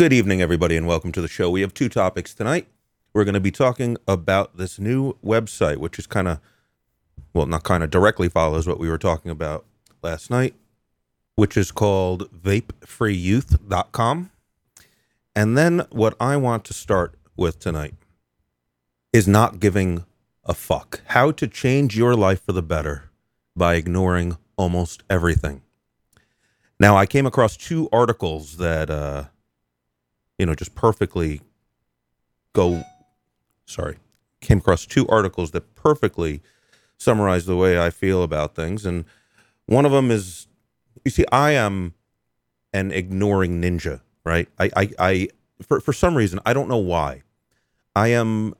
Good 0.00 0.14
evening, 0.14 0.40
everybody, 0.40 0.78
and 0.78 0.86
welcome 0.86 1.12
to 1.12 1.20
the 1.20 1.28
show. 1.28 1.50
We 1.50 1.60
have 1.60 1.74
two 1.74 1.90
topics 1.90 2.32
tonight. 2.32 2.66
We're 3.12 3.24
going 3.24 3.34
to 3.34 3.38
be 3.38 3.50
talking 3.50 3.98
about 4.08 4.56
this 4.56 4.78
new 4.78 5.12
website, 5.22 5.76
which 5.76 5.98
is 5.98 6.06
kind 6.06 6.26
of, 6.26 6.40
well, 7.34 7.44
not 7.44 7.64
kind 7.64 7.84
of 7.84 7.90
directly 7.90 8.30
follows 8.30 8.66
what 8.66 8.80
we 8.80 8.88
were 8.88 8.96
talking 8.96 9.30
about 9.30 9.66
last 10.02 10.30
night, 10.30 10.54
which 11.34 11.54
is 11.54 11.70
called 11.70 12.32
vapefreeyouth.com. 12.32 14.30
And 15.36 15.58
then 15.58 15.86
what 15.90 16.16
I 16.18 16.34
want 16.38 16.64
to 16.64 16.72
start 16.72 17.18
with 17.36 17.58
tonight 17.58 17.92
is 19.12 19.28
not 19.28 19.60
giving 19.60 20.06
a 20.46 20.54
fuck. 20.54 21.02
How 21.08 21.30
to 21.32 21.46
change 21.46 21.94
your 21.94 22.16
life 22.16 22.42
for 22.42 22.52
the 22.52 22.62
better 22.62 23.10
by 23.54 23.74
ignoring 23.74 24.38
almost 24.56 25.02
everything. 25.10 25.60
Now, 26.78 26.96
I 26.96 27.04
came 27.04 27.26
across 27.26 27.54
two 27.54 27.90
articles 27.92 28.56
that, 28.56 28.88
uh, 28.88 29.24
you 30.40 30.46
know, 30.46 30.54
just 30.54 30.74
perfectly 30.74 31.42
go. 32.54 32.82
Sorry, 33.66 33.98
came 34.40 34.58
across 34.58 34.86
two 34.86 35.06
articles 35.08 35.50
that 35.50 35.74
perfectly 35.74 36.40
summarize 36.96 37.44
the 37.44 37.56
way 37.56 37.78
I 37.78 37.90
feel 37.90 38.22
about 38.22 38.54
things, 38.54 38.86
and 38.86 39.04
one 39.66 39.84
of 39.84 39.92
them 39.92 40.10
is, 40.10 40.46
you 41.04 41.10
see, 41.10 41.26
I 41.30 41.50
am 41.50 41.92
an 42.72 42.90
ignoring 42.90 43.60
ninja, 43.60 44.00
right? 44.24 44.48
I, 44.58 44.70
I, 44.74 44.90
I 44.98 45.28
for 45.60 45.78
for 45.78 45.92
some 45.92 46.16
reason, 46.16 46.40
I 46.46 46.54
don't 46.54 46.68
know 46.68 46.78
why, 46.78 47.22
I 47.94 48.08
am, 48.08 48.54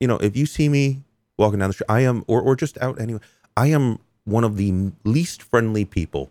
you 0.00 0.08
know, 0.08 0.16
if 0.16 0.38
you 0.38 0.46
see 0.46 0.70
me 0.70 1.04
walking 1.38 1.58
down 1.58 1.68
the 1.68 1.74
street, 1.74 1.90
I 1.90 2.00
am, 2.00 2.24
or 2.28 2.40
or 2.40 2.56
just 2.56 2.78
out 2.78 2.98
anyway, 2.98 3.20
I 3.58 3.66
am 3.66 3.98
one 4.24 4.44
of 4.44 4.56
the 4.56 4.92
least 5.04 5.42
friendly 5.42 5.84
people 5.84 6.30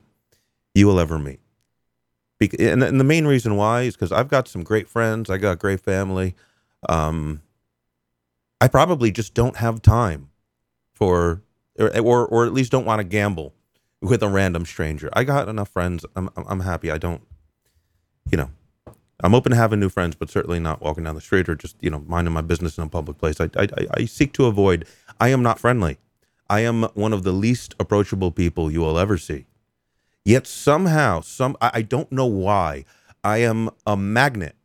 you 0.73 0.88
will 0.88 0.99
ever 0.99 1.19
meet. 1.19 1.39
And, 2.41 2.81
the 2.81 3.03
main 3.03 3.25
reason 3.27 3.55
why 3.55 3.84
is 3.84 3.95
because 3.95 4.11
I've 4.11 4.29
got 4.29 4.47
some 4.47 4.63
great 4.63 4.88
friends, 4.88 5.30
I 5.30 5.38
got 5.38 5.59
great 5.59 5.81
family. 5.81 6.35
Um, 6.88 7.41
I 8.61 8.67
probably 8.67 9.11
just 9.11 9.33
don't 9.33 9.58
have 9.58 9.81
time 9.81 10.30
for, 10.94 11.41
or 11.77 11.97
or, 11.99 12.25
or 12.27 12.45
at 12.45 12.53
least 12.53 12.72
don't 12.72 12.86
want 12.86 12.99
to 12.99 13.03
gamble 13.03 13.53
with 14.02 14.23
a 14.23 14.30
random 14.30 14.66
stranger. 14.66 15.09
I 15.14 15.23
got 15.23 15.49
enough 15.49 15.69
friends. 15.69 16.05
I'm 16.16 16.30
I'm 16.36 16.61
happy. 16.61 16.91
I 16.91 16.97
don't, 16.97 17.22
you 18.31 18.38
know, 18.38 18.49
I'm 19.21 19.36
open 19.36 19.52
to 19.52 19.58
having 19.58 19.80
new 19.80 19.89
friends, 19.89 20.16
but 20.16 20.30
certainly 20.30 20.59
not 20.59 20.81
walking 20.81 21.03
down 21.03 21.16
the 21.16 21.21
street 21.21 21.49
or 21.49 21.55
just 21.55 21.75
you 21.81 21.89
know 21.89 22.03
minding 22.08 22.33
my 22.33 22.42
business 22.42 22.77
in 22.77 22.83
a 22.86 22.89
public 22.89 23.17
place. 23.17 23.42
I 23.42 23.49
I, 23.58 23.67
I 23.95 24.05
seek 24.05 24.33
to 24.33 24.45
avoid. 24.45 24.86
I 25.19 25.30
am 25.30 25.44
not 25.44 25.59
friendly. 25.59 25.97
I 26.49 26.61
am 26.61 26.83
one 26.94 27.14
of 27.14 27.23
the 27.23 27.31
least 27.31 27.75
approachable 27.80 28.31
people 28.31 28.71
you 28.71 28.80
will 28.80 28.97
ever 28.97 29.17
see. 29.17 29.45
Yet 30.25 30.48
somehow, 30.48 31.22
some 31.22 31.58
I, 31.62 31.72
I 31.75 31.81
don't 31.81 32.12
know 32.12 32.25
why, 32.25 32.86
I 33.23 33.39
am 33.39 33.70
a 33.86 33.98
magnet 33.98 34.56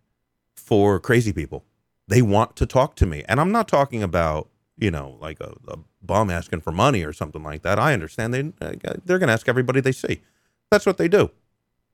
for 0.56 1.00
crazy 1.00 1.32
people. 1.32 1.64
They 2.08 2.22
want 2.22 2.56
to 2.56 2.66
talk 2.66 2.96
to 2.96 3.06
me, 3.06 3.24
and 3.28 3.40
I'm 3.40 3.52
not 3.52 3.68
talking 3.68 4.02
about 4.02 4.48
you 4.76 4.90
know 4.90 5.16
like 5.20 5.40
a, 5.40 5.54
a 5.68 5.78
bum 6.02 6.30
asking 6.30 6.60
for 6.60 6.72
money 6.72 7.02
or 7.02 7.12
something 7.12 7.42
like 7.42 7.62
that. 7.62 7.78
I 7.78 7.92
understand 7.92 8.34
they 8.34 8.52
uh, 8.60 8.94
they're 9.04 9.18
going 9.18 9.28
to 9.28 9.32
ask 9.32 9.48
everybody 9.48 9.80
they 9.80 9.92
see. 9.92 10.20
That's 10.70 10.86
what 10.86 10.98
they 10.98 11.08
do. 11.08 11.30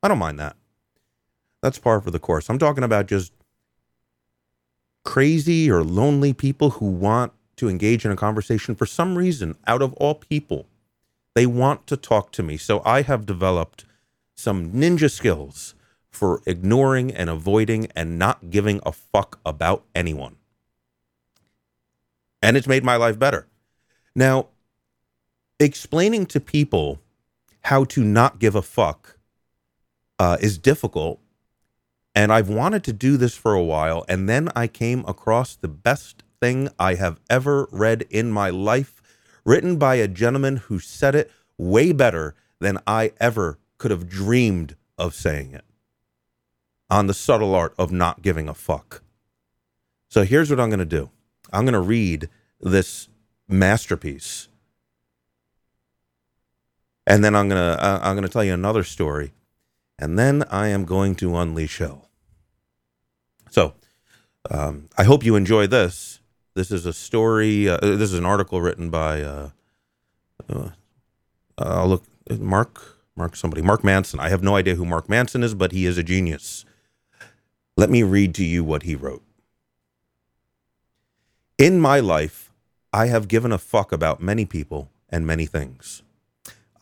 I 0.02 0.08
don't 0.08 0.18
mind 0.18 0.38
that. 0.40 0.56
That's 1.62 1.78
par 1.78 2.00
for 2.00 2.10
the 2.10 2.18
course. 2.18 2.48
I'm 2.48 2.58
talking 2.58 2.84
about 2.84 3.06
just 3.06 3.32
crazy 5.04 5.70
or 5.70 5.84
lonely 5.84 6.32
people 6.32 6.70
who 6.70 6.86
want 6.86 7.32
to 7.56 7.68
engage 7.68 8.04
in 8.04 8.10
a 8.10 8.16
conversation 8.16 8.74
for 8.74 8.86
some 8.86 9.16
reason 9.16 9.54
out 9.66 9.82
of 9.82 9.92
all 9.94 10.14
people 10.14 10.66
they 11.40 11.46
want 11.46 11.86
to 11.86 11.96
talk 11.96 12.32
to 12.32 12.42
me. 12.42 12.58
So 12.58 12.82
I 12.84 13.00
have 13.00 13.24
developed 13.24 13.86
some 14.36 14.72
ninja 14.72 15.10
skills 15.10 15.74
for 16.10 16.42
ignoring 16.44 17.10
and 17.10 17.30
avoiding 17.30 17.88
and 17.96 18.18
not 18.18 18.50
giving 18.50 18.78
a 18.84 18.92
fuck 18.92 19.40
about 19.46 19.86
anyone. 19.94 20.36
And 22.42 22.58
it's 22.58 22.66
made 22.66 22.84
my 22.84 22.96
life 22.96 23.18
better. 23.18 23.46
Now, 24.14 24.48
explaining 25.58 26.26
to 26.26 26.40
people 26.40 27.00
how 27.62 27.84
to 27.84 28.04
not 28.04 28.38
give 28.38 28.54
a 28.54 28.60
fuck 28.60 29.16
uh, 30.18 30.36
is 30.42 30.58
difficult. 30.58 31.20
And 32.14 32.30
I've 32.30 32.50
wanted 32.50 32.84
to 32.84 32.92
do 32.92 33.16
this 33.16 33.34
for 33.34 33.54
a 33.54 33.64
while. 33.64 34.04
And 34.10 34.28
then 34.28 34.50
I 34.54 34.66
came 34.66 35.06
across 35.08 35.56
the 35.56 35.68
best 35.68 36.22
thing 36.38 36.68
I 36.78 36.96
have 36.96 37.18
ever 37.30 37.66
read 37.72 38.02
in 38.10 38.30
my 38.30 38.50
life 38.50 38.99
written 39.50 39.78
by 39.78 39.96
a 39.96 40.06
gentleman 40.06 40.58
who 40.58 40.78
said 40.78 41.16
it 41.16 41.28
way 41.58 41.90
better 41.90 42.36
than 42.60 42.78
I 42.86 43.12
ever 43.18 43.58
could 43.78 43.90
have 43.90 44.08
dreamed 44.08 44.76
of 44.96 45.12
saying 45.12 45.54
it 45.54 45.64
on 46.88 47.08
the 47.08 47.14
subtle 47.14 47.52
art 47.52 47.74
of 47.76 47.90
not 47.90 48.22
giving 48.22 48.48
a 48.48 48.54
fuck. 48.54 49.02
So 50.08 50.22
here's 50.22 50.50
what 50.50 50.60
I'm 50.60 50.70
going 50.70 50.78
to 50.78 50.84
do 50.84 51.10
I'm 51.52 51.64
going 51.64 51.72
to 51.72 51.80
read 51.80 52.28
this 52.60 53.08
masterpiece. 53.48 54.46
And 57.04 57.24
then 57.24 57.34
I'm 57.34 57.48
going 57.48 57.60
to 57.60 57.84
uh, 57.84 57.98
I'm 58.04 58.14
going 58.14 58.22
to 58.22 58.32
tell 58.32 58.44
you 58.44 58.54
another 58.54 58.84
story. 58.84 59.32
And 59.98 60.16
then 60.16 60.44
I 60.48 60.68
am 60.68 60.84
going 60.84 61.16
to 61.16 61.36
unleash 61.36 61.78
hell. 61.78 62.08
So, 63.50 63.74
um, 64.48 64.88
I 64.96 65.02
hope 65.02 65.24
you 65.24 65.34
enjoy 65.34 65.66
this. 65.66 66.19
This 66.60 66.70
is 66.70 66.84
a 66.84 66.92
story. 66.92 67.70
Uh, 67.70 67.78
this 67.80 68.12
is 68.12 68.18
an 68.18 68.26
article 68.26 68.60
written 68.60 68.90
by. 68.90 69.22
Uh, 69.22 69.48
uh, 70.46 70.68
I'll 71.56 71.88
look. 71.88 72.04
Mark. 72.38 72.98
Mark. 73.16 73.34
Somebody. 73.34 73.62
Mark 73.62 73.82
Manson. 73.82 74.20
I 74.20 74.28
have 74.28 74.42
no 74.42 74.56
idea 74.56 74.74
who 74.74 74.84
Mark 74.84 75.08
Manson 75.08 75.42
is, 75.42 75.54
but 75.54 75.72
he 75.72 75.86
is 75.86 75.96
a 75.96 76.02
genius. 76.02 76.66
Let 77.78 77.88
me 77.88 78.02
read 78.02 78.34
to 78.34 78.44
you 78.44 78.62
what 78.62 78.82
he 78.82 78.94
wrote. 78.94 79.22
In 81.56 81.80
my 81.80 81.98
life, 81.98 82.52
I 82.92 83.06
have 83.06 83.26
given 83.26 83.52
a 83.52 83.58
fuck 83.58 83.90
about 83.90 84.20
many 84.20 84.44
people 84.44 84.90
and 85.08 85.26
many 85.26 85.46
things. 85.46 86.02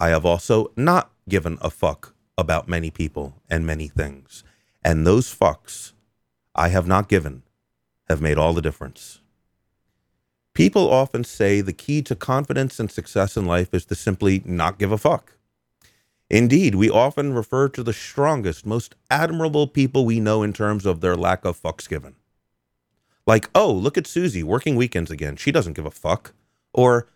I 0.00 0.08
have 0.08 0.26
also 0.26 0.72
not 0.74 1.12
given 1.28 1.56
a 1.60 1.70
fuck 1.70 2.16
about 2.36 2.66
many 2.66 2.90
people 2.90 3.34
and 3.48 3.64
many 3.64 3.86
things. 3.86 4.42
And 4.82 5.06
those 5.06 5.32
fucks 5.32 5.92
I 6.52 6.70
have 6.70 6.88
not 6.88 7.08
given 7.08 7.44
have 8.08 8.20
made 8.20 8.38
all 8.38 8.52
the 8.52 8.60
difference. 8.60 9.20
People 10.58 10.91
often 10.91 11.22
say 11.22 11.60
the 11.60 11.72
key 11.72 12.02
to 12.02 12.16
confidence 12.16 12.80
and 12.80 12.91
success 12.91 13.36
in 13.36 13.44
life 13.44 13.72
is 13.72 13.84
to 13.84 13.94
simply 13.94 14.42
not 14.44 14.76
give 14.76 14.91
a 14.91 14.98
fuck. 14.98 15.34
Indeed, 16.28 16.74
we 16.74 16.91
often 16.91 17.32
refer 17.32 17.69
to 17.69 17.84
the 17.84 17.92
strongest, 17.92 18.66
most 18.66 18.96
admirable 19.08 19.69
people 19.69 20.04
we 20.04 20.19
know 20.19 20.42
in 20.42 20.52
terms 20.52 20.84
of 20.84 21.00
their 21.00 21.14
lack 21.14 21.44
of 21.44 21.62
fucks 21.62 21.88
given. 21.88 22.16
Like, 23.24 23.48
oh, 23.54 23.72
look 23.72 23.96
at 23.96 24.08
Susie 24.08 24.42
working 24.42 24.74
weekends 24.74 25.12
again. 25.12 25.36
She 25.36 25.52
doesn't 25.52 25.74
give 25.74 25.86
a 25.86 25.92
fuck. 25.92 26.34
Or, 26.75 27.06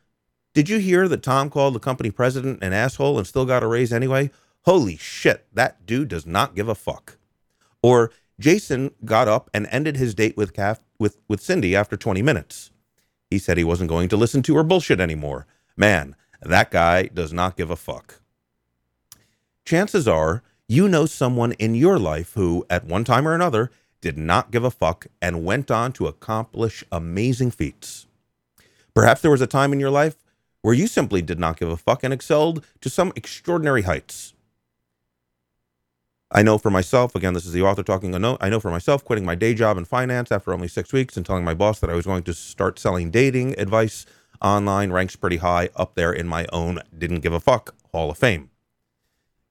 did 0.54 0.68
you 0.68 0.78
hear 0.78 1.08
that 1.08 1.24
Tom 1.24 1.50
called 1.50 1.74
the 1.74 1.80
company 1.80 2.12
president 2.12 2.62
an 2.62 2.72
asshole 2.72 3.18
and 3.18 3.26
still 3.26 3.44
got 3.44 3.64
a 3.64 3.66
raise 3.66 3.92
anyway? 3.92 4.30
Holy 4.66 4.96
shit, 4.96 5.48
that 5.52 5.84
dude 5.84 6.10
does 6.10 6.26
not 6.26 6.54
give 6.54 6.68
a 6.68 6.76
fuck. 6.76 7.16
Or, 7.82 8.12
Jason 8.38 8.92
got 9.04 9.26
up 9.26 9.50
and 9.52 9.66
ended 9.72 9.96
his 9.96 10.14
date 10.14 10.36
with, 10.36 10.54
Kath, 10.54 10.84
with, 11.00 11.18
with 11.26 11.40
Cindy 11.40 11.74
after 11.74 11.96
20 11.96 12.22
minutes. 12.22 12.71
He 13.32 13.38
said 13.38 13.56
he 13.56 13.64
wasn't 13.64 13.88
going 13.88 14.10
to 14.10 14.16
listen 14.18 14.42
to 14.42 14.56
her 14.56 14.62
bullshit 14.62 15.00
anymore. 15.00 15.46
Man, 15.74 16.16
that 16.42 16.70
guy 16.70 17.04
does 17.04 17.32
not 17.32 17.56
give 17.56 17.70
a 17.70 17.76
fuck. 17.76 18.20
Chances 19.64 20.06
are 20.06 20.42
you 20.68 20.86
know 20.86 21.06
someone 21.06 21.52
in 21.52 21.74
your 21.74 21.98
life 21.98 22.34
who, 22.34 22.66
at 22.68 22.84
one 22.84 23.04
time 23.04 23.26
or 23.26 23.34
another, 23.34 23.70
did 24.02 24.18
not 24.18 24.50
give 24.50 24.64
a 24.64 24.70
fuck 24.70 25.06
and 25.22 25.46
went 25.46 25.70
on 25.70 25.92
to 25.92 26.06
accomplish 26.06 26.84
amazing 26.92 27.50
feats. 27.50 28.06
Perhaps 28.92 29.22
there 29.22 29.30
was 29.30 29.40
a 29.40 29.46
time 29.46 29.72
in 29.72 29.80
your 29.80 29.88
life 29.88 30.16
where 30.60 30.74
you 30.74 30.86
simply 30.86 31.22
did 31.22 31.38
not 31.38 31.58
give 31.58 31.70
a 31.70 31.76
fuck 31.78 32.04
and 32.04 32.12
excelled 32.12 32.62
to 32.82 32.90
some 32.90 33.14
extraordinary 33.16 33.82
heights. 33.82 34.31
I 36.34 36.42
know 36.42 36.56
for 36.56 36.70
myself, 36.70 37.14
again, 37.14 37.34
this 37.34 37.44
is 37.44 37.52
the 37.52 37.62
author 37.62 37.82
talking. 37.82 38.14
I 38.14 38.18
know, 38.48 38.60
for 38.60 38.70
myself, 38.70 39.04
quitting 39.04 39.24
my 39.24 39.34
day 39.34 39.52
job 39.54 39.76
in 39.76 39.84
finance 39.84 40.32
after 40.32 40.52
only 40.52 40.68
six 40.68 40.92
weeks 40.92 41.16
and 41.16 41.26
telling 41.26 41.44
my 41.44 41.54
boss 41.54 41.78
that 41.80 41.90
I 41.90 41.94
was 41.94 42.06
going 42.06 42.22
to 42.24 42.32
start 42.32 42.78
selling 42.78 43.10
dating 43.10 43.58
advice 43.58 44.06
online 44.40 44.90
ranks 44.90 45.14
pretty 45.14 45.36
high 45.36 45.68
up 45.76 45.94
there 45.94 46.12
in 46.12 46.26
my 46.26 46.46
own 46.52 46.80
didn't 46.96 47.20
give 47.20 47.32
a 47.32 47.40
fuck 47.40 47.74
Hall 47.92 48.10
of 48.10 48.18
Fame. 48.18 48.50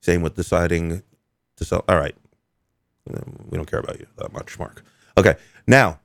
Same 0.01 0.23
with 0.23 0.35
deciding 0.35 1.03
to 1.57 1.65
sell. 1.65 1.85
All 1.88 1.97
right. 1.97 2.15
We 3.05 3.57
don't 3.57 3.69
care 3.69 3.79
about 3.79 4.00
you 4.00 4.07
that 4.17 4.33
much, 4.33 4.57
Mark. 4.57 4.83
Okay. 5.17 5.35
Now, 5.67 6.00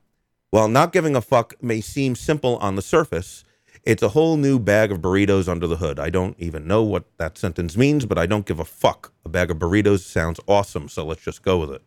while 0.51 0.69
not 0.69 0.93
giving 0.93 1.17
a 1.17 1.21
fuck 1.23 1.55
may 1.63 1.81
seem 1.81 2.15
simple 2.15 2.59
on 2.59 2.77
the 2.77 2.83
surface, 2.83 3.45
it's 3.87 4.03
a 4.03 4.09
whole 4.09 4.37
new 4.37 4.59
bag 4.59 4.91
of 4.91 5.01
burritos 5.01 5.49
under 5.49 5.69
the 5.69 5.77
hood. 5.77 6.01
I 6.01 6.11
don't 6.11 6.35
even 6.41 6.67
know 6.67 6.83
what 6.83 7.05
that 7.19 7.39
sentence 7.39 7.77
means, 7.77 8.05
but 8.05 8.19
I 8.19 8.27
don't 8.27 8.45
give 8.45 8.59
a 8.59 8.65
fuck. 8.65 9.13
A 9.25 9.29
bag 9.29 9.49
of 9.49 9.59
burritos 9.59 10.01
sounds 10.01 10.41
awesome, 10.49 10.89
so 10.89 11.07
let's 11.07 11.23
just 11.23 11.43
go 11.43 11.59
with 11.59 11.71
it. 11.71 11.83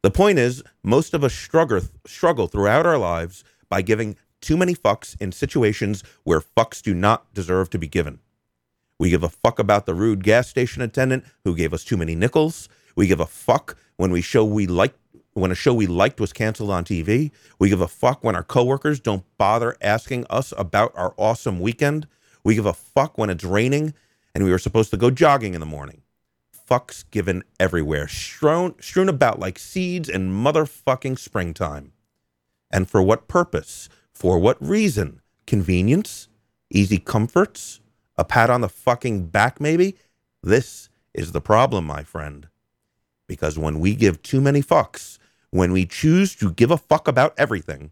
The 0.00 0.10
point 0.10 0.38
is, 0.38 0.62
most 0.82 1.12
of 1.12 1.22
us 1.22 1.34
struggle, 1.34 1.82
struggle 2.06 2.46
throughout 2.46 2.86
our 2.86 2.96
lives 2.96 3.44
by 3.68 3.82
giving 3.82 4.16
too 4.40 4.56
many 4.56 4.74
fucks 4.74 5.14
in 5.20 5.30
situations 5.30 6.02
where 6.24 6.40
fucks 6.40 6.80
do 6.80 6.94
not 6.94 7.32
deserve 7.34 7.68
to 7.70 7.78
be 7.78 7.86
given. 7.86 8.20
We 8.98 9.10
give 9.10 9.22
a 9.22 9.28
fuck 9.28 9.58
about 9.58 9.84
the 9.84 9.94
rude 9.94 10.24
gas 10.24 10.48
station 10.48 10.80
attendant 10.80 11.24
who 11.44 11.54
gave 11.54 11.74
us 11.74 11.84
too 11.84 11.98
many 11.98 12.14
nickels. 12.14 12.70
We 12.94 13.06
give 13.06 13.20
a 13.20 13.26
fuck 13.26 13.76
when 13.96 14.10
we 14.10 14.22
show 14.22 14.42
we 14.42 14.66
like 14.66 14.94
when 15.36 15.50
a 15.50 15.54
show 15.54 15.74
we 15.74 15.86
liked 15.86 16.18
was 16.18 16.32
canceled 16.32 16.70
on 16.70 16.84
TV. 16.84 17.30
We 17.58 17.68
give 17.68 17.80
a 17.80 17.88
fuck 17.88 18.24
when 18.24 18.34
our 18.34 18.42
coworkers 18.42 19.00
don't 19.00 19.24
bother 19.36 19.76
asking 19.82 20.26
us 20.30 20.52
about 20.56 20.92
our 20.94 21.14
awesome 21.18 21.60
weekend. 21.60 22.06
We 22.42 22.54
give 22.54 22.66
a 22.66 22.72
fuck 22.72 23.18
when 23.18 23.28
it's 23.28 23.44
raining 23.44 23.92
and 24.34 24.44
we 24.44 24.50
were 24.50 24.58
supposed 24.58 24.90
to 24.90 24.96
go 24.96 25.10
jogging 25.10 25.54
in 25.54 25.60
the 25.60 25.66
morning. 25.66 26.02
Fucks 26.68 27.04
given 27.10 27.44
everywhere, 27.60 28.08
strewn, 28.08 28.74
strewn 28.80 29.08
about 29.08 29.38
like 29.38 29.58
seeds 29.58 30.08
in 30.08 30.32
motherfucking 30.32 31.18
springtime. 31.18 31.92
And 32.70 32.88
for 32.88 33.02
what 33.02 33.28
purpose? 33.28 33.88
For 34.12 34.38
what 34.38 34.56
reason? 34.60 35.20
Convenience? 35.46 36.28
Easy 36.70 36.98
comforts? 36.98 37.80
A 38.16 38.24
pat 38.24 38.48
on 38.48 38.62
the 38.62 38.68
fucking 38.68 39.26
back, 39.26 39.60
maybe? 39.60 39.96
This 40.42 40.88
is 41.12 41.32
the 41.32 41.40
problem, 41.42 41.86
my 41.86 42.02
friend. 42.02 42.48
Because 43.26 43.58
when 43.58 43.80
we 43.80 43.94
give 43.94 44.22
too 44.22 44.40
many 44.40 44.62
fucks, 44.62 45.18
when 45.50 45.72
we 45.72 45.86
choose 45.86 46.34
to 46.36 46.52
give 46.52 46.70
a 46.70 46.76
fuck 46.76 47.08
about 47.08 47.34
everything, 47.38 47.90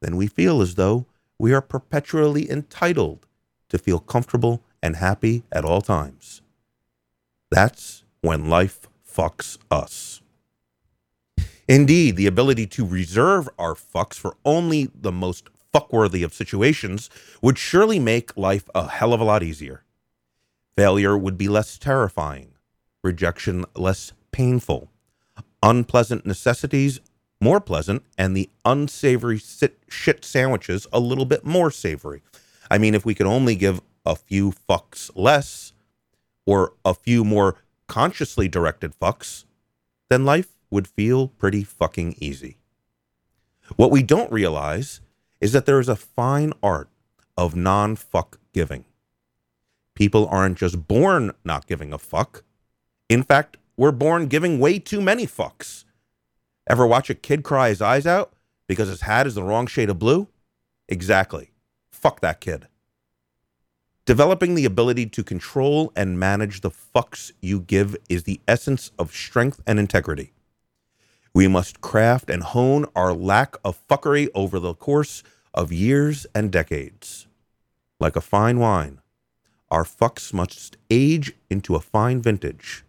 then 0.00 0.16
we 0.16 0.26
feel 0.26 0.60
as 0.60 0.74
though 0.74 1.06
we 1.38 1.52
are 1.52 1.60
perpetually 1.60 2.50
entitled 2.50 3.26
to 3.68 3.78
feel 3.78 3.98
comfortable 3.98 4.62
and 4.82 4.96
happy 4.96 5.42
at 5.50 5.64
all 5.64 5.80
times. 5.80 6.42
That's 7.50 8.04
when 8.20 8.48
life 8.48 8.88
fucks 9.08 9.58
us. 9.70 10.20
Indeed, 11.66 12.16
the 12.16 12.26
ability 12.26 12.66
to 12.68 12.86
reserve 12.86 13.48
our 13.58 13.74
fucks 13.74 14.14
for 14.14 14.36
only 14.44 14.90
the 14.94 15.12
most 15.12 15.48
fuckworthy 15.74 16.24
of 16.24 16.34
situations 16.34 17.10
would 17.40 17.58
surely 17.58 17.98
make 17.98 18.36
life 18.36 18.68
a 18.74 18.88
hell 18.88 19.12
of 19.12 19.20
a 19.20 19.24
lot 19.24 19.42
easier. 19.42 19.82
Failure 20.76 21.16
would 21.16 21.38
be 21.38 21.48
less 21.48 21.78
terrifying, 21.78 22.52
rejection 23.02 23.64
less 23.74 24.12
painful, 24.30 24.90
unpleasant 25.64 26.24
necessities 26.24 27.00
more 27.44 27.60
pleasant, 27.60 28.02
and 28.16 28.34
the 28.34 28.48
unsavory 28.64 29.38
sit, 29.38 29.78
shit 29.88 30.24
sandwiches 30.24 30.86
a 30.92 30.98
little 30.98 31.26
bit 31.26 31.44
more 31.44 31.70
savory. 31.70 32.22
I 32.70 32.78
mean, 32.78 32.94
if 32.94 33.04
we 33.04 33.14
could 33.14 33.26
only 33.26 33.54
give 33.54 33.82
a 34.06 34.16
few 34.16 34.52
fucks 34.52 35.10
less 35.14 35.74
or 36.46 36.72
a 36.84 36.94
few 36.94 37.22
more 37.22 37.56
consciously 37.86 38.48
directed 38.48 38.98
fucks, 38.98 39.44
then 40.08 40.24
life 40.24 40.56
would 40.70 40.88
feel 40.88 41.28
pretty 41.28 41.64
fucking 41.64 42.16
easy. 42.18 42.56
What 43.76 43.90
we 43.90 44.02
don't 44.02 44.32
realize 44.32 45.00
is 45.40 45.52
that 45.52 45.66
there 45.66 45.80
is 45.80 45.88
a 45.88 45.96
fine 45.96 46.54
art 46.62 46.88
of 47.36 47.54
non 47.54 47.96
fuck 47.96 48.38
giving. 48.54 48.84
People 49.94 50.26
aren't 50.30 50.58
just 50.58 50.88
born 50.88 51.32
not 51.44 51.66
giving 51.66 51.92
a 51.92 51.98
fuck. 51.98 52.42
In 53.08 53.22
fact, 53.22 53.58
we're 53.76 53.92
born 53.92 54.26
giving 54.26 54.58
way 54.58 54.78
too 54.78 55.00
many 55.00 55.26
fucks. 55.26 55.84
Ever 56.66 56.86
watch 56.86 57.10
a 57.10 57.14
kid 57.14 57.42
cry 57.42 57.68
his 57.68 57.82
eyes 57.82 58.06
out 58.06 58.32
because 58.66 58.88
his 58.88 59.02
hat 59.02 59.26
is 59.26 59.34
the 59.34 59.42
wrong 59.42 59.66
shade 59.66 59.90
of 59.90 59.98
blue? 59.98 60.28
Exactly. 60.88 61.50
Fuck 61.90 62.20
that 62.20 62.40
kid. 62.40 62.68
Developing 64.06 64.54
the 64.54 64.66
ability 64.66 65.06
to 65.06 65.24
control 65.24 65.90
and 65.96 66.20
manage 66.20 66.60
the 66.60 66.70
fucks 66.70 67.32
you 67.40 67.60
give 67.60 67.96
is 68.08 68.24
the 68.24 68.40
essence 68.46 68.90
of 68.98 69.14
strength 69.14 69.62
and 69.66 69.78
integrity. 69.78 70.32
We 71.32 71.48
must 71.48 71.80
craft 71.80 72.28
and 72.28 72.42
hone 72.42 72.86
our 72.94 73.14
lack 73.14 73.56
of 73.64 73.78
fuckery 73.88 74.28
over 74.34 74.60
the 74.60 74.74
course 74.74 75.22
of 75.54 75.72
years 75.72 76.26
and 76.34 76.52
decades. 76.52 77.26
Like 77.98 78.14
a 78.14 78.20
fine 78.20 78.58
wine, 78.58 79.00
our 79.70 79.84
fucks 79.84 80.32
must 80.32 80.76
age 80.90 81.32
into 81.48 81.74
a 81.74 81.80
fine 81.80 82.20
vintage, 82.20 82.84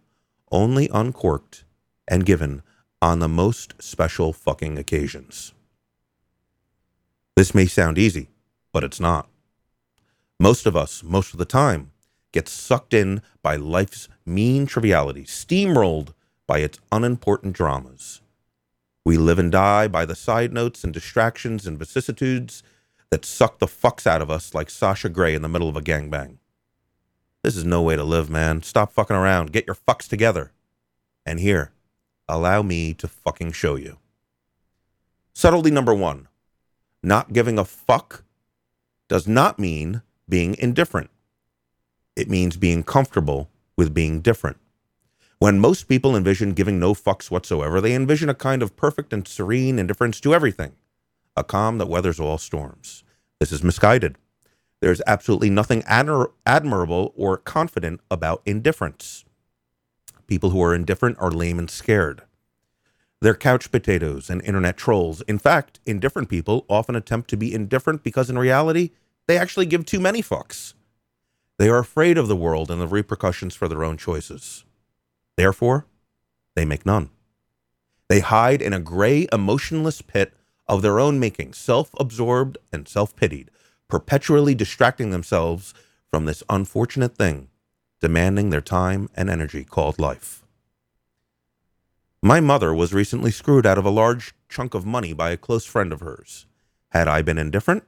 only 0.52 0.90
uncorked 0.94 1.66
and 2.08 2.26
given 2.26 2.62
on 3.02 3.20
the 3.20 3.28
most 3.28 3.74
special 3.80 4.34
fucking 4.34 4.78
occasions. 4.78 5.54
This 7.36 7.54
may 7.54 7.66
sound 7.66 7.98
easy, 7.98 8.30
but 8.72 8.84
it's 8.84 9.00
not. 9.00 9.28
Most 10.40 10.66
of 10.66 10.76
us, 10.76 11.04
most 11.04 11.34
of 11.34 11.40
the 11.40 11.46
time, 11.46 11.92
get 12.32 12.48
sucked 12.48 12.94
in 12.94 13.22
by 13.42 13.56
life's 13.56 14.08
mean 14.26 14.66
trivialities, 14.66 15.30
steamrolled 15.30 16.14
by 16.48 16.60
its 16.60 16.80
unimportant 16.92 17.54
dramas. 17.54 18.22
We 19.06 19.18
live 19.18 19.40
and 19.40 19.52
die 19.52 19.88
by 19.88 20.06
the 20.06 20.16
side 20.16 20.52
notes 20.52 20.84
and 20.84 20.94
distractions 20.94 21.68
and 21.68 21.78
vicissitudes 21.78 22.64
that 23.12 23.24
suck 23.24 23.60
the 23.60 23.68
fucks 23.68 24.08
out 24.08 24.22
of 24.22 24.32
us 24.32 24.54
like 24.54 24.70
Sasha 24.70 25.10
Grey 25.10 25.36
in 25.36 25.42
the 25.42 25.50
middle 25.50 25.70
of 25.70 25.78
a 25.78 25.82
gangbang. 25.82 26.38
This 27.46 27.58
is 27.58 27.64
no 27.64 27.84
way 27.84 27.96
to 27.96 28.04
live, 28.04 28.28
man. 28.28 28.64
Stop 28.64 28.92
fucking 28.92 29.16
around. 29.16 29.52
Get 29.52 29.68
your 29.68 29.76
fucks 29.76 30.08
together. 30.10 30.52
And 31.28 31.40
here, 31.40 31.74
allow 32.28 32.64
me 32.64 32.96
to 32.96 33.08
fucking 33.08 33.52
show 33.52 33.76
you. 33.76 34.00
Subtlety 35.36 35.70
number 35.70 35.94
one 35.94 36.28
not 37.04 37.34
giving 37.34 37.60
a 37.60 37.64
fuck 37.64 38.24
does 39.08 39.28
not 39.28 39.60
mean 39.60 40.02
being 40.28 40.56
indifferent. 40.58 41.12
It 42.16 42.32
means 42.32 42.58
being 42.58 42.82
comfortable 42.82 43.52
with 43.78 43.94
being 43.94 44.22
different. 44.22 44.58
When 45.38 45.60
most 45.60 45.84
people 45.88 46.16
envision 46.16 46.54
giving 46.54 46.80
no 46.80 46.96
fucks 46.96 47.30
whatsoever, 47.30 47.80
they 47.80 47.94
envision 47.94 48.28
a 48.28 48.34
kind 48.34 48.64
of 48.64 48.76
perfect 48.76 49.14
and 49.14 49.28
serene 49.28 49.78
indifference 49.78 50.20
to 50.22 50.34
everything, 50.34 50.72
a 51.38 51.44
calm 51.44 51.78
that 51.78 51.90
weathers 51.90 52.20
all 52.20 52.40
storms. 52.40 53.04
This 53.40 53.52
is 53.52 53.64
misguided. 53.64 54.16
There's 54.81 55.01
absolutely 55.07 55.50
nothing 55.50 55.81
admir- 55.83 56.31
admirable 56.45 57.13
or 57.16 57.38
confident 57.38 58.01
about 58.12 58.42
indifference. 58.45 59.25
People 60.27 60.51
who 60.51 60.62
are 60.62 60.75
indifferent 60.75 61.18
are 61.19 61.31
lame 61.31 61.60
and 61.60 61.69
scared. 61.69 62.24
They're 63.22 63.36
couch 63.36 63.72
potatoes 63.72 64.30
and 64.30 64.44
internet 64.44 64.77
trolls. 64.77 65.22
In 65.22 65.39
fact, 65.39 65.80
indifferent 65.86 66.30
people 66.30 66.66
often 66.69 66.95
attempt 66.95 67.30
to 67.31 67.38
be 67.38 67.54
indifferent 67.54 68.04
because 68.04 68.30
in 68.30 68.38
reality, 68.38 68.92
they 69.27 69.38
actually 69.38 69.66
give 69.66 69.86
too 69.86 70.00
many 70.00 70.22
fucks. 70.22 70.74
They 71.57 71.69
are 71.69 71.80
afraid 71.80 72.18
of 72.18 72.27
the 72.27 72.36
world 72.36 72.69
and 72.69 72.81
the 72.81 72.88
repercussions 72.88 73.56
for 73.56 73.68
their 73.68 73.83
own 73.83 73.98
choices. 73.98 74.66
Therefore, 75.38 75.86
they 76.56 76.66
make 76.66 76.86
none. 76.86 77.10
They 78.10 78.19
hide 78.19 78.62
in 78.62 78.74
a 78.74 78.80
gray, 78.80 79.27
emotionless 79.31 80.01
pit 80.01 80.33
of 80.68 80.81
their 80.81 81.00
own 81.00 81.19
making, 81.19 81.54
self 81.54 81.92
absorbed 82.00 82.57
and 82.72 82.88
self 82.88 83.16
pitied, 83.16 83.50
perpetually 83.88 84.56
distracting 84.56 85.12
themselves 85.12 85.74
from 86.10 86.26
this 86.26 86.44
unfortunate 86.50 87.16
thing, 87.16 87.50
demanding 88.02 88.50
their 88.50 88.62
time 88.62 89.10
and 89.16 89.30
energy 89.30 89.64
called 89.64 90.00
life. 90.00 90.44
My 92.22 92.40
mother 92.40 92.74
was 92.74 92.94
recently 92.94 93.32
screwed 93.32 93.66
out 93.66 93.78
of 93.78 93.86
a 93.86 93.92
large 93.92 94.34
chunk 94.50 94.74
of 94.74 94.86
money 94.86 95.14
by 95.14 95.30
a 95.30 95.38
close 95.38 95.66
friend 95.66 95.94
of 95.94 96.00
hers. 96.00 96.48
Had 96.89 97.08
I 97.08 97.22
been 97.22 97.38
indifferent, 97.38 97.84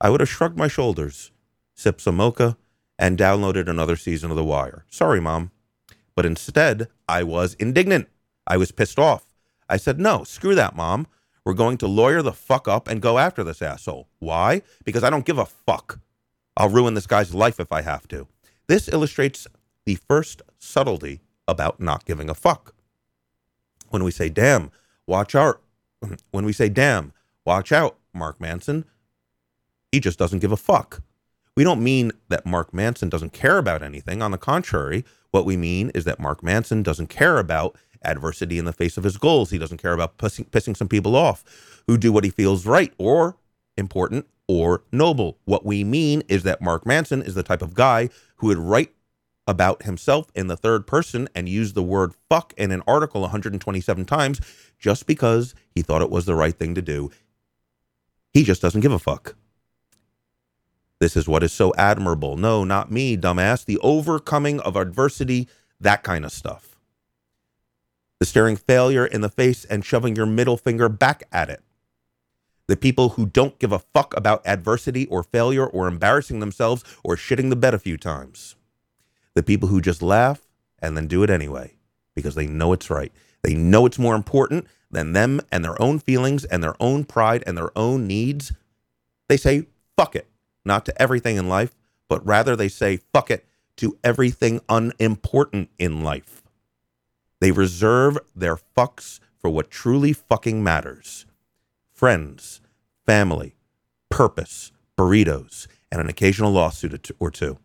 I 0.00 0.10
would 0.10 0.20
have 0.20 0.28
shrugged 0.28 0.58
my 0.58 0.68
shoulders, 0.68 1.30
sipped 1.74 2.00
some 2.00 2.16
mocha, 2.16 2.56
and 2.98 3.18
downloaded 3.18 3.68
another 3.68 3.96
season 3.96 4.30
of 4.30 4.36
The 4.36 4.44
Wire. 4.44 4.84
Sorry, 4.88 5.20
Mom. 5.20 5.50
But 6.14 6.26
instead, 6.26 6.88
I 7.08 7.22
was 7.22 7.54
indignant. 7.54 8.08
I 8.46 8.56
was 8.56 8.72
pissed 8.72 8.98
off. 8.98 9.26
I 9.68 9.76
said, 9.76 10.00
No, 10.00 10.24
screw 10.24 10.54
that, 10.54 10.74
Mom. 10.74 11.06
We're 11.46 11.54
going 11.54 11.78
to 11.78 11.86
lawyer 11.86 12.20
the 12.20 12.32
fuck 12.32 12.68
up 12.68 12.88
and 12.88 13.00
go 13.00 13.18
after 13.18 13.42
this 13.42 13.62
asshole. 13.62 14.08
Why? 14.18 14.60
Because 14.84 15.02
I 15.02 15.08
don't 15.08 15.24
give 15.24 15.38
a 15.38 15.46
fuck. 15.46 16.00
I'll 16.58 16.68
ruin 16.68 16.92
this 16.92 17.06
guy's 17.06 17.34
life 17.34 17.58
if 17.58 17.72
I 17.72 17.80
have 17.80 18.06
to. 18.08 18.28
This 18.66 18.88
illustrates 18.88 19.46
the 19.86 19.94
first 19.94 20.42
subtlety 20.58 21.20
about 21.48 21.80
not 21.80 22.04
giving 22.04 22.28
a 22.28 22.34
fuck 22.34 22.74
when 23.90 24.04
we 24.04 24.10
say 24.10 24.28
damn, 24.28 24.70
watch 25.06 25.34
out. 25.34 25.62
When 26.30 26.44
we 26.44 26.52
say 26.52 26.68
damn, 26.68 27.12
watch 27.44 27.72
out, 27.72 27.96
Mark 28.12 28.40
Manson, 28.40 28.84
he 29.90 30.00
just 30.00 30.18
doesn't 30.18 30.40
give 30.40 30.52
a 30.52 30.56
fuck. 30.56 31.02
We 31.56 31.64
don't 31.64 31.82
mean 31.82 32.12
that 32.28 32.44
Mark 32.44 32.74
Manson 32.74 33.08
doesn't 33.08 33.32
care 33.32 33.56
about 33.56 33.82
anything. 33.82 34.20
On 34.20 34.30
the 34.30 34.38
contrary, 34.38 35.04
what 35.30 35.46
we 35.46 35.56
mean 35.56 35.90
is 35.94 36.04
that 36.04 36.20
Mark 36.20 36.42
Manson 36.42 36.82
doesn't 36.82 37.06
care 37.06 37.38
about 37.38 37.76
adversity 38.04 38.58
in 38.58 38.64
the 38.64 38.72
face 38.72 38.96
of 38.96 39.04
his 39.04 39.16
goals. 39.16 39.50
He 39.50 39.58
doesn't 39.58 39.78
care 39.82 39.92
about 39.92 40.18
pissing, 40.18 40.48
pissing 40.50 40.76
some 40.76 40.88
people 40.88 41.16
off 41.16 41.82
who 41.86 41.96
do 41.96 42.12
what 42.12 42.24
he 42.24 42.30
feels 42.30 42.66
right 42.66 42.92
or 42.98 43.36
important 43.76 44.26
or 44.48 44.82
noble. 44.92 45.38
What 45.44 45.64
we 45.64 45.84
mean 45.84 46.22
is 46.28 46.42
that 46.44 46.62
Mark 46.62 46.86
Manson 46.86 47.22
is 47.22 47.34
the 47.34 47.42
type 47.42 47.62
of 47.62 47.74
guy 47.74 48.08
who 48.36 48.48
would 48.48 48.58
write 48.58 48.92
about 49.46 49.84
himself 49.84 50.30
in 50.34 50.48
the 50.48 50.56
third 50.56 50.86
person 50.86 51.28
and 51.34 51.48
use 51.48 51.72
the 51.72 51.82
word 51.82 52.12
fuck 52.28 52.52
in 52.56 52.72
an 52.72 52.82
article 52.86 53.20
127 53.22 54.04
times 54.04 54.40
just 54.78 55.06
because 55.06 55.54
he 55.74 55.82
thought 55.82 56.02
it 56.02 56.10
was 56.10 56.26
the 56.26 56.34
right 56.34 56.58
thing 56.58 56.74
to 56.74 56.82
do. 56.82 57.10
He 58.32 58.42
just 58.42 58.60
doesn't 58.60 58.80
give 58.80 58.92
a 58.92 58.98
fuck. 58.98 59.36
This 60.98 61.16
is 61.16 61.28
what 61.28 61.42
is 61.42 61.52
so 61.52 61.72
admirable. 61.76 62.36
No, 62.36 62.64
not 62.64 62.90
me, 62.90 63.16
dumbass. 63.16 63.64
The 63.64 63.78
overcoming 63.78 64.60
of 64.60 64.76
adversity, 64.76 65.48
that 65.80 66.02
kind 66.02 66.24
of 66.24 66.32
stuff. 66.32 66.75
Staring 68.36 68.56
failure 68.56 69.06
in 69.06 69.22
the 69.22 69.30
face 69.30 69.64
and 69.64 69.82
shoving 69.82 70.14
your 70.14 70.26
middle 70.26 70.58
finger 70.58 70.90
back 70.90 71.22
at 71.32 71.48
it. 71.48 71.62
The 72.66 72.76
people 72.76 73.08
who 73.08 73.24
don't 73.24 73.58
give 73.58 73.72
a 73.72 73.78
fuck 73.78 74.14
about 74.14 74.46
adversity 74.46 75.06
or 75.06 75.22
failure 75.22 75.66
or 75.66 75.88
embarrassing 75.88 76.40
themselves 76.40 76.84
or 77.02 77.16
shitting 77.16 77.48
the 77.48 77.56
bed 77.56 77.72
a 77.72 77.78
few 77.78 77.96
times 77.96 78.54
the 79.32 79.42
people 79.42 79.70
who 79.70 79.80
just 79.80 80.02
laugh 80.02 80.46
and 80.80 80.98
then 80.98 81.06
do 81.06 81.22
it 81.22 81.30
anyway 81.30 81.76
because 82.14 82.34
they 82.34 82.46
know 82.46 82.74
it's 82.74 82.90
right. 82.90 83.10
They 83.40 83.54
know 83.54 83.86
it's 83.86 83.98
more 83.98 84.14
important 84.14 84.66
than 84.90 85.14
them 85.14 85.40
and 85.50 85.64
their 85.64 85.80
own 85.80 85.98
feelings 85.98 86.44
and 86.44 86.62
their 86.62 86.76
own 86.78 87.04
pride 87.04 87.42
and 87.46 87.56
their 87.56 87.70
own 87.74 88.06
needs. 88.06 88.52
They 89.30 89.38
say, 89.38 89.64
fuck 89.96 90.14
it, 90.14 90.28
not 90.62 90.84
to 90.84 91.00
everything 91.00 91.36
in 91.38 91.48
life, 91.48 91.74
but 92.06 92.26
rather 92.26 92.54
they 92.54 92.68
say, 92.68 92.98
fuck 93.14 93.30
it 93.30 93.46
to 93.78 93.96
everything 94.04 94.60
unimportant 94.68 95.70
in 95.78 96.04
life. 96.04 96.42
They 97.40 97.50
reserve 97.50 98.18
their 98.34 98.56
fucks 98.56 99.20
for 99.38 99.50
what 99.50 99.70
truly 99.70 100.12
fucking 100.12 100.62
matters 100.62 101.26
friends, 101.92 102.60
family, 103.06 103.56
purpose, 104.10 104.72
burritos, 104.98 105.66
and 105.90 106.00
an 106.00 106.08
occasional 106.08 106.50
lawsuit 106.52 107.10
or 107.18 107.30
two. 107.30 107.58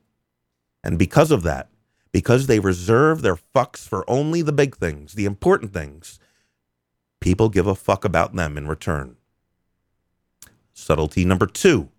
And 0.83 0.97
because 0.97 1.31
of 1.31 1.43
that, 1.43 1.69
because 2.11 2.47
they 2.47 2.59
reserve 2.59 3.21
their 3.21 3.35
fucks 3.35 3.87
for 3.87 4.09
only 4.09 4.41
the 4.41 4.51
big 4.51 4.75
things, 4.77 5.13
the 5.13 5.25
important 5.25 5.73
things, 5.73 6.19
people 7.19 7.49
give 7.49 7.67
a 7.67 7.75
fuck 7.75 8.05
about 8.05 8.35
them 8.35 8.57
in 8.57 8.67
return. 8.67 9.17
Subtlety 10.73 11.25
number 11.25 11.45
two 11.45 11.89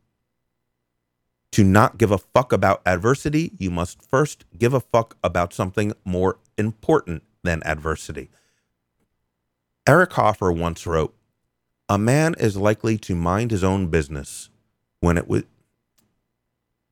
to 1.52 1.62
not 1.62 1.98
give 1.98 2.10
a 2.10 2.18
fuck 2.18 2.50
about 2.50 2.80
adversity, 2.86 3.52
you 3.58 3.70
must 3.70 4.02
first 4.02 4.46
give 4.56 4.72
a 4.72 4.80
fuck 4.80 5.18
about 5.22 5.52
something 5.52 5.92
more 6.04 6.38
important 6.56 7.22
than 7.42 7.62
adversity. 7.64 8.30
Eric 9.86 10.12
Hoffer 10.12 10.52
once 10.52 10.86
wrote, 10.86 11.14
A 11.88 11.98
man 11.98 12.34
is 12.38 12.56
likely 12.56 12.96
to 12.98 13.14
mind 13.14 13.50
his 13.50 13.64
own 13.64 13.88
business 13.88 14.48
when 15.00 15.18
it 15.18 15.28
would. 15.28 15.46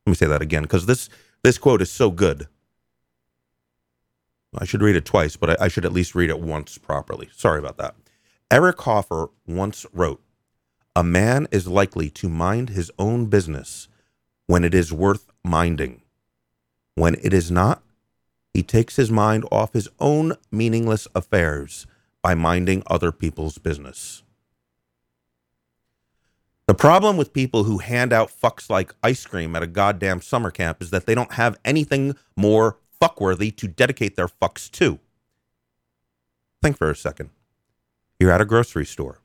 Let 0.06 0.10
me 0.10 0.14
say 0.14 0.26
that 0.26 0.42
again 0.42 0.62
because 0.62 0.86
this, 0.86 1.08
this 1.42 1.58
quote 1.58 1.82
is 1.82 1.90
so 1.90 2.10
good. 2.10 2.48
I 4.58 4.64
should 4.64 4.82
read 4.82 4.96
it 4.96 5.04
twice, 5.04 5.36
but 5.36 5.50
I, 5.50 5.66
I 5.66 5.68
should 5.68 5.84
at 5.84 5.92
least 5.92 6.14
read 6.14 6.30
it 6.30 6.40
once 6.40 6.78
properly. 6.78 7.28
Sorry 7.32 7.58
about 7.58 7.76
that. 7.76 7.94
Eric 8.50 8.80
Hoffer 8.80 9.30
once 9.46 9.86
wrote, 9.92 10.20
A 10.96 11.04
man 11.04 11.46
is 11.52 11.68
likely 11.68 12.10
to 12.10 12.28
mind 12.28 12.70
his 12.70 12.90
own 12.98 13.26
business 13.26 13.86
when 14.48 14.64
it 14.64 14.74
is 14.74 14.92
worth 14.92 15.30
minding. 15.44 16.02
When 16.96 17.14
it 17.22 17.32
is 17.32 17.52
not, 17.52 17.84
he 18.52 18.62
takes 18.62 18.96
his 18.96 19.10
mind 19.10 19.44
off 19.50 19.72
his 19.72 19.88
own 19.98 20.34
meaningless 20.50 21.06
affairs 21.14 21.86
by 22.22 22.34
minding 22.34 22.82
other 22.86 23.12
people's 23.12 23.58
business. 23.58 24.22
The 26.66 26.74
problem 26.74 27.16
with 27.16 27.32
people 27.32 27.64
who 27.64 27.78
hand 27.78 28.12
out 28.12 28.30
fucks 28.30 28.70
like 28.70 28.94
ice 29.02 29.26
cream 29.26 29.56
at 29.56 29.62
a 29.62 29.66
goddamn 29.66 30.20
summer 30.20 30.50
camp 30.50 30.80
is 30.80 30.90
that 30.90 31.06
they 31.06 31.14
don't 31.14 31.32
have 31.32 31.58
anything 31.64 32.14
more 32.36 32.78
fuckworthy 33.00 33.54
to 33.56 33.66
dedicate 33.66 34.14
their 34.14 34.28
fucks 34.28 34.70
to. 34.72 35.00
Think 36.62 36.76
for 36.76 36.90
a 36.90 36.96
second. 36.96 37.30
You're 38.20 38.30
at 38.30 38.40
a 38.40 38.44
grocery 38.44 38.84
store, 38.84 39.20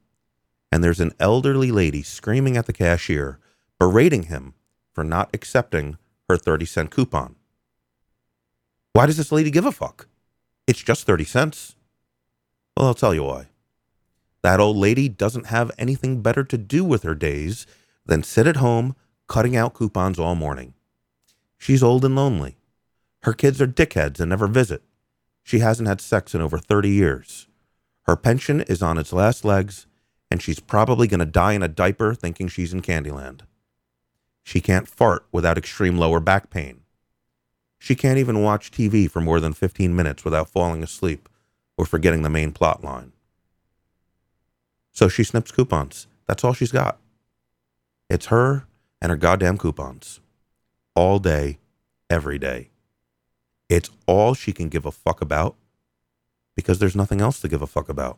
and 0.71 0.83
there's 0.83 1.01
an 1.01 1.11
elderly 1.19 1.71
lady 1.71 2.01
screaming 2.01 2.57
at 2.57 2.65
the 2.65 2.73
cashier, 2.73 3.39
berating 3.77 4.23
him 4.23 4.53
for 4.93 5.03
not 5.03 5.29
accepting 5.33 5.97
her 6.29 6.37
30 6.37 6.65
cent 6.65 6.91
coupon. 6.91 7.35
Why 8.95 9.05
does 9.05 9.17
this 9.17 9.33
lady 9.33 9.51
give 9.51 9.65
a 9.65 9.73
fuck? 9.73 10.07
It's 10.67 10.81
just 10.81 11.05
30 11.05 11.25
cents. 11.25 11.75
Well, 12.77 12.87
I'll 12.87 12.93
tell 12.93 13.13
you 13.13 13.23
why. 13.23 13.47
That 14.41 14.61
old 14.61 14.77
lady 14.77 15.09
doesn't 15.09 15.47
have 15.47 15.69
anything 15.77 16.21
better 16.21 16.45
to 16.45 16.57
do 16.57 16.85
with 16.85 17.03
her 17.03 17.13
days 17.13 17.67
than 18.05 18.23
sit 18.23 18.47
at 18.47 18.55
home 18.55 18.95
cutting 19.27 19.53
out 19.53 19.73
coupons 19.73 20.17
all 20.17 20.33
morning. 20.33 20.75
She's 21.57 21.83
old 21.83 22.05
and 22.05 22.15
lonely. 22.15 22.55
Her 23.23 23.33
kids 23.33 23.61
are 23.61 23.67
dickheads 23.67 24.21
and 24.21 24.29
never 24.29 24.47
visit. 24.47 24.81
She 25.43 25.59
hasn't 25.59 25.89
had 25.89 25.99
sex 25.99 26.33
in 26.33 26.39
over 26.39 26.57
30 26.57 26.87
years. 26.87 27.47
Her 28.03 28.15
pension 28.15 28.61
is 28.61 28.81
on 28.81 28.97
its 28.97 29.11
last 29.11 29.43
legs, 29.43 29.87
and 30.31 30.41
she's 30.41 30.61
probably 30.61 31.07
going 31.07 31.19
to 31.19 31.25
die 31.25 31.51
in 31.51 31.63
a 31.63 31.67
diaper 31.67 32.15
thinking 32.15 32.47
she's 32.47 32.71
in 32.71 32.81
Candyland. 32.81 33.41
She 34.41 34.61
can't 34.61 34.87
fart 34.87 35.25
without 35.33 35.57
extreme 35.57 35.97
lower 35.97 36.21
back 36.21 36.49
pain. 36.49 36.84
She 37.85 37.93
can't 37.93 38.17
even 38.17 38.41
watch 38.41 38.71
TV 38.71 39.07
for 39.07 39.21
more 39.21 39.39
than 39.39 39.53
15 39.53 39.95
minutes 39.95 40.25
without 40.25 40.49
falling 40.49 40.81
asleep 40.81 41.29
or 41.77 41.85
forgetting 41.85 42.23
the 42.23 42.31
main 42.31 42.51
plot 42.51 42.83
line. 42.83 43.11
So 44.91 45.07
she 45.07 45.23
snips 45.23 45.51
coupons. 45.51 46.07
That's 46.25 46.43
all 46.43 46.53
she's 46.53 46.71
got. 46.71 46.97
It's 48.09 48.25
her 48.25 48.65
and 48.99 49.11
her 49.11 49.15
goddamn 49.15 49.59
coupons. 49.59 50.19
All 50.95 51.19
day, 51.19 51.59
every 52.09 52.39
day. 52.39 52.71
It's 53.69 53.91
all 54.07 54.33
she 54.33 54.51
can 54.51 54.67
give 54.67 54.87
a 54.87 54.91
fuck 54.91 55.21
about 55.21 55.55
because 56.55 56.79
there's 56.79 56.95
nothing 56.95 57.21
else 57.21 57.39
to 57.41 57.47
give 57.47 57.61
a 57.61 57.67
fuck 57.67 57.87
about. 57.87 58.17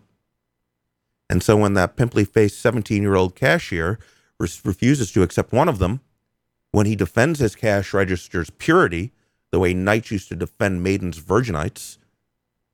And 1.30 1.44
so 1.44 1.58
when 1.58 1.74
that 1.74 1.98
pimply 1.98 2.24
faced 2.24 2.62
17 2.62 3.02
year 3.02 3.16
old 3.16 3.36
cashier 3.36 4.00
refuses 4.40 5.12
to 5.12 5.24
accept 5.24 5.52
one 5.52 5.68
of 5.68 5.80
them, 5.80 6.00
when 6.72 6.86
he 6.86 6.96
defends 6.96 7.40
his 7.40 7.54
cash 7.54 7.94
register's 7.94 8.50
purity, 8.50 9.12
the 9.52 9.60
way 9.60 9.74
knights 9.74 10.12
used 10.12 10.30
to 10.30 10.36
defend 10.36 10.84
maidens' 10.84 11.20
virginites, 11.20 11.98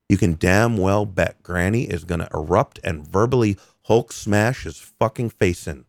you 0.10 0.18
can 0.18 0.36
damn 0.36 0.78
well 0.78 1.06
bet 1.06 1.42
Granny 1.44 1.84
is 1.84 2.04
going 2.04 2.20
to 2.20 2.30
erupt 2.34 2.80
and 2.84 3.08
verbally 3.08 3.58
Hulk 3.86 4.12
smash 4.12 4.64
his 4.64 4.80
fucking 4.80 5.32
face 5.32 5.68
in. 5.68 5.86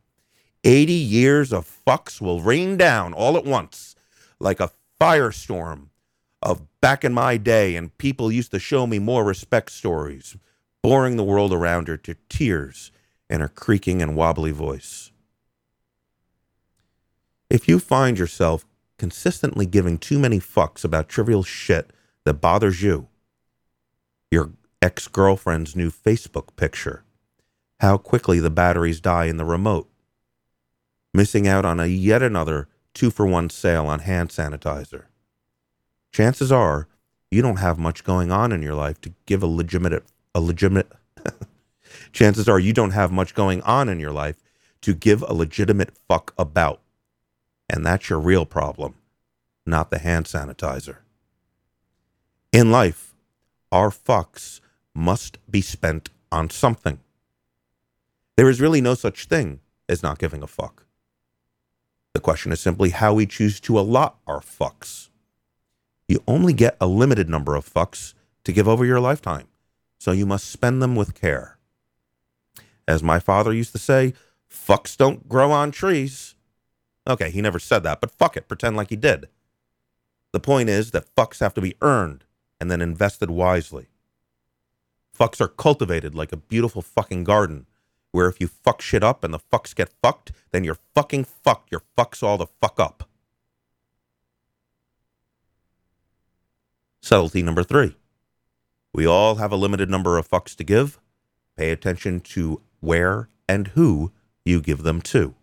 80 0.65 0.93
years 0.93 1.53
of 1.53 1.71
fucks 1.87 2.21
will 2.21 2.41
rain 2.41 2.77
down 2.77 3.13
all 3.13 3.37
at 3.37 3.45
once 3.45 3.95
like 4.41 4.61
a 4.61 4.71
firestorm 5.01 5.89
of 6.43 6.63
back 6.81 7.05
in 7.05 7.13
my 7.13 7.37
day, 7.37 7.77
and 7.77 7.97
people 7.99 8.31
used 8.31 8.51
to 8.51 8.59
show 8.59 8.87
me 8.87 8.99
more 8.99 9.25
respect 9.25 9.73
stories, 9.73 10.37
boring 10.83 11.17
the 11.17 11.25
world 11.25 11.53
around 11.53 11.89
her 11.89 11.97
to 11.97 12.17
tears 12.29 12.91
in 13.31 13.41
her 13.41 13.49
creaking 13.49 14.03
and 14.03 14.17
wobbly 14.17 14.51
voice. 14.51 15.11
If 17.49 17.69
you 17.69 17.79
find 17.79 18.19
yourself 18.19 18.65
consistently 18.99 19.67
giving 19.67 19.99
too 19.99 20.19
many 20.19 20.39
fucks 20.39 20.85
about 20.85 21.09
trivial 21.09 21.43
shit 21.43 21.91
that 22.25 22.35
bothers 22.35 22.83
you, 22.83 23.09
your 24.31 24.53
ex 24.81 25.09
girlfriend's 25.09 25.77
new 25.77 25.91
Facebook 25.91 26.57
picture, 26.57 27.05
how 27.81 27.97
quickly 27.97 28.41
the 28.41 28.51
batteries 28.51 29.01
die 29.01 29.27
in 29.27 29.37
the 29.37 29.45
remote, 29.45 29.89
missing 31.13 31.47
out 31.47 31.65
on 31.65 31.81
a 31.81 31.87
yet 31.87 32.23
another 32.23 32.69
two 32.93 33.11
for 33.11 33.27
one 33.27 33.51
sale 33.51 33.87
on 33.87 34.01
hand 34.01 34.31
sanitizer. 34.31 35.05
Chances 36.13 36.53
are 36.53 36.89
you 37.31 37.43
don't 37.43 37.59
have 37.59 37.79
much 37.79 38.05
going 38.05 38.31
on 38.31 38.53
in 38.53 38.63
your 38.63 38.75
life 38.75 39.01
to 39.01 39.13
give 39.27 39.43
a 39.43 39.47
legitimate 39.47 40.05
a 40.35 40.41
legitimate 40.41 40.91
chances 42.13 42.49
are 42.49 42.59
you 42.59 42.73
don't 42.73 42.93
have 42.93 43.13
much 43.13 43.35
going 43.35 43.61
on 43.63 43.89
in 43.89 44.01
your 44.01 44.13
life 44.13 44.43
to 44.81 44.95
give 44.95 45.23
a 45.23 45.33
legitimate 45.33 45.97
fuck 46.09 46.35
about. 46.39 46.81
And 47.75 47.85
that's 47.85 48.09
your 48.09 48.21
real 48.21 48.47
problem, 48.47 48.95
not 49.67 49.91
the 49.91 49.99
hand 49.99 50.27
sanitizer. 50.27 50.99
In 52.53 52.71
life, 52.71 53.17
our 53.73 53.91
fucks 53.91 54.61
must 54.95 55.39
be 55.51 55.61
spent 55.61 56.09
on 56.31 56.51
something. 56.51 57.01
There 58.37 58.49
is 58.49 58.61
really 58.61 58.81
no 58.81 58.95
such 58.95 59.25
thing 59.25 59.59
as 59.89 60.05
not 60.05 60.21
giving 60.21 60.41
a 60.41 60.47
fuck. 60.47 60.87
The 62.13 62.21
question 62.21 62.53
is 62.53 62.61
simply 62.61 62.91
how 62.91 63.13
we 63.13 63.27
choose 63.27 63.59
to 63.63 63.77
allot 63.77 64.19
our 64.25 64.39
fucks. 64.39 65.09
You 66.07 66.23
only 66.29 66.53
get 66.53 66.77
a 66.81 66.87
limited 66.87 67.29
number 67.29 67.57
of 67.57 67.69
fucks 67.69 68.15
to 68.45 68.53
give 68.53 68.69
over 68.69 68.85
your 68.85 69.01
lifetime, 69.01 69.49
so 69.99 70.13
you 70.13 70.27
must 70.27 70.49
spend 70.49 70.81
them 70.81 70.95
with 70.95 71.21
care. 71.21 71.59
As 72.87 73.03
my 73.03 73.19
father 73.19 73.53
used 73.53 73.73
to 73.73 73.79
say, 73.79 74.15
fucks 74.49 74.97
don't 74.97 75.29
grow 75.29 75.51
on 75.51 75.73
trees. 75.73 76.34
Okay, 77.07 77.31
he 77.31 77.43
never 77.43 77.59
said 77.59 77.83
that, 77.83 78.01
but 78.01 78.11
fuck 78.11 78.37
it, 78.37 78.49
pretend 78.49 78.77
like 78.77 78.91
he 78.91 78.97
did. 78.97 79.29
The 80.33 80.41
point 80.41 80.69
is 80.69 80.91
that 80.91 81.15
fucks 81.15 81.41
have 81.41 81.55
to 81.55 81.61
be 81.61 81.77
earned 81.83 82.25
and 82.61 82.71
then 82.71 82.81
invested 82.81 83.31
wisely. 83.31 83.89
Fucks 85.17 85.41
are 85.41 85.49
cultivated 85.49 86.15
like 86.15 86.33
a 86.33 86.37
beautiful 86.37 86.83
fucking 86.83 87.25
garden, 87.25 87.67
where 88.11 88.29
if 88.29 88.41
you 88.41 88.49
fuck 88.49 88.81
shit 88.81 89.05
up 89.05 89.23
and 89.23 89.35
the 89.35 89.39
fucks 89.39 89.75
get 89.75 89.93
fucked, 90.03 90.33
then 90.51 90.65
you're 90.65 90.79
fucking 90.95 91.25
fucked. 91.25 91.71
Your 91.71 91.83
fucks 91.97 92.23
all 92.23 92.39
the 92.39 92.47
fuck 92.47 92.81
up. 92.81 93.09
Subtlety 97.03 97.43
number 97.43 97.63
three. 97.63 97.97
We 98.95 99.07
all 99.07 99.37
have 99.37 99.53
a 99.53 99.57
limited 99.57 99.91
number 99.91 100.17
of 100.17 100.29
fucks 100.29 100.57
to 100.57 100.65
give. 100.65 100.99
Pay 101.57 101.71
attention 101.71 102.21
to 102.21 102.63
where 102.81 103.29
and 103.49 103.69
who 103.69 104.13
you 104.45 104.61
give 104.61 104.85
them 104.85 105.01
to. 105.03 105.35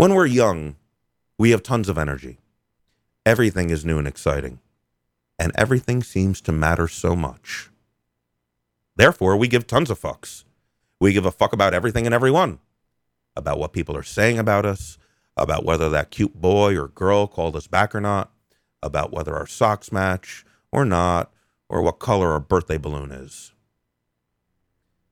When 0.00 0.14
we're 0.14 0.24
young, 0.24 0.76
we 1.36 1.50
have 1.50 1.62
tons 1.62 1.86
of 1.90 1.98
energy. 1.98 2.38
Everything 3.26 3.68
is 3.68 3.84
new 3.84 3.98
and 3.98 4.08
exciting, 4.08 4.60
and 5.38 5.52
everything 5.56 6.02
seems 6.02 6.40
to 6.40 6.52
matter 6.52 6.88
so 6.88 7.14
much. 7.14 7.68
Therefore, 8.96 9.36
we 9.36 9.46
give 9.46 9.66
tons 9.66 9.90
of 9.90 10.00
fucks. 10.00 10.44
We 11.00 11.12
give 11.12 11.26
a 11.26 11.30
fuck 11.30 11.52
about 11.52 11.74
everything 11.74 12.06
and 12.06 12.14
everyone, 12.14 12.60
about 13.36 13.58
what 13.58 13.74
people 13.74 13.94
are 13.94 14.02
saying 14.02 14.38
about 14.38 14.64
us, 14.64 14.96
about 15.36 15.66
whether 15.66 15.90
that 15.90 16.10
cute 16.10 16.40
boy 16.40 16.78
or 16.78 16.88
girl 16.88 17.26
called 17.26 17.54
us 17.54 17.66
back 17.66 17.94
or 17.94 18.00
not, 18.00 18.32
about 18.82 19.12
whether 19.12 19.36
our 19.36 19.46
socks 19.46 19.92
match 19.92 20.46
or 20.72 20.86
not, 20.86 21.30
or 21.68 21.82
what 21.82 21.98
color 21.98 22.32
our 22.32 22.40
birthday 22.40 22.78
balloon 22.78 23.12
is. 23.12 23.52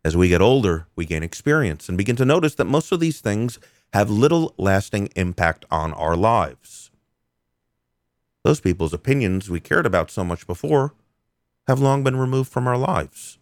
As 0.02 0.16
we 0.16 0.30
get 0.30 0.40
older, 0.40 0.86
we 0.96 1.04
gain 1.04 1.22
experience 1.22 1.90
and 1.90 1.98
begin 1.98 2.16
to 2.16 2.24
notice 2.24 2.54
that 2.54 2.64
most 2.64 2.90
of 2.90 3.00
these 3.00 3.20
things 3.20 3.58
have 3.92 4.10
little 4.10 4.54
lasting 4.58 5.08
impact 5.16 5.64
on 5.70 5.92
our 5.94 6.16
lives. 6.16 6.90
Those 8.44 8.60
people's 8.60 8.92
opinions 8.92 9.50
we 9.50 9.60
cared 9.60 9.86
about 9.86 10.10
so 10.10 10.24
much 10.24 10.46
before 10.46 10.94
have 11.66 11.80
long 11.80 12.02
been 12.02 12.16
removed 12.16 12.50
from 12.50 12.66
our 12.66 12.78
lives. 12.78 13.38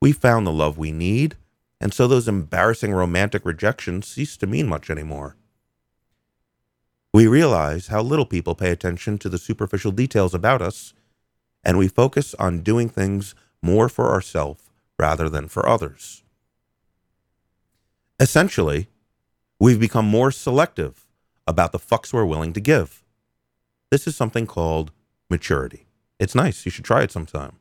We 0.00 0.12
found 0.12 0.46
the 0.46 0.52
love 0.52 0.78
we 0.78 0.92
need, 0.92 1.36
and 1.80 1.92
so 1.92 2.06
those 2.06 2.28
embarrassing 2.28 2.92
romantic 2.92 3.44
rejections 3.44 4.06
cease 4.06 4.36
to 4.38 4.46
mean 4.46 4.68
much 4.68 4.90
anymore. 4.90 5.36
We 7.12 7.26
realize 7.26 7.88
how 7.88 8.02
little 8.02 8.26
people 8.26 8.54
pay 8.54 8.70
attention 8.70 9.18
to 9.18 9.28
the 9.28 9.38
superficial 9.38 9.90
details 9.90 10.34
about 10.34 10.60
us, 10.60 10.92
and 11.64 11.78
we 11.78 11.88
focus 11.88 12.34
on 12.34 12.60
doing 12.60 12.88
things 12.88 13.34
more 13.62 13.88
for 13.88 14.10
ourselves 14.10 14.62
rather 14.98 15.28
than 15.28 15.48
for 15.48 15.68
others. 15.68 16.22
Essentially, 18.20 18.88
we've 19.60 19.80
become 19.80 20.06
more 20.06 20.30
selective 20.30 21.06
about 21.46 21.72
the 21.72 21.78
fucks 21.78 22.12
we're 22.12 22.24
willing 22.24 22.52
to 22.52 22.60
give. 22.60 23.02
This 23.90 24.06
is 24.06 24.14
something 24.16 24.46
called 24.46 24.92
maturity. 25.30 25.86
It's 26.18 26.34
nice. 26.34 26.64
You 26.64 26.70
should 26.70 26.84
try 26.84 27.02
it 27.02 27.10
sometime. 27.10 27.56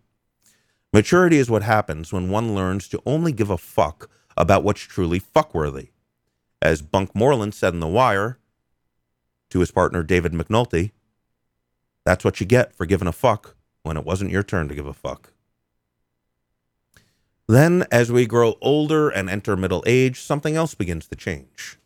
Maturity 0.94 1.38
is 1.38 1.50
what 1.50 1.64
happens 1.64 2.14
when 2.14 2.30
one 2.30 2.56
learns 2.56 2.88
to 2.90 3.02
only 3.06 3.32
give 3.32 3.50
a 3.50 3.58
fuck 3.58 4.10
about 4.36 4.64
what's 4.64 4.82
truly 4.82 5.20
fuckworthy. 5.20 5.90
As 6.62 6.82
Bunk 6.82 7.14
Moreland 7.14 7.54
said 7.54 7.74
in 7.74 7.80
The 7.80 7.88
Wire 7.88 8.40
to 9.50 9.60
his 9.60 9.72
partner 9.72 10.04
David 10.04 10.34
McNulty, 10.34 10.92
that's 12.06 12.24
what 12.24 12.40
you 12.40 12.46
get 12.46 12.74
for 12.74 12.86
giving 12.86 13.08
a 13.08 13.12
fuck 13.12 13.56
when 13.84 13.98
it 13.98 14.06
wasn't 14.06 14.32
your 14.32 14.44
turn 14.44 14.68
to 14.70 14.76
give 14.76 14.88
a 14.88 14.94
fuck. 14.94 15.32
Then, 17.48 17.86
as 17.92 18.12
we 18.12 18.26
grow 18.26 18.56
older 18.62 19.10
and 19.10 19.30
enter 19.30 19.56
middle 19.56 19.84
age, 19.86 20.20
something 20.20 20.56
else 20.56 20.76
begins 20.76 21.08
to 21.08 21.16
change. 21.16 21.78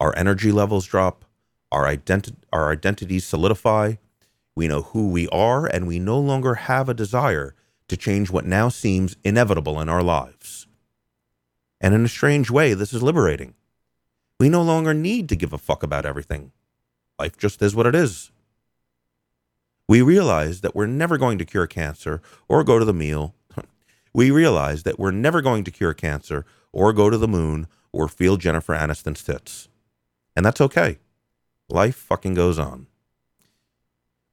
Our 0.00 0.16
energy 0.16 0.52
levels 0.52 0.86
drop, 0.86 1.24
our, 1.72 1.84
identi- 1.84 2.36
our 2.52 2.70
identities 2.70 3.24
solidify, 3.26 3.94
we 4.54 4.68
know 4.68 4.82
who 4.82 5.10
we 5.10 5.28
are, 5.28 5.66
and 5.66 5.86
we 5.86 5.98
no 5.98 6.18
longer 6.18 6.54
have 6.54 6.88
a 6.88 6.94
desire 6.94 7.54
to 7.88 7.96
change 7.96 8.30
what 8.30 8.44
now 8.44 8.68
seems 8.68 9.16
inevitable 9.24 9.80
in 9.80 9.88
our 9.88 10.02
lives. 10.02 10.66
And 11.80 11.94
in 11.94 12.04
a 12.04 12.08
strange 12.08 12.50
way, 12.50 12.74
this 12.74 12.92
is 12.92 13.02
liberating. 13.02 13.54
We 14.40 14.48
no 14.48 14.62
longer 14.62 14.94
need 14.94 15.28
to 15.28 15.36
give 15.36 15.52
a 15.52 15.58
fuck 15.58 15.82
about 15.82 16.06
everything. 16.06 16.52
Life 17.18 17.36
just 17.36 17.62
is 17.62 17.74
what 17.74 17.86
it 17.86 17.94
is. 17.94 18.30
We 19.88 20.02
realize 20.02 20.60
that 20.60 20.74
we're 20.74 20.86
never 20.86 21.18
going 21.18 21.38
to 21.38 21.44
cure 21.44 21.66
cancer 21.66 22.20
or 22.48 22.62
go 22.62 22.78
to 22.78 22.84
the 22.84 22.92
meal. 22.92 23.34
we 24.12 24.30
realize 24.30 24.82
that 24.82 24.98
we're 24.98 25.10
never 25.10 25.40
going 25.40 25.64
to 25.64 25.70
cure 25.70 25.94
cancer 25.94 26.44
or 26.72 26.92
go 26.92 27.10
to 27.10 27.16
the 27.16 27.26
moon 27.28 27.66
or 27.92 28.06
feel 28.06 28.36
Jennifer 28.36 28.74
Aniston's 28.74 29.22
tits. 29.22 29.68
And 30.38 30.46
that's 30.46 30.60
okay. 30.60 30.98
Life 31.68 31.96
fucking 31.96 32.34
goes 32.34 32.60
on. 32.60 32.86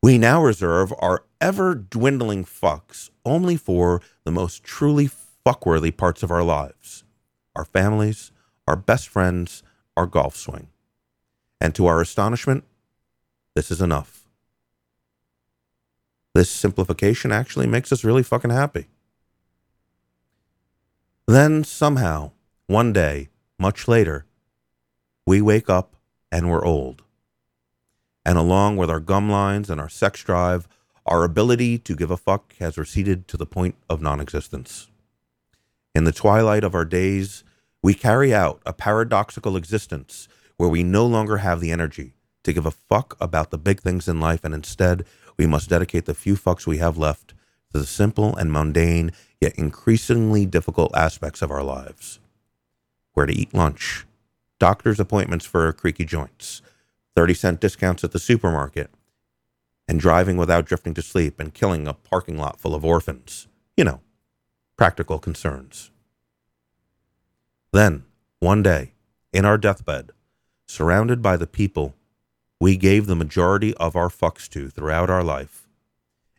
We 0.04 0.20
now 0.20 0.40
reserve 0.44 0.94
our 1.00 1.24
ever 1.42 1.74
dwindling 1.74 2.46
fucks 2.46 3.10
only 3.26 3.58
for 3.58 4.04
the 4.24 4.32
most 4.32 4.64
truly 4.64 5.10
fuckworthy 5.44 5.98
parts 5.98 6.22
of 6.22 6.30
our 6.30 6.44
lives 6.44 7.04
our 7.56 7.66
families, 7.66 8.32
our 8.68 8.76
best 8.76 9.08
friends, 9.08 9.64
our 9.98 10.06
golf 10.06 10.36
swing. 10.36 10.68
And 11.60 11.74
to 11.74 11.88
our 11.88 12.02
astonishment, 12.02 12.66
this 13.56 13.72
is 13.72 13.82
enough. 13.82 14.28
This 16.36 16.52
simplification 16.52 17.32
actually 17.32 17.66
makes 17.66 17.92
us 17.92 18.04
really 18.04 18.22
fucking 18.22 18.52
happy. 18.52 18.90
Then 21.28 21.64
somehow, 21.64 22.34
one 22.68 22.94
day, 22.94 23.30
much 23.58 23.88
later, 23.88 24.28
we 25.26 25.42
wake 25.42 25.68
up 25.68 25.95
and 26.32 26.50
we're 26.50 26.66
old. 26.66 27.04
And 28.26 28.38
along 28.38 28.78
with 28.78 28.90
our 28.90 29.00
gum 29.00 29.30
lines 29.30 29.70
and 29.70 29.80
our 29.80 29.90
sex 29.90 30.24
drive, 30.24 30.68
our 31.06 31.24
ability 31.24 31.78
to 31.80 31.96
give 31.96 32.10
a 32.10 32.18
fuck 32.18 32.56
has 32.58 32.78
receded 32.78 33.28
to 33.28 33.38
the 33.38 33.46
point 33.46 33.76
of 33.90 34.02
non 34.02 34.20
existence. 34.20 34.90
In 35.94 36.04
the 36.04 36.12
twilight 36.12 36.64
of 36.64 36.74
our 36.74 36.86
days, 36.86 37.44
we 37.84 37.94
carry 37.94 38.34
out 38.34 38.62
a 38.66 38.74
paradoxical 38.74 39.56
existence 39.56 40.28
where 40.58 40.70
we 40.70 40.84
no 40.84 41.06
longer 41.06 41.38
have 41.38 41.60
the 41.60 41.72
energy 41.72 42.14
to 42.44 42.54
give 42.54 42.66
a 42.66 42.72
fuck 42.72 43.16
about 43.20 43.52
the 43.52 43.58
big 43.58 43.82
things 43.82 44.08
in 44.08 44.20
life, 44.20 44.44
and 44.44 44.54
instead, 44.54 45.06
we 45.38 45.46
must 45.46 45.70
dedicate 45.70 46.06
the 46.06 46.14
few 46.14 46.36
fucks 46.36 46.66
we 46.66 46.78
have 46.78 46.98
left 46.98 47.34
to 47.72 47.80
the 47.80 47.86
simple 47.86 48.36
and 48.36 48.52
mundane, 48.52 49.12
yet 49.40 49.54
increasingly 49.58 50.46
difficult 50.46 50.96
aspects 50.96 51.42
of 51.42 51.52
our 51.52 51.64
lives. 51.64 52.20
Where 53.14 53.26
to 53.26 53.34
eat 53.34 53.54
lunch, 53.54 54.06
doctor's 54.60 55.00
appointments 55.00 55.46
for 55.46 55.72
creaky 55.74 56.06
joints, 56.06 56.62
30 57.16 57.34
cent 57.34 57.62
discounts 57.62 58.04
at 58.04 58.12
the 58.12 58.20
supermarket, 58.20 58.90
and 59.88 60.00
driving 60.00 60.38
without 60.38 60.66
drifting 60.66 60.94
to 60.94 61.02
sleep 61.02 61.40
and 61.40 61.54
killing 61.54 61.88
a 61.88 61.94
parking 61.94 62.38
lot 62.38 62.60
full 62.60 62.74
of 62.74 62.84
orphans. 62.84 63.48
You 63.78 63.84
know, 63.84 64.02
practical 64.78 65.20
concerns. 65.20 65.92
Then, 67.72 68.06
one 68.40 68.64
day, 68.64 68.94
in 69.34 69.46
our 69.46 69.58
deathbed, 69.58 70.12
surrounded 70.68 71.22
by 71.22 71.38
the 71.38 71.48
people 71.48 71.94
we 72.60 72.78
gave 72.78 73.06
the 73.06 73.16
majority 73.16 73.74
of 73.76 73.96
our 73.96 74.10
fucks 74.10 74.48
to 74.50 74.70
throughout 74.70 75.10
our 75.10 75.24
life, 75.24 75.68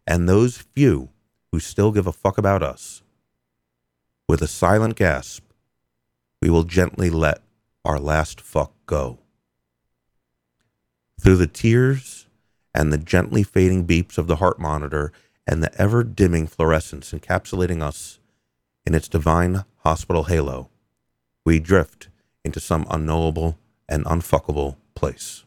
and 0.06 0.28
those 0.28 0.58
few 0.58 1.10
who 1.52 1.60
still 1.60 1.92
give 1.92 2.06
a 2.06 2.12
fuck 2.12 2.38
about 2.38 2.62
us, 2.62 3.02
with 4.28 4.42
a 4.42 4.48
silent 4.48 4.96
gasp, 4.96 5.44
we 6.40 6.50
will 6.50 6.64
gently 6.64 7.10
let 7.10 7.42
our 7.86 7.98
last 7.98 8.40
fuck 8.40 8.72
go. 8.86 9.18
Through 11.20 11.36
the 11.36 11.46
tears 11.46 12.26
and 12.74 12.92
the 12.92 12.98
gently 12.98 13.42
fading 13.42 13.86
beeps 13.86 14.18
of 14.18 14.26
the 14.26 14.36
heart 14.36 14.58
monitor 14.58 15.12
and 15.46 15.62
the 15.62 15.74
ever 15.80 16.04
dimming 16.04 16.46
fluorescence 16.46 17.12
encapsulating 17.12 17.82
us 17.82 18.18
in 18.84 18.94
its 18.94 19.08
divine 19.08 19.64
hospital 19.78 20.24
halo, 20.24 20.68
we 21.44 21.58
drift 21.58 22.08
into 22.44 22.60
some 22.60 22.86
unknowable 22.90 23.58
and 23.88 24.04
unfuckable 24.04 24.76
place. 24.94 25.44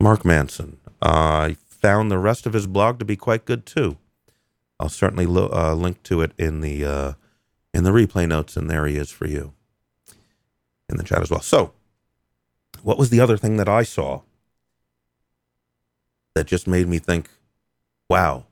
Mark 0.00 0.24
Manson. 0.24 0.78
Uh, 1.02 1.50
I 1.50 1.56
found 1.68 2.10
the 2.10 2.18
rest 2.18 2.46
of 2.46 2.52
his 2.52 2.66
blog 2.66 2.98
to 2.98 3.04
be 3.04 3.16
quite 3.16 3.44
good 3.44 3.66
too. 3.66 3.98
I'll 4.78 4.88
certainly 4.88 5.26
lo- 5.26 5.50
uh, 5.52 5.74
link 5.74 6.02
to 6.04 6.22
it 6.22 6.32
in 6.38 6.60
the 6.60 6.84
uh, 6.84 7.12
in 7.72 7.84
the 7.84 7.90
replay 7.90 8.26
notes, 8.28 8.56
and 8.56 8.70
there 8.70 8.86
he 8.86 8.96
is 8.96 9.10
for 9.10 9.26
you 9.26 9.52
in 10.88 10.96
the 10.96 11.04
chat 11.04 11.22
as 11.22 11.30
well. 11.30 11.40
So, 11.40 11.72
what 12.82 12.98
was 12.98 13.10
the 13.10 13.20
other 13.20 13.36
thing 13.36 13.56
that 13.56 13.68
I 13.68 13.82
saw 13.82 14.22
that 16.34 16.46
just 16.46 16.66
made 16.66 16.88
me 16.88 16.98
think, 16.98 17.28
wow, 18.08 18.46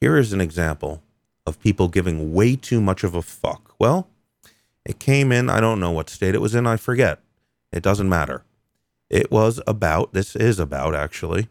here 0.00 0.16
is 0.16 0.32
an 0.32 0.40
example 0.40 1.02
of 1.46 1.60
people 1.60 1.88
giving 1.88 2.32
way 2.32 2.56
too 2.56 2.80
much 2.80 3.04
of 3.04 3.14
a 3.14 3.22
fuck? 3.22 3.74
Well, 3.78 4.08
it 4.84 4.98
came 4.98 5.30
in, 5.30 5.48
I 5.48 5.60
don't 5.60 5.80
know 5.80 5.90
what 5.90 6.10
state 6.10 6.34
it 6.34 6.40
was 6.40 6.54
in, 6.54 6.66
I 6.66 6.76
forget. 6.76 7.20
It 7.72 7.82
doesn't 7.82 8.08
matter. 8.08 8.44
It 9.08 9.30
was 9.30 9.60
about, 9.66 10.12
this 10.12 10.34
is 10.34 10.58
about 10.58 10.94
actually, 10.94 11.48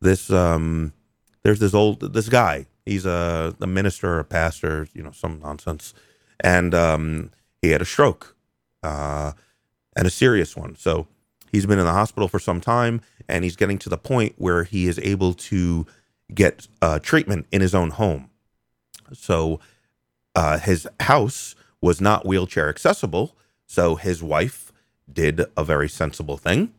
this, 0.00 0.30
um, 0.30 0.92
there's 1.42 1.58
this 1.58 1.74
old, 1.74 2.14
this 2.14 2.28
guy, 2.28 2.66
he's 2.84 3.06
a, 3.06 3.54
a 3.60 3.66
minister, 3.66 4.18
a 4.18 4.24
pastor, 4.24 4.88
you 4.94 5.02
know, 5.02 5.12
some 5.12 5.40
nonsense. 5.40 5.94
And 6.40 6.74
um, 6.74 7.30
he 7.62 7.70
had 7.70 7.82
a 7.82 7.84
stroke 7.84 8.36
uh, 8.82 9.32
and 9.96 10.06
a 10.06 10.10
serious 10.10 10.56
one. 10.56 10.76
So 10.76 11.06
he's 11.52 11.66
been 11.66 11.78
in 11.78 11.84
the 11.84 11.92
hospital 11.92 12.28
for 12.28 12.38
some 12.38 12.60
time, 12.60 13.00
and 13.28 13.44
he's 13.44 13.56
getting 13.56 13.78
to 13.78 13.88
the 13.88 13.98
point 13.98 14.34
where 14.38 14.64
he 14.64 14.86
is 14.86 14.98
able 15.00 15.34
to 15.34 15.86
get 16.34 16.68
uh, 16.80 16.98
treatment 16.98 17.46
in 17.52 17.60
his 17.60 17.74
own 17.74 17.90
home. 17.90 18.30
So 19.12 19.60
uh, 20.34 20.58
his 20.58 20.88
house 21.00 21.54
was 21.80 22.00
not 22.00 22.26
wheelchair 22.26 22.68
accessible. 22.68 23.36
So 23.66 23.96
his 23.96 24.22
wife 24.22 24.72
did 25.12 25.42
a 25.56 25.64
very 25.64 25.88
sensible 25.88 26.36
thing. 26.36 26.72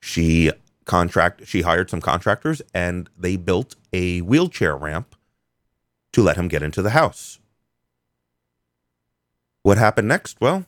She 0.00 0.50
contract 0.86 1.46
she 1.46 1.60
hired 1.60 1.90
some 1.90 2.00
contractors 2.00 2.62
and 2.72 3.10
they 3.18 3.36
built 3.36 3.76
a 3.92 4.22
wheelchair 4.22 4.74
ramp 4.74 5.14
to 6.12 6.22
let 6.22 6.38
him 6.38 6.48
get 6.48 6.62
into 6.62 6.80
the 6.80 6.90
house. 6.90 7.38
What 9.62 9.76
happened 9.76 10.08
next? 10.08 10.40
Well, 10.40 10.64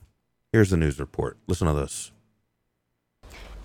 Here's 0.51 0.71
the 0.71 0.79
news 0.79 0.99
report. 0.99 1.37
Listen 1.47 1.67
to 1.67 1.75
this. 1.75 2.11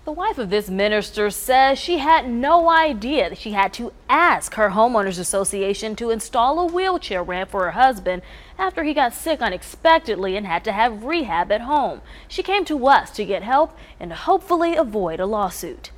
The 0.04 0.12
wife 0.12 0.36
of 0.36 0.50
this 0.50 0.68
minister 0.68 1.30
says 1.30 1.78
she 1.78 1.96
had 1.96 2.28
no 2.28 2.68
idea 2.68 3.30
that 3.30 3.38
she 3.38 3.52
had 3.52 3.72
to 3.74 3.94
ask 4.06 4.52
her 4.54 4.70
homeowners 4.70 5.18
association 5.18 5.96
to 5.96 6.10
install 6.10 6.60
a 6.60 6.66
wheelchair 6.66 7.22
ramp 7.22 7.50
for 7.50 7.64
her 7.64 7.70
husband 7.70 8.20
after 8.58 8.84
he 8.84 8.92
got 8.92 9.14
sick 9.14 9.40
unexpectedly 9.40 10.36
and 10.36 10.46
had 10.46 10.62
to 10.64 10.72
have 10.72 11.04
rehab 11.04 11.50
at 11.50 11.62
home. 11.62 12.02
She 12.28 12.42
came 12.42 12.66
to 12.66 12.86
us 12.86 13.10
to 13.12 13.24
get 13.24 13.42
help 13.42 13.74
and 13.98 14.12
hopefully 14.12 14.76
avoid 14.76 15.20
a 15.20 15.26
lawsuit. 15.26 15.90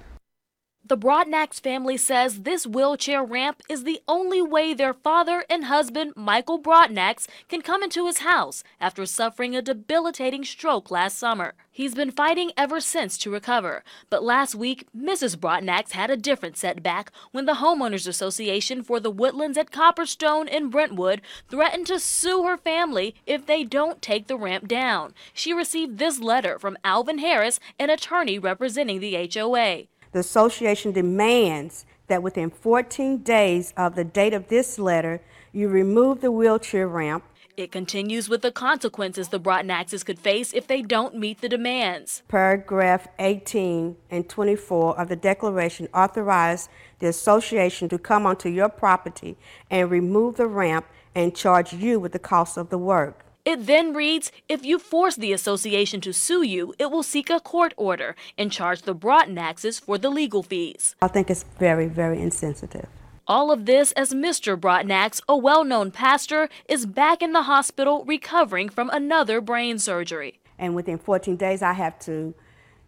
The 0.89 0.97
Broadnax 0.97 1.61
family 1.61 1.97
says 1.97 2.43
this 2.43 2.65
wheelchair 2.65 3.25
ramp 3.25 3.61
is 3.69 3.83
the 3.83 4.01
only 4.07 4.41
way 4.41 4.73
their 4.73 4.95
father 4.95 5.45
and 5.51 5.65
husband, 5.65 6.13
Michael 6.15 6.61
Broadnax, 6.61 7.27
can 7.49 7.61
come 7.61 7.83
into 7.83 8.07
his 8.07 8.19
house 8.19 8.63
after 8.81 9.05
suffering 9.05 9.57
a 9.57 9.63
debilitating 9.63 10.45
stroke 10.45 10.89
last 10.89 11.19
summer. 11.19 11.55
He's 11.73 11.97
been 11.97 12.13
fighting 12.13 12.53
ever 12.57 12.79
since 12.79 13.19
to 13.19 13.33
recover, 13.33 13.83
but 14.11 14.23
last 14.23 14.55
week, 14.55 14.87
Mrs. 14.97 15.35
Broadnax 15.35 15.91
had 15.91 16.09
a 16.09 16.17
different 16.17 16.57
setback 16.57 17.11
when 17.33 17.47
the 17.47 17.55
Homeowners 17.55 18.07
Association 18.07 18.85
for 18.85 19.01
the 19.01 19.11
Woodlands 19.11 19.59
at 19.59 19.73
Copperstone 19.73 20.47
in 20.47 20.71
Brentwood 20.71 21.21
threatened 21.51 21.89
to 21.89 21.99
sue 21.99 22.45
her 22.45 22.57
family 22.57 23.17
if 23.27 23.45
they 23.45 23.65
don't 23.65 24.01
take 24.01 24.29
the 24.29 24.39
ramp 24.39 24.69
down. 24.69 25.15
She 25.35 25.53
received 25.53 25.99
this 25.99 26.21
letter 26.21 26.61
from 26.61 26.79
Alvin 26.85 27.19
Harris, 27.19 27.59
an 27.77 27.91
attorney 27.91 28.39
representing 28.39 29.01
the 29.01 29.29
HOA. 29.35 29.89
The 30.17 30.21
association 30.21 30.93
demands 30.93 31.85
that 32.07 32.23
within 32.23 32.49
14 32.49 33.19
days 33.19 33.75
of 33.77 33.97
the 33.97 34.03
date 34.03 34.33
of 34.33 34.49
this 34.49 34.79
letter, 34.79 35.21
you 35.53 35.69
remove 35.69 36.23
the 36.23 36.33
wheelchair 36.33 36.89
ramp. 36.89 37.23
It 37.59 37.71
continues 37.71 38.27
with 38.27 38.41
the 38.41 38.51
consequences 38.51 39.29
the 39.29 39.39
Broadnaxes 39.39 40.07
could 40.07 40.19
face 40.19 40.55
if 40.55 40.69
they 40.69 40.81
don't 40.81 41.17
meet 41.19 41.43
the 41.43 41.51
demands. 41.51 42.23
Paragraph 42.29 43.09
18 43.19 43.95
and 44.11 44.27
24 44.27 44.99
of 44.99 45.11
the 45.11 45.17
declaration 45.17 45.87
authorize 45.93 46.71
the 46.99 47.09
association 47.09 47.91
to 47.91 47.99
come 47.99 48.25
onto 48.25 48.49
your 48.49 48.71
property 48.71 49.37
and 49.71 49.91
remove 49.91 50.37
the 50.39 50.47
ramp 50.47 50.87
and 51.15 51.37
charge 51.37 51.75
you 51.75 52.01
with 52.01 52.13
the 52.13 52.19
cost 52.19 52.57
of 52.57 52.71
the 52.71 52.79
work. 52.79 53.26
It 53.47 53.67
then 53.67 53.95
reads 53.95 54.33
if 54.49 54.67
you 54.67 54.81
force 54.81 55.15
the 55.15 55.33
association 55.33 56.01
to 56.01 56.13
sue 56.13 56.43
you, 56.43 56.75
it 56.81 56.91
will 56.91 57.05
seek 57.05 57.31
a 57.31 57.39
court 57.39 57.75
order 57.77 58.17
and 58.37 58.51
charge 58.51 58.83
the 58.83 58.95
Broadnaxes 58.95 59.81
for 59.81 59.99
the 59.99 60.11
legal 60.11 60.43
fees. 60.43 60.97
I 61.01 61.07
think 61.07 61.31
it's 61.31 61.45
very, 61.57 61.87
very 61.87 62.21
insensitive. 62.21 62.89
All 63.29 63.53
of 63.53 63.65
this 63.65 63.93
as 63.93 64.13
Mr. 64.13 64.59
Broadnax, 64.59 65.21
a 65.29 65.37
well 65.37 65.63
known 65.63 65.93
pastor, 65.93 66.49
is 66.69 66.87
back 66.87 67.23
in 67.23 67.33
the 67.33 67.43
hospital 67.43 68.05
recovering 68.05 68.69
from 68.69 68.91
another 68.91 69.41
brain 69.41 69.79
surgery. 69.79 70.41
And 70.59 70.75
within 70.75 70.99
14 70.99 71.37
days, 71.37 71.63
I 71.63 71.75
have 71.75 72.01
to 72.01 72.35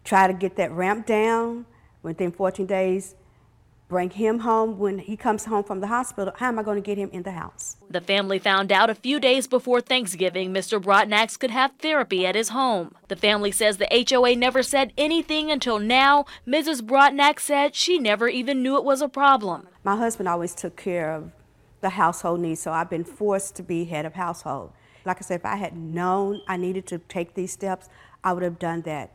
try 0.03 0.27
to 0.27 0.33
get 0.33 0.57
that 0.57 0.71
ramp 0.71 1.05
down. 1.05 1.67
Within 2.03 2.33
14 2.33 2.65
days, 2.65 3.15
bring 3.89 4.11
him 4.11 4.39
home 4.39 4.77
when 4.77 4.99
he 4.99 5.17
comes 5.17 5.45
home 5.45 5.63
from 5.63 5.81
the 5.81 5.87
hospital. 5.87 6.31
How 6.37 6.47
am 6.47 6.59
I 6.59 6.63
going 6.63 6.81
to 6.81 6.85
get 6.85 6.97
him 6.97 7.09
in 7.11 7.23
the 7.23 7.31
house? 7.31 7.75
The 7.89 7.99
family 7.99 8.37
found 8.37 8.71
out 8.71 8.89
a 8.89 8.95
few 8.95 9.19
days 9.19 9.47
before 9.47 9.81
Thanksgiving 9.81 10.53
Mr. 10.53 10.81
Broadnax 10.81 11.37
could 11.37 11.49
have 11.49 11.71
therapy 11.79 12.25
at 12.25 12.35
his 12.35 12.49
home. 12.49 12.93
The 13.07 13.15
family 13.15 13.51
says 13.51 13.77
the 13.77 14.05
HOA 14.09 14.35
never 14.35 14.61
said 14.61 14.93
anything 14.95 15.51
until 15.51 15.79
now. 15.79 16.25
Mrs. 16.47 16.81
Broadnax 16.81 17.39
said 17.41 17.75
she 17.75 17.97
never 17.97 18.29
even 18.29 18.61
knew 18.61 18.77
it 18.77 18.83
was 18.85 19.01
a 19.01 19.09
problem. 19.09 19.67
My 19.83 19.97
husband 19.97 20.29
always 20.29 20.53
took 20.53 20.77
care 20.77 21.11
of 21.11 21.31
the 21.81 21.89
household 21.89 22.41
needs, 22.41 22.61
so 22.61 22.71
I've 22.71 22.89
been 22.89 23.03
forced 23.03 23.55
to 23.55 23.63
be 23.63 23.85
head 23.85 24.05
of 24.05 24.13
household. 24.13 24.71
Like 25.03 25.17
I 25.17 25.21
said, 25.21 25.39
if 25.39 25.45
I 25.45 25.55
had 25.55 25.75
known 25.75 26.41
I 26.47 26.57
needed 26.57 26.85
to 26.87 26.99
take 26.99 27.33
these 27.33 27.51
steps, 27.51 27.89
I 28.23 28.33
would 28.33 28.43
have 28.43 28.59
done 28.59 28.81
that. 28.83 29.11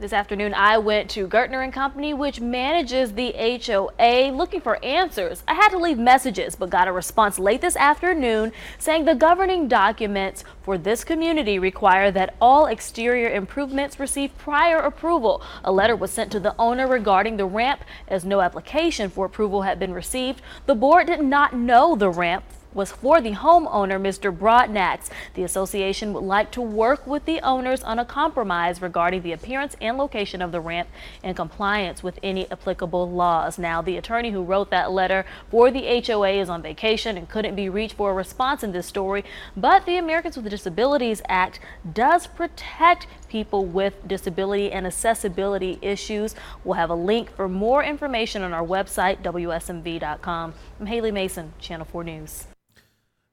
This 0.00 0.14
afternoon, 0.14 0.54
I 0.54 0.78
went 0.78 1.10
to 1.10 1.28
Gertner 1.28 1.62
and 1.62 1.74
Company, 1.74 2.14
which 2.14 2.40
manages 2.40 3.12
the 3.12 3.34
HOA, 3.36 4.32
looking 4.34 4.62
for 4.62 4.82
answers. 4.82 5.42
I 5.46 5.52
had 5.52 5.68
to 5.72 5.78
leave 5.78 5.98
messages, 5.98 6.54
but 6.54 6.70
got 6.70 6.88
a 6.88 6.92
response 6.92 7.38
late 7.38 7.60
this 7.60 7.76
afternoon 7.76 8.52
saying 8.78 9.04
the 9.04 9.14
governing 9.14 9.68
documents 9.68 10.42
for 10.62 10.78
this 10.78 11.04
community 11.04 11.58
require 11.58 12.10
that 12.12 12.34
all 12.40 12.64
exterior 12.64 13.28
improvements 13.28 14.00
receive 14.00 14.38
prior 14.38 14.78
approval. 14.78 15.42
A 15.64 15.70
letter 15.70 15.94
was 15.94 16.10
sent 16.10 16.32
to 16.32 16.40
the 16.40 16.56
owner 16.58 16.88
regarding 16.88 17.36
the 17.36 17.44
ramp 17.44 17.84
as 18.08 18.24
no 18.24 18.40
application 18.40 19.10
for 19.10 19.26
approval 19.26 19.60
had 19.60 19.78
been 19.78 19.92
received. 19.92 20.40
The 20.64 20.74
board 20.74 21.08
did 21.08 21.20
not 21.20 21.52
know 21.52 21.94
the 21.94 22.08
ramp 22.08 22.44
was 22.72 22.92
for 22.92 23.20
the 23.20 23.32
homeowner, 23.32 24.00
Mr. 24.00 24.36
Broadnax. 24.36 25.08
The 25.34 25.42
association 25.42 26.12
would 26.12 26.24
like 26.24 26.50
to 26.52 26.60
work 26.60 27.06
with 27.06 27.24
the 27.24 27.40
owners 27.40 27.82
on 27.82 27.98
a 27.98 28.04
compromise 28.04 28.80
regarding 28.80 29.22
the 29.22 29.32
appearance 29.32 29.76
and 29.80 29.98
location 29.98 30.40
of 30.40 30.52
the 30.52 30.60
ramp 30.60 30.88
in 31.22 31.34
compliance 31.34 32.02
with 32.02 32.18
any 32.22 32.50
applicable 32.50 33.10
laws. 33.10 33.58
Now, 33.58 33.82
the 33.82 33.96
attorney 33.96 34.30
who 34.30 34.42
wrote 34.42 34.70
that 34.70 34.92
letter 34.92 35.24
for 35.50 35.70
the 35.70 36.02
HOA 36.06 36.30
is 36.30 36.48
on 36.48 36.62
vacation 36.62 37.16
and 37.16 37.28
couldn't 37.28 37.56
be 37.56 37.68
reached 37.68 37.96
for 37.96 38.10
a 38.10 38.14
response 38.14 38.62
in 38.62 38.72
this 38.72 38.86
story, 38.86 39.24
but 39.56 39.86
the 39.86 39.96
Americans 39.96 40.36
with 40.36 40.48
Disabilities 40.50 41.22
Act 41.28 41.60
does 41.92 42.26
protect 42.26 43.06
people 43.28 43.64
with 43.64 44.06
disability 44.06 44.70
and 44.72 44.86
accessibility 44.86 45.78
issues. 45.80 46.34
We'll 46.64 46.74
have 46.74 46.90
a 46.90 46.94
link 46.94 47.34
for 47.34 47.48
more 47.48 47.82
information 47.82 48.42
on 48.42 48.52
our 48.52 48.66
website, 48.66 49.22
WSMV.com. 49.22 50.54
I'm 50.80 50.86
Haley 50.86 51.12
Mason, 51.12 51.52
Channel 51.58 51.86
4 51.86 52.04
News. 52.04 52.46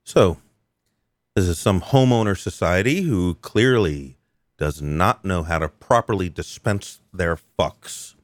So, 0.08 0.38
this 1.36 1.50
is 1.50 1.60
some 1.60 1.82
homeowner 1.82 2.38
society 2.38 3.02
who 3.02 3.34
clearly 3.42 4.16
does 4.58 4.82
not 4.82 5.26
know 5.26 5.44
how 5.44 5.60
to 5.60 5.68
properly 5.68 6.30
dispense 6.30 7.02
their 7.12 7.36
fucks. 7.36 8.16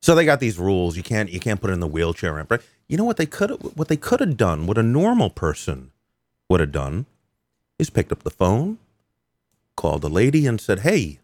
So 0.00 0.14
they 0.14 0.24
got 0.24 0.40
these 0.40 0.58
rules. 0.58 0.96
You 0.96 1.02
can't 1.02 1.28
you 1.28 1.38
can't 1.38 1.60
put 1.60 1.68
it 1.68 1.74
in 1.74 1.80
the 1.80 1.86
wheelchair 1.86 2.32
ramp. 2.32 2.50
Right? 2.50 2.62
You 2.88 2.96
know 2.96 3.04
what 3.04 3.18
they 3.18 3.26
could 3.26 3.50
what 3.76 3.88
they 3.88 3.96
could 3.98 4.20
have 4.20 4.38
done, 4.38 4.66
what 4.66 4.78
a 4.78 4.82
normal 4.82 5.28
person 5.28 5.90
would 6.48 6.60
have 6.60 6.72
done, 6.72 7.04
is 7.78 7.90
picked 7.90 8.10
up 8.10 8.22
the 8.22 8.30
phone, 8.30 8.78
called 9.76 10.02
a 10.02 10.08
lady, 10.08 10.46
and 10.46 10.62
said, 10.62 10.78
"Hey, 10.78 11.20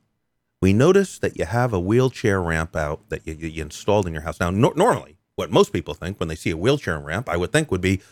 we 0.61 0.75
noticed 0.75 1.23
that 1.23 1.39
you 1.39 1.47
have 1.47 1.73
a 1.73 1.81
wheelchair 1.81 2.43
ramp 2.43 2.77
out 2.77 3.09
that 3.09 3.27
you, 3.27 3.33
you 3.33 3.63
installed 3.63 4.07
in 4.07 4.13
your 4.13 4.23
house. 4.23 4.39
Now, 4.39 4.51
no, 4.51 4.75
normally, 4.77 5.17
what 5.35 5.51
most 5.51 5.73
people 5.73 5.95
think 5.95 6.21
when 6.21 6.29
they 6.29 6.35
see 6.35 6.51
a 6.51 6.59
wheelchair 6.59 6.99
ramp, 6.99 7.27
I 7.31 7.39
would 7.39 7.53
think 7.53 7.71
would 7.71 7.81
be, 7.81 8.03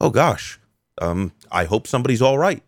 oh 0.00 0.10
gosh, 0.10 0.58
um, 1.00 1.32
I 1.50 1.64
hope 1.64 1.86
somebody's 1.86 2.22
all 2.22 2.38
right. 2.38 2.62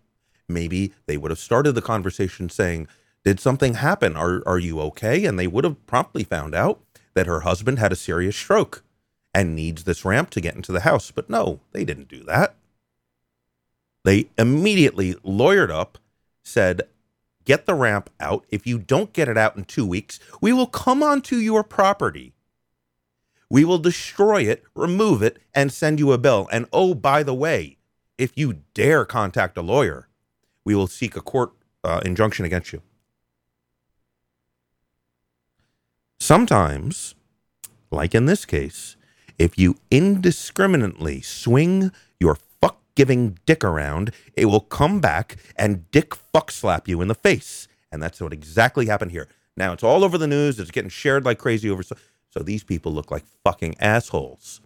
Maybe 0.48 0.92
they 1.06 1.16
would 1.16 1.30
have 1.30 1.38
started 1.38 1.72
the 1.72 1.82
conversation 1.82 2.48
saying, 2.48 2.88
Did 3.24 3.40
something 3.40 3.74
happen? 3.74 4.16
Are, 4.16 4.42
are 4.46 4.58
you 4.58 4.80
okay? 4.80 5.24
And 5.24 5.38
they 5.38 5.46
would 5.46 5.64
have 5.64 5.86
promptly 5.86 6.24
found 6.24 6.54
out 6.54 6.80
that 7.14 7.26
her 7.26 7.40
husband 7.40 7.78
had 7.78 7.92
a 7.92 7.96
serious 7.96 8.36
stroke 8.36 8.82
and 9.32 9.54
needs 9.54 9.84
this 9.84 10.04
ramp 10.04 10.30
to 10.30 10.40
get 10.40 10.56
into 10.56 10.72
the 10.72 10.80
house. 10.80 11.10
But 11.10 11.30
no, 11.30 11.60
they 11.72 11.84
didn't 11.84 12.08
do 12.08 12.24
that. 12.24 12.54
They 14.04 14.28
immediately 14.38 15.14
lawyered 15.14 15.70
up, 15.70 15.98
said, 16.42 16.82
Get 17.44 17.66
the 17.66 17.74
ramp 17.74 18.10
out. 18.20 18.44
If 18.50 18.66
you 18.66 18.78
don't 18.78 19.12
get 19.12 19.28
it 19.28 19.38
out 19.38 19.56
in 19.56 19.64
two 19.64 19.86
weeks, 19.86 20.20
we 20.40 20.52
will 20.52 20.66
come 20.66 21.02
onto 21.02 21.36
your 21.36 21.64
property 21.64 22.34
we 23.50 23.64
will 23.64 23.78
destroy 23.78 24.42
it, 24.42 24.62
remove 24.74 25.22
it, 25.22 25.38
and 25.52 25.72
send 25.72 25.98
you 25.98 26.12
a 26.12 26.18
bill. 26.18 26.48
And 26.52 26.66
oh, 26.72 26.94
by 26.94 27.22
the 27.22 27.34
way, 27.34 27.76
if 28.16 28.32
you 28.36 28.60
dare 28.74 29.04
contact 29.04 29.58
a 29.58 29.62
lawyer, 29.62 30.08
we 30.64 30.74
will 30.74 30.86
seek 30.86 31.16
a 31.16 31.20
court 31.20 31.52
uh, 31.82 32.00
injunction 32.04 32.44
against 32.44 32.72
you. 32.72 32.80
Sometimes, 36.20 37.14
like 37.90 38.14
in 38.14 38.26
this 38.26 38.44
case, 38.44 38.96
if 39.38 39.58
you 39.58 39.76
indiscriminately 39.90 41.22
swing 41.22 41.90
your 42.20 42.36
fuck 42.60 42.78
giving 42.94 43.38
dick 43.46 43.64
around, 43.64 44.12
it 44.34 44.44
will 44.44 44.60
come 44.60 45.00
back 45.00 45.36
and 45.56 45.90
dick 45.90 46.14
fuck 46.14 46.50
slap 46.50 46.86
you 46.86 47.00
in 47.00 47.08
the 47.08 47.14
face. 47.14 47.66
And 47.90 48.02
that's 48.02 48.20
what 48.20 48.34
exactly 48.34 48.86
happened 48.86 49.10
here. 49.10 49.26
Now 49.56 49.72
it's 49.72 49.82
all 49.82 50.04
over 50.04 50.18
the 50.18 50.26
news. 50.26 50.60
It's 50.60 50.70
getting 50.70 50.90
shared 50.90 51.24
like 51.24 51.38
crazy 51.38 51.70
over. 51.70 51.82
So 51.82 51.96
so 52.30 52.40
these 52.40 52.64
people 52.64 52.92
look 52.92 53.10
like 53.10 53.24
fucking 53.44 53.76
assholes. 53.80 54.60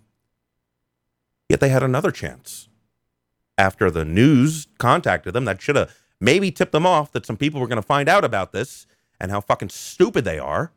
Yet 1.49 1.61
they 1.61 1.69
had 1.71 1.83
another 1.83 2.11
chance. 2.11 2.69
After 3.57 3.91
the 3.91 4.05
news 4.05 4.67
contacted 4.79 5.35
them, 5.35 5.45
that 5.45 5.63
should 5.63 5.77
have 5.77 5.95
maybe 6.21 6.51
tipped 6.51 6.73
them 6.73 6.87
off 6.87 7.13
that 7.13 7.27
some 7.27 7.37
people 7.37 7.61
were 7.61 7.69
going 7.69 7.77
to 7.77 7.83
find 7.83 8.09
out 8.09 8.25
about 8.25 8.53
this 8.53 8.87
and 9.21 9.31
how 9.31 9.41
fucking 9.41 9.69
stupid 9.69 10.25
they 10.25 10.39
are. 10.39 10.73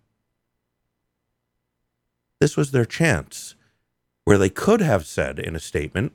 This 2.40 2.56
was 2.56 2.72
their 2.72 2.86
chance 2.86 3.56
where 4.26 4.38
they 4.38 4.50
could 4.50 4.82
have 4.82 5.06
said 5.06 5.40
in 5.40 5.56
a 5.56 5.60
statement, 5.60 6.14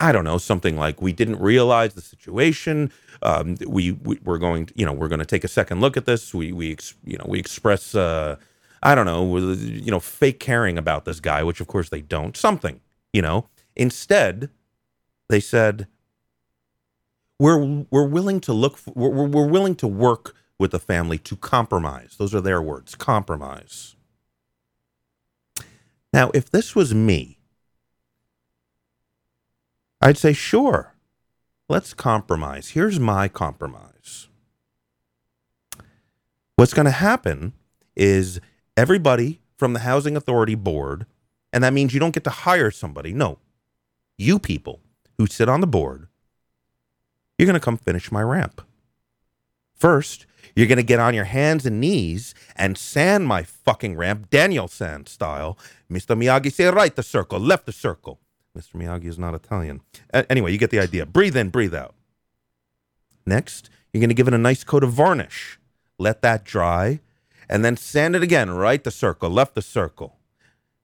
I 0.00 0.10
don't 0.10 0.24
know, 0.24 0.38
something 0.38 0.76
like, 0.76 1.00
"We 1.00 1.12
didn't 1.12 1.38
realize 1.38 1.94
the 1.94 2.00
situation. 2.00 2.90
Um, 3.22 3.56
we, 3.66 3.92
we 3.92 4.18
are 4.26 4.38
going, 4.38 4.66
to, 4.66 4.74
you 4.74 4.84
know, 4.84 4.92
we're 4.92 5.08
going 5.08 5.20
to 5.20 5.24
take 5.24 5.44
a 5.44 5.48
second 5.48 5.80
look 5.80 5.96
at 5.96 6.06
this. 6.06 6.34
We 6.34 6.50
we 6.50 6.76
you 7.04 7.16
know 7.18 7.26
we 7.28 7.38
express 7.38 7.94
uh, 7.94 8.36
I 8.82 8.94
don't 8.94 9.06
know, 9.06 9.36
you 9.36 9.90
know, 9.90 10.00
fake 10.00 10.40
caring 10.40 10.76
about 10.76 11.04
this 11.04 11.20
guy, 11.20 11.42
which 11.42 11.60
of 11.60 11.68
course 11.68 11.88
they 11.88 12.00
don't. 12.00 12.36
Something, 12.36 12.80
you 13.12 13.22
know. 13.22 13.48
Instead, 13.76 14.50
they 15.28 15.40
said, 15.40 15.86
"We're 17.38 17.84
we're 17.90 18.06
willing 18.06 18.40
to 18.40 18.52
look. 18.52 18.76
For, 18.76 18.92
we're 18.94 19.26
we're 19.26 19.46
willing 19.46 19.76
to 19.76 19.86
work 19.86 20.34
with 20.58 20.72
the 20.72 20.80
family 20.80 21.18
to 21.18 21.36
compromise." 21.36 22.16
Those 22.18 22.34
are 22.34 22.40
their 22.40 22.60
words, 22.60 22.94
compromise. 22.94 23.94
Now, 26.12 26.30
if 26.34 26.50
this 26.50 26.74
was 26.74 26.92
me, 26.94 27.38
I'd 30.00 30.18
say, 30.18 30.32
"Sure, 30.32 30.94
let's 31.68 31.94
compromise. 31.94 32.70
Here's 32.70 32.98
my 32.98 33.28
compromise." 33.28 34.28
What's 36.56 36.74
going 36.74 36.86
to 36.86 36.90
happen 36.90 37.54
is 37.96 38.40
everybody 38.76 39.40
from 39.56 39.72
the 39.72 39.80
housing 39.80 40.16
authority 40.16 40.54
board, 40.54 41.06
and 41.52 41.62
that 41.62 41.72
means 41.72 41.94
you 41.94 42.00
don't 42.00 42.14
get 42.14 42.24
to 42.24 42.30
hire 42.30 42.70
somebody. 42.70 43.12
No, 43.12 43.38
you 44.18 44.38
people 44.38 44.80
who 45.18 45.26
sit 45.26 45.48
on 45.48 45.60
the 45.60 45.66
board, 45.66 46.08
you're 47.38 47.46
going 47.46 47.54
to 47.54 47.60
come 47.60 47.76
finish 47.76 48.10
my 48.12 48.22
ramp. 48.22 48.62
First, 49.74 50.26
you're 50.54 50.66
going 50.66 50.76
to 50.76 50.82
get 50.82 51.00
on 51.00 51.14
your 51.14 51.24
hands 51.24 51.66
and 51.66 51.80
knees 51.80 52.34
and 52.56 52.76
sand 52.76 53.26
my 53.26 53.42
fucking 53.42 53.96
ramp, 53.96 54.30
Daniel-san 54.30 55.06
style. 55.06 55.58
Mr. 55.90 56.16
Miyagi, 56.16 56.52
say 56.52 56.66
right 56.66 56.94
the 56.94 57.02
circle, 57.02 57.40
left 57.40 57.66
the 57.66 57.72
circle. 57.72 58.20
Mr. 58.56 58.74
Miyagi 58.74 59.06
is 59.06 59.18
not 59.18 59.34
Italian. 59.34 59.80
Anyway, 60.12 60.52
you 60.52 60.58
get 60.58 60.70
the 60.70 60.80
idea. 60.80 61.06
Breathe 61.06 61.36
in, 61.36 61.48
breathe 61.48 61.74
out. 61.74 61.94
Next, 63.24 63.70
you're 63.92 64.00
going 64.00 64.10
to 64.10 64.14
give 64.14 64.28
it 64.28 64.34
a 64.34 64.38
nice 64.38 64.62
coat 64.62 64.84
of 64.84 64.92
varnish. 64.92 65.58
Let 65.98 66.22
that 66.22 66.44
dry, 66.44 67.00
and 67.48 67.64
then 67.64 67.76
sand 67.76 68.16
it 68.16 68.22
again, 68.22 68.50
right 68.50 68.82
the 68.82 68.90
circle, 68.90 69.30
left 69.30 69.54
the 69.54 69.62
circle. 69.62 70.18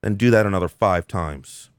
Then 0.01 0.15
do 0.15 0.31
that 0.31 0.45
another 0.45 0.67
five 0.67 1.07
times. 1.07 1.69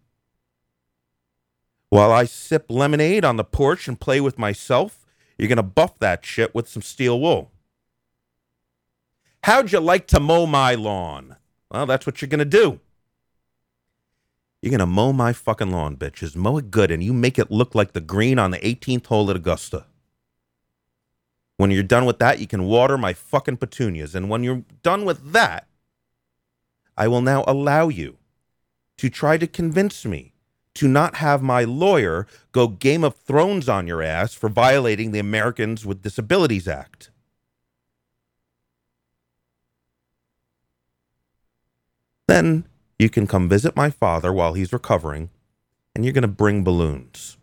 While 1.88 2.12
I 2.12 2.24
sip 2.24 2.66
lemonade 2.68 3.24
on 3.24 3.36
the 3.36 3.44
porch 3.44 3.88
and 3.88 3.98
play 3.98 4.20
with 4.20 4.38
myself, 4.38 5.06
you're 5.36 5.48
going 5.48 5.56
to 5.56 5.62
buff 5.62 5.98
that 5.98 6.24
shit 6.24 6.54
with 6.54 6.68
some 6.68 6.82
steel 6.82 7.20
wool. 7.20 7.50
How'd 9.44 9.72
you 9.72 9.80
like 9.80 10.06
to 10.08 10.20
mow 10.20 10.46
my 10.46 10.74
lawn? 10.74 11.36
Well, 11.70 11.86
that's 11.86 12.06
what 12.06 12.20
you're 12.20 12.28
going 12.28 12.40
to 12.40 12.44
do. 12.44 12.80
You're 14.60 14.70
going 14.70 14.80
to 14.80 14.86
mow 14.86 15.12
my 15.12 15.32
fucking 15.32 15.70
lawn, 15.70 15.96
bitches. 15.96 16.36
Mow 16.36 16.58
it 16.58 16.70
good, 16.70 16.90
and 16.90 17.02
you 17.02 17.14
make 17.14 17.38
it 17.38 17.50
look 17.50 17.74
like 17.74 17.92
the 17.92 18.00
green 18.00 18.38
on 18.38 18.50
the 18.50 18.58
18th 18.58 19.06
hole 19.06 19.30
at 19.30 19.36
Augusta. 19.36 19.86
When 21.60 21.70
you're 21.70 21.82
done 21.82 22.06
with 22.06 22.18
that, 22.20 22.38
you 22.38 22.46
can 22.46 22.64
water 22.64 22.96
my 22.96 23.12
fucking 23.12 23.58
petunias. 23.58 24.14
And 24.14 24.30
when 24.30 24.42
you're 24.42 24.64
done 24.82 25.04
with 25.04 25.32
that, 25.32 25.66
I 26.96 27.06
will 27.06 27.20
now 27.20 27.44
allow 27.46 27.88
you 27.88 28.16
to 28.96 29.10
try 29.10 29.36
to 29.36 29.46
convince 29.46 30.06
me 30.06 30.32
to 30.72 30.88
not 30.88 31.16
have 31.16 31.42
my 31.42 31.64
lawyer 31.64 32.26
go 32.52 32.66
Game 32.66 33.04
of 33.04 33.14
Thrones 33.14 33.68
on 33.68 33.86
your 33.86 34.00
ass 34.02 34.32
for 34.32 34.48
violating 34.48 35.12
the 35.12 35.18
Americans 35.18 35.84
with 35.84 36.00
Disabilities 36.00 36.66
Act. 36.66 37.10
Then 42.26 42.66
you 42.98 43.10
can 43.10 43.26
come 43.26 43.50
visit 43.50 43.76
my 43.76 43.90
father 43.90 44.32
while 44.32 44.54
he's 44.54 44.72
recovering, 44.72 45.28
and 45.94 46.06
you're 46.06 46.14
going 46.14 46.22
to 46.22 46.28
bring 46.28 46.64
balloons. 46.64 47.36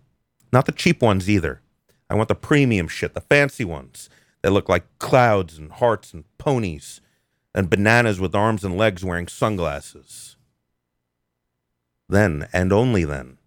Not 0.52 0.66
the 0.66 0.72
cheap 0.72 1.04
ones 1.04 1.30
either. 1.30 1.62
I 2.10 2.16
want 2.16 2.30
the 2.30 2.36
premium 2.36 2.88
shit, 2.88 3.14
the 3.14 3.22
fancy 3.22 3.66
ones 3.66 4.10
that 4.42 4.52
look 4.52 4.70
like 4.70 4.86
clouds 5.00 5.58
and 5.58 5.72
hearts 5.72 6.14
and 6.14 6.24
ponies 6.38 7.02
and 7.54 7.70
bananas 7.70 8.20
with 8.20 8.36
arms 8.36 8.64
and 8.64 8.78
legs 8.78 9.04
wearing 9.04 9.28
sunglasses. 9.28 10.38
Then, 12.08 12.48
and 12.54 12.72
only 12.72 13.04
then, 13.04 13.38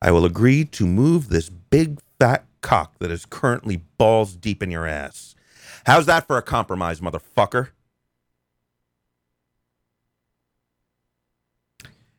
I 0.00 0.10
will 0.10 0.24
agree 0.24 0.64
to 0.66 0.86
move 0.86 1.28
this 1.28 1.48
big 1.48 2.00
fat 2.20 2.44
cock 2.60 2.98
that 2.98 3.10
is 3.10 3.26
currently 3.26 3.82
balls 3.98 4.34
deep 4.36 4.62
in 4.62 4.70
your 4.70 4.86
ass. 4.86 5.34
How's 5.86 6.06
that 6.06 6.26
for 6.26 6.36
a 6.36 6.42
compromise, 6.42 7.00
motherfucker? 7.00 7.68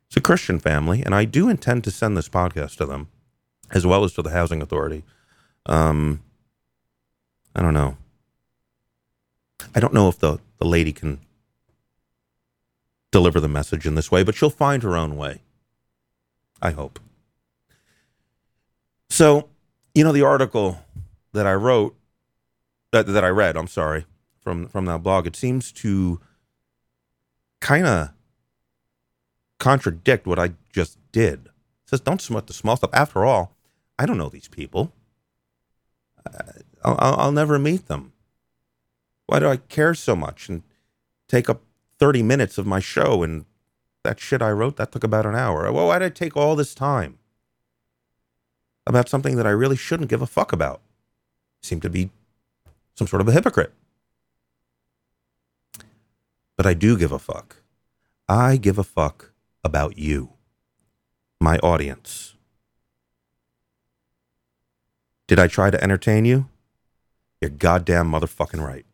It's 0.07 0.17
a 0.17 0.21
Christian 0.21 0.59
family, 0.59 1.01
and 1.01 1.15
I 1.15 1.25
do 1.25 1.49
intend 1.49 1.83
to 1.86 1.91
send 1.91 2.15
this 2.15 2.29
podcast 2.29 2.77
to 2.77 2.86
them, 2.86 3.07
as 3.73 3.86
well 3.86 4.03
as 4.03 4.13
to 4.13 4.21
the 4.21 4.29
housing 4.29 4.62
authority. 4.62 5.03
Um, 5.65 6.21
I 7.55 7.62
don't 7.62 7.73
know. 7.73 7.97
I 9.75 9.79
don't 9.79 9.93
know 9.93 10.07
if 10.07 10.19
the, 10.19 10.39
the 10.59 10.65
lady 10.65 10.93
can 10.93 11.19
deliver 13.12 13.39
the 13.39 13.47
message 13.47 13.86
in 13.86 13.95
this 13.95 14.12
way, 14.12 14.23
but 14.23 14.36
she'll 14.36 14.49
find 14.49 14.83
her 14.83 14.95
own 14.95 15.17
way. 15.17 15.41
I 16.62 16.71
hope. 16.71 16.99
So, 19.09 19.49
you 19.93 20.03
know, 20.03 20.12
the 20.12 20.23
article 20.23 20.79
that 21.33 21.45
I 21.45 21.53
wrote, 21.53 21.95
that, 22.91 23.07
that 23.07 23.23
I 23.23 23.29
read, 23.29 23.57
I'm 23.57 23.67
sorry, 23.67 24.05
from, 24.39 24.67
from 24.67 24.86
that 24.86 25.03
blog, 25.03 25.27
it 25.27 25.36
seems 25.36 25.71
to 25.73 26.19
kind 27.59 27.86
of 27.86 28.09
contradict 29.59 30.27
what 30.27 30.39
I 30.39 30.53
just 30.71 30.97
did. 31.12 31.45
It 31.45 31.89
says, 31.89 31.99
don't 32.01 32.21
sweat 32.21 32.47
the 32.47 32.53
small 32.53 32.75
stuff. 32.75 32.89
After 32.93 33.25
all, 33.25 33.52
I 34.03 34.05
don't 34.05 34.17
know 34.17 34.27
these 34.27 34.49
people. 34.49 34.91
Uh, 36.25 36.59
I'll, 36.83 36.97
I'll, 36.99 37.15
I'll 37.21 37.31
never 37.31 37.57
meet 37.57 37.87
them. 37.87 38.11
Why 39.27 39.39
do 39.39 39.47
I 39.47 39.55
care 39.55 39.93
so 39.93 40.13
much 40.13 40.49
and 40.49 40.61
take 41.29 41.49
up 41.49 41.61
30 41.99 42.21
minutes 42.21 42.57
of 42.57 42.67
my 42.67 42.81
show 42.81 43.23
and 43.23 43.45
that 44.03 44.19
shit 44.19 44.41
I 44.41 44.51
wrote 44.51 44.75
that 44.75 44.91
took 44.91 45.05
about 45.05 45.25
an 45.25 45.35
hour? 45.35 45.71
Well, 45.71 45.87
why 45.87 45.99
did 45.99 46.05
I 46.07 46.09
take 46.09 46.35
all 46.35 46.57
this 46.57 46.75
time 46.75 47.17
about 48.85 49.07
something 49.07 49.37
that 49.37 49.47
I 49.47 49.51
really 49.51 49.77
shouldn't 49.77 50.09
give 50.09 50.21
a 50.21 50.27
fuck 50.27 50.51
about? 50.51 50.81
Seem 51.61 51.79
to 51.79 51.89
be 51.89 52.09
some 52.95 53.07
sort 53.07 53.21
of 53.21 53.29
a 53.29 53.31
hypocrite. 53.31 53.71
But 56.57 56.65
I 56.65 56.73
do 56.73 56.97
give 56.97 57.13
a 57.13 57.19
fuck. 57.19 57.61
I 58.27 58.57
give 58.57 58.77
a 58.77 58.83
fuck 58.83 59.31
about 59.63 59.97
you, 59.97 60.33
my 61.39 61.57
audience. 61.59 62.32
Did 65.27 65.39
I 65.39 65.47
try 65.47 65.69
to 65.69 65.81
entertain 65.81 66.25
you? 66.25 66.49
You're 67.39 67.49
goddamn 67.49 68.12
motherfucking 68.12 68.65
right. 68.65 68.86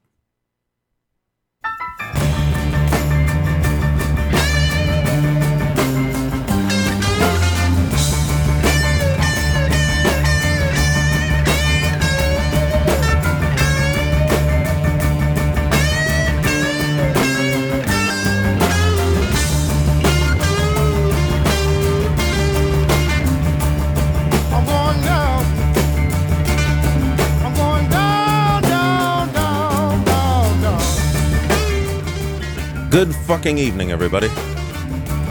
Good 32.99 33.15
fucking 33.15 33.57
evening, 33.57 33.91
everybody. 33.91 34.27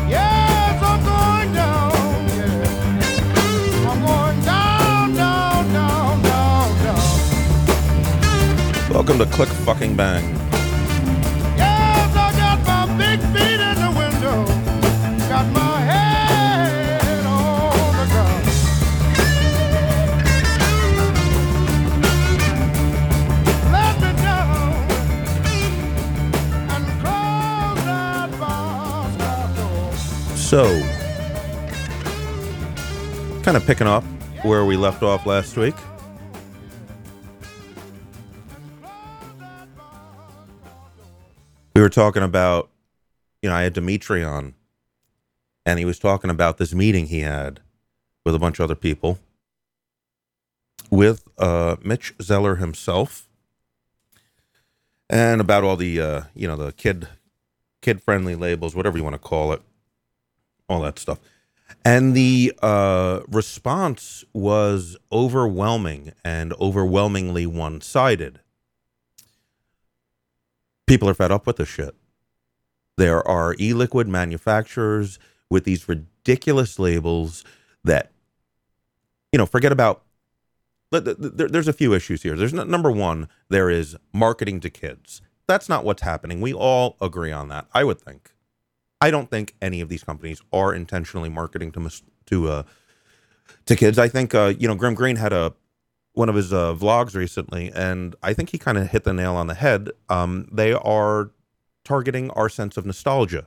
Yes, 0.08 0.82
I'm 0.82 1.04
going 1.04 1.52
down. 1.52 1.92
Yeah. 2.32 3.90
I'm 3.90 4.00
going 4.06 4.40
down, 4.42 5.14
down, 5.14 5.72
down, 5.74 6.22
down, 6.22 6.68
down. 6.82 7.04
Welcome 8.90 9.18
to 9.18 9.26
Click 9.26 9.50
Fucking 9.50 9.96
Bang. 9.96 10.37
So, 30.58 30.64
kind 33.44 33.56
of 33.56 33.64
picking 33.64 33.86
up 33.86 34.02
where 34.42 34.64
we 34.64 34.76
left 34.76 35.04
off 35.04 35.24
last 35.24 35.56
week. 35.56 35.76
We 41.76 41.80
were 41.80 41.88
talking 41.88 42.24
about, 42.24 42.70
you 43.40 43.48
know, 43.48 43.54
I 43.54 43.62
had 43.62 43.72
Dimitri 43.72 44.24
on, 44.24 44.54
and 45.64 45.78
he 45.78 45.84
was 45.84 46.00
talking 46.00 46.28
about 46.28 46.58
this 46.58 46.74
meeting 46.74 47.06
he 47.06 47.20
had 47.20 47.60
with 48.24 48.34
a 48.34 48.40
bunch 48.40 48.58
of 48.58 48.64
other 48.64 48.74
people 48.74 49.20
with 50.90 51.22
uh, 51.38 51.76
Mitch 51.84 52.14
Zeller 52.20 52.56
himself, 52.56 53.28
and 55.08 55.40
about 55.40 55.62
all 55.62 55.76
the, 55.76 56.00
uh, 56.00 56.22
you 56.34 56.48
know, 56.48 56.56
the 56.56 56.72
kid 56.72 57.06
kid 57.80 58.02
friendly 58.02 58.34
labels, 58.34 58.74
whatever 58.74 58.98
you 58.98 59.04
want 59.04 59.14
to 59.14 59.20
call 59.20 59.52
it, 59.52 59.62
all 60.68 60.80
that 60.82 60.98
stuff. 60.98 61.18
And 61.84 62.14
the 62.14 62.52
uh, 62.62 63.20
response 63.28 64.24
was 64.32 64.96
overwhelming 65.12 66.12
and 66.24 66.52
overwhelmingly 66.54 67.46
one 67.46 67.80
sided. 67.80 68.40
People 70.86 71.08
are 71.08 71.14
fed 71.14 71.30
up 71.30 71.46
with 71.46 71.56
this 71.56 71.68
shit. 71.68 71.94
There 72.96 73.26
are 73.26 73.54
e 73.60 73.72
liquid 73.74 74.08
manufacturers 74.08 75.18
with 75.50 75.64
these 75.64 75.88
ridiculous 75.88 76.78
labels 76.78 77.44
that, 77.84 78.10
you 79.32 79.38
know, 79.38 79.46
forget 79.46 79.70
about. 79.72 80.02
th- 80.92 81.04
th- 81.04 81.16
th- 81.36 81.50
There's 81.50 81.68
a 81.68 81.72
few 81.72 81.92
issues 81.94 82.22
here. 82.22 82.34
There's 82.36 82.52
number 82.54 82.90
one, 82.90 83.28
there 83.48 83.70
is 83.70 83.96
marketing 84.12 84.60
to 84.60 84.70
kids. 84.70 85.20
that's 85.46 85.68
not 85.68 85.84
what's 85.84 86.02
happening. 86.02 86.40
We 86.40 86.52
all 86.52 86.96
agree 87.00 87.32
on 87.32 87.48
that. 87.48 87.66
I 87.72 87.84
would 87.84 88.00
think. 88.00 88.32
I 89.00 89.10
don't 89.10 89.30
think 89.30 89.54
any 89.62 89.80
of 89.80 89.88
these 89.88 90.02
companies 90.02 90.42
are 90.52 90.74
intentionally 90.74 91.28
marketing 91.28 91.72
to 91.72 91.90
to 92.26 92.48
uh, 92.48 92.62
to 93.66 93.76
kids. 93.76 93.98
I 93.98 94.08
think 94.08 94.34
uh, 94.34 94.54
you 94.58 94.66
know 94.66 94.74
Grimm 94.74 94.94
Green 94.94 95.16
had 95.16 95.32
a 95.32 95.54
one 96.12 96.28
of 96.28 96.34
his 96.34 96.52
uh, 96.52 96.74
vlogs 96.74 97.14
recently, 97.14 97.70
and 97.72 98.16
I 98.22 98.34
think 98.34 98.50
he 98.50 98.58
kind 98.58 98.76
of 98.76 98.90
hit 98.90 99.04
the 99.04 99.12
nail 99.12 99.34
on 99.34 99.46
the 99.46 99.54
head. 99.54 99.90
Um, 100.08 100.48
they 100.50 100.72
are 100.72 101.30
targeting 101.84 102.30
our 102.30 102.48
sense 102.48 102.76
of 102.76 102.84
nostalgia, 102.84 103.46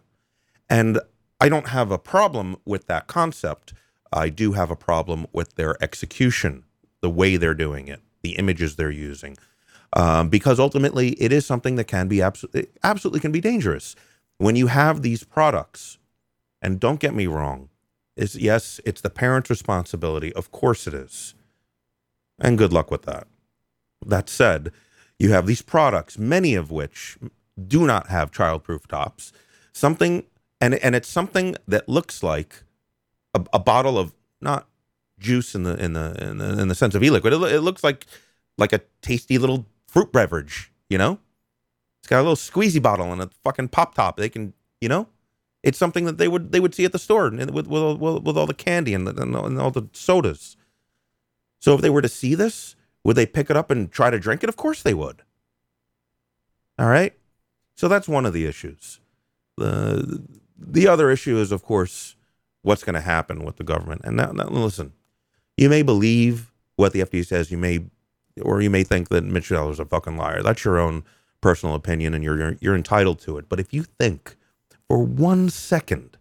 and 0.69 0.99
I 1.39 1.49
don't 1.49 1.67
have 1.67 1.91
a 1.91 1.97
problem 1.97 2.55
with 2.65 2.87
that 2.87 3.07
concept. 3.07 3.73
I 4.13 4.29
do 4.29 4.53
have 4.53 4.71
a 4.71 4.75
problem 4.75 5.27
with 5.33 5.55
their 5.55 5.81
execution, 5.83 6.63
the 7.01 7.09
way 7.09 7.35
they're 7.35 7.53
doing 7.53 7.87
it, 7.87 8.01
the 8.21 8.31
images 8.37 8.75
they're 8.77 8.89
using, 8.89 9.37
um, 9.93 10.29
because 10.29 10.59
ultimately 10.59 11.09
it 11.21 11.33
is 11.33 11.45
something 11.45 11.75
that 11.75 11.85
can 11.85 12.07
be 12.07 12.21
absolutely 12.21 12.67
absolutely 12.83 13.19
can 13.19 13.33
be 13.33 13.41
dangerous 13.41 13.97
when 14.41 14.55
you 14.55 14.67
have 14.67 15.01
these 15.01 15.23
products. 15.23 15.97
And 16.63 16.79
don't 16.79 16.99
get 16.99 17.15
me 17.15 17.25
wrong, 17.25 17.69
is 18.15 18.35
yes, 18.35 18.79
it's 18.85 19.01
the 19.01 19.09
parent's 19.09 19.49
responsibility. 19.49 20.31
Of 20.33 20.51
course 20.51 20.85
it 20.85 20.93
is. 20.93 21.33
And 22.39 22.57
good 22.57 22.71
luck 22.71 22.91
with 22.91 23.03
that. 23.03 23.27
That 24.05 24.29
said, 24.29 24.71
you 25.17 25.31
have 25.31 25.47
these 25.47 25.61
products, 25.61 26.17
many 26.17 26.55
of 26.55 26.71
which 26.71 27.17
do 27.67 27.85
not 27.85 28.07
have 28.09 28.31
childproof 28.31 28.87
tops. 28.87 29.31
Something 29.73 30.23
and 30.59 30.75
and 30.75 30.95
it's 30.95 31.09
something 31.09 31.55
that 31.67 31.89
looks 31.89 32.21
like 32.23 32.63
a, 33.33 33.43
a 33.53 33.59
bottle 33.59 33.97
of 33.97 34.13
not 34.39 34.67
juice 35.19 35.55
in 35.55 35.63
the 35.63 35.75
in 35.83 35.93
the 35.93 36.15
in 36.23 36.37
the, 36.39 36.59
in 36.61 36.67
the 36.67 36.75
sense 36.75 36.95
of 36.95 37.03
e-liquid. 37.03 37.33
It, 37.33 37.41
it 37.53 37.61
looks 37.61 37.83
like 37.83 38.05
like 38.57 38.73
a 38.73 38.81
tasty 39.01 39.37
little 39.37 39.65
fruit 39.87 40.11
beverage, 40.11 40.71
you 40.89 40.97
know? 40.97 41.19
It's 42.01 42.07
got 42.07 42.17
a 42.17 42.23
little 42.23 42.35
squeezy 42.35 42.81
bottle 42.81 43.13
and 43.13 43.21
a 43.21 43.29
fucking 43.43 43.69
pop 43.69 43.93
top. 43.93 44.17
They 44.17 44.29
can, 44.29 44.53
you 44.79 44.89
know, 44.89 45.07
it's 45.63 45.77
something 45.77 46.05
that 46.05 46.17
they 46.17 46.27
would 46.27 46.51
they 46.51 46.59
would 46.59 46.73
see 46.73 46.85
at 46.85 46.91
the 46.91 46.99
store 46.99 47.27
and 47.27 47.51
with 47.51 47.67
with, 47.67 47.99
with, 47.99 48.23
with 48.23 48.37
all 48.37 48.47
the 48.47 48.53
candy 48.53 48.93
and, 48.93 49.07
the, 49.07 49.21
and 49.21 49.59
all 49.59 49.71
the 49.71 49.87
sodas. 49.93 50.57
So 51.59 51.75
if 51.75 51.81
they 51.81 51.91
were 51.91 52.01
to 52.01 52.09
see 52.09 52.33
this, 52.33 52.75
would 53.03 53.15
they 53.15 53.27
pick 53.27 53.51
it 53.51 53.57
up 53.57 53.69
and 53.69 53.91
try 53.91 54.09
to 54.09 54.19
drink 54.19 54.43
it? 54.43 54.49
Of 54.49 54.57
course 54.57 54.81
they 54.81 54.95
would. 54.95 55.21
All 56.79 56.87
right. 56.87 57.13
So 57.75 57.87
that's 57.87 58.07
one 58.07 58.25
of 58.25 58.33
the 58.33 58.45
issues. 58.45 58.99
The 59.57 60.23
the 60.57 60.87
other 60.87 61.11
issue 61.11 61.37
is, 61.37 61.51
of 61.51 61.63
course, 61.63 62.15
what's 62.61 62.83
going 62.83 62.95
to 62.95 63.01
happen 63.01 63.43
with 63.43 63.57
the 63.57 63.63
government. 63.63 64.01
And 64.03 64.17
now, 64.17 64.31
now, 64.31 64.47
listen, 64.47 64.93
you 65.57 65.69
may 65.69 65.81
believe 65.81 66.51
what 66.75 66.93
the 66.93 67.01
FDA 67.01 67.25
says. 67.25 67.51
You 67.51 67.57
may, 67.57 67.85
or 68.41 68.61
you 68.61 68.69
may 68.69 68.83
think 68.83 69.09
that 69.09 69.23
Mitchell 69.23 69.69
is 69.71 69.79
a 69.79 69.85
fucking 69.85 70.17
liar. 70.17 70.43
That's 70.43 70.63
your 70.63 70.79
own 70.79 71.03
personal 71.41 71.75
opinion, 71.75 72.13
and 72.13 72.23
you're 72.23 72.55
you're, 72.61 72.75
entitled 72.75 73.19
to 73.21 73.37
it. 73.37 73.49
But 73.49 73.59
if 73.59 73.73
you 73.73 73.83
think 73.83 74.35
for 74.87 75.03
one 75.03 75.49
second 75.49 76.17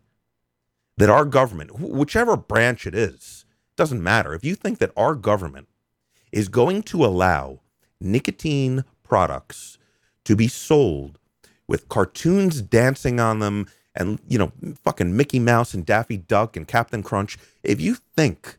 that 0.96 1.10
our 1.10 1.24
government, 1.24 1.70
wh- 1.70 1.94
whichever 1.94 2.36
branch 2.36 2.86
it 2.86 2.94
is, 2.94 3.44
doesn't 3.76 4.02
matter. 4.02 4.34
If 4.34 4.44
you 4.44 4.54
think 4.54 4.78
that 4.78 4.92
our 4.96 5.14
government 5.14 5.68
is 6.32 6.48
going 6.48 6.82
to 6.84 7.04
allow 7.04 7.60
nicotine 8.00 8.84
products 9.02 9.78
to 10.24 10.36
be 10.36 10.48
sold 10.48 11.18
with 11.66 11.88
cartoons 11.88 12.60
dancing 12.62 13.20
on 13.20 13.38
them 13.38 13.66
and 13.94 14.20
you 14.28 14.38
know 14.38 14.52
fucking 14.82 15.16
Mickey 15.16 15.38
Mouse 15.38 15.74
and 15.74 15.84
Daffy 15.84 16.16
Duck 16.16 16.56
and 16.56 16.66
Captain 16.66 17.02
Crunch 17.02 17.38
if 17.62 17.80
you 17.80 17.96
think 18.16 18.56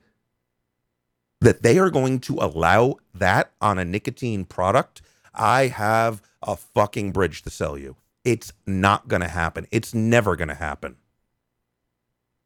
that 1.39 1.63
they 1.63 1.79
are 1.79 1.89
going 1.89 2.19
to 2.19 2.35
allow 2.35 2.97
that 3.13 3.51
on 3.61 3.79
a 3.79 3.85
nicotine 3.85 4.45
product 4.45 5.01
I 5.33 5.67
have 5.67 6.21
a 6.41 6.55
fucking 6.55 7.11
bridge 7.11 7.41
to 7.43 7.49
sell 7.49 7.77
you 7.77 7.95
it's 8.23 8.53
not 8.65 9.07
going 9.07 9.21
to 9.21 9.27
happen 9.27 9.67
it's 9.71 9.93
never 9.93 10.35
going 10.35 10.47
to 10.47 10.55
happen 10.55 10.95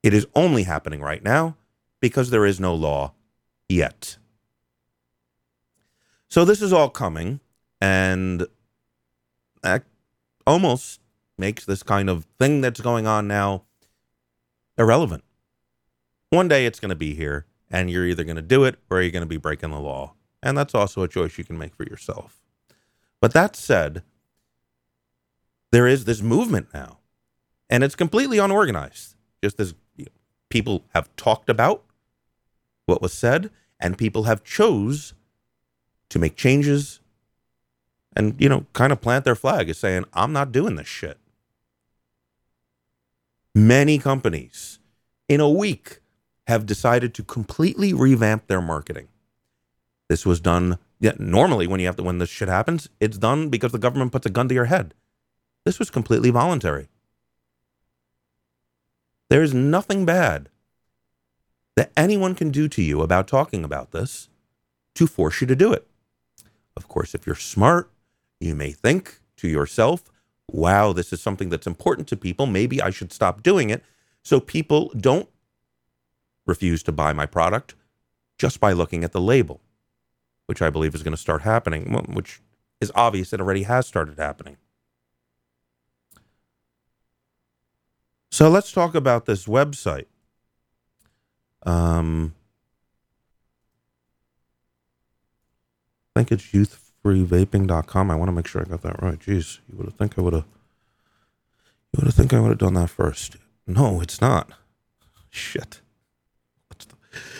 it 0.03 0.13
is 0.13 0.27
only 0.35 0.63
happening 0.63 1.01
right 1.01 1.23
now 1.23 1.55
because 1.99 2.29
there 2.29 2.45
is 2.45 2.59
no 2.59 2.73
law 2.73 3.13
yet 3.67 4.17
so 6.29 6.45
this 6.45 6.61
is 6.61 6.73
all 6.73 6.89
coming 6.89 7.39
and 7.81 8.47
that 9.61 9.83
almost 10.45 11.01
makes 11.37 11.65
this 11.65 11.83
kind 11.83 12.09
of 12.09 12.25
thing 12.39 12.61
that's 12.61 12.81
going 12.81 13.07
on 13.07 13.27
now 13.27 13.63
irrelevant. 14.77 15.23
One 16.29 16.47
day 16.47 16.65
it's 16.65 16.79
going 16.79 16.89
to 16.89 16.95
be 16.95 17.15
here, 17.15 17.45
and 17.69 17.89
you're 17.89 18.05
either 18.05 18.23
going 18.23 18.35
to 18.35 18.41
do 18.41 18.63
it 18.63 18.77
or 18.89 19.01
you're 19.01 19.11
going 19.11 19.21
to 19.21 19.27
be 19.27 19.37
breaking 19.37 19.71
the 19.71 19.79
law. 19.79 20.13
And 20.43 20.57
that's 20.57 20.75
also 20.75 21.01
a 21.01 21.07
choice 21.07 21.37
you 21.37 21.43
can 21.43 21.57
make 21.57 21.75
for 21.75 21.83
yourself. 21.83 22.41
But 23.21 23.33
that 23.33 23.55
said, 23.55 24.03
there 25.71 25.87
is 25.87 26.05
this 26.05 26.21
movement 26.21 26.67
now, 26.73 26.99
and 27.69 27.83
it's 27.83 27.95
completely 27.95 28.37
unorganized. 28.37 29.15
Just 29.43 29.59
as 29.59 29.73
you 29.95 30.05
know, 30.05 30.11
people 30.49 30.85
have 30.93 31.13
talked 31.15 31.49
about 31.49 31.83
what 32.85 33.01
was 33.01 33.13
said, 33.13 33.49
and 33.79 33.97
people 33.97 34.23
have 34.23 34.43
chose 34.43 35.13
to 36.09 36.19
make 36.19 36.35
changes 36.35 36.99
and 38.15 38.35
you 38.39 38.47
know 38.47 38.65
kind 38.73 38.91
of 38.91 39.01
plant 39.01 39.25
their 39.25 39.35
flag 39.35 39.69
as 39.69 39.77
saying 39.77 40.05
i'm 40.13 40.31
not 40.31 40.51
doing 40.51 40.75
this 40.75 40.87
shit 40.87 41.17
many 43.53 43.97
companies 43.97 44.79
in 45.27 45.39
a 45.39 45.49
week 45.49 45.99
have 46.47 46.65
decided 46.65 47.13
to 47.13 47.23
completely 47.23 47.93
revamp 47.93 48.47
their 48.47 48.61
marketing 48.61 49.07
this 50.07 50.25
was 50.25 50.39
done 50.39 50.77
yeah, 51.05 51.13
normally 51.19 51.67
when 51.67 51.79
you 51.79 51.85
have 51.85 51.97
to 51.97 52.03
when 52.03 52.17
this 52.17 52.29
shit 52.29 52.47
happens 52.47 52.89
it's 52.99 53.19
done 53.19 53.49
because 53.49 53.71
the 53.71 53.77
government 53.77 54.11
puts 54.11 54.25
a 54.25 54.29
gun 54.31 54.47
to 54.47 54.55
your 54.55 54.65
head. 54.65 54.95
This 55.63 55.77
was 55.77 55.91
completely 55.91 56.31
voluntary. 56.31 56.87
There 59.29 59.43
is 59.43 59.53
nothing 59.53 60.03
bad 60.03 60.49
that 61.75 61.91
anyone 61.95 62.33
can 62.33 62.49
do 62.49 62.67
to 62.69 62.81
you 62.81 63.03
about 63.03 63.27
talking 63.27 63.63
about 63.63 63.91
this 63.91 64.29
to 64.95 65.05
force 65.05 65.41
you 65.41 65.47
to 65.47 65.55
do 65.55 65.71
it. 65.71 65.87
Of 66.75 66.87
course 66.87 67.13
if 67.13 67.27
you're 67.27 67.35
smart 67.35 67.91
you 68.39 68.55
may 68.55 68.71
think 68.71 69.19
to 69.37 69.47
yourself, 69.47 70.11
wow, 70.51 70.91
this 70.91 71.13
is 71.13 71.21
something 71.21 71.49
that's 71.49 71.67
important 71.67 72.07
to 72.07 72.17
people. 72.17 72.47
Maybe 72.47 72.81
I 72.81 72.89
should 72.89 73.13
stop 73.13 73.43
doing 73.43 73.69
it. 73.69 73.83
So 74.23 74.39
people 74.39 74.91
don't 74.97 75.29
refuse 76.47 76.81
to 76.83 76.91
buy 76.91 77.13
my 77.13 77.27
product 77.27 77.75
just 78.39 78.59
by 78.59 78.71
looking 78.73 79.03
at 79.03 79.11
the 79.11 79.21
label, 79.21 79.61
which 80.47 80.61
I 80.61 80.69
believe 80.69 80.95
is 80.95 81.03
going 81.03 81.13
to 81.13 81.17
start 81.17 81.41
happening, 81.41 81.91
which 82.13 82.41
is 82.81 82.91
obvious 82.95 83.33
it 83.33 83.39
already 83.41 83.63
has 83.63 83.87
started 83.87 84.17
happening. 84.19 84.57
So 88.31 88.49
let's 88.49 88.71
talk 88.71 88.95
about 88.95 89.25
this 89.25 89.45
website. 89.45 90.07
Um, 91.65 92.35
I 96.15 96.19
think 96.19 96.31
it's 96.31 96.51
youthfreevaping.com. 96.51 98.11
I 98.11 98.15
want 98.15 98.27
to 98.27 98.33
make 98.33 98.47
sure 98.47 98.61
I 98.61 98.65
got 98.65 98.81
that 98.81 99.01
right. 99.01 99.19
Jeez, 99.19 99.59
you 99.69 99.77
would 99.77 99.85
have 99.85 99.95
think 99.95 100.17
I 100.17 100.21
would 100.21 100.33
have 100.33 100.45
you 101.93 101.99
would 101.99 102.07
have 102.07 102.13
think 102.15 102.33
I 102.33 102.39
would 102.39 102.49
have 102.49 102.57
done 102.57 102.73
that 102.73 102.89
first. 102.89 103.37
No, 103.65 104.01
it's 104.01 104.19
not. 104.19 104.51
Shit. 105.29 105.81
The, 106.69 106.85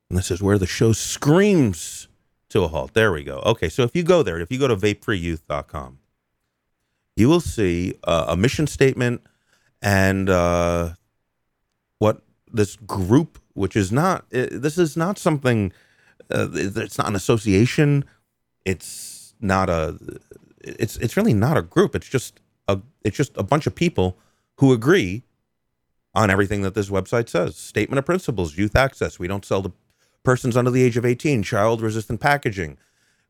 And 0.09 0.17
this 0.17 0.31
is 0.31 0.41
where 0.41 0.57
the 0.57 0.67
show 0.67 0.93
screams 0.93 2.07
to 2.49 2.63
a 2.63 2.67
halt. 2.67 2.93
There 2.93 3.11
we 3.11 3.23
go. 3.23 3.41
Okay, 3.45 3.67
so 3.67 3.83
if 3.83 3.95
you 3.95 4.03
go 4.03 4.23
there, 4.23 4.39
if 4.39 4.51
you 4.51 4.59
go 4.59 4.67
to 4.67 4.75
vapefreeyouth.com, 4.75 5.99
you 7.15 7.27
will 7.27 7.41
see 7.41 7.95
uh, 8.03 8.25
a 8.29 8.37
mission 8.37 8.67
statement 8.67 9.21
and 9.81 10.29
uh, 10.29 10.93
what 11.99 12.21
this 12.51 12.75
group, 12.75 13.39
which 13.53 13.75
is 13.75 13.91
not, 13.91 14.25
uh, 14.33 14.47
this 14.51 14.77
is 14.77 14.95
not 14.95 15.17
something, 15.17 15.73
uh, 16.31 16.47
it's 16.53 16.97
not 16.97 17.07
an 17.07 17.15
association. 17.15 18.05
It's 18.65 19.33
not 19.39 19.69
a, 19.69 19.97
it's 20.61 20.97
it's 20.97 21.17
really 21.17 21.33
not 21.33 21.57
a 21.57 21.61
group. 21.61 21.95
It's 21.95 22.07
just 22.09 22.39
a, 22.67 22.79
it's 23.03 23.17
just 23.17 23.37
a 23.37 23.43
bunch 23.43 23.67
of 23.67 23.75
people 23.75 24.17
who 24.57 24.73
agree 24.73 25.23
on 26.15 26.29
everything 26.29 26.61
that 26.61 26.75
this 26.75 26.89
website 26.89 27.29
says. 27.29 27.55
Statement 27.55 27.99
of 27.99 28.05
principles, 28.05 28.57
youth 28.57 28.75
access. 28.75 29.19
We 29.19 29.27
don't 29.27 29.45
sell 29.45 29.63
to 29.63 29.73
persons 30.23 30.55
under 30.55 30.71
the 30.71 30.83
age 30.83 30.97
of 30.97 31.05
18, 31.05 31.43
child 31.43 31.81
resistant 31.81 32.19
packaging. 32.19 32.77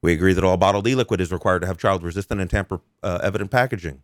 We 0.01 0.13
agree 0.13 0.33
that 0.33 0.43
all 0.43 0.57
bottled 0.57 0.87
e 0.87 0.95
liquid 0.95 1.21
is 1.21 1.31
required 1.31 1.61
to 1.61 1.67
have 1.67 1.77
child 1.77 2.03
resistant 2.03 2.41
and 2.41 2.49
tamper 2.49 2.81
uh, 3.01 3.19
evident 3.23 3.51
packaging. 3.51 4.01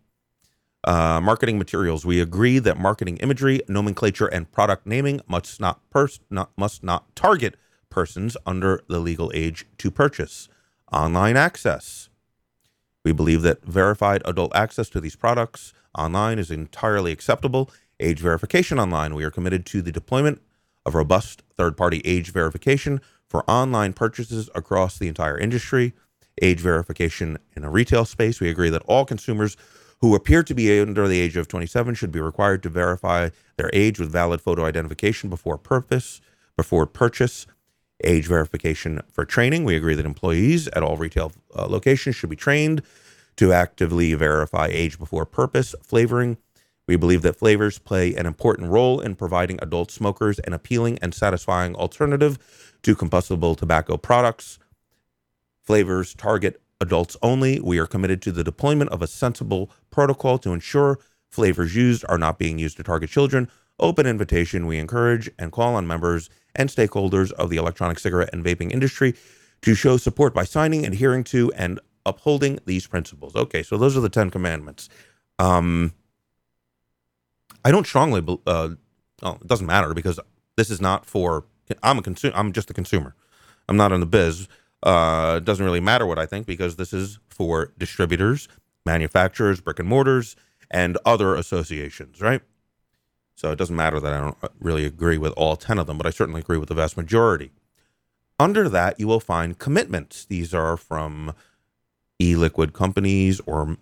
Uh, 0.86 1.20
marketing 1.22 1.58
materials. 1.58 2.06
We 2.06 2.22
agree 2.22 2.58
that 2.60 2.80
marketing 2.80 3.18
imagery, 3.18 3.62
nomenclature, 3.68 4.28
and 4.28 4.50
product 4.50 4.88
naming 4.88 5.20
must 5.28 5.60
not, 5.60 5.82
pers- 5.90 6.22
not 6.30 6.52
must 6.58 6.84
not 6.86 7.14
target 7.18 7.58
persons 7.90 8.38
under 8.46 8.82
the 8.88 9.00
legal 9.00 9.32
age 9.34 9.66
to 9.78 9.92
purchase. 9.92 10.48
Online 10.92 11.38
access. 11.38 12.10
We 13.04 13.12
believe 13.12 13.42
that 13.44 13.64
verified 13.64 14.22
adult 14.26 14.56
access 14.56 14.90
to 14.90 15.02
these 15.02 15.16
products 15.16 15.74
online 15.98 16.40
is 16.40 16.52
entirely 16.52 17.12
acceptable. 17.12 17.72
Age 18.00 18.20
verification 18.20 18.80
online. 18.80 19.16
We 19.16 19.24
are 19.24 19.32
committed 19.32 19.66
to 19.68 19.82
the 19.82 19.92
deployment 19.92 20.42
of 20.86 20.96
robust 20.96 21.44
third 21.58 21.78
party 21.78 22.02
age 22.06 22.32
verification 22.32 23.02
for 23.28 23.50
online 23.50 23.94
purchases 23.94 24.50
across 24.56 24.98
the 24.98 25.08
entire 25.08 25.38
industry. 25.38 25.94
Age 26.42 26.60
verification 26.60 27.38
in 27.56 27.64
a 27.64 27.70
retail 27.70 28.06
space. 28.06 28.40
We 28.40 28.50
agree 28.50 28.70
that 28.70 28.84
all 28.84 29.06
consumers 29.06 29.58
who 30.02 30.16
appear 30.16 30.44
to 30.44 30.54
be 30.54 30.80
under 30.80 31.08
the 31.08 31.20
age 31.20 31.36
of 31.36 31.48
27 31.48 31.96
should 31.96 32.12
be 32.12 32.22
required 32.22 32.64
to 32.64 32.70
verify 32.70 33.30
their 33.58 33.70
age 33.74 34.00
with 34.00 34.12
valid 34.12 34.42
photo 34.42 34.66
identification 34.66 35.30
before 35.30 35.58
purpose 35.58 36.22
before 36.56 36.86
purchase 36.86 37.46
age 38.04 38.28
verification 38.28 39.02
for 39.12 39.26
training. 39.26 39.64
We 39.64 39.76
agree 39.76 39.96
that 39.96 40.06
employees 40.06 40.68
at 40.70 40.84
all 40.84 40.98
retail 40.98 41.32
uh, 41.56 41.68
locations 41.68 42.16
should 42.16 42.30
be 42.30 42.36
trained 42.36 42.82
to 43.38 43.54
actively 43.54 44.14
verify 44.14 44.68
age 44.72 45.00
before 45.00 45.26
purpose. 45.26 45.76
Flavoring. 45.82 46.38
We 46.88 46.96
believe 46.96 47.22
that 47.22 47.36
flavors 47.36 47.78
play 47.78 48.16
an 48.16 48.26
important 48.26 48.72
role 48.72 49.00
in 49.00 49.16
providing 49.16 49.60
adult 49.62 49.92
smokers 49.92 50.40
an 50.40 50.54
appealing 50.54 50.98
and 51.04 51.14
satisfying 51.14 51.76
alternative 51.76 52.40
to 52.82 52.96
combustible 52.96 53.56
tobacco 53.56 53.96
products. 53.96 54.58
Flavors 55.62 56.16
target 56.16 56.60
adults 56.82 57.16
only. 57.22 57.60
We 57.60 57.78
are 57.78 57.86
committed 57.86 58.22
to 58.24 58.32
the 58.32 58.44
deployment 58.44 58.90
of 58.90 59.02
a 59.02 59.08
sensible 59.08 59.70
protocol 59.92 60.40
to 60.40 60.52
ensure 60.52 61.00
flavors 61.30 61.76
used 61.76 62.04
are 62.10 62.18
not 62.18 62.40
being 62.40 62.58
used 62.58 62.78
to 62.78 62.84
target 62.84 63.10
children. 63.10 63.50
Open 63.80 64.08
invitation. 64.08 64.66
We 64.66 64.80
encourage 64.80 65.30
and 65.38 65.52
call 65.52 65.76
on 65.76 65.86
members 65.86 66.30
and 66.56 66.70
stakeholders 66.70 67.32
of 67.34 67.50
the 67.50 67.58
electronic 67.58 68.00
cigarette 68.00 68.30
and 68.34 68.44
vaping 68.44 68.72
industry 68.72 69.14
to 69.62 69.76
show 69.76 69.98
support 69.98 70.34
by 70.34 70.44
signing, 70.44 70.86
adhering 70.86 71.24
to, 71.26 71.52
and 71.54 71.80
upholding 72.06 72.60
these 72.66 72.88
principles. 72.88 73.36
Okay, 73.36 73.62
so 73.64 73.78
those 73.78 73.96
are 73.98 74.02
the 74.02 74.10
Ten 74.10 74.30
Commandments. 74.30 74.90
Um, 75.38 75.94
I 77.64 77.72
don't 77.72 77.86
strongly. 77.86 78.22
bel- 78.22 78.42
Uh, 78.46 78.70
well, 79.22 79.38
it 79.42 79.48
doesn't 79.48 79.68
matter 79.68 79.94
because 79.94 80.20
this 80.56 80.70
is 80.70 80.80
not 80.82 81.06
for. 81.06 81.46
I'm 81.84 82.00
a 82.00 82.02
consumer. 82.02 82.36
I'm 82.36 82.52
just 82.52 82.70
a 82.70 82.74
consumer. 82.74 83.16
I'm 83.68 83.78
not 83.78 83.92
in 83.92 84.00
the 84.00 84.06
biz. 84.06 84.48
Uh, 84.82 85.36
it 85.38 85.46
doesn't 85.46 85.64
really 85.66 85.82
matter 85.82 86.06
what 86.06 86.18
I 86.18 86.26
think 86.26 86.48
because 86.48 86.78
this 86.78 86.94
is 86.94 87.20
for 87.30 87.74
distributors, 87.78 88.48
manufacturers, 88.86 89.60
brick 89.62 89.78
and 89.80 89.88
mortars, 89.88 90.36
and 90.72 90.98
other 91.06 91.36
associations, 91.36 92.22
right? 92.22 92.42
So 93.40 93.54
it 93.54 93.56
doesn't 93.56 93.76
matter 93.78 94.02
that 94.02 94.12
I 94.12 94.20
don't 94.20 94.38
really 94.60 94.84
agree 94.84 95.18
with 95.18 95.32
all 95.38 95.56
10 95.56 95.80
of 95.80 95.88
them, 95.88 95.98
but 95.98 96.06
I 96.06 96.10
certainly 96.10 96.42
agree 96.42 96.58
with 96.58 96.68
the 96.68 96.76
vast 96.76 96.98
majority. 96.98 97.52
Under 98.38 98.68
that, 98.68 99.00
you 99.00 99.08
will 99.08 99.22
find 99.22 99.58
commitments. 99.58 100.26
These 100.26 100.54
are 100.54 100.76
from 100.76 101.34
e 102.20 102.36
liquid 102.36 102.74
companies 102.74 103.40
or 103.46 103.78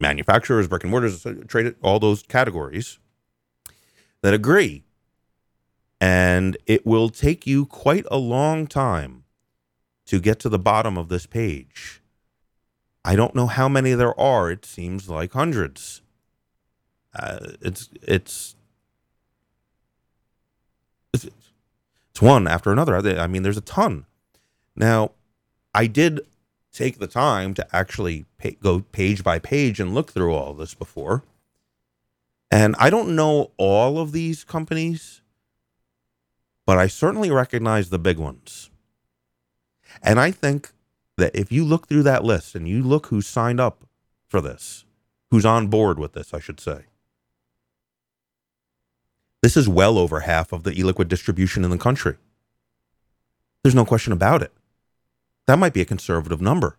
manufacturers, 0.00 0.66
brick 0.66 0.84
and 0.84 0.90
mortars, 0.90 1.26
trade 1.46 1.74
all 1.82 2.00
those 2.00 2.22
categories 2.22 2.98
that 4.22 4.32
agree. 4.32 4.82
And 6.00 6.56
it 6.64 6.86
will 6.86 7.10
take 7.10 7.46
you 7.46 7.66
quite 7.66 8.06
a 8.10 8.16
long 8.16 8.66
time 8.66 9.24
to 10.06 10.20
get 10.20 10.38
to 10.38 10.48
the 10.48 10.58
bottom 10.58 10.96
of 10.96 11.10
this 11.10 11.26
page. 11.26 12.00
I 13.04 13.14
don't 13.14 13.34
know 13.34 13.46
how 13.46 13.68
many 13.68 13.92
there 13.92 14.18
are. 14.18 14.50
It 14.50 14.64
seems 14.64 15.10
like 15.10 15.32
hundreds. 15.32 16.00
Uh, 17.14 17.40
it's 17.60 17.90
it's 18.00 18.56
it's 22.12 22.20
one 22.20 22.46
after 22.46 22.70
another. 22.70 22.94
I 22.94 23.26
mean, 23.26 23.42
there's 23.42 23.56
a 23.56 23.62
ton. 23.62 24.04
Now, 24.76 25.12
I 25.74 25.86
did 25.86 26.20
take 26.70 26.98
the 26.98 27.06
time 27.06 27.54
to 27.54 27.66
actually 27.74 28.26
pa 28.38 28.50
go 28.60 28.80
page 28.80 29.24
by 29.24 29.38
page 29.38 29.80
and 29.80 29.94
look 29.94 30.12
through 30.12 30.34
all 30.34 30.52
this 30.52 30.74
before. 30.74 31.22
And 32.50 32.76
I 32.78 32.90
don't 32.90 33.16
know 33.16 33.52
all 33.56 33.98
of 33.98 34.12
these 34.12 34.44
companies, 34.44 35.22
but 36.66 36.76
I 36.76 36.86
certainly 36.86 37.30
recognize 37.30 37.88
the 37.88 37.98
big 37.98 38.18
ones. 38.18 38.70
And 40.02 40.20
I 40.20 40.30
think 40.30 40.72
that 41.16 41.34
if 41.34 41.50
you 41.50 41.64
look 41.64 41.88
through 41.88 42.02
that 42.02 42.24
list 42.24 42.54
and 42.54 42.68
you 42.68 42.82
look 42.82 43.06
who 43.06 43.22
signed 43.22 43.60
up 43.60 43.84
for 44.28 44.42
this, 44.42 44.84
who's 45.30 45.46
on 45.46 45.68
board 45.68 45.98
with 45.98 46.12
this, 46.12 46.34
I 46.34 46.40
should 46.40 46.60
say, 46.60 46.84
this 49.42 49.56
is 49.56 49.68
well 49.68 49.98
over 49.98 50.20
half 50.20 50.52
of 50.52 50.62
the 50.62 50.72
e 50.78 50.82
liquid 50.82 51.08
distribution 51.08 51.64
in 51.64 51.70
the 51.70 51.78
country. 51.78 52.16
There's 53.62 53.74
no 53.74 53.84
question 53.84 54.12
about 54.12 54.42
it. 54.42 54.52
That 55.46 55.58
might 55.58 55.72
be 55.72 55.80
a 55.80 55.84
conservative 55.84 56.40
number. 56.40 56.76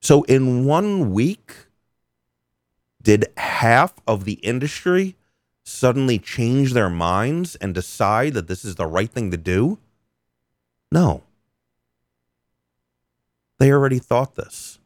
So, 0.00 0.22
in 0.22 0.64
one 0.64 1.12
week, 1.12 1.54
did 3.02 3.26
half 3.36 3.94
of 4.06 4.24
the 4.24 4.34
industry 4.34 5.16
suddenly 5.62 6.18
change 6.18 6.72
their 6.72 6.90
minds 6.90 7.54
and 7.56 7.74
decide 7.74 8.34
that 8.34 8.48
this 8.48 8.64
is 8.64 8.76
the 8.76 8.86
right 8.86 9.10
thing 9.10 9.30
to 9.30 9.36
do? 9.36 9.78
No. 10.90 11.22
They 13.58 13.70
already 13.70 13.98
thought 13.98 14.34
this. 14.34 14.79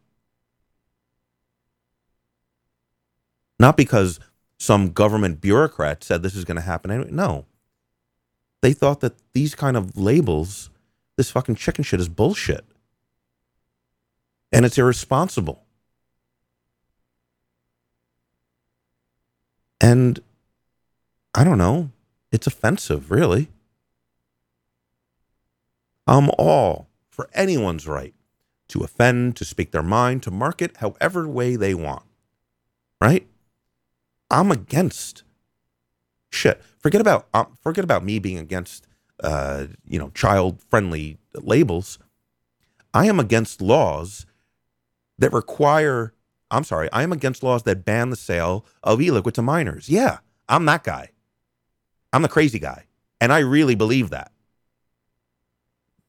Not 3.65 3.79
because 3.79 4.21
some 4.59 4.93
government 4.93 5.41
bureaucrat 5.41 6.05
said 6.05 6.23
this 6.23 6.37
is 6.37 6.45
going 6.45 6.57
to 6.57 6.61
happen 6.61 6.91
anyway. 6.91 7.09
No. 7.11 7.47
They 8.61 8.75
thought 8.75 9.01
that 9.01 9.15
these 9.33 9.55
kind 9.55 9.75
of 9.75 9.97
labels, 9.97 10.69
this 11.17 11.31
fucking 11.31 11.55
chicken 11.55 11.83
shit 11.83 11.99
is 11.99 12.11
bullshit. 12.11 12.67
And 14.53 14.67
it's 14.67 14.77
irresponsible. 14.77 15.65
And 19.81 20.21
I 21.35 21.43
don't 21.43 21.57
know. 21.57 21.91
It's 22.31 22.47
offensive, 22.47 23.11
really. 23.11 23.49
I'm 26.07 26.29
all 26.37 26.89
for 27.09 27.31
anyone's 27.33 27.89
right 27.89 28.13
to 28.69 28.83
offend, 28.85 29.37
to 29.37 29.45
speak 29.47 29.71
their 29.71 29.83
mind, 29.83 30.23
to 30.25 30.31
market 30.31 30.77
however 30.77 31.27
way 31.27 31.57
they 31.57 31.73
want. 31.73 32.03
Right? 33.01 33.27
I'm 34.31 34.51
against 34.51 35.23
shit. 36.31 36.63
Forget 36.79 37.01
about 37.01 37.29
um, 37.33 37.57
forget 37.63 37.85
about 37.85 38.05
me 38.05 38.19
being 38.19 38.39
against 38.39 38.87
uh, 39.23 39.67
you 39.87 39.99
know 39.99 40.11
child 40.11 40.63
friendly 40.69 41.19
labels. 41.35 41.99
I 42.93 43.07
am 43.07 43.19
against 43.19 43.61
laws 43.61 44.27
that 45.19 45.33
require. 45.33 46.15
I'm 46.51 46.65
sorry. 46.65 46.89
I 46.93 47.03
am 47.03 47.13
against 47.13 47.43
laws 47.43 47.63
that 47.65 47.85
ban 47.85 48.11
the 48.11 48.17
sale 48.17 48.65
of 48.83 49.01
e-liquid 49.01 49.35
to 49.37 49.43
minors. 49.43 49.89
Yeah, 49.89 50.19
I'm 50.49 50.65
that 50.67 50.85
guy. 50.85 51.11
I'm 52.13 52.23
the 52.23 52.29
crazy 52.29 52.59
guy, 52.59 52.85
and 53.21 53.33
I 53.33 53.41
really 53.41 53.75
believe 53.75 54.11
that. 54.11 54.31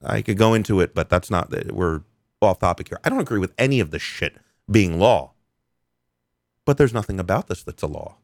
I 0.04 0.22
could 0.22 0.38
go 0.38 0.54
into 0.54 0.82
it, 0.82 0.94
but 0.94 1.10
that's 1.10 1.32
not. 1.32 1.52
We're 1.72 2.02
off 2.42 2.60
topic 2.60 2.90
here. 2.90 3.00
I 3.04 3.10
don't 3.10 3.20
agree 3.22 3.40
with 3.40 3.54
any 3.58 3.80
of 3.80 3.92
this 3.92 4.02
shit 4.02 4.36
being 4.70 5.00
law. 5.00 5.35
But 6.66 6.78
there's 6.78 6.94
nothing 6.94 7.20
about 7.20 7.48
this 7.48 7.64
that's 7.64 7.84
a 7.84 7.88
law. 7.88 8.18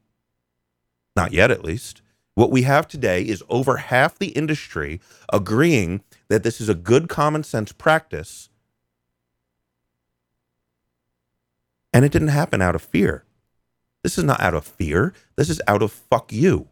Not 1.15 1.33
yet, 1.33 1.51
at 1.51 1.63
least. 1.63 2.01
What 2.33 2.51
we 2.51 2.63
have 2.63 2.87
today 2.87 3.21
is 3.21 3.43
over 3.49 3.77
half 3.77 4.17
the 4.17 4.29
industry 4.29 5.01
agreeing 5.31 6.01
that 6.29 6.43
this 6.43 6.61
is 6.61 6.69
a 6.69 6.75
good 6.75 7.09
common 7.09 7.43
sense 7.43 7.71
practice. 7.71 8.49
And 11.93 12.05
it 12.05 12.11
didn't 12.11 12.29
happen 12.29 12.61
out 12.61 12.75
of 12.75 12.81
fear. 12.81 13.25
This 14.03 14.17
is 14.17 14.23
not 14.23 14.39
out 14.39 14.53
of 14.53 14.65
fear. 14.65 15.13
This 15.35 15.49
is 15.49 15.61
out 15.67 15.81
of 15.81 15.91
fuck 15.91 16.31
you. 16.31 16.69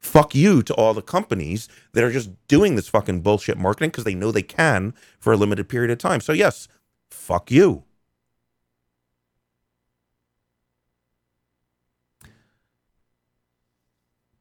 Fuck 0.00 0.34
you 0.34 0.62
to 0.62 0.74
all 0.74 0.94
the 0.94 1.02
companies 1.02 1.68
that 1.92 2.04
are 2.04 2.12
just 2.12 2.30
doing 2.46 2.76
this 2.76 2.88
fucking 2.88 3.22
bullshit 3.22 3.58
marketing 3.58 3.90
because 3.90 4.04
they 4.04 4.14
know 4.14 4.30
they 4.30 4.42
can 4.42 4.94
for 5.18 5.32
a 5.32 5.36
limited 5.36 5.68
period 5.68 5.90
of 5.90 5.98
time. 5.98 6.20
So, 6.20 6.32
yes, 6.32 6.68
fuck 7.10 7.50
you. 7.50 7.84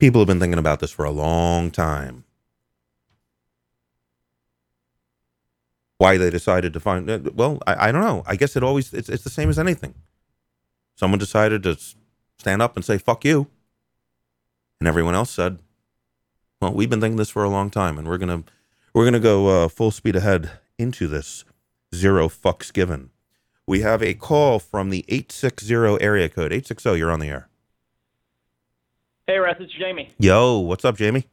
People 0.03 0.19
have 0.19 0.27
been 0.27 0.41
thinking 0.41 0.59
about 0.59 0.81
this 0.81 0.91
for 0.91 1.05
a 1.05 1.11
long 1.11 1.71
time. 1.71 2.25
Why 5.97 6.17
they 6.17 6.29
decided 6.29 6.73
to 6.73 6.81
find 6.81 7.09
uh, 7.09 7.19
well, 7.33 7.59
I, 7.65 7.87
I 7.87 7.91
don't 7.93 8.01
know. 8.01 8.21
I 8.27 8.35
guess 8.35 8.57
it 8.57 8.63
always 8.63 8.93
it's 8.93 9.07
it's 9.07 9.23
the 9.23 9.29
same 9.29 9.47
as 9.49 9.57
anything. 9.57 9.93
Someone 10.97 11.19
decided 11.19 11.63
to 11.63 11.77
stand 12.37 12.61
up 12.61 12.75
and 12.75 12.83
say 12.83 12.97
"fuck 12.97 13.23
you," 13.23 13.47
and 14.81 14.89
everyone 14.89 15.15
else 15.15 15.29
said, 15.29 15.59
"Well, 16.61 16.73
we've 16.73 16.89
been 16.89 16.99
thinking 16.99 17.15
this 17.15 17.29
for 17.29 17.45
a 17.45 17.49
long 17.49 17.69
time, 17.69 17.97
and 17.97 18.05
we're 18.05 18.17
gonna 18.17 18.43
we're 18.93 19.05
gonna 19.05 19.21
go 19.21 19.47
uh, 19.47 19.67
full 19.69 19.91
speed 19.91 20.17
ahead 20.17 20.51
into 20.77 21.07
this 21.07 21.45
zero 21.95 22.27
fucks 22.27 22.73
given." 22.73 23.11
We 23.65 23.79
have 23.79 24.03
a 24.03 24.15
call 24.15 24.59
from 24.59 24.89
the 24.89 25.05
eight 25.07 25.31
six 25.31 25.63
zero 25.63 25.95
area 25.95 26.27
code 26.27 26.51
eight 26.51 26.67
six 26.67 26.83
zero. 26.83 26.95
You're 26.95 27.09
on 27.09 27.21
the 27.21 27.29
air. 27.29 27.47
Hey, 29.25 29.37
Russ, 29.37 29.55
it's 29.59 29.71
Jamie. 29.79 30.13
Yo, 30.19 30.59
what's 30.59 30.83
up, 30.83 30.97
Jamie? 30.97 31.25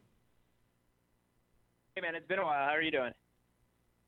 Hey 1.96 2.02
man, 2.02 2.14
it's 2.14 2.26
been 2.28 2.38
a 2.38 2.44
while. 2.44 2.68
How 2.68 2.76
are 2.76 2.82
you 2.82 2.92
doing? 2.92 3.10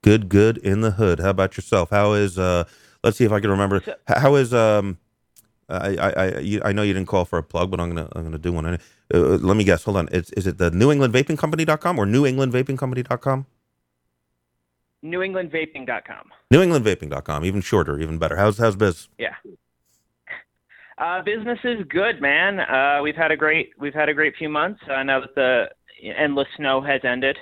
Good, 0.03 0.29
good 0.29 0.57
in 0.59 0.83
the 0.83 0.93
hood. 0.93 1.19
How 1.19 1.31
about 1.31 1.57
yourself? 1.57 1.91
How 1.91 2.13
is 2.13 2.39
uh? 2.39 2.65
Let's 3.03 3.17
see 3.17 3.25
if 3.25 3.33
I 3.33 3.41
can 3.41 3.51
remember. 3.51 3.83
How 4.07 4.37
is 4.37 4.55
um? 4.55 4.99
I 5.69 5.97
I 5.97 6.11
I, 6.11 6.39
you, 6.39 6.61
I 6.65 6.71
know 6.73 6.83
you 6.83 6.93
didn't 6.93 7.09
call 7.09 7.25
for 7.25 7.39
a 7.39 7.43
plug, 7.43 7.73
but 7.73 7.81
I'm 7.81 7.89
gonna 7.89 8.09
I'm 8.13 8.23
gonna 8.23 8.39
do 8.39 8.53
one. 8.53 8.67
Uh, 8.67 8.79
let 9.13 9.57
me 9.57 9.65
guess. 9.65 9.83
Hold 9.83 9.97
on. 9.97 10.09
Is 10.09 10.31
is 10.31 10.47
it 10.47 10.59
the 10.59 10.71
New 10.71 10.93
England 10.93 11.13
Vaping 11.13 11.37
Company.com 11.37 11.99
or 11.99 12.07
New 12.07 12.25
England 12.25 12.53
Vaping 12.53 12.79
Company.com? 12.79 13.47
NewEnglandVaping.com. 15.05 16.31
New 16.53 16.63
England 16.63 16.85
Vaping.com. 16.85 17.45
Even 17.45 17.61
shorter, 17.61 17.99
even 17.99 18.19
better. 18.19 18.37
How's 18.37 18.59
how's 18.59 18.77
biz? 18.77 19.09
Yeah. 19.19 19.35
Uh, 21.03 21.21
business 21.23 21.59
is 21.65 21.85
good, 21.89 22.21
man. 22.23 22.61
Uh, 22.61 23.01
we've 23.03 23.17
had 23.17 23.33
a 23.33 23.37
great 23.37 23.71
we've 23.77 23.93
had 23.95 24.09
a 24.09 24.15
great 24.15 24.35
few 24.39 24.49
months. 24.49 24.81
Uh, 24.89 25.03
now 25.03 25.19
that 25.19 25.35
the 25.35 25.67
endless 26.17 26.47
snow 26.57 26.81
has 26.81 27.01
ended, 27.03 27.37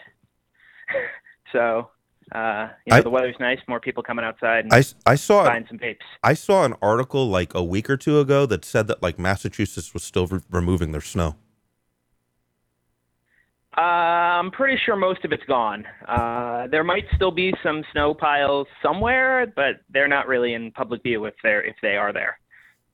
so 1.53 1.91
uh, 2.35 2.69
you 2.87 2.91
know, 2.93 2.97
I- 2.97 3.01
the 3.03 3.11
weather's 3.11 3.37
nice. 3.39 3.59
More 3.69 3.79
people 3.79 4.03
coming 4.03 4.25
outside 4.25 4.65
and 4.65 4.73
I, 4.73 4.83
I 5.05 5.15
saw 5.17 5.45
buying 5.45 5.67
some 5.69 5.79
vapes. 5.79 5.99
I 6.23 6.33
saw 6.33 6.65
an 6.65 6.73
article 6.81 7.29
like 7.29 7.55
a 7.55 7.63
week 7.63 7.91
or 7.91 7.99
two 7.99 8.19
ago 8.19 8.47
that 8.47 8.65
said 8.65 8.87
that 8.87 9.03
like 9.03 9.19
Massachusetts 9.19 9.93
was 9.93 10.05
still 10.05 10.27
re- 10.27 10.41
removing 10.51 10.93
their 10.93 11.03
snow. 11.03 11.37
Uh, 13.77 13.81
I'm 13.83 14.51
pretty 14.51 14.81
sure 14.87 14.97
most 14.97 15.23
of 15.27 15.33
it's 15.33 15.45
gone. 15.45 15.85
Uh, 16.09 16.67
there 16.69 16.83
might 16.83 17.05
still 17.15 17.31
be 17.31 17.53
some 17.63 17.85
snow 17.93 18.15
piles 18.15 18.67
somewhere, 18.83 19.47
but 19.55 19.83
they're 19.91 20.09
not 20.09 20.27
really 20.29 20.55
in 20.55 20.73
public 20.73 21.03
view 21.03 21.27
if 21.27 21.35
they're 21.43 21.63
if 21.63 21.77
they 21.83 21.97
are 21.97 22.13
there. 22.13 22.40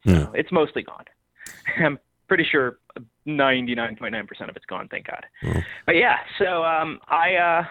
Yeah. 0.07 0.27
it's 0.35 0.53
mostly 0.53 0.83
gone. 0.83 1.05
I'm 1.79 1.99
pretty 2.29 2.45
sure 2.51 2.79
99.9% 3.27 4.49
of 4.49 4.57
it's 4.57 4.67
gone. 4.67 4.89
Thank 4.89 5.07
God. 5.07 5.27
Mm. 5.43 5.65
But 5.85 5.97
yeah, 5.97 6.17
so 6.39 6.65
um, 6.65 7.01
I. 7.09 7.35
Uh, 7.35 7.65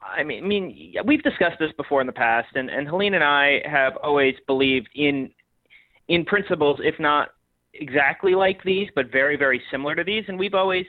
I 0.00 0.22
mean, 0.22 0.44
I 0.44 0.46
mean, 0.46 0.94
we've 1.04 1.22
discussed 1.24 1.58
this 1.58 1.72
before 1.76 2.00
in 2.00 2.06
the 2.06 2.12
past, 2.12 2.54
and, 2.54 2.70
and 2.70 2.86
Helene 2.86 3.14
and 3.14 3.24
I 3.24 3.60
have 3.68 3.96
always 3.96 4.36
believed 4.46 4.88
in 4.94 5.28
in 6.06 6.24
principles, 6.24 6.78
if 6.82 6.98
not 7.00 7.30
exactly 7.74 8.34
like 8.34 8.62
these, 8.62 8.88
but 8.94 9.10
very, 9.10 9.36
very 9.36 9.60
similar 9.70 9.94
to 9.94 10.04
these. 10.04 10.24
And 10.28 10.38
we've 10.38 10.54
always 10.54 10.86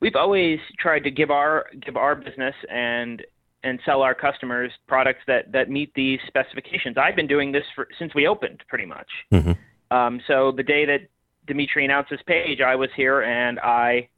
we've 0.00 0.14
always 0.14 0.58
tried 0.78 1.00
to 1.04 1.10
give 1.10 1.30
our 1.30 1.66
give 1.84 1.96
our 1.96 2.14
business 2.14 2.54
and 2.70 3.22
and 3.62 3.80
sell 3.86 4.02
our 4.02 4.14
customers 4.14 4.70
products 4.86 5.22
that 5.26 5.50
that 5.52 5.70
meet 5.70 5.92
these 5.94 6.20
specifications. 6.26 6.96
I've 6.98 7.16
been 7.16 7.26
doing 7.26 7.50
this 7.50 7.64
for 7.74 7.88
since 7.98 8.14
we 8.14 8.26
opened, 8.26 8.62
pretty 8.68 8.86
much. 8.86 9.08
Mhm. 9.32 9.56
Um, 9.94 10.20
so 10.26 10.50
the 10.50 10.62
day 10.62 10.84
that 10.86 11.02
Dimitri 11.46 11.84
announced 11.84 12.10
his 12.10 12.20
page, 12.26 12.60
I 12.60 12.74
was 12.74 12.90
here 12.96 13.22
and 13.22 13.60
I 13.60 14.08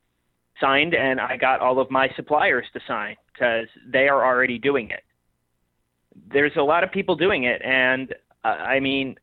signed 0.60 0.94
and 0.94 1.20
I 1.20 1.36
got 1.36 1.60
all 1.60 1.78
of 1.78 1.90
my 1.90 2.08
suppliers 2.16 2.64
to 2.72 2.80
sign 2.88 3.16
because 3.32 3.66
they 3.86 4.08
are 4.08 4.24
already 4.24 4.58
doing 4.58 4.90
it. 4.90 5.02
There's 6.32 6.56
a 6.56 6.62
lot 6.62 6.82
of 6.82 6.90
people 6.90 7.14
doing 7.14 7.44
it, 7.44 7.60
and 7.62 8.14
uh, 8.42 8.48
I 8.48 8.80
mean, 8.80 9.16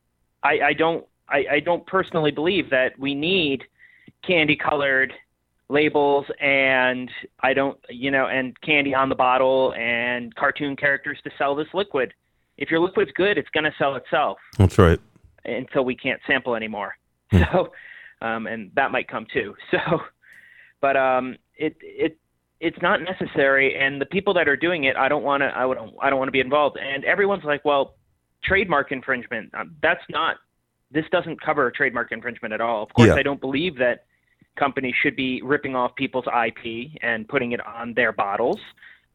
I, 0.44 0.60
I 0.60 0.74
don't 0.74 1.06
I, 1.28 1.46
I 1.54 1.60
don't 1.60 1.86
personally 1.88 2.30
believe 2.30 2.70
that 2.70 3.00
we 3.00 3.16
need 3.16 3.64
candy 4.24 4.56
colored 4.56 5.12
labels 5.70 6.26
and 6.40 7.10
I 7.40 7.54
don't 7.56 7.80
you 7.90 8.12
know 8.12 8.28
and 8.28 8.60
candy 8.62 8.94
on 8.94 9.10
the 9.10 9.16
bottle 9.16 9.74
and 9.74 10.36
cartoon 10.36 10.76
characters 10.76 11.18
to 11.24 11.32
sell 11.40 11.56
this 11.56 11.68
liquid. 11.74 12.14
If 12.60 12.70
your 12.70 12.80
liquid's 12.80 13.12
good, 13.16 13.40
it's 13.40 13.50
going 13.50 13.64
to 13.64 13.74
sell 13.80 13.96
itself 13.96 14.38
That's 14.60 14.78
right. 14.78 15.00
Until 15.46 15.86
we 15.86 15.96
can't 15.96 16.22
sample 16.28 16.56
anymore. 16.56 16.96
Hmm. 17.32 17.44
So, 17.52 17.72
um, 18.22 18.48
and 18.48 18.72
that 18.76 18.92
might 18.92 19.08
come 19.08 19.26
too. 19.32 19.56
So, 19.72 20.02
but 20.82 20.98
um, 20.98 21.38
it 21.56 21.78
it 21.82 22.18
it's 22.60 22.82
not 22.82 23.02
necessary, 23.02 23.78
and 23.78 24.00
the 24.00 24.06
people 24.06 24.34
that 24.36 24.48
are 24.48 24.56
doing 24.56 24.86
it, 24.86 24.96
I 24.96 25.10
don't 25.10 25.24
want 25.24 25.42
to. 25.42 25.48
I 25.48 25.66
would. 25.66 25.78
I 26.02 26.10
don't 26.10 26.20
want 26.20 26.28
to 26.28 26.34
be 26.34 26.40
involved. 26.40 26.78
And 26.78 27.04
everyone's 27.06 27.44
like, 27.44 27.64
well, 27.66 27.96
trademark 28.44 28.92
infringement. 28.92 29.54
Um, 29.54 29.76
that's 29.82 30.04
not. 30.10 30.38
This 30.92 31.06
doesn't 31.12 31.42
cover 31.42 31.72
trademark 31.72 32.12
infringement 32.12 32.54
at 32.54 32.62
all. 32.62 32.84
Of 32.84 32.94
course, 32.94 33.08
Yeah. 33.08 33.16
I 33.16 33.24
don't 33.24 33.42
believe 33.42 33.78
that 33.80 34.06
companies 34.56 34.94
should 35.02 35.16
be 35.16 35.42
ripping 35.42 35.76
off 35.76 35.96
people's 35.96 36.26
IP 36.28 36.92
and 37.02 37.28
putting 37.28 37.52
it 37.54 37.66
on 37.66 37.94
their 37.96 38.12
bottles. 38.12 38.60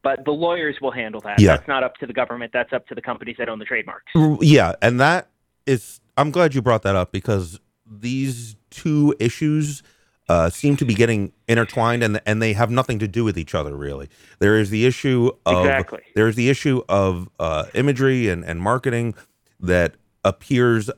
But 0.03 0.25
the 0.25 0.31
lawyers 0.31 0.77
will 0.81 0.91
handle 0.91 1.21
that. 1.21 1.39
Yeah. 1.39 1.55
That's 1.55 1.67
not 1.67 1.83
up 1.83 1.95
to 1.97 2.05
the 2.05 2.13
government. 2.13 2.51
That's 2.53 2.71
up 2.73 2.87
to 2.87 2.95
the 2.95 3.01
companies 3.01 3.35
that 3.39 3.49
own 3.49 3.59
the 3.59 3.65
trademarks. 3.65 4.11
Yeah, 4.41 4.75
and 4.81 4.99
that 4.99 5.29
is. 5.69 5.99
I'm 6.17 6.31
glad 6.31 6.53
you 6.53 6.61
brought 6.61 6.81
that 6.83 6.95
up 6.95 7.11
because 7.11 7.59
these 7.89 8.55
two 8.69 9.15
issues 9.19 9.83
uh, 10.27 10.49
seem 10.49 10.75
to 10.77 10.85
be 10.85 10.93
getting 10.93 11.31
intertwined, 11.47 12.03
and 12.03 12.21
and 12.25 12.41
they 12.41 12.53
have 12.53 12.69
nothing 12.69 12.99
to 12.99 13.07
do 13.07 13.23
with 13.23 13.37
each 13.37 13.55
other 13.55 13.75
really. 13.75 14.09
There 14.39 14.57
is 14.57 14.69
the 14.69 14.85
issue 14.85 15.31
of 15.45 15.65
Exactly. 15.65 16.01
there 16.15 16.27
is 16.27 16.35
the 16.35 16.49
issue 16.49 16.81
of 16.89 17.29
uh, 17.39 17.65
imagery 17.73 18.29
and 18.29 18.43
and 18.43 18.61
marketing 18.61 19.15
that 19.59 19.95
appears 20.23 20.89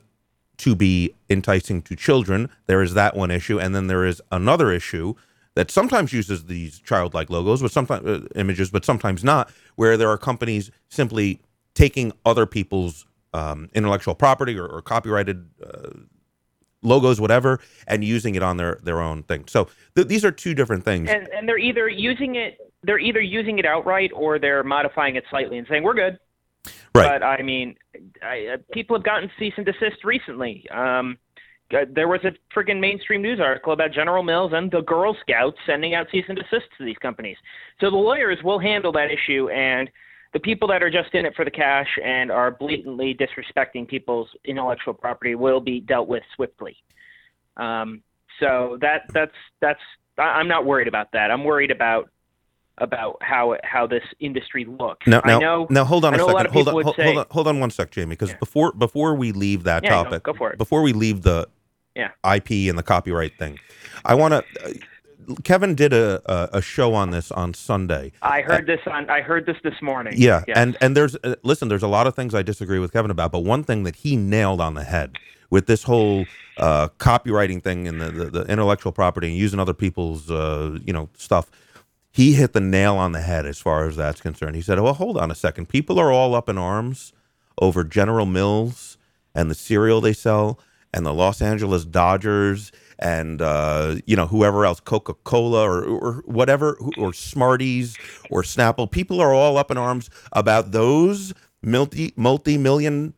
to 0.58 0.74
be 0.76 1.14
enticing 1.30 1.82
to 1.82 1.96
children. 1.96 2.48
There 2.66 2.82
is 2.82 2.94
that 2.94 3.16
one 3.16 3.30
issue, 3.30 3.58
and 3.58 3.74
then 3.74 3.86
there 3.86 4.04
is 4.04 4.20
another 4.30 4.70
issue 4.70 5.14
that 5.54 5.70
sometimes 5.70 6.12
uses 6.12 6.44
these 6.46 6.78
childlike 6.78 7.30
logos, 7.30 7.62
but 7.62 7.70
sometimes 7.70 8.06
uh, 8.06 8.26
images, 8.36 8.70
but 8.70 8.84
sometimes 8.84 9.22
not, 9.24 9.50
where 9.76 9.96
there 9.96 10.08
are 10.08 10.18
companies 10.18 10.70
simply 10.88 11.40
taking 11.74 12.12
other 12.24 12.46
people's 12.46 13.06
um, 13.32 13.68
intellectual 13.74 14.14
property 14.14 14.58
or, 14.58 14.66
or 14.66 14.82
copyrighted 14.82 15.48
uh, 15.64 15.90
logos, 16.82 17.20
whatever, 17.20 17.60
and 17.86 18.04
using 18.04 18.34
it 18.34 18.42
on 18.42 18.56
their 18.56 18.80
their 18.82 19.00
own 19.00 19.22
thing. 19.22 19.44
So 19.46 19.68
th- 19.94 20.08
these 20.08 20.24
are 20.24 20.32
two 20.32 20.54
different 20.54 20.84
things. 20.84 21.08
and 21.08 21.28
and 21.28 21.48
they're 21.48 21.58
either 21.58 21.88
using 21.88 22.36
it 22.36 22.58
they're 22.84 22.98
either 22.98 23.20
using 23.20 23.58
it 23.58 23.66
outright 23.66 24.10
or 24.14 24.38
they're 24.38 24.64
modifying 24.64 25.16
it 25.16 25.24
slightly 25.30 25.58
and 25.58 25.66
saying 25.68 25.82
we're 25.82 25.94
good 25.94 26.18
right. 26.94 27.20
but 27.20 27.22
i 27.22 27.42
mean 27.42 27.76
I, 28.22 28.54
uh, 28.54 28.56
people 28.72 28.96
have 28.96 29.04
gotten 29.04 29.30
cease 29.38 29.54
and 29.56 29.66
desist 29.66 30.04
recently 30.04 30.68
um 30.70 31.18
uh, 31.72 31.86
there 31.90 32.08
was 32.08 32.20
a 32.24 32.32
friggin' 32.54 32.80
mainstream 32.80 33.22
news 33.22 33.40
article 33.40 33.72
about 33.72 33.92
General 33.92 34.22
Mills 34.22 34.52
and 34.54 34.70
the 34.70 34.82
Girl 34.82 35.16
Scouts 35.22 35.56
sending 35.64 35.94
out 35.94 36.06
cease 36.12 36.26
and 36.28 36.36
desist 36.36 36.66
to 36.76 36.84
these 36.84 36.98
companies. 36.98 37.38
So 37.80 37.88
the 37.88 37.96
lawyers 37.96 38.36
will 38.44 38.58
handle 38.58 38.92
that 38.92 39.08
issue, 39.10 39.48
and 39.48 39.88
the 40.32 40.40
people 40.40 40.68
that 40.68 40.82
are 40.82 40.90
just 40.90 41.14
in 41.14 41.26
it 41.26 41.34
for 41.34 41.44
the 41.44 41.50
cash 41.50 41.98
and 42.02 42.30
are 42.30 42.50
blatantly 42.50 43.14
disrespecting 43.14 43.86
people's 43.86 44.28
intellectual 44.44 44.94
property 44.94 45.34
will 45.34 45.60
be 45.60 45.80
dealt 45.80 46.08
with 46.08 46.22
swiftly. 46.34 46.76
Um, 47.56 48.02
so 48.40 48.78
that 48.80 49.02
that's 49.12 49.34
that's 49.60 49.80
I'm 50.18 50.48
not 50.48 50.64
worried 50.64 50.88
about 50.88 51.12
that. 51.12 51.30
I'm 51.30 51.44
worried 51.44 51.70
about 51.70 52.08
about 52.78 53.18
how 53.20 53.56
how 53.62 53.86
this 53.86 54.02
industry 54.20 54.64
looks. 54.64 55.06
Now, 55.06 55.20
now, 55.26 55.36
I 55.36 55.40
know. 55.40 55.66
now, 55.68 55.84
hold 55.84 56.04
on 56.06 56.14
a 56.14 56.16
a 56.16 56.20
second. 56.26 56.46
of 56.46 56.52
hold, 56.52 56.68
on, 56.68 56.82
hold, 56.82 56.96
say- 56.96 57.04
hold 57.04 57.18
on, 57.18 57.26
hold 57.30 57.48
on 57.48 57.60
one 57.60 57.70
sec, 57.70 57.90
Jamie, 57.90 58.10
because 58.10 58.30
Yeah. 58.30 58.36
before 58.38 58.72
before 58.72 59.14
we 59.14 59.32
leave 59.32 59.64
that 59.64 59.84
Yeah, 59.84 59.90
go- 59.90 60.04
topic, 60.04 60.22
go 60.22 60.32
for 60.32 60.50
it. 60.52 60.58
Before 60.58 60.80
we 60.82 60.92
leave 60.94 61.22
the 61.22 61.46
Yeah. 61.94 62.10
IP 62.24 62.68
and 62.70 62.78
the 62.78 62.82
copyright 62.82 63.38
thing, 63.38 63.58
I 64.04 64.14
want 64.14 64.32
to. 64.32 64.80
Kevin 65.44 65.74
did 65.74 65.92
a, 65.92 66.20
a 66.26 66.58
a 66.58 66.62
show 66.62 66.94
on 66.94 67.10
this 67.10 67.30
on 67.32 67.54
Sunday. 67.54 68.12
I 68.22 68.42
heard 68.42 68.66
this 68.66 68.80
on. 68.86 69.08
I 69.10 69.20
heard 69.20 69.46
this 69.46 69.56
this 69.62 69.80
morning. 69.82 70.14
Yeah, 70.16 70.42
Yes. 70.46 70.56
and 70.56 70.76
and 70.80 70.96
there's 70.96 71.16
uh, 71.24 71.36
listen, 71.42 71.68
there's 71.68 71.82
a 71.82 71.88
lot 71.88 72.06
of 72.06 72.14
things 72.14 72.34
I 72.34 72.42
disagree 72.42 72.78
with 72.78 72.92
Kevin 72.92 73.10
about, 73.10 73.32
but 73.32 73.40
one 73.40 73.64
thing 73.64 73.82
that 73.84 73.96
he 73.96 74.16
nailed 74.16 74.60
on 74.60 74.74
the 74.74 74.84
head 74.84 75.16
with 75.50 75.66
this 75.66 75.82
whole 75.84 76.24
uh, 76.56 76.88
copyrighting 76.98 77.60
thing 77.62 77.86
and 77.86 78.00
the, 78.00 78.10
the, 78.10 78.24
the 78.26 78.42
intellectual 78.46 78.90
property 78.92 79.28
and 79.28 79.36
using 79.36 79.60
other 79.60 79.74
people's 79.74 80.30
uh, 80.30 80.78
you 80.84 80.92
know 80.92 81.08
stuff, 81.16 81.50
he 82.10 82.34
hit 82.34 82.52
the 82.52 82.60
nail 82.60 82.96
on 82.96 83.12
the 83.12 83.20
head 83.20 83.44
as 83.46 83.58
far 83.58 83.86
as 83.86 83.96
that's 83.96 84.20
concerned. 84.20 84.56
He 84.56 84.62
said, 84.62 84.80
"Well, 84.80 84.94
hold 84.94 85.16
on 85.18 85.30
a 85.30 85.34
second. 85.34 85.68
People 85.68 85.98
are 85.98 86.10
all 86.12 86.34
up 86.34 86.48
in 86.48 86.56
arms 86.58 87.12
over 87.60 87.84
General 87.84 88.26
Mills 88.26 88.96
and 89.34 89.50
the 89.50 89.54
cereal 89.54 90.00
they 90.00 90.12
sell, 90.12 90.58
and 90.92 91.04
the 91.06 91.14
Los 91.14 91.40
Angeles 91.42 91.84
Dodgers." 91.84 92.72
And 93.02 93.42
uh, 93.42 93.96
you 94.06 94.14
know 94.14 94.28
whoever 94.28 94.64
else, 94.64 94.78
Coca 94.78 95.14
Cola 95.14 95.62
or, 95.68 95.82
or 95.84 96.12
whatever, 96.24 96.78
or 96.96 97.12
Smarties 97.12 97.98
or 98.30 98.42
Snapple, 98.42 98.88
people 98.88 99.20
are 99.20 99.34
all 99.34 99.56
up 99.58 99.72
in 99.72 99.76
arms 99.76 100.08
about 100.32 100.70
those 100.70 101.34
multi 101.62 102.12
multi 102.16 102.56
million 102.56 103.12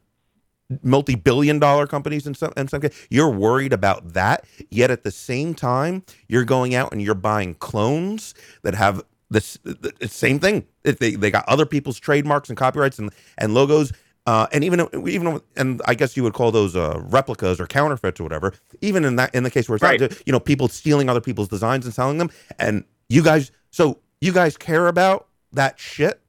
multi 0.82 1.14
billion 1.14 1.58
dollar 1.58 1.86
companies 1.86 2.26
in 2.26 2.34
some 2.34 2.52
in 2.56 2.66
some 2.66 2.80
case. 2.80 3.06
You're 3.10 3.30
worried 3.30 3.74
about 3.74 4.14
that, 4.14 4.46
yet 4.70 4.90
at 4.90 5.04
the 5.04 5.10
same 5.10 5.54
time, 5.54 6.02
you're 6.28 6.44
going 6.44 6.74
out 6.74 6.92
and 6.92 7.02
you're 7.02 7.14
buying 7.14 7.54
clones 7.54 8.34
that 8.62 8.74
have 8.74 9.02
this 9.28 9.58
the, 9.64 9.92
the 10.00 10.08
same 10.08 10.38
thing. 10.38 10.66
They 10.82 11.14
they 11.14 11.30
got 11.30 11.46
other 11.46 11.66
people's 11.66 12.00
trademarks 12.00 12.48
and 12.48 12.56
copyrights 12.56 12.98
and 12.98 13.10
and 13.36 13.52
logos. 13.52 13.92
Uh, 14.26 14.46
and 14.52 14.64
even 14.64 14.88
even 15.06 15.40
and 15.56 15.82
I 15.86 15.94
guess 15.94 16.16
you 16.16 16.22
would 16.22 16.32
call 16.32 16.50
those 16.50 16.74
uh, 16.74 16.98
replicas 17.04 17.60
or 17.60 17.66
counterfeits 17.66 18.18
or 18.20 18.22
whatever. 18.22 18.54
Even 18.80 19.04
in 19.04 19.16
that 19.16 19.34
in 19.34 19.42
the 19.42 19.50
case 19.50 19.68
where 19.68 19.76
it's 19.76 19.82
Right. 19.82 20.00
not, 20.00 20.12
you 20.26 20.32
know, 20.32 20.40
people 20.40 20.68
stealing 20.68 21.08
other 21.10 21.20
people's 21.20 21.48
designs 21.48 21.84
and 21.84 21.92
selling 21.94 22.16
them, 22.18 22.30
and 22.58 22.84
you 23.10 23.22
guys, 23.22 23.50
so 23.70 23.98
you 24.22 24.32
guys 24.32 24.56
care 24.56 24.88
about 24.88 25.28
that 25.52 25.78
shit 25.78 26.20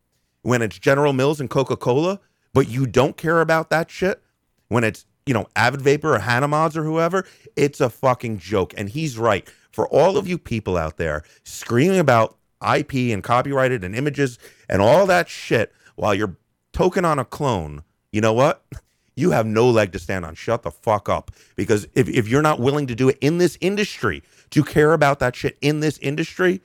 when 0.42 0.62
it's 0.62 0.78
General 0.78 1.14
Mills 1.14 1.40
and 1.40 1.50
Coca 1.50 1.78
Cola, 1.78 2.20
but 2.54 2.68
you 2.68 2.86
don't 2.86 3.16
care 3.16 3.40
about 3.40 3.70
that 3.70 3.90
shit 3.90 4.22
when 4.68 4.84
it's 4.84 5.06
you 5.26 5.34
know 5.34 5.48
Avid 5.56 5.82
Vapor 5.82 6.16
or 6.16 6.20
Hana 6.20 6.50
Modz 6.50 6.76
or 6.76 6.84
whoever. 6.84 7.26
It's 7.56 7.80
a 7.80 7.90
fucking 7.90 8.40
joke, 8.40 8.74
and 8.76 8.90
he's 8.90 9.18
right. 9.18 9.48
For 9.72 9.88
all 9.88 10.18
of 10.18 10.28
you 10.28 10.38
people 10.38 10.76
out 10.76 10.98
there 10.98 11.24
screaming 11.44 12.00
about 12.00 12.38
IP 12.62 12.94
and 13.14 13.24
copyrighted 13.24 13.84
and 13.86 13.96
images 13.96 14.38
and 14.70 14.82
all 14.82 15.06
that 15.06 15.30
shit 15.30 15.72
while 15.96 16.14
you're 16.14 16.36
token 16.76 17.06
on 17.06 17.20
a 17.20 17.26
clone, 17.26 17.84
you 18.12 18.22
know 18.22 18.34
what? 18.34 18.64
You 19.18 19.32
have 19.32 19.46
no 19.46 19.70
leg 19.70 19.94
to 19.94 20.00
stand 20.00 20.26
on. 20.26 20.36
Shut 20.36 20.64
the 20.64 20.72
fuck 20.72 21.08
up. 21.08 21.32
Because 21.56 21.88
if, 21.96 22.10
if 22.10 22.28
you're 22.28 22.42
not 22.42 22.60
willing 22.60 22.86
to 22.88 22.96
do 22.96 23.08
it 23.08 23.18
in 23.22 23.38
this 23.38 23.58
industry, 23.62 24.24
to 24.50 24.62
care 24.62 24.92
about 24.92 25.20
that 25.20 25.38
shit 25.38 25.58
in 25.62 25.80
this 25.80 25.98
industry, 26.00 26.62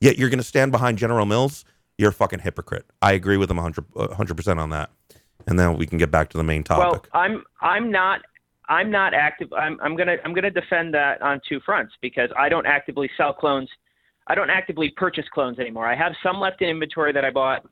yet 0.00 0.18
you're 0.18 0.28
going 0.28 0.40
to 0.40 0.42
stand 0.42 0.72
behind 0.72 0.98
General 0.98 1.24
Mills, 1.24 1.64
you're 1.96 2.10
a 2.10 2.12
fucking 2.12 2.40
hypocrite. 2.40 2.84
I 3.00 3.12
agree 3.12 3.36
with 3.36 3.48
him 3.48 3.58
100, 3.58 3.88
100% 3.92 4.58
on 4.58 4.70
that. 4.70 4.90
And 5.46 5.56
then 5.56 5.76
we 5.76 5.86
can 5.86 5.98
get 5.98 6.10
back 6.10 6.30
to 6.30 6.36
the 6.36 6.42
main 6.42 6.64
topic. 6.64 7.08
Well. 7.14 7.22
I'm 7.22 7.44
I'm 7.60 7.92
not 7.92 8.22
I'm 8.68 8.90
not 8.90 9.14
active. 9.14 9.52
I'm 9.52 9.78
I'm 9.80 9.94
gonna 9.94 10.16
I'm 10.24 10.34
gonna 10.34 10.50
defend 10.50 10.94
that 10.94 11.22
on 11.22 11.40
two 11.48 11.60
fronts 11.60 11.94
because 12.00 12.30
I 12.36 12.48
don't 12.48 12.66
actively 12.66 13.08
sell 13.16 13.32
clones. 13.32 13.68
I 14.26 14.34
don't 14.34 14.50
actively 14.50 14.90
purchase 14.96 15.26
clones 15.32 15.60
anymore. 15.60 15.86
I 15.86 15.94
have 15.94 16.14
some 16.24 16.40
left 16.40 16.60
in 16.60 16.70
inventory 16.70 17.12
that 17.12 17.24
I 17.24 17.30
bought 17.30 17.64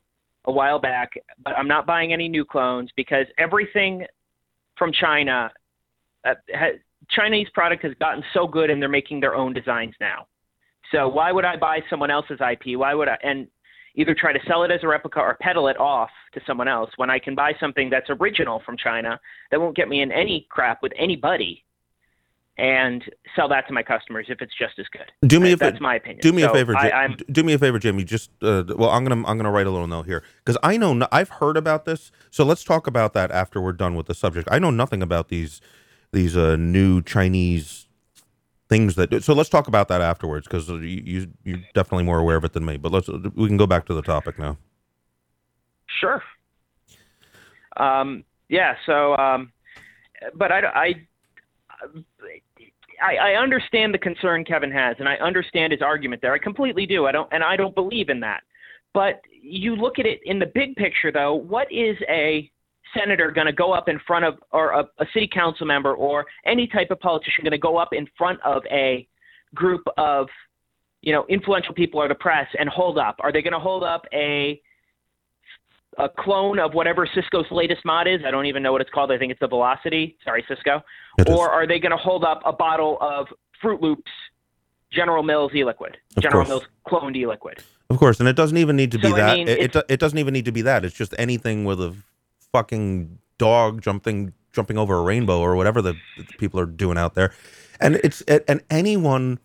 a 0.45 0.51
while 0.51 0.79
back, 0.79 1.11
but 1.43 1.57
I'm 1.57 1.67
not 1.67 1.85
buying 1.85 2.13
any 2.13 2.27
new 2.27 2.45
clones 2.45 2.89
because 2.95 3.25
everything 3.37 4.05
from 4.77 4.91
China, 4.91 5.51
uh, 6.25 6.33
ha- 6.53 6.77
Chinese 7.09 7.47
product 7.53 7.83
has 7.83 7.93
gotten 7.99 8.23
so 8.33 8.47
good 8.47 8.69
and 8.69 8.81
they're 8.81 8.89
making 8.89 9.19
their 9.19 9.35
own 9.35 9.53
designs 9.53 9.95
now. 9.99 10.27
So 10.91 11.07
why 11.07 11.31
would 11.31 11.45
I 11.45 11.55
buy 11.55 11.79
someone 11.89 12.11
else's 12.11 12.39
IP? 12.39 12.77
Why 12.77 12.93
would 12.93 13.07
I 13.07 13.17
and 13.23 13.47
either 13.95 14.15
try 14.15 14.33
to 14.33 14.39
sell 14.47 14.63
it 14.63 14.71
as 14.71 14.79
a 14.83 14.87
replica 14.87 15.19
or 15.19 15.37
peddle 15.39 15.67
it 15.67 15.77
off 15.79 16.09
to 16.33 16.41
someone 16.47 16.67
else 16.67 16.89
when 16.95 17.09
I 17.09 17.19
can 17.19 17.35
buy 17.35 17.53
something 17.59 17.89
that's 17.89 18.09
original 18.09 18.61
from 18.65 18.75
China 18.75 19.19
that 19.51 19.59
won't 19.59 19.75
get 19.75 19.87
me 19.87 20.01
in 20.01 20.11
any 20.11 20.47
crap 20.49 20.81
with 20.81 20.91
anybody 20.97 21.63
and 22.57 23.03
sell 23.35 23.47
that 23.49 23.67
to 23.67 23.73
my 23.73 23.81
customers 23.81 24.27
if 24.29 24.41
it's 24.41 24.53
just 24.57 24.77
as 24.77 24.85
good. 24.91 25.11
Do 25.27 25.39
me 25.39 25.53
a 25.53 25.55
That's 25.55 25.79
my 25.81 25.95
opinion. 25.95 26.19
Do 26.21 26.31
me 26.31 26.43
a 26.43 26.49
favor, 26.49 26.77
I, 26.77 26.87
Ja- 26.87 26.95
I'm, 26.95 27.17
do 27.31 27.43
me 27.43 27.53
a 27.53 27.57
favor, 27.57 27.79
Jamie. 27.79 28.03
Just 28.03 28.29
uh, 28.41 28.63
well, 28.75 28.91
I'm 28.91 29.03
gonna 29.03 29.27
I'm 29.27 29.37
gonna 29.37 29.51
write 29.51 29.67
a 29.67 29.71
little 29.71 29.87
note 29.87 30.05
here 30.05 30.23
because 30.43 30.57
I 30.61 30.77
know 30.77 30.93
no- 30.93 31.07
I've 31.11 31.29
heard 31.29 31.57
about 31.57 31.85
this. 31.85 32.11
So 32.29 32.43
let's 32.43 32.63
talk 32.63 32.85
about 32.85 33.13
that 33.13 33.31
after 33.31 33.59
we're 33.59 33.73
done 33.73 33.95
with 33.95 34.05
the 34.05 34.15
subject. 34.15 34.47
I 34.51 34.59
know 34.59 34.69
nothing 34.69 35.01
about 35.01 35.29
these 35.29 35.61
these 36.11 36.37
uh, 36.37 36.55
new 36.55 37.01
Chinese 37.01 37.87
things 38.69 38.95
that. 38.95 39.23
So 39.23 39.33
let's 39.33 39.49
talk 39.49 39.67
about 39.67 39.87
that 39.87 40.01
afterwards 40.01 40.47
because 40.47 40.69
you, 40.69 40.77
you 40.79 41.27
you're 41.43 41.63
definitely 41.73 42.03
more 42.03 42.19
aware 42.19 42.35
of 42.37 42.43
it 42.43 42.53
than 42.53 42.65
me. 42.65 42.77
But 42.77 42.91
let's 42.91 43.07
we 43.07 43.47
can 43.47 43.57
go 43.57 43.67
back 43.67 43.85
to 43.87 43.93
the 43.93 44.03
topic 44.03 44.37
now. 44.37 44.57
Sure. 45.87 46.21
Um, 47.77 48.23
yeah. 48.49 48.75
So, 48.85 49.15
um, 49.17 49.51
but 50.35 50.51
I, 50.51 50.59
I, 50.59 50.93
I, 53.03 53.15
I 53.15 53.41
understand 53.41 53.93
the 53.93 53.99
concern 53.99 54.45
Kevin 54.45 54.71
has, 54.71 54.95
and 54.99 55.09
I 55.09 55.15
understand 55.15 55.73
his 55.73 55.81
argument 55.81 56.21
there. 56.21 56.33
I 56.33 56.37
completely 56.37 56.85
do. 56.85 57.05
I 57.05 57.11
don't, 57.11 57.27
and 57.33 57.43
I 57.43 57.57
don't 57.57 57.75
believe 57.75 58.09
in 58.09 58.19
that. 58.21 58.41
But 58.93 59.21
you 59.41 59.75
look 59.75 59.99
at 59.99 60.05
it 60.05 60.21
in 60.25 60.39
the 60.39 60.45
big 60.45 60.75
picture, 60.75 61.11
though. 61.11 61.33
What 61.33 61.67
is 61.71 61.97
a 62.09 62.49
senator 62.97 63.31
going 63.31 63.47
to 63.47 63.53
go 63.53 63.73
up 63.73 63.89
in 63.89 63.99
front 64.07 64.23
of, 64.23 64.35
or 64.51 64.71
a, 64.71 64.83
a 64.99 65.05
city 65.13 65.29
council 65.31 65.65
member, 65.65 65.93
or 65.93 66.25
any 66.45 66.67
type 66.67 66.91
of 66.91 66.99
politician 66.99 67.43
going 67.43 67.51
to 67.51 67.57
go 67.57 67.77
up 67.77 67.89
in 67.91 68.07
front 68.17 68.39
of 68.45 68.61
a 68.71 69.07
group 69.53 69.83
of, 69.97 70.27
you 71.01 71.11
know, 71.11 71.25
influential 71.27 71.73
people 71.73 71.99
or 71.99 72.07
the 72.07 72.15
press 72.15 72.47
and 72.57 72.69
hold 72.69 72.97
up? 72.97 73.17
Are 73.19 73.31
they 73.33 73.41
going 73.41 73.53
to 73.53 73.59
hold 73.59 73.83
up 73.83 74.03
a 74.13 74.61
a 75.97 76.09
clone 76.09 76.59
of 76.59 76.73
whatever 76.73 77.07
Cisco's 77.13 77.45
latest 77.51 77.83
mod 77.85 78.07
is. 78.07 78.21
I 78.25 78.31
don't 78.31 78.45
even 78.45 78.63
know 78.63 78.71
what 78.71 78.81
it's 78.81 78.89
called. 78.89 79.11
I 79.11 79.17
think 79.17 79.31
it's 79.31 79.39
the 79.39 79.47
Velocity. 79.47 80.17
Sorry, 80.23 80.43
Cisco. 80.47 80.83
It 81.17 81.29
is. 81.29 81.35
or 81.35 81.49
are 81.49 81.67
they 81.67 81.79
going 81.79 81.91
to 81.91 81.97
hold 81.97 82.23
up 82.23 82.41
a 82.45 82.53
bottle 82.53 82.97
of 83.01 83.27
Froot 83.63 83.81
Loops 83.81 84.11
General 84.91 85.23
Mills 85.23 85.51
e-liquid? 85.55 85.97
Of 86.17 86.23
General 86.23 86.45
course. 86.45 86.49
Mills 86.49 86.63
cloned 86.87 87.15
e-liquid. 87.15 87.59
Of 87.89 87.99
course, 87.99 88.19
and 88.19 88.27
it 88.27 88.35
doesn't 88.35 88.57
even 88.57 88.75
need 88.75 88.91
to 88.93 88.97
be 88.97 89.09
So, 89.09 89.15
I 89.15 89.19
that. 89.19 89.33
mean, 89.35 89.47
it, 89.47 89.75
it 89.75 89.85
it 89.89 89.99
doesn't 89.99 90.17
even 90.17 90.33
need 90.33 90.45
to 90.45 90.51
be 90.51 90.63
that. 90.63 90.83
It's 90.83 90.95
just 90.95 91.13
anything 91.19 91.63
with 91.65 91.79
a 91.79 91.95
fucking 92.51 93.19
dog 93.37 93.81
jumping 93.81 94.33
jumping 94.51 94.77
over 94.77 94.95
a 94.97 95.01
rainbow 95.01 95.39
or 95.39 95.55
whatever 95.55 95.81
the, 95.81 95.93
the 96.17 96.23
people 96.39 96.59
are 96.59 96.65
doing 96.65 96.97
out 96.97 97.13
there, 97.13 97.33
and 97.79 97.95
it's 97.97 98.21
and 98.21 98.61
anyone 98.71 99.37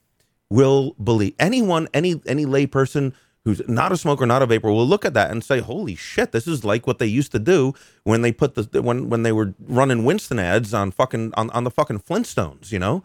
will 0.50 0.94
believe 1.02 1.34
anyone 1.38 1.88
any 1.92 2.22
any 2.26 2.46
layperson 2.46 3.12
who's 3.44 3.66
not 3.68 3.92
a 3.92 3.96
smoker, 3.96 4.26
not 4.26 4.42
a 4.42 4.46
vaper, 4.46 4.70
will 4.70 4.86
look 4.86 5.04
at 5.04 5.14
that 5.14 5.30
and 5.30 5.42
say, 5.42 5.60
"Holy 5.60 5.94
shit, 5.94 6.32
this 6.32 6.46
is 6.46 6.64
like 6.64 6.86
what 6.86 6.98
they 6.98 7.06
used 7.06 7.32
to 7.32 7.38
do 7.38 7.74
when 8.04 8.22
they 8.22 8.32
put 8.32 8.54
the 8.54 8.82
when 8.82 9.08
when 9.08 9.22
they 9.22 9.32
were 9.32 9.54
running 9.60 10.04
Winston 10.04 10.38
ads 10.38 10.74
on 10.74 10.90
fucking 10.90 11.32
on, 11.36 11.50
on 11.50 11.64
the 11.64 11.70
fucking 11.70 12.00
Flintstones." 12.00 12.72
You 12.72 12.78
know, 12.78 13.04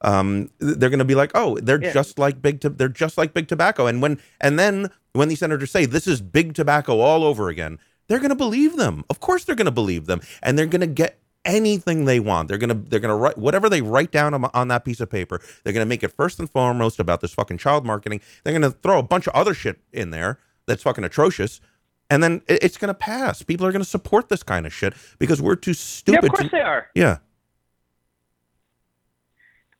um, 0.00 0.50
they're 0.58 0.90
going 0.90 0.98
to 0.98 1.04
be 1.04 1.14
like, 1.14 1.30
"Oh, 1.34 1.58
they're 1.58 1.82
Yeah. 1.82 1.92
just 1.92 2.18
like 2.18 2.40
big. 2.42 2.60
To- 2.62 2.70
they're 2.70 2.88
just 2.88 3.18
like 3.18 3.34
big 3.34 3.48
tobacco." 3.48 3.86
And 3.86 4.00
when 4.02 4.18
and 4.40 4.58
then 4.58 4.90
when 5.12 5.28
these 5.28 5.40
senators 5.40 5.70
say 5.70 5.84
this 5.86 6.06
is 6.06 6.20
big 6.20 6.54
tobacco 6.54 7.00
all 7.00 7.22
over 7.24 7.48
again, 7.48 7.78
they're 8.08 8.18
going 8.18 8.30
to 8.30 8.34
believe 8.34 8.76
them. 8.76 9.04
Of 9.10 9.20
course, 9.20 9.44
they're 9.44 9.56
going 9.56 9.66
to 9.66 9.70
believe 9.70 10.06
them, 10.06 10.20
and 10.42 10.58
they're 10.58 10.66
going 10.66 10.80
to 10.80 10.86
get 10.86 11.18
anything 11.44 12.04
they 12.04 12.20
want. 12.20 12.48
They're 12.48 12.58
gonna 12.58 12.74
they're 12.74 13.00
gonna 13.00 13.16
write 13.16 13.38
whatever 13.38 13.68
they 13.68 13.82
write 13.82 14.10
down 14.10 14.34
on, 14.34 14.44
on 14.54 14.68
that 14.68 14.84
piece 14.84 15.00
of 15.00 15.10
paper. 15.10 15.40
They're 15.64 15.72
gonna 15.72 15.86
make 15.86 16.02
it 16.02 16.12
first 16.12 16.38
and 16.38 16.48
foremost 16.50 16.98
about 17.00 17.20
this 17.20 17.32
fucking 17.34 17.58
child 17.58 17.84
marketing. 17.84 18.20
They're 18.44 18.52
gonna 18.52 18.70
throw 18.70 18.98
a 18.98 19.02
bunch 19.02 19.26
of 19.26 19.34
other 19.34 19.54
shit 19.54 19.80
in 19.92 20.10
there 20.10 20.38
that's 20.66 20.82
fucking 20.82 21.04
atrocious. 21.04 21.60
And 22.10 22.22
then 22.22 22.42
it- 22.46 22.62
it's 22.62 22.76
going 22.76 22.88
to 22.88 22.94
pass. 22.94 23.42
People 23.42 23.64
are 23.66 23.72
going 23.72 23.82
to 23.82 23.88
support 23.88 24.28
this 24.28 24.42
kind 24.42 24.66
of 24.66 24.72
shit 24.74 24.92
because 25.18 25.40
we're 25.40 25.56
too 25.56 25.72
stupid. 25.72 26.22
Yeah, 26.22 26.26
of 26.28 26.32
course 26.34 26.50
to, 26.50 26.56
they 26.56 26.60
are. 26.60 26.88
yeah. 26.94 27.18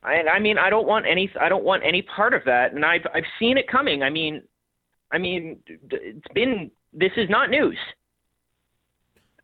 I, 0.03 0.23
I 0.23 0.39
mean, 0.39 0.57
I 0.59 0.71
don't 0.71 0.87
want 0.87 1.07
any. 1.07 1.31
I 1.41 1.49
don't 1.49 1.65
want 1.65 1.83
any 1.85 2.03
part 2.03 2.35
of 2.35 2.43
that, 2.47 2.73
and 2.73 2.85
I've 2.85 3.07
I've 3.15 3.25
seen 3.39 3.57
it 3.59 3.69
coming. 3.69 4.03
I 4.03 4.11
mean, 4.11 4.43
I 5.13 5.19
mean, 5.19 5.59
it's 5.91 6.27
been. 6.35 6.71
This 6.93 7.13
is 7.17 7.31
not 7.31 7.51
news. 7.51 7.79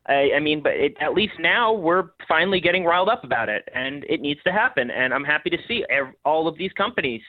I, 0.08 0.32
I 0.36 0.40
mean, 0.40 0.62
but 0.62 0.72
it, 0.72 0.96
at 1.00 1.12
least 1.14 1.34
now 1.38 1.72
we're 1.72 2.04
finally 2.26 2.60
getting 2.60 2.84
riled 2.84 3.08
up 3.08 3.24
about 3.24 3.48
it, 3.48 3.68
and 3.74 4.04
it 4.08 4.20
needs 4.20 4.42
to 4.44 4.52
happen. 4.52 4.90
And 4.90 5.12
I'm 5.12 5.24
happy 5.24 5.50
to 5.50 5.58
see 5.68 5.84
ev- 5.90 6.14
all 6.24 6.48
of 6.48 6.56
these 6.56 6.72
companies 6.72 7.20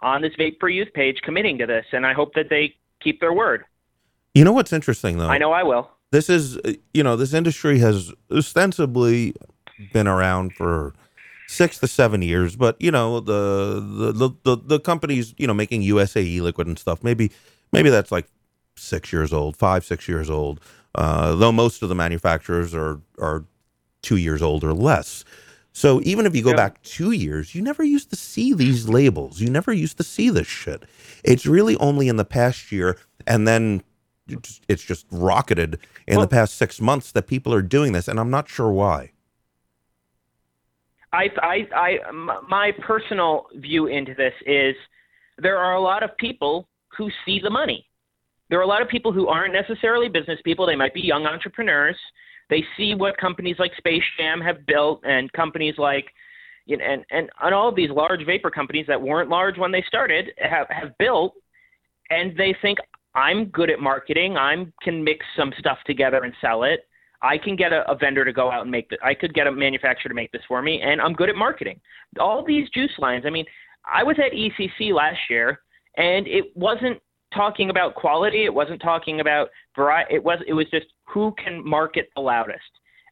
on 0.00 0.22
this 0.22 0.32
Vape 0.38 0.58
Free 0.58 0.76
Youth 0.76 0.92
page 0.94 1.18
committing 1.22 1.58
to 1.58 1.66
this, 1.66 1.84
and 1.92 2.06
I 2.06 2.12
hope 2.14 2.34
that 2.34 2.46
they 2.48 2.74
keep 3.02 3.20
their 3.20 3.32
word. 3.32 3.64
You 4.34 4.44
know 4.44 4.52
what's 4.52 4.72
interesting 4.72 5.18
though? 5.18 5.28
I 5.28 5.38
know 5.38 5.52
I 5.52 5.62
will. 5.62 5.90
this 6.12 6.28
is 6.30 6.58
you 6.94 7.02
know 7.02 7.16
this 7.16 7.32
industry 7.34 7.78
has 7.80 8.12
ostensibly 8.30 9.34
been 9.92 10.06
around 10.06 10.54
for 10.54 10.94
six 11.48 11.78
to 11.78 11.86
seven 11.86 12.22
years 12.22 12.56
but 12.56 12.76
you 12.80 12.90
know 12.90 13.20
the 13.20 13.80
the 13.80 14.12
the, 14.12 14.30
the, 14.44 14.62
the 14.64 14.80
companies 14.80 15.34
you 15.38 15.46
know 15.46 15.54
making 15.54 15.82
usae 15.82 16.40
liquid 16.40 16.66
and 16.66 16.78
stuff 16.78 17.04
maybe 17.04 17.30
maybe 17.72 17.88
that's 17.88 18.10
like 18.10 18.26
six 18.76 19.12
years 19.12 19.32
old 19.32 19.56
five 19.56 19.84
six 19.84 20.08
years 20.08 20.28
old 20.28 20.60
uh, 20.96 21.34
though 21.36 21.52
most 21.52 21.82
of 21.82 21.88
the 21.88 21.94
manufacturers 21.94 22.74
are 22.74 23.00
are 23.18 23.44
two 24.02 24.16
years 24.16 24.42
old 24.42 24.64
or 24.64 24.72
less 24.72 25.24
so 25.72 26.00
even 26.04 26.26
if 26.26 26.34
you 26.34 26.42
go 26.42 26.54
back 26.54 26.82
two 26.82 27.12
years 27.12 27.54
you 27.54 27.62
never 27.62 27.82
used 27.82 28.10
to 28.10 28.16
see 28.16 28.52
these 28.52 28.88
labels 28.88 29.40
you 29.40 29.48
never 29.50 29.72
used 29.72 29.96
to 29.96 30.04
see 30.04 30.30
this 30.30 30.46
shit 30.46 30.84
it's 31.24 31.46
really 31.46 31.76
only 31.76 32.08
in 32.08 32.16
the 32.16 32.24
past 32.24 32.70
year 32.70 32.96
and 33.26 33.46
then 33.46 33.82
it's 34.68 34.82
just 34.82 35.06
rocketed 35.10 35.78
in 36.06 36.16
Well- 36.16 36.26
the 36.26 36.30
past 36.30 36.56
six 36.56 36.80
months 36.80 37.12
that 37.12 37.26
people 37.26 37.52
are 37.54 37.62
doing 37.62 37.92
this, 37.92 38.08
and 38.08 38.18
I'm 38.18 38.30
not 38.30 38.48
sure 38.48 38.70
why. 38.70 39.12
I, 41.12 41.30
I, 41.40 41.68
I, 41.74 42.10
my 42.48 42.72
personal 42.80 43.46
view 43.54 43.86
into 43.86 44.14
this 44.14 44.34
is 44.44 44.74
there 45.38 45.56
are 45.56 45.74
a 45.74 45.80
lot 45.80 46.02
of 46.02 46.14
people 46.18 46.68
who 46.96 47.10
see 47.24 47.40
the 47.40 47.48
money. 47.48 47.86
There 48.48 48.58
are 48.58 48.62
a 48.62 48.66
lot 48.66 48.82
of 48.82 48.88
people 48.88 49.12
who 49.12 49.28
aren't 49.28 49.52
necessarily 49.52 50.08
business 50.08 50.38
people. 50.44 50.66
They 50.66 50.76
might 50.76 50.94
be 50.94 51.00
young 51.00 51.26
entrepreneurs. 51.26 51.96
They 52.48 52.64
see 52.76 52.94
what 52.94 53.16
companies 53.16 53.56
like 53.58 53.72
Space 53.76 54.04
Jam 54.16 54.40
have 54.40 54.66
built, 54.66 55.00
and 55.04 55.32
companies 55.32 55.74
like, 55.78 56.06
you 56.64 56.76
know, 56.76 56.84
and, 56.84 57.04
and 57.10 57.28
and 57.42 57.54
all 57.54 57.68
of 57.68 57.76
these 57.76 57.90
large 57.90 58.24
vapor 58.24 58.50
companies 58.50 58.86
that 58.86 59.00
weren't 59.00 59.28
large 59.28 59.58
when 59.58 59.72
they 59.72 59.84
started 59.88 60.30
have 60.38 60.68
have 60.70 60.96
built, 60.98 61.34
and 62.10 62.36
they 62.36 62.54
think 62.62 62.78
I'm 63.14 63.46
good 63.46 63.70
at 63.70 63.80
marketing. 63.80 64.36
I 64.36 64.66
can 64.82 65.02
mix 65.02 65.26
some 65.36 65.52
stuff 65.58 65.78
together 65.86 66.22
and 66.22 66.34
sell 66.40 66.62
it. 66.62 66.86
I 67.22 67.38
can 67.38 67.56
get 67.56 67.72
a, 67.72 67.90
a 67.90 67.96
vendor 67.96 68.24
to 68.24 68.32
go 68.32 68.50
out 68.50 68.62
and 68.62 68.70
make 68.70 68.88
the. 68.90 68.98
I 69.02 69.14
could 69.14 69.34
get 69.34 69.46
a 69.46 69.52
manufacturer 69.52 70.10
to 70.10 70.14
make 70.14 70.30
this 70.30 70.42
for 70.46 70.62
me, 70.62 70.80
and 70.82 71.00
I'm 71.00 71.14
good 71.14 71.28
at 71.28 71.34
marketing. 71.34 71.80
All 72.20 72.44
these 72.44 72.68
juice 72.70 72.92
lines. 72.98 73.24
I 73.26 73.30
mean, 73.30 73.46
I 73.92 74.04
was 74.04 74.16
at 74.18 74.32
ECC 74.32 74.92
last 74.92 75.18
year, 75.28 75.60
and 75.96 76.26
it 76.28 76.56
wasn't 76.56 77.00
talking 77.36 77.70
about 77.70 77.94
quality. 77.94 78.44
It 78.44 78.54
wasn't 78.54 78.80
talking 78.80 79.20
about 79.20 79.48
variety. 79.74 80.14
It 80.14 80.24
was. 80.24 80.38
It 80.46 80.54
was 80.54 80.66
just 80.70 80.86
who 81.04 81.34
can 81.42 81.66
market 81.66 82.10
the 82.14 82.22
loudest. 82.22 82.60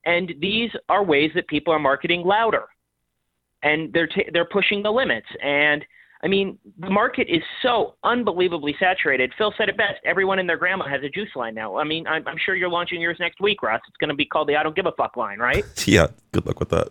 And 0.07 0.35
these 0.41 0.71
are 0.89 1.03
ways 1.05 1.31
that 1.35 1.47
people 1.49 1.73
are 1.73 1.79
marketing 1.79 2.23
louder, 2.25 2.65
and 3.63 3.93
they're 3.93 4.07
ta 4.07 4.23
they're 4.33 4.45
pushing 4.45 4.83
the 4.83 4.91
limits. 4.91 5.27
And 5.43 5.85
I 6.23 6.27
mean, 6.27 6.59
the 6.79 6.91
market 6.91 7.29
is 7.29 7.43
so 7.63 7.97
unbelievably 8.03 8.77
saturated. 8.81 9.33
Phil 9.37 9.53
said 9.59 9.69
it 9.69 9.77
best. 9.77 10.01
Everyone 10.05 10.39
and 10.39 10.49
their 10.49 10.57
grandma 10.57 10.89
has 10.89 11.03
a 11.03 11.09
juice 11.09 11.29
line 11.37 11.55
now. 11.55 11.77
I 11.77 11.85
mean, 11.85 12.07
I'm, 12.07 12.27
I'm 12.27 12.39
sure 12.43 12.55
you're 12.55 12.71
launching 12.71 12.99
yours 12.99 13.19
next 13.21 13.43
week, 13.43 13.63
Russ. 13.63 13.83
It's 13.87 13.97
going 13.99 14.09
to 14.09 14.15
be 14.15 14.25
called 14.25 14.49
the 14.49 14.57
I 14.57 14.63
don't 14.63 14.75
give 14.75 14.87
a 14.87 14.93
fuck 14.93 15.17
line, 15.17 15.39
right? 15.39 15.65
Yeah, 15.87 16.07
good 16.33 16.47
luck 16.47 16.61
with 16.61 16.71
that. 16.71 16.89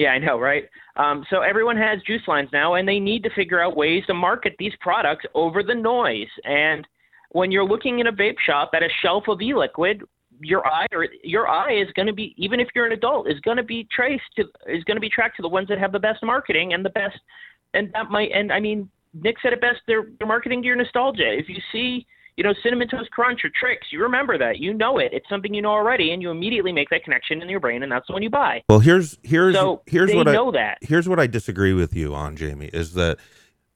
Yeah, 0.00 0.12
I 0.12 0.18
know, 0.18 0.40
right? 0.40 0.64
Um, 0.96 1.26
so 1.28 1.42
everyone 1.42 1.76
has 1.76 2.00
juice 2.06 2.22
lines 2.26 2.48
now, 2.54 2.76
and 2.76 2.88
they 2.88 2.98
need 2.98 3.22
to 3.24 3.30
figure 3.36 3.62
out 3.62 3.76
ways 3.76 4.02
to 4.06 4.14
market 4.14 4.54
these 4.58 4.72
products 4.80 5.26
over 5.34 5.62
the 5.62 5.74
noise. 5.74 6.30
And 6.44 6.88
when 7.32 7.50
you're 7.52 7.68
looking 7.68 7.98
in 7.98 8.06
a 8.06 8.12
vape 8.12 8.38
shop 8.46 8.70
at 8.72 8.82
a 8.82 8.88
shelf 9.02 9.24
of 9.28 9.42
e-liquid, 9.42 10.02
your 10.40 10.66
eye 10.66 10.86
or 10.90 11.06
your 11.22 11.48
eye 11.48 11.74
is 11.74 11.88
going 11.96 12.06
to 12.06 12.14
be, 12.14 12.34
even 12.38 12.60
if 12.60 12.68
you're 12.74 12.86
an 12.86 12.92
adult, 12.92 13.28
is 13.28 13.38
going 13.40 13.58
to 13.58 13.62
be 13.62 13.86
traced 13.92 14.24
to 14.36 14.44
is 14.66 14.82
going 14.84 14.96
to 14.96 15.02
be 15.02 15.10
tracked 15.10 15.36
to 15.36 15.42
the 15.42 15.48
ones 15.48 15.68
that 15.68 15.78
have 15.78 15.92
the 15.92 15.98
best 15.98 16.22
marketing 16.22 16.72
and 16.72 16.82
the 16.82 16.90
best. 16.90 17.18
And 17.74 17.92
that 17.92 18.10
might, 18.10 18.30
and 18.32 18.50
I 18.50 18.58
mean, 18.58 18.88
Nick 19.12 19.36
said 19.42 19.52
it 19.52 19.60
best. 19.60 19.80
They're 19.86 20.06
they're 20.18 20.26
marketing 20.26 20.62
to 20.62 20.66
your 20.66 20.76
nostalgia. 20.76 21.30
If 21.30 21.50
you 21.50 21.60
see 21.72 22.06
you 22.36 22.44
know, 22.44 22.54
cinnamon 22.62 22.88
toast 22.88 23.10
crunch 23.10 23.44
or 23.44 23.50
Trix. 23.50 23.88
you 23.90 24.00
remember 24.02 24.38
that. 24.38 24.58
You 24.58 24.72
know 24.72 24.98
it. 24.98 25.10
It's 25.12 25.28
something 25.28 25.52
you 25.52 25.62
know 25.62 25.70
already, 25.70 26.12
and 26.12 26.22
you 26.22 26.30
immediately 26.30 26.72
make 26.72 26.88
that 26.90 27.04
connection 27.04 27.42
in 27.42 27.48
your 27.48 27.60
brain, 27.60 27.82
and 27.82 27.90
that's 27.92 28.06
the 28.06 28.12
one 28.12 28.22
you 28.22 28.30
buy. 28.30 28.62
Well, 28.68 28.78
here's 28.80 29.18
here's 29.22 29.54
So 29.54 29.82
here's 29.86 30.14
what 30.14 30.26
know 30.26 30.48
I 30.48 30.52
that. 30.52 30.78
here's 30.80 31.08
what 31.08 31.18
I 31.20 31.26
disagree 31.26 31.72
with 31.74 31.94
you 31.94 32.14
on, 32.14 32.36
Jamie, 32.36 32.70
is 32.72 32.94
that 32.94 33.18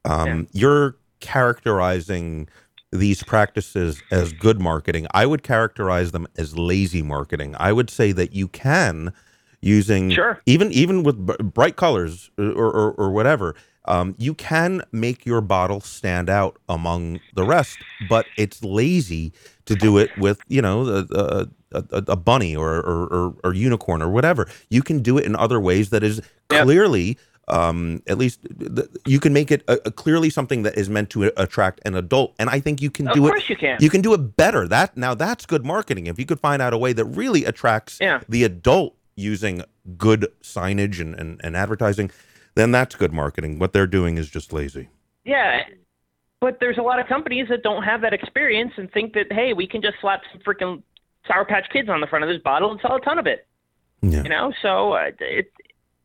um, 0.05 0.27
Yeah. 0.29 0.43
you're 0.53 0.97
characterizing 1.21 2.49
these 2.93 3.23
practices 3.23 4.03
as 4.11 4.33
good 4.33 4.61
marketing. 4.61 5.07
I 5.13 5.27
would 5.27 5.43
characterize 5.43 6.13
them 6.13 6.27
as 6.37 6.57
lazy 6.57 7.03
marketing. 7.03 7.57
I 7.59 7.73
would 7.73 7.91
say 7.91 8.13
that 8.13 8.33
you 8.35 8.47
can 8.49 9.13
using 9.61 10.11
Sure. 10.11 10.41
even 10.47 10.71
even 10.73 11.03
with 11.03 11.27
b- 11.27 11.35
bright 11.43 11.77
colors 11.77 12.31
or 12.39 12.47
or, 12.71 12.93
or 12.93 13.11
whatever. 13.11 13.55
Um, 13.87 14.15
you 14.19 14.35
can 14.35 14.83
make 14.93 15.27
your 15.27 15.41
bottle 15.41 15.81
stand 15.81 16.31
out 16.31 16.59
among 16.69 17.21
the 17.35 17.45
rest, 17.45 17.79
but 18.09 18.27
it's 18.37 18.63
lazy 18.65 19.33
to 19.67 19.75
do 19.75 19.99
it 19.99 20.11
with 20.19 20.41
you 20.49 20.63
know 20.63 20.87
a, 20.89 21.07
a, 21.15 21.47
a, 21.73 21.85
a 22.09 22.17
bunny 22.17 22.55
or, 22.57 22.77
or, 22.77 23.07
or, 23.07 23.35
or 23.45 23.55
unicorn 23.55 24.01
or 24.01 24.09
whatever. 24.09 24.49
You 24.71 24.83
can 24.83 25.03
do 25.03 25.19
it 25.19 25.25
in 25.27 25.37
other 25.37 25.61
ways 25.61 25.91
that 25.91 26.03
is 26.03 26.21
Yep. 26.53 26.65
clearly, 26.65 27.19
um, 27.49 28.03
at 28.07 28.17
least 28.19 28.41
th- 28.59 28.87
you 29.07 29.19
can 29.19 29.33
make 29.33 29.51
it 29.51 29.65
a, 29.67 29.79
a 29.87 29.91
clearly 29.91 30.29
something 30.31 30.63
that 30.63 30.77
is 30.79 30.89
meant 30.91 31.09
to 31.11 31.33
attract 31.37 31.81
an 31.85 31.95
adult, 31.97 32.35
and 32.39 32.49
I 32.51 32.61
think 32.61 32.81
you 32.83 32.91
can 32.91 33.09
Of 33.09 33.15
do 33.15 33.27
it. 33.27 33.31
course 33.31 33.49
you 33.49 33.57
can. 33.57 33.79
You 33.81 33.89
can 33.91 34.03
do 34.03 34.13
it 34.15 34.37
better. 34.37 34.69
That 34.69 34.97
now 34.97 35.15
that's 35.15 35.47
good 35.47 35.65
marketing. 35.65 36.07
If 36.07 36.19
you 36.19 36.27
could 36.27 36.39
find 36.39 36.61
out 36.63 36.73
a 36.75 36.79
way 36.79 36.93
that 36.93 37.05
really 37.07 37.45
attracts 37.47 37.99
Yeah. 38.01 38.21
the 38.29 38.45
adult 38.45 38.95
using 39.17 39.63
good 39.99 40.27
signage 40.43 41.01
and, 41.01 41.15
and, 41.19 41.41
and 41.43 41.57
advertising, 41.57 42.11
then 42.55 42.71
that's 42.71 42.95
good 42.95 43.13
marketing. 43.13 43.59
What 43.59 43.73
they're 43.73 43.87
doing 43.87 44.17
is 44.19 44.31
just 44.31 44.53
lazy. 44.53 44.89
Yeah, 45.25 45.63
but 46.41 46.59
there's 46.61 46.79
a 46.79 46.83
lot 46.83 47.01
of 47.01 47.07
companies 47.07 47.49
that 47.49 47.63
don't 47.63 47.83
have 47.83 48.01
that 48.03 48.13
experience 48.13 48.73
and 48.77 48.91
think 48.93 49.15
that 49.15 49.33
hey, 49.33 49.53
we 49.53 49.67
can 49.67 49.81
just 49.81 49.97
slap 50.01 50.21
some 50.33 50.43
freaking 50.43 50.83
Sour 51.27 51.45
Patch 51.47 51.67
Kids 51.73 51.89
on 51.89 52.01
the 52.01 52.07
front 52.07 52.25
of 52.25 52.29
this 52.29 52.43
bottle 52.43 52.71
and 52.71 52.81
sell 52.81 52.97
a 52.97 53.01
ton 53.01 53.19
of 53.19 53.27
it. 53.27 53.47
Yeah. 54.03 54.23
You 54.23 54.29
know, 54.29 54.53
so 54.61 54.93
uh, 54.93 55.11
it, 55.21 55.51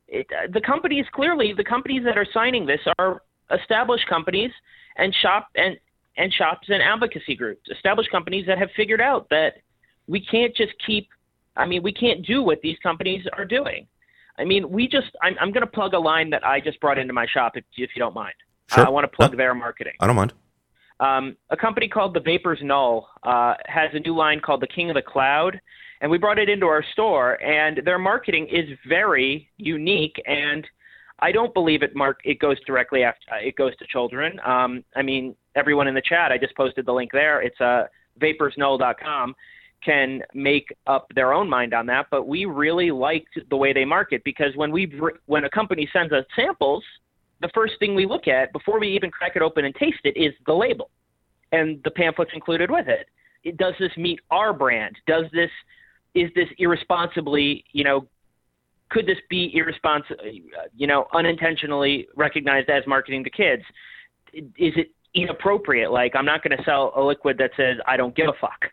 it 0.08 0.28
uh, 0.32 0.48
the 0.52 0.62
companies 0.62 1.06
clearly 1.14 1.54
the 1.54 1.64
companies 1.64 2.04
that 2.06 2.18
are 2.18 2.26
signing 2.34 2.66
this 2.66 2.80
are 2.98 3.22
established 3.52 4.08
companies 4.08 4.52
and 4.98 5.14
shop 5.22 5.50
and 5.56 5.78
and 6.18 6.34
shops 6.34 6.68
and 6.70 6.82
advocacy 6.82 7.36
groups, 7.36 7.70
established 7.70 8.12
companies 8.12 8.46
that 8.48 8.58
have 8.58 8.70
figured 8.76 9.02
out 9.02 9.28
that 9.30 9.56
we 10.08 10.20
can't 10.20 10.56
just 10.56 10.74
keep. 10.86 11.10
I 11.56 11.66
mean, 11.66 11.84
we 11.84 11.92
can't 11.92 12.26
do 12.26 12.42
what 12.42 12.62
these 12.62 12.78
companies 12.82 13.26
are 13.34 13.46
doing. 13.46 13.88
I 14.40 14.46
mean, 14.46 14.70
we 14.70 14.88
just. 14.88 15.12
I'm, 15.22 15.36
I'm 15.40 15.52
going 15.52 15.66
to 15.66 15.72
plug 15.72 15.94
a 15.94 16.00
line 16.00 16.30
that 16.32 16.46
I 16.46 16.60
just 16.60 16.80
brought 16.80 16.98
into 16.98 17.14
my 17.14 17.28
shop, 17.32 17.54
if, 17.56 17.64
if 17.78 17.92
you 17.96 18.00
don't 18.00 18.16
mind. 18.16 18.34
Sure. 18.68 18.86
I 18.86 18.90
want 18.90 19.04
to 19.04 19.16
plug 19.16 19.36
their 19.36 19.54
marketing. 19.54 19.94
I 20.00 20.08
don't 20.08 20.16
mind. 20.16 20.34
Um, 21.00 21.38
a 21.50 21.58
company 21.58 21.88
called 21.88 22.14
the 22.14 22.20
Vapors 22.20 22.60
Null 22.62 23.10
uh, 23.24 23.54
has 23.66 23.90
a 23.94 24.00
new 24.00 24.16
line 24.16 24.42
called 24.42 24.62
the 24.62 24.68
King 24.68 24.90
of 24.90 24.96
the 24.96 25.02
Cloud, 25.02 25.60
and 26.02 26.12
we 26.12 26.18
brought 26.18 26.40
it 26.40 26.50
into 26.50 26.66
our 26.66 26.84
store. 26.94 27.42
And 27.44 27.82
their 27.86 28.00
marketing 28.00 28.48
is 28.52 28.66
very 28.88 29.50
unique, 29.58 30.22
and 30.26 30.66
I 31.20 31.32
don't 31.32 31.54
believe 31.54 31.84
it. 31.84 31.96
Mark, 31.96 32.20
it 32.24 32.40
goes 32.40 32.58
directly 32.66 33.04
after 33.04 33.34
uh, 33.34 33.38
it 33.38 33.56
goes 33.56 33.76
to 33.78 33.86
children. 33.88 34.40
Um, 34.46 34.84
I 34.96 35.02
mean, 35.02 35.36
everyone 35.56 35.88
in 35.88 35.96
the 35.96 36.02
chat, 36.02 36.32
I 36.32 36.38
just 36.38 36.56
posted 36.56 36.86
the 36.86 36.94
link 36.94 37.12
there. 37.12 37.42
It's 37.42 37.60
uh, 37.60 37.88
vaporsnull.com 38.22 39.36
can 39.84 40.22
make 40.34 40.76
up 40.88 41.08
their 41.16 41.34
own 41.34 41.50
mind 41.50 41.74
on 41.74 41.86
that, 41.88 42.08
but 42.12 42.28
we 42.28 42.46
really 42.46 42.92
liked 42.92 43.40
the 43.50 43.56
way 43.56 43.74
they 43.74 43.86
market 43.86 44.22
because 44.24 44.56
when 44.56 44.72
we 44.72 44.92
when 45.26 45.46
a 45.46 45.50
company 45.50 45.90
sends 45.94 46.12
us 46.14 46.26
samples, 46.36 46.84
the 47.42 47.50
first 47.54 47.74
thing 47.80 47.96
we 47.96 48.06
look 48.06 48.28
at 48.28 48.52
before 48.54 48.80
we 48.80 48.90
even 48.90 49.10
crack 49.10 49.36
it 49.36 49.42
open 49.42 49.66
and 49.66 49.76
taste 49.76 50.00
it 50.04 50.18
is 50.18 50.34
the 50.46 50.54
label 50.54 50.90
and 51.52 51.82
the 51.84 51.92
pamphlets 51.92 52.32
included 52.34 52.70
with 52.70 52.88
it. 52.88 53.08
it. 53.44 53.58
Does 53.58 53.74
this 53.80 53.92
meet 53.98 54.20
our 54.32 54.54
brand? 54.54 54.96
Does 55.08 55.26
this 55.34 55.50
is 56.16 56.30
this 56.36 56.48
irresponsibly, 56.58 57.64
you 57.72 57.84
know, 57.84 58.08
could 58.90 59.06
this 59.06 59.18
be 59.30 59.52
irresponsible, 59.54 60.24
you 60.76 60.88
know, 60.88 61.06
unintentionally 61.14 62.08
recognized 62.16 62.70
as 62.70 62.84
marketing 62.88 63.24
to 63.24 63.30
kids? 63.30 63.62
Is 64.34 64.74
it 64.76 64.92
inappropriate? 65.14 65.92
Like 65.92 66.16
I'm 66.16 66.26
not 66.26 66.44
going 66.44 66.58
to 66.58 66.64
sell 66.64 66.92
a 66.96 67.02
liquid 67.02 67.38
that 67.38 67.52
says 67.56 67.78
I 67.88 67.98
don't 67.98 68.16
give 68.16 68.28
a 68.28 68.34
fuck, 68.42 68.66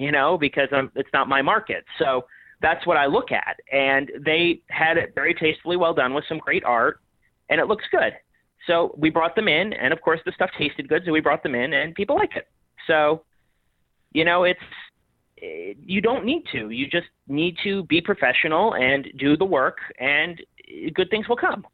you 0.00 0.10
know, 0.10 0.38
because 0.38 0.68
I'm, 0.72 0.90
it's 0.96 1.10
not 1.12 1.28
my 1.28 1.42
market. 1.42 1.84
So 1.98 2.24
that's 2.62 2.86
what 2.86 2.96
I 2.96 3.04
look 3.06 3.30
at. 3.30 3.60
And 3.70 4.10
they 4.18 4.62
had 4.70 4.96
it 4.96 5.12
very 5.14 5.34
tastefully 5.34 5.76
well 5.76 5.92
done 5.92 6.14
with 6.14 6.24
some 6.26 6.38
great 6.38 6.64
art 6.64 7.00
and 7.50 7.60
it 7.60 7.66
looks 7.66 7.84
good. 7.90 8.14
So 8.66 8.94
we 8.96 9.10
brought 9.10 9.34
them 9.36 9.48
in, 9.48 9.72
and 9.72 9.92
of 9.92 10.00
course 10.00 10.20
the 10.24 10.32
stuff 10.32 10.50
tasted 10.58 10.88
good, 10.88 11.02
so 11.04 11.12
we 11.12 11.20
brought 11.20 11.42
them 11.42 11.54
in, 11.54 11.72
and 11.72 11.94
people 11.94 12.16
like 12.16 12.36
it. 12.36 12.46
So, 12.86 13.24
you 14.12 14.24
know, 14.24 14.44
it's 14.44 14.60
eh, 15.42 15.74
you 15.84 16.00
don't 16.00 16.24
need 16.24 16.44
to. 16.52 16.70
You 16.70 16.86
just 16.86 17.08
need 17.26 17.56
to 17.64 17.84
be 17.84 18.00
professional 18.00 18.74
and 18.74 19.08
do 19.18 19.36
the 19.36 19.46
work, 19.46 19.78
and 19.98 20.40
good 20.94 21.10
things 21.10 21.28
will 21.28 21.36
come. 21.36 21.66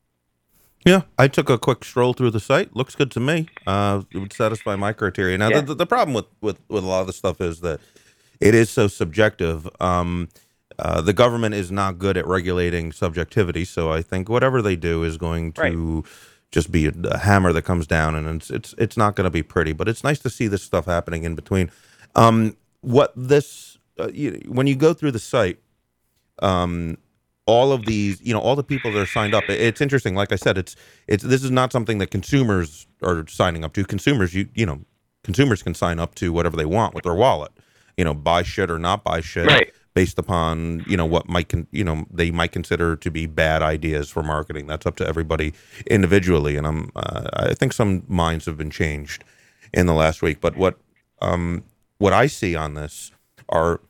Yeah, 0.87 1.03
I 1.19 1.27
took 1.27 1.51
a 1.51 1.59
quick 1.59 1.85
stroll 1.85 2.13
through 2.13 2.31
the 2.31 2.41
site. 2.41 2.77
Looks 2.77 2.95
good 2.95 3.11
to 3.11 3.21
me. 3.21 3.49
Uh, 3.67 4.03
it 4.13 4.19
would 4.19 4.33
satisfy 4.33 4.77
my 4.77 4.93
criteria. 4.93 5.37
Now, 5.37 5.49
Yeah. 5.49 5.63
the, 5.63 5.75
the 5.75 5.87
problem 5.87 6.15
with, 6.15 6.27
with, 6.41 6.61
with 6.69 6.85
a 6.85 6.87
lot 6.87 7.01
of 7.01 7.09
the 7.09 7.13
stuff 7.13 7.41
is 7.41 7.59
that 7.61 7.81
it 8.41 8.55
is 8.55 8.71
so 8.71 8.89
subjective. 8.89 9.69
Um, 9.81 10.29
uh, 10.79 11.01
the 11.01 11.13
government 11.13 11.55
is 11.55 11.71
not 11.73 11.99
good 11.99 12.17
at 12.17 12.27
regulating 12.27 12.93
subjectivity, 12.93 13.65
so 13.65 13.93
I 13.93 14.03
think 14.03 14.29
whatever 14.29 14.63
they 14.63 14.77
do 14.77 15.05
is 15.05 15.17
going 15.17 15.53
to 15.55 16.05
just 16.53 16.71
be 16.73 16.87
a, 16.87 16.93
a 17.05 17.19
hammer 17.19 17.53
that 17.53 17.63
comes 17.63 17.87
down, 17.87 18.15
and 18.15 18.29
it's 18.29 18.51
it's 18.51 18.75
it's 18.79 18.97
not 18.97 19.17
going 19.17 19.25
to 19.27 19.31
be 19.31 19.43
pretty. 19.43 19.73
But 19.73 19.89
it's 19.89 20.05
nice 20.05 20.19
to 20.21 20.31
see 20.31 20.49
this 20.49 20.63
stuff 20.63 20.87
happening 20.87 21.25
in 21.25 21.35
between. 21.35 21.71
Um, 22.15 22.57
what 22.83 23.13
this 23.17 23.79
uh, 23.99 24.09
you, 24.13 24.43
when 24.49 24.67
you 24.67 24.77
go 24.77 24.95
through 24.95 25.13
the 25.13 25.19
site, 25.19 25.59
um, 26.43 26.99
all 27.47 27.73
of 27.73 27.87
these, 27.87 28.21
you 28.23 28.35
know, 28.35 28.41
all 28.41 28.57
the 28.57 28.65
people 28.65 28.93
that 28.93 29.01
are 29.01 29.07
signed 29.07 29.35
up. 29.35 29.45
it- 29.51 29.61
It's 29.61 29.81
interesting. 29.81 30.15
Like 30.15 30.33
I 30.33 30.37
said, 30.37 30.59
it's 30.59 30.77
it's 31.09 31.25
this 31.25 31.45
is 31.45 31.51
not 31.51 31.73
something 31.73 31.99
that 31.99 32.11
consumers 32.11 32.87
are 33.03 33.27
signing 33.29 33.65
up 33.65 33.73
to. 33.75 33.85
Consumers, 33.85 34.35
you 34.35 34.49
you 34.55 34.67
know, 34.67 34.83
consumers 35.25 35.63
can 35.63 35.75
sign 35.75 35.99
up 36.01 36.15
to 36.17 36.33
whatever 36.33 36.57
they 36.57 36.67
want 36.67 36.95
with 36.95 37.05
their 37.05 37.15
wallet. 37.15 37.53
You 37.97 38.05
know, 38.05 38.15
buy 38.15 38.43
shit 38.43 38.71
or 38.71 38.79
not 38.79 39.05
buy 39.05 39.21
shit 39.21 39.47
Right. 39.47 39.73
based 39.95 40.19
upon 40.19 40.85
you 40.87 40.97
know 40.97 41.07
what 41.07 41.29
might 41.29 41.49
con- 41.49 41.67
you 41.71 41.83
know 41.85 42.05
they 42.13 42.31
might 42.31 42.53
consider 42.53 42.97
to 42.97 43.11
be 43.11 43.27
bad 43.27 43.63
ideas 43.63 44.11
for 44.11 44.23
marketing. 44.23 44.67
That's 44.67 44.85
up 44.87 44.97
to 44.97 45.07
everybody 45.07 45.55
individually. 45.87 46.57
And 46.57 46.67
I'm 46.67 46.91
uh, 46.95 47.29
I 47.33 47.55
think 47.55 47.73
some 47.73 48.03
minds 48.09 48.45
have 48.47 48.59
been 48.59 48.71
changed 48.71 49.25
in 49.73 49.87
the 49.87 49.95
last 49.95 50.21
week. 50.23 50.41
But 50.41 50.57
what 50.57 50.79
um 51.23 51.65
what 51.99 52.13
I 52.13 52.27
see 52.27 52.55
on 52.55 52.75
this 52.75 53.13
are 53.49 53.81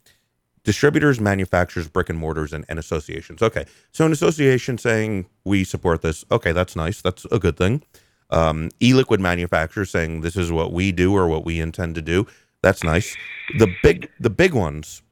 distributors, 0.62 1.20
manufacturers, 1.20 1.88
brick 1.88 2.08
and 2.08 2.18
mortars, 2.18 2.52
and, 2.52 2.64
and 2.68 2.78
associations. 2.78 3.42
Okay, 3.42 3.64
so 3.92 4.04
an 4.06 4.12
association 4.12 4.78
saying 4.78 5.26
we 5.44 5.64
support 5.64 6.02
this. 6.02 6.24
Okay, 6.30 6.52
that's 6.52 6.74
nice. 6.76 7.00
That's 7.00 7.24
a 7.32 7.38
good 7.38 7.56
thing. 7.56 7.82
Um, 8.30 8.70
e-liquid 8.80 9.20
manufacturers 9.20 9.90
saying 9.90 10.22
this 10.22 10.36
is 10.36 10.50
what 10.50 10.72
we 10.72 10.90
do 10.90 11.14
or 11.14 11.28
what 11.28 11.44
we 11.44 11.60
intend 11.60 11.94
to 11.94 12.02
do. 12.02 12.26
That's 12.62 12.82
nice. 12.84 13.16
The 13.58 13.72
big 13.82 14.10
the 14.18 14.30
big 14.30 14.54
ones 14.54 15.02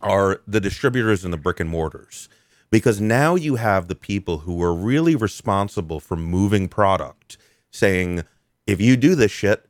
are 0.00 0.40
the 0.46 0.60
distributors 0.60 1.24
and 1.24 1.32
the 1.32 1.38
brick 1.38 1.60
and 1.60 1.70
mortars 1.70 2.28
because 2.70 3.00
now 3.00 3.34
you 3.34 3.56
have 3.56 3.88
the 3.88 3.94
people 3.94 4.38
who 4.38 4.62
are 4.62 4.74
really 4.74 5.14
responsible 5.14 6.00
for 6.00 6.16
moving 6.16 6.68
product 6.68 7.38
saying 7.70 8.24
if 8.66 8.80
you 8.80 8.96
do 8.96 9.14
this 9.14 9.30
shit 9.30 9.68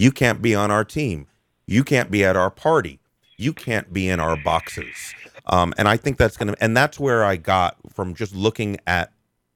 you 0.00 0.10
can't 0.10 0.40
be 0.40 0.54
on 0.54 0.70
our 0.70 0.82
team. 0.84 1.26
You 1.66 1.84
can't 1.84 2.10
be 2.10 2.24
at 2.24 2.34
our 2.34 2.50
party. 2.50 3.00
You 3.36 3.52
can't 3.52 3.92
be 3.92 4.08
in 4.08 4.18
our 4.18 4.34
boxes. 4.34 5.14
Um, 5.46 5.74
and 5.76 5.88
i 5.88 5.96
think 5.96 6.16
that's 6.16 6.36
going 6.36 6.54
to 6.54 6.62
and 6.62 6.76
that's 6.76 7.00
where 7.00 7.24
i 7.24 7.36
got 7.36 7.76
from 7.92 8.14
just 8.14 8.34
looking 8.34 8.76
at 8.86 9.12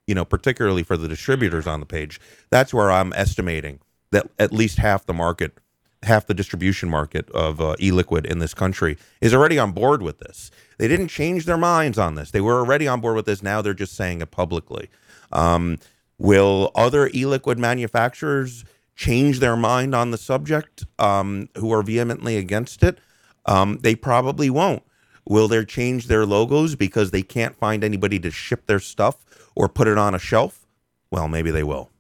you 0.07 0.15
know 0.15 0.25
particularly 0.25 0.83
for 0.83 0.97
the 0.97 1.09
distributors 1.09 1.67
on 1.67 1.81
the 1.81 1.87
page. 1.87 2.21
That's 2.51 2.75
where 2.75 2.91
i'm 2.91 3.13
estimating 3.15 3.81
that 4.11 4.29
at 4.39 4.53
least 4.53 4.79
half 4.79 5.07
the 5.07 5.15
market 5.15 5.57
half 6.05 6.27
the 6.27 6.35
distribution 6.35 6.89
market 6.89 7.31
of 7.31 7.61
uh, 7.61 7.75
e-liquid 7.81 8.27
in 8.27 8.39
this 8.39 8.55
country 8.55 8.97
is 9.21 9.35
already 9.35 9.59
on 9.59 9.73
board 9.73 10.03
with 10.03 10.19
this. 10.19 10.51
They 10.79 10.89
didn't 10.89 11.09
change 11.09 11.47
their 11.47 11.57
minds 11.57 11.99
on 11.99 12.15
this. 12.15 12.31
They 12.31 12.41
were 12.41 12.59
already 12.59 12.87
on 12.89 13.01
board 13.01 13.17
with 13.17 13.27
this. 13.27 13.43
Now 13.43 13.63
they're 13.63 13.75
just 13.75 13.95
saying 13.95 14.21
it 14.21 14.31
publicly. 14.31 14.91
Um, 15.33 15.79
will 16.19 16.71
other 16.75 17.11
e-liquid 17.13 17.59
manufacturers 17.59 18.65
change 18.97 19.41
their 19.41 19.57
mind 19.57 19.95
on 19.95 20.11
the 20.11 20.19
subject 20.19 20.85
um, 20.99 21.49
who 21.57 21.73
are 21.73 21.83
vehemently 21.83 22.37
against 22.37 22.83
it? 22.83 22.99
Um, 23.47 23.79
they 23.83 23.95
probably 23.95 24.51
won't. 24.51 24.83
Will 25.27 25.49
they 25.49 25.65
change 25.65 26.07
their 26.07 26.27
logos 26.27 26.77
because 26.77 27.11
they 27.11 27.23
can't 27.23 27.57
find 27.57 27.83
anybody 27.83 28.19
to 28.21 28.31
ship 28.31 28.67
their 28.67 28.79
stuff 28.79 29.25
or 29.55 29.69
put 29.69 29.89
it 29.89 29.99
on 29.99 30.15
a 30.15 30.19
shelf? 30.19 30.67
Well, 31.11 31.29
maybe 31.29 31.51
they 31.51 31.63
will. 31.63 31.91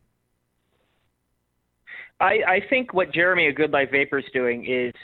I, 2.24 2.38
I 2.48 2.60
think 2.70 2.94
what 2.94 3.12
Jeremy 3.12 3.48
a 3.48 3.52
Good 3.52 3.70
Life 3.70 3.90
Vapor 3.90 4.18
is 4.18 4.24
doing 4.32 4.64
is 4.64 4.94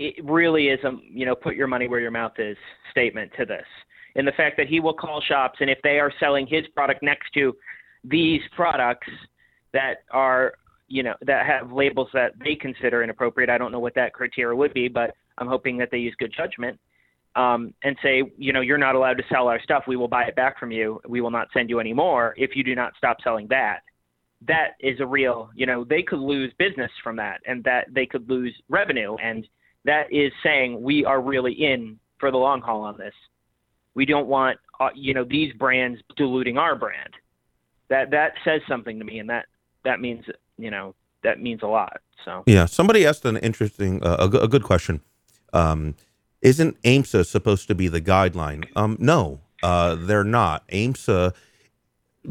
it 0.00 0.16
really 0.24 0.66
is 0.66 0.80
a 0.82 0.90
you 1.08 1.24
know 1.24 1.36
put 1.36 1.54
your 1.54 1.68
money 1.68 1.86
where 1.86 2.00
your 2.00 2.10
mouth 2.10 2.32
is 2.38 2.56
statement 2.90 3.30
to 3.38 3.46
this, 3.46 3.64
in 4.16 4.24
the 4.24 4.32
fact 4.32 4.56
that 4.56 4.66
he 4.66 4.80
will 4.80 4.92
call 4.92 5.20
shops 5.20 5.58
and 5.60 5.70
if 5.70 5.78
they 5.84 6.00
are 6.00 6.12
selling 6.18 6.44
his 6.44 6.66
product 6.74 7.04
next 7.04 7.30
to 7.34 7.56
these 8.02 8.40
products 8.56 9.06
that 9.72 9.98
are 10.10 10.54
you 10.88 11.04
know 11.04 11.14
that 11.24 11.46
have 11.46 11.70
labels 11.70 12.08
that 12.12 12.32
they 12.42 12.56
consider 12.56 13.04
inappropriate, 13.04 13.48
I 13.48 13.58
don't 13.58 13.70
know 13.70 13.78
what 13.78 13.94
that 13.94 14.12
criteria 14.12 14.56
would 14.56 14.74
be, 14.74 14.88
but 14.88 15.14
I'm 15.38 15.46
hoping 15.46 15.78
that 15.78 15.90
they 15.92 15.98
use 15.98 16.16
good 16.18 16.34
judgment. 16.36 16.80
Um, 17.36 17.74
and 17.84 17.94
say, 18.02 18.22
you 18.38 18.54
know, 18.54 18.62
you're 18.62 18.78
not 18.78 18.94
allowed 18.94 19.18
to 19.18 19.22
sell 19.30 19.46
our 19.48 19.60
stuff. 19.60 19.84
We 19.86 19.96
will 19.96 20.08
buy 20.08 20.22
it 20.22 20.34
back 20.36 20.58
from 20.58 20.70
you. 20.70 21.02
We 21.06 21.20
will 21.20 21.30
not 21.30 21.48
send 21.52 21.68
you 21.68 21.80
any 21.80 21.92
more 21.92 22.34
if 22.38 22.56
you 22.56 22.64
do 22.64 22.74
not 22.74 22.94
stop 22.96 23.18
selling 23.22 23.46
that 23.50 23.80
that 24.42 24.74
is 24.80 25.00
a 25.00 25.06
real, 25.06 25.50
you 25.54 25.66
know, 25.66 25.84
they 25.84 26.02
could 26.02 26.18
lose 26.18 26.52
business 26.58 26.90
from 27.02 27.16
that 27.16 27.40
and 27.46 27.64
that 27.64 27.86
they 27.92 28.06
could 28.06 28.28
lose 28.28 28.54
revenue. 28.68 29.16
And 29.16 29.46
that 29.84 30.12
is 30.12 30.32
saying 30.42 30.80
we 30.82 31.04
are 31.04 31.20
really 31.20 31.52
in 31.52 31.98
for 32.18 32.30
the 32.30 32.36
long 32.36 32.60
haul 32.60 32.82
on 32.82 32.98
this. 32.98 33.14
We 33.94 34.04
don't 34.04 34.26
want, 34.26 34.58
uh, 34.78 34.90
you 34.94 35.14
know, 35.14 35.24
these 35.24 35.52
brands 35.54 36.00
diluting 36.16 36.58
our 36.58 36.76
brand. 36.76 37.14
That, 37.88 38.10
that 38.10 38.34
says 38.44 38.60
something 38.68 38.98
to 38.98 39.04
me. 39.04 39.20
And 39.20 39.30
that, 39.30 39.46
that 39.84 40.00
means, 40.00 40.24
you 40.58 40.70
know, 40.70 40.94
that 41.22 41.40
means 41.40 41.62
a 41.62 41.66
lot. 41.66 42.00
So, 42.24 42.42
Yeah, 42.46 42.66
somebody 42.66 43.06
asked 43.06 43.24
an 43.24 43.36
interesting, 43.38 44.02
uh, 44.02 44.28
a, 44.32 44.48
good 44.48 44.64
question. 44.64 45.00
Um, 45.52 45.94
isn't 46.42 46.80
AEMSA 46.82 47.26
supposed 47.26 47.68
to 47.68 47.74
be 47.74 47.88
the 47.88 48.00
guideline? 48.00 48.66
Um, 48.76 48.96
no, 48.98 49.40
uh, 49.62 49.94
they're 49.94 50.24
not. 50.24 50.66
AEMSA 50.68 51.34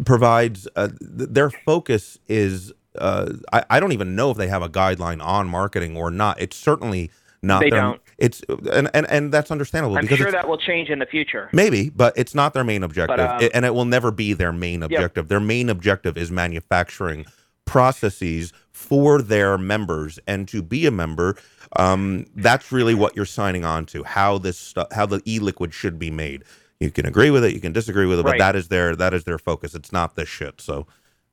provides 0.03 0.67
uh, 0.75 0.87
th- 0.87 1.29
their 1.29 1.49
focus 1.49 2.17
is. 2.27 2.73
Uh, 2.97 3.33
I, 3.51 3.65
I 3.69 3.79
don't 3.79 3.91
even 3.91 4.15
know 4.15 4.31
if 4.31 4.37
they 4.37 4.47
have 4.47 4.61
a 4.61 4.69
guideline 4.69 5.23
on 5.23 5.47
marketing 5.49 5.97
or 5.97 6.09
not. 6.09 6.39
It's 6.41 6.55
certainly 6.55 7.11
not. 7.41 7.61
They 7.61 7.69
their, 7.69 7.81
don't. 7.81 8.01
It's 8.17 8.41
and, 8.71 8.89
and 8.93 9.05
and 9.09 9.31
that's 9.33 9.51
understandable 9.51 9.97
I'm 9.97 10.03
because 10.03 10.17
sure 10.17 10.31
that 10.31 10.47
will 10.47 10.57
change 10.57 10.89
in 10.89 10.99
the 10.99 11.05
future. 11.05 11.49
Maybe, 11.51 11.89
but 11.89 12.13
it's 12.17 12.33
not 12.33 12.53
their 12.53 12.63
main 12.63 12.83
objective, 12.83 13.19
um, 13.19 13.41
It- 13.41 13.51
and 13.53 13.65
it 13.65 13.73
will 13.73 13.85
never 13.85 14.11
be 14.11 14.33
their 14.33 14.53
main 14.53 14.83
objective. 14.83 15.27
Their 15.27 15.41
main 15.41 15.69
objective 15.69 16.17
is 16.17 16.31
manufacturing 16.31 17.25
processes 17.65 18.53
for 18.71 19.21
their 19.21 19.57
members, 19.57 20.19
and 20.27 20.47
to 20.47 20.61
be 20.61 20.85
a 20.85 20.91
member, 20.91 21.35
um, 21.75 22.25
that's 22.35 22.71
really 22.71 22.93
what 22.93 23.15
you're 23.15 23.25
signing 23.25 23.65
on 23.65 23.85
to. 23.87 24.03
How 24.03 24.37
this 24.37 24.57
stuff, 24.57 24.87
how 24.93 25.05
the 25.05 25.21
e-liquid 25.25 25.73
should 25.73 25.99
be 25.99 26.11
made. 26.11 26.43
You 26.79 26.91
can 26.91 27.05
agree 27.05 27.29
with 27.31 27.43
it, 27.45 27.53
you 27.53 27.61
can 27.61 27.71
disagree 27.71 28.05
with 28.05 28.19
it, 28.19 28.23
but 28.23 28.37
that 28.37 28.55
is 28.55 28.67
their 28.67 28.95
that 28.95 29.13
is 29.13 29.23
their 29.23 29.37
focus. 29.37 29.73
It's 29.75 29.91
not 29.93 30.15
this 30.15 30.27
shit. 30.27 30.59
So, 30.59 30.85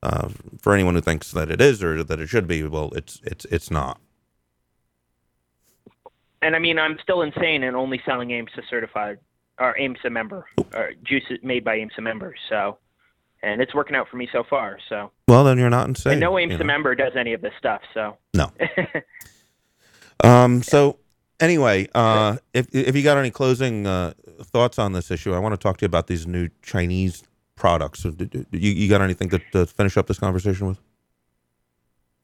uh, 0.02 0.28
for 0.60 0.72
anyone 0.72 0.94
who 0.94 1.00
thinks 1.00 1.32
that 1.32 1.50
it 1.50 1.60
is 1.60 1.82
or 1.82 2.02
that 2.04 2.20
it 2.20 2.28
should 2.28 2.46
be, 2.46 2.62
well, 2.62 2.90
it's 2.94 3.20
it's 3.24 3.44
it's 3.46 3.70
not. 3.70 4.00
And 6.42 6.56
I 6.56 6.58
mean, 6.58 6.78
I'm 6.78 6.98
still 7.02 7.22
insane 7.22 7.62
and 7.64 7.76
only 7.76 8.00
selling 8.04 8.28
AEMSA 8.30 8.68
certified 8.68 9.18
or 9.58 9.74
AEMSA 9.78 10.10
member 10.10 10.46
or 10.74 10.90
juices 11.04 11.38
made 11.42 11.64
by 11.64 11.78
AEMSA 11.78 12.00
members. 12.00 12.38
So, 12.48 12.78
and 13.42 13.60
it's 13.60 13.74
working 13.74 13.94
out 13.94 14.08
for 14.08 14.16
me 14.16 14.28
so 14.32 14.42
far. 14.48 14.78
So, 14.88 15.12
Well, 15.28 15.44
then 15.44 15.58
you're 15.58 15.70
not 15.70 15.86
insane. 15.88 16.12
and 16.14 16.20
no 16.20 16.36
you 16.36 16.48
AEMSA 16.48 16.58
know. 16.60 16.64
member 16.64 16.94
does 16.94 17.12
any 17.16 17.32
of 17.32 17.40
this 17.42 17.52
stuff. 17.58 17.82
So, 17.94 18.16
No. 18.34 18.50
Um. 20.24 20.62
So 20.62 20.98
anyway, 21.42 21.88
uh, 21.94 22.36
if 22.54 22.74
if 22.74 22.96
you 22.96 23.02
got 23.02 23.18
any 23.18 23.30
closing 23.30 23.86
uh, 23.86 24.14
thoughts 24.40 24.78
on 24.78 24.92
this 24.92 25.10
issue, 25.10 25.34
I 25.34 25.38
want 25.38 25.52
to 25.52 25.58
talk 25.58 25.76
to 25.78 25.82
you 25.82 25.86
about 25.86 26.06
these 26.06 26.26
new 26.26 26.48
Chinese 26.62 27.24
products. 27.56 28.00
So, 28.00 28.10
d- 28.12 28.24
d- 28.26 28.46
You 28.52 28.72
you 28.72 28.88
got 28.88 29.02
anything 29.02 29.28
to, 29.30 29.40
to 29.52 29.66
finish 29.66 29.96
up 29.96 30.06
this 30.06 30.18
conversation 30.18 30.68
with? 30.68 30.78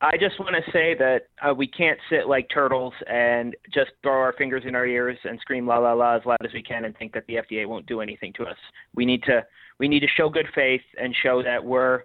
I 0.01 0.17
just 0.17 0.39
want 0.39 0.55
to 0.55 0.71
say 0.71 0.95
that 0.95 1.27
uh, 1.43 1.53
we 1.53 1.67
can't 1.67 1.99
sit 2.09 2.29
like 2.29 2.49
turtles 2.55 2.95
and 3.09 3.57
just 3.75 3.91
throw 4.05 4.13
our 4.13 4.33
fingers 4.33 4.63
in 4.65 4.77
our 4.77 4.87
ears 4.87 5.19
and 5.25 5.41
scream 5.41 5.67
la 5.67 5.79
la 5.79 5.93
la 5.93 6.15
as 6.15 6.25
loud 6.25 6.39
as 6.45 6.53
we 6.53 6.63
can 6.63 6.85
and 6.85 6.97
think 6.97 7.13
that 7.15 7.27
the 7.27 7.35
FDA 7.35 7.67
won't 7.67 7.87
do 7.87 8.01
anything 8.01 8.33
to 8.35 8.45
us. 8.45 8.57
We 8.95 9.05
need 9.05 9.25
to 9.25 9.45
we 9.79 9.89
need 9.89 10.01
to 10.01 10.09
show 10.17 10.29
good 10.29 10.47
faith 10.55 10.83
and 11.01 11.15
show 11.23 11.43
that 11.43 11.65
we're 11.65 12.05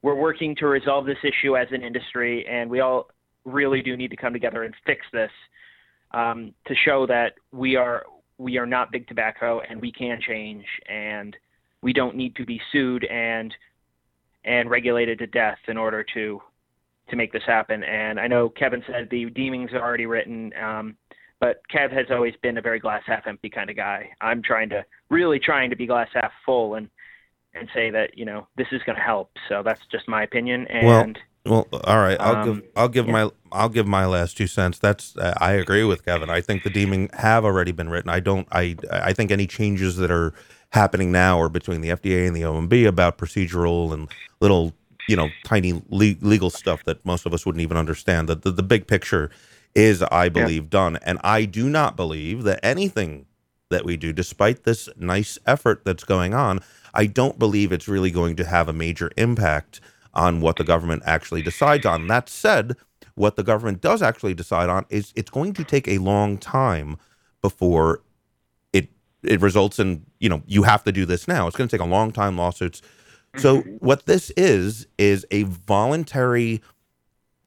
we're 0.00 0.14
working 0.14 0.54
to 0.56 0.66
resolve 0.66 1.04
this 1.06 1.18
issue 1.22 1.56
as 1.56 1.68
an 1.70 1.82
industry, 1.82 2.46
and 2.46 2.70
we 2.70 2.80
all 2.80 3.08
really 3.44 3.82
do 3.82 3.94
need 3.96 4.10
to 4.10 4.16
come 4.16 4.32
together 4.32 4.62
and 4.64 4.74
fix 4.86 5.04
this 5.12 5.30
um, 6.14 6.54
to 6.66 6.74
show 6.84 7.06
that 7.06 7.34
we 7.52 7.76
are 7.76 8.06
we 8.38 8.58
are 8.58 8.66
not 8.66 8.90
big 8.90 9.06
tobacco 9.06 9.60
and 9.68 9.80
we 9.80 9.92
can 9.92 10.20
change 10.20 10.64
and 10.88 11.36
we 11.82 11.92
don't 11.92 12.16
need 12.16 12.34
to 12.36 12.44
be 12.44 12.60
sued 12.72 13.04
and 13.04 13.54
and 14.44 14.70
regulated 14.70 15.18
to 15.18 15.26
death 15.26 15.58
in 15.68 15.76
order 15.76 16.04
to 16.14 16.40
to 17.10 17.16
make 17.16 17.32
this 17.32 17.42
happen. 17.46 17.82
And 17.84 18.18
I 18.18 18.26
know 18.26 18.48
Kevin 18.48 18.82
said 18.86 19.08
the 19.10 19.26
deemings 19.26 19.72
are 19.72 19.82
already 19.82 20.06
written, 20.06 20.52
um, 20.62 20.96
but 21.38 21.60
Kev 21.72 21.92
has 21.92 22.06
always 22.10 22.34
been 22.42 22.56
a 22.56 22.62
very 22.62 22.78
glass 22.78 23.02
half 23.06 23.26
empty 23.26 23.50
kind 23.50 23.68
of 23.68 23.76
guy. 23.76 24.08
I'm 24.20 24.42
trying 24.42 24.70
to 24.70 24.84
really 25.10 25.38
trying 25.38 25.70
to 25.70 25.76
be 25.76 25.86
glass 25.86 26.08
half 26.14 26.32
full 26.46 26.74
and 26.74 26.88
and 27.54 27.68
say 27.74 27.90
that 27.90 28.16
you 28.16 28.24
know 28.24 28.46
this 28.56 28.68
is 28.72 28.82
going 28.84 28.96
to 28.96 29.02
help. 29.02 29.30
So 29.48 29.62
that's 29.64 29.80
just 29.90 30.08
my 30.08 30.22
opinion. 30.22 30.66
And 30.68 30.86
Well, 30.86 31.24
all 31.46 31.66
right. 31.98 32.16
I'll 32.20 32.36
Um, 32.36 32.44
give 32.54 32.64
I'll 32.76 32.88
give 32.88 33.06
yeah. 33.06 33.12
my 33.12 33.30
I'll 33.52 33.68
give 33.68 33.86
my 33.86 34.06
last 34.06 34.36
two 34.36 34.46
cents. 34.46 34.78
That's 34.78 35.16
uh, 35.16 35.34
I 35.38 35.52
agree 35.52 35.84
with 35.84 36.04
Kevin. 36.04 36.30
I 36.30 36.40
think 36.40 36.62
the 36.64 36.70
deeming 36.70 37.10
have 37.14 37.44
already 37.44 37.72
been 37.72 37.90
written. 37.90 38.10
I 38.10 38.20
don't. 38.20 38.48
I 38.52 38.76
I 38.90 39.12
think 39.12 39.30
any 39.30 39.46
changes 39.46 39.96
that 39.98 40.10
are 40.10 40.34
happening 40.72 41.12
now 41.12 41.40
are 41.40 41.48
between 41.50 41.80
the 41.82 41.90
FDA 41.90 42.26
and 42.26 42.36
the 42.36 42.42
OMB 42.42 42.86
about 42.88 43.18
procedural 43.18 43.92
and 43.92 44.08
little 44.40 44.72
you 45.08 45.16
know 45.16 45.30
tiny 45.44 45.74
le- 45.90 46.16
legal 46.22 46.50
stuff 46.50 46.84
that 46.84 47.04
most 47.04 47.26
of 47.26 47.34
us 47.34 47.46
wouldn't 47.46 47.62
even 47.62 47.76
understand. 47.76 48.28
That 48.28 48.42
the, 48.42 48.50
the 48.52 48.62
big 48.64 48.86
picture 48.86 49.30
is, 49.74 50.02
I 50.04 50.28
believe, 50.30 50.70
done. 50.70 50.98
And 51.02 51.18
I 51.24 51.44
do 51.46 51.68
not 51.68 51.96
believe 51.96 52.44
that 52.44 52.60
anything 52.62 53.26
that 53.70 53.84
we 53.84 53.96
do, 53.96 54.12
despite 54.12 54.64
this 54.64 54.88
nice 54.96 55.38
effort 55.46 55.82
that's 55.84 56.04
going 56.04 56.34
on, 56.34 56.60
I 56.94 57.06
don't 57.06 57.38
believe 57.38 57.72
it's 57.72 57.88
really 57.88 58.12
going 58.12 58.36
to 58.36 58.44
have 58.46 58.68
a 58.68 58.72
major 58.72 59.10
impact 59.16 59.80
on 60.14 60.40
what 60.40 60.56
the 60.56 60.64
government 60.64 61.02
actually 61.06 61.42
decides 61.42 61.84
on. 61.86 62.06
That 62.06 62.28
said, 62.28 62.76
what 63.14 63.36
the 63.36 63.42
government 63.42 63.80
does 63.80 64.02
actually 64.02 64.34
decide 64.34 64.68
on 64.68 64.86
is 64.88 65.12
it's 65.16 65.30
going 65.30 65.52
to 65.54 65.64
take 65.64 65.86
a 65.88 65.98
long 65.98 66.38
time 66.38 66.96
before 67.42 68.00
it 68.72 68.88
it 69.22 69.40
results 69.40 69.78
in 69.78 70.04
you 70.20 70.28
know 70.28 70.42
you 70.46 70.62
have 70.64 70.84
to 70.84 70.92
do 70.92 71.04
this 71.06 71.28
now. 71.28 71.46
It's 71.46 71.56
going 71.56 71.68
to 71.68 71.76
take 71.76 71.84
a 71.84 71.88
long 71.88 72.12
time 72.12 72.36
lawsuits. 72.36 72.82
So 73.36 73.60
what 73.80 74.06
this 74.06 74.30
is 74.36 74.86
is 74.96 75.26
a 75.30 75.42
voluntary 75.44 76.62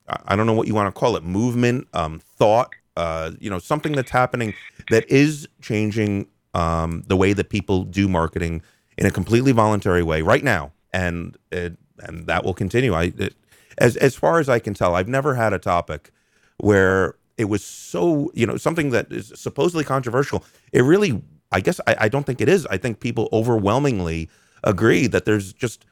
I- 0.10 0.20
I 0.34 0.36
don't 0.36 0.46
know 0.48 0.54
what 0.54 0.68
you 0.68 0.74
want 0.74 0.94
to 0.94 0.98
call 0.98 1.16
it, 1.18 1.24
movement, 1.24 1.88
um, 1.94 2.20
thought, 2.20 2.70
uh, 2.96 3.32
you 3.40 3.50
know, 3.50 3.60
something 3.60 3.92
that's 3.94 4.12
happening 4.12 4.54
that 4.90 5.10
is 5.12 5.48
changing 5.62 6.28
um, 6.54 7.04
the 7.08 7.16
way 7.18 7.34
that 7.34 7.50
people 7.50 7.84
do 7.84 8.08
marketing 8.08 8.62
in 8.98 9.06
a 9.06 9.12
completely 9.12 9.52
voluntary 9.52 10.02
way 10.02 10.22
right 10.22 10.44
now, 10.44 10.72
and 10.94 11.38
it, 11.52 11.78
and 12.00 12.28
that 12.28 12.44
will 12.44 12.54
continue. 12.54 12.94
I, 12.94 13.14
it, 13.18 13.36
as 13.78 13.96
as 13.98 14.16
far 14.16 14.40
as 14.40 14.50
I 14.50 14.60
can 14.60 14.74
tell, 14.74 14.96
I've 14.96 15.08
never 15.08 15.36
had 15.36 15.54
a 15.54 15.60
topic 15.60 16.12
where 16.58 17.16
it 17.38 17.46
was 17.46 17.64
so 17.64 18.32
you 18.34 18.46
know 18.48 18.58
something 18.58 18.90
that 18.92 19.12
is 19.12 19.32
supposedly 19.36 19.84
controversial. 19.84 20.44
It 20.72 20.82
really, 20.82 21.22
I 21.52 21.62
guess, 21.62 21.80
I, 21.88 21.96
I 22.02 22.10
don't 22.10 22.26
think 22.26 22.42
it 22.42 22.50
is. 22.50 22.66
I 22.68 22.78
think 22.78 23.00
people 23.00 23.30
overwhelmingly 23.32 24.30
agree 24.64 25.08
that 25.08 25.26
there's 25.26 25.54
just 25.54 25.86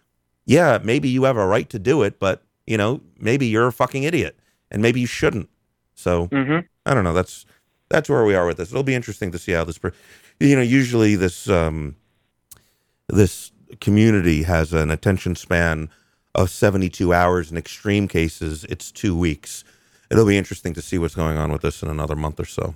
yeah, 0.45 0.79
maybe 0.83 1.09
you 1.09 1.23
have 1.23 1.37
a 1.37 1.45
right 1.45 1.69
to 1.69 1.79
do 1.79 2.03
it, 2.03 2.19
but 2.19 2.43
you 2.67 2.77
know, 2.77 3.01
maybe 3.17 3.45
you're 3.47 3.67
a 3.67 3.71
fucking 3.71 4.03
idiot 4.03 4.37
and 4.71 4.81
maybe 4.81 4.99
you 4.99 5.07
shouldn't. 5.07 5.49
So 5.95 6.27
Mhm. 6.27 6.65
I 6.85 6.93
don't 6.93 7.03
know. 7.03 7.13
That's 7.13 7.45
that's 7.89 8.09
where 8.09 8.25
we 8.25 8.35
are 8.35 8.47
with 8.47 8.57
this. 8.57 8.71
It'll 8.71 8.83
be 8.83 8.95
interesting 8.95 9.31
to 9.31 9.37
see 9.39 9.51
how 9.51 9.63
this. 9.63 9.79
You 10.39 10.55
know, 10.55 10.61
usually 10.61 11.15
this 11.15 11.47
um, 11.47 11.95
this 13.07 13.51
community 13.81 14.43
has 14.43 14.73
an 14.73 14.91
attention 14.91 15.35
span 15.35 15.89
of 16.33 16.49
72 16.49 17.13
hours. 17.13 17.51
In 17.51 17.57
extreme 17.57 18.07
cases, 18.07 18.65
it's 18.65 18.91
two 18.91 19.17
weeks. 19.17 19.63
It'll 20.11 20.25
be 20.25 20.37
interesting 20.37 20.73
to 20.73 20.81
see 20.81 20.97
what's 20.97 21.15
going 21.15 21.37
on 21.37 21.51
with 21.51 21.61
this 21.61 21.81
in 21.81 21.89
another 21.89 22.15
month 22.15 22.39
or 22.39 22.45
so. 22.45 22.75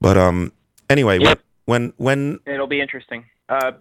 But 0.00 0.16
um, 0.16 0.52
anyway, 0.90 1.18
Yep. 1.20 1.40
when 1.64 1.92
when 1.96 2.40
it'll 2.46 2.66
be 2.66 2.80
interesting. 2.80 3.24
Uh, 3.48 3.72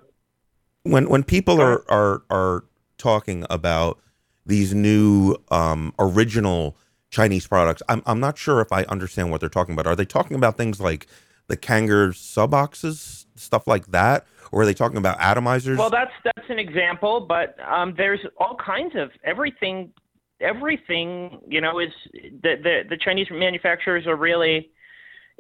when 0.83 1.09
when 1.09 1.23
people 1.23 1.61
are 1.61 1.83
are 1.89 2.23
are 2.29 2.63
talking 2.97 3.45
about 3.49 3.99
these 4.45 4.73
new 4.73 5.35
um, 5.49 5.93
original 5.99 6.75
Chinese 7.11 7.47
products, 7.47 7.81
I'm 7.89 8.01
I'm 8.05 8.19
not 8.19 8.37
sure 8.37 8.61
if 8.61 8.71
I 8.71 8.83
understand 8.83 9.31
what 9.31 9.39
they're 9.39 9.49
talking 9.49 9.73
about. 9.73 9.87
Are 9.87 9.95
they 9.95 10.05
talking 10.05 10.35
about 10.37 10.57
things 10.57 10.79
like 10.79 11.07
the 11.47 11.57
Kanger 11.57 12.09
Suboxes, 12.13 13.25
stuff 13.35 13.67
like 13.67 13.87
that, 13.87 14.25
or 14.51 14.61
are 14.61 14.65
they 14.65 14.73
talking 14.73 14.97
about 14.97 15.19
atomizers? 15.19 15.77
Well, 15.77 15.89
that's 15.89 16.11
that's 16.23 16.49
an 16.49 16.59
example, 16.59 17.21
but 17.21 17.55
um, 17.67 17.93
there's 17.97 18.19
all 18.37 18.55
kinds 18.55 18.95
of 18.95 19.11
everything. 19.23 19.91
Everything 20.39 21.39
you 21.47 21.61
know 21.61 21.79
is 21.79 21.89
the 22.13 22.55
the, 22.63 22.81
the 22.89 22.97
Chinese 22.97 23.27
manufacturers 23.31 24.07
are 24.07 24.15
really 24.15 24.71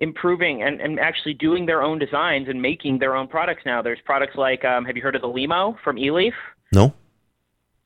improving 0.01 0.63
and, 0.63 0.81
and 0.81 0.99
actually 0.99 1.33
doing 1.35 1.65
their 1.65 1.83
own 1.83 1.99
designs 1.99 2.49
and 2.49 2.59
making 2.61 2.97
their 2.97 3.15
own 3.15 3.27
products 3.27 3.61
now. 3.65 3.81
There's 3.81 3.99
products 4.03 4.35
like, 4.35 4.65
um, 4.65 4.83
have 4.85 4.95
you 4.97 5.01
heard 5.03 5.15
of 5.15 5.21
the 5.21 5.27
Lemo 5.27 5.75
from 5.83 5.95
eLeaf? 5.95 6.33
No. 6.73 6.93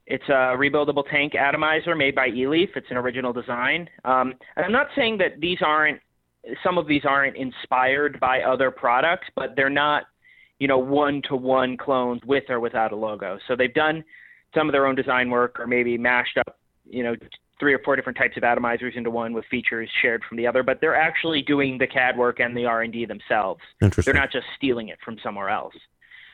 It's 0.07 0.23
a 0.29 0.55
rebuildable 0.55 1.03
tank 1.09 1.35
atomizer 1.35 1.93
made 1.93 2.15
by 2.15 2.29
eLeaf. 2.29 2.69
It's 2.75 2.87
an 2.89 2.95
original 2.95 3.33
design. 3.33 3.89
Um, 4.05 4.33
and 4.55 4.65
I'm 4.65 4.71
not 4.71 4.87
saying 4.95 5.17
that 5.17 5.41
these 5.41 5.57
aren't, 5.61 5.99
some 6.63 6.77
of 6.77 6.87
these 6.87 7.03
aren't 7.03 7.35
inspired 7.35 8.17
by 8.21 8.43
other 8.43 8.71
products, 8.71 9.27
but 9.35 9.55
they're 9.57 9.69
not, 9.69 10.03
you 10.59 10.67
know, 10.67 10.77
one 10.77 11.21
to 11.29 11.35
one 11.35 11.77
clones 11.77 12.21
with 12.25 12.43
or 12.49 12.59
without 12.59 12.91
a 12.91 12.95
logo. 12.95 13.39
So 13.47 13.55
they've 13.55 13.73
done 13.73 14.03
some 14.53 14.67
of 14.67 14.73
their 14.73 14.85
own 14.85 14.95
design 14.95 15.29
work 15.29 15.59
or 15.59 15.67
maybe 15.67 15.97
mashed 15.97 16.37
up, 16.37 16.57
you 16.85 17.03
know, 17.03 17.15
three 17.59 17.73
or 17.73 17.79
four 17.79 17.95
different 17.95 18.17
types 18.17 18.35
of 18.37 18.43
atomizers 18.43 18.95
into 18.95 19.09
one 19.09 19.33
with 19.33 19.45
features 19.49 19.89
shared 20.01 20.21
from 20.27 20.37
the 20.37 20.47
other, 20.47 20.63
but 20.63 20.79
they're 20.81 20.95
actually 20.95 21.41
doing 21.41 21.77
the 21.77 21.87
CAD 21.87 22.17
work 22.17 22.39
and 22.39 22.55
the 22.55 22.65
R&D 22.65 23.05
themselves. 23.05 23.61
Interesting. 23.81 24.13
They're 24.13 24.21
not 24.21 24.31
just 24.31 24.45
stealing 24.57 24.89
it 24.89 24.97
from 25.03 25.17
somewhere 25.23 25.49
else. 25.49 25.73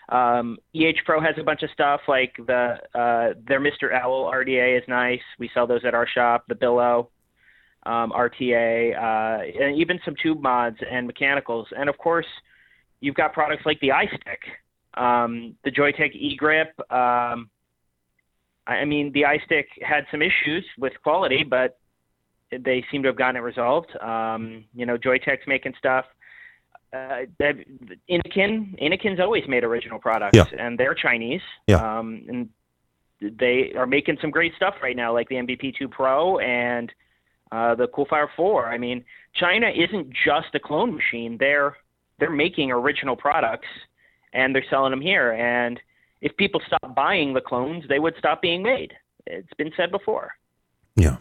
Um, 0.09 0.57
EH 0.73 0.97
Pro 1.05 1.21
has 1.21 1.35
a 1.39 1.43
bunch 1.43 1.63
of 1.63 1.69
stuff 1.71 2.01
like 2.07 2.35
the 2.35 2.77
uh, 2.93 3.33
their 3.47 3.61
Mr. 3.61 3.93
Owl 3.93 4.29
RDA 4.33 4.77
is 4.77 4.83
nice. 4.87 5.21
We 5.39 5.49
sell 5.53 5.67
those 5.67 5.85
at 5.85 5.93
our 5.93 6.07
shop. 6.07 6.45
The 6.49 6.55
Billow 6.55 7.09
um, 7.85 8.11
RTA, 8.11 8.95
uh, 8.95 9.63
and 9.63 9.77
even 9.77 9.99
some 10.05 10.15
tube 10.21 10.41
mods 10.41 10.77
and 10.89 11.07
mechanicals. 11.07 11.67
And 11.75 11.89
of 11.89 11.97
course, 11.97 12.27
you've 13.01 13.15
got 13.15 13.33
products 13.33 13.65
like 13.65 13.79
the 13.81 13.89
iStick, 13.89 14.99
um, 15.01 15.55
the 15.63 15.71
Joyetech 15.71 16.15
eGrip. 16.15 16.69
Um, 16.91 17.49
I 18.67 18.85
mean, 18.85 19.11
the 19.11 19.23
iStick 19.23 19.65
had 19.81 20.05
some 20.11 20.21
issues 20.21 20.63
with 20.77 20.93
quality, 21.03 21.43
but 21.43 21.77
they 22.51 22.85
seem 22.91 23.01
to 23.03 23.07
have 23.09 23.17
gotten 23.17 23.35
it 23.37 23.39
resolved. 23.39 23.89
Um, 24.01 24.65
you 24.73 24.85
know, 24.85 24.97
Joyetech's 24.97 25.47
making 25.47 25.73
stuff. 25.77 26.05
Uh, 26.93 27.21
Innokin's 28.09 29.19
always 29.19 29.47
made 29.47 29.63
original 29.63 29.97
products, 29.99 30.35
Yeah. 30.37 30.45
and 30.57 30.77
they're 30.77 30.93
Chinese. 30.93 31.41
Yeah. 31.67 31.77
Um, 31.99 32.23
and 32.27 32.49
they 33.21 33.73
are 33.75 33.85
making 33.87 34.17
some 34.21 34.29
great 34.31 34.53
stuff 34.55 34.75
right 34.81 34.95
now, 34.95 35.13
like 35.13 35.29
the 35.29 35.35
MVP2 35.35 35.89
Pro 35.89 36.39
and 36.39 36.91
uh, 37.51 37.75
the 37.75 37.87
Coolfire 37.87 38.27
4. 38.35 38.67
I 38.67 38.77
mean, 38.77 39.05
China 39.33 39.69
isn't 39.69 40.09
just 40.25 40.53
a 40.53 40.59
clone 40.59 40.93
machine; 40.93 41.37
they're 41.39 41.77
they're 42.21 42.29
making 42.29 42.71
original 42.71 43.15
products, 43.17 43.67
and 44.31 44.55
they're 44.55 44.63
selling 44.69 44.91
them 44.91 45.01
here. 45.01 45.31
And 45.33 45.81
if 46.21 46.37
people 46.37 46.61
stop 46.65 46.95
buying 46.95 47.33
the 47.33 47.41
clones, 47.41 47.83
they 47.89 47.97
would 47.99 48.13
stop 48.17 48.41
being 48.43 48.61
made. 48.63 48.93
It's 49.25 49.53
been 49.57 49.71
said 49.75 49.91
before, 49.91 50.35
Yeah. 50.95 51.17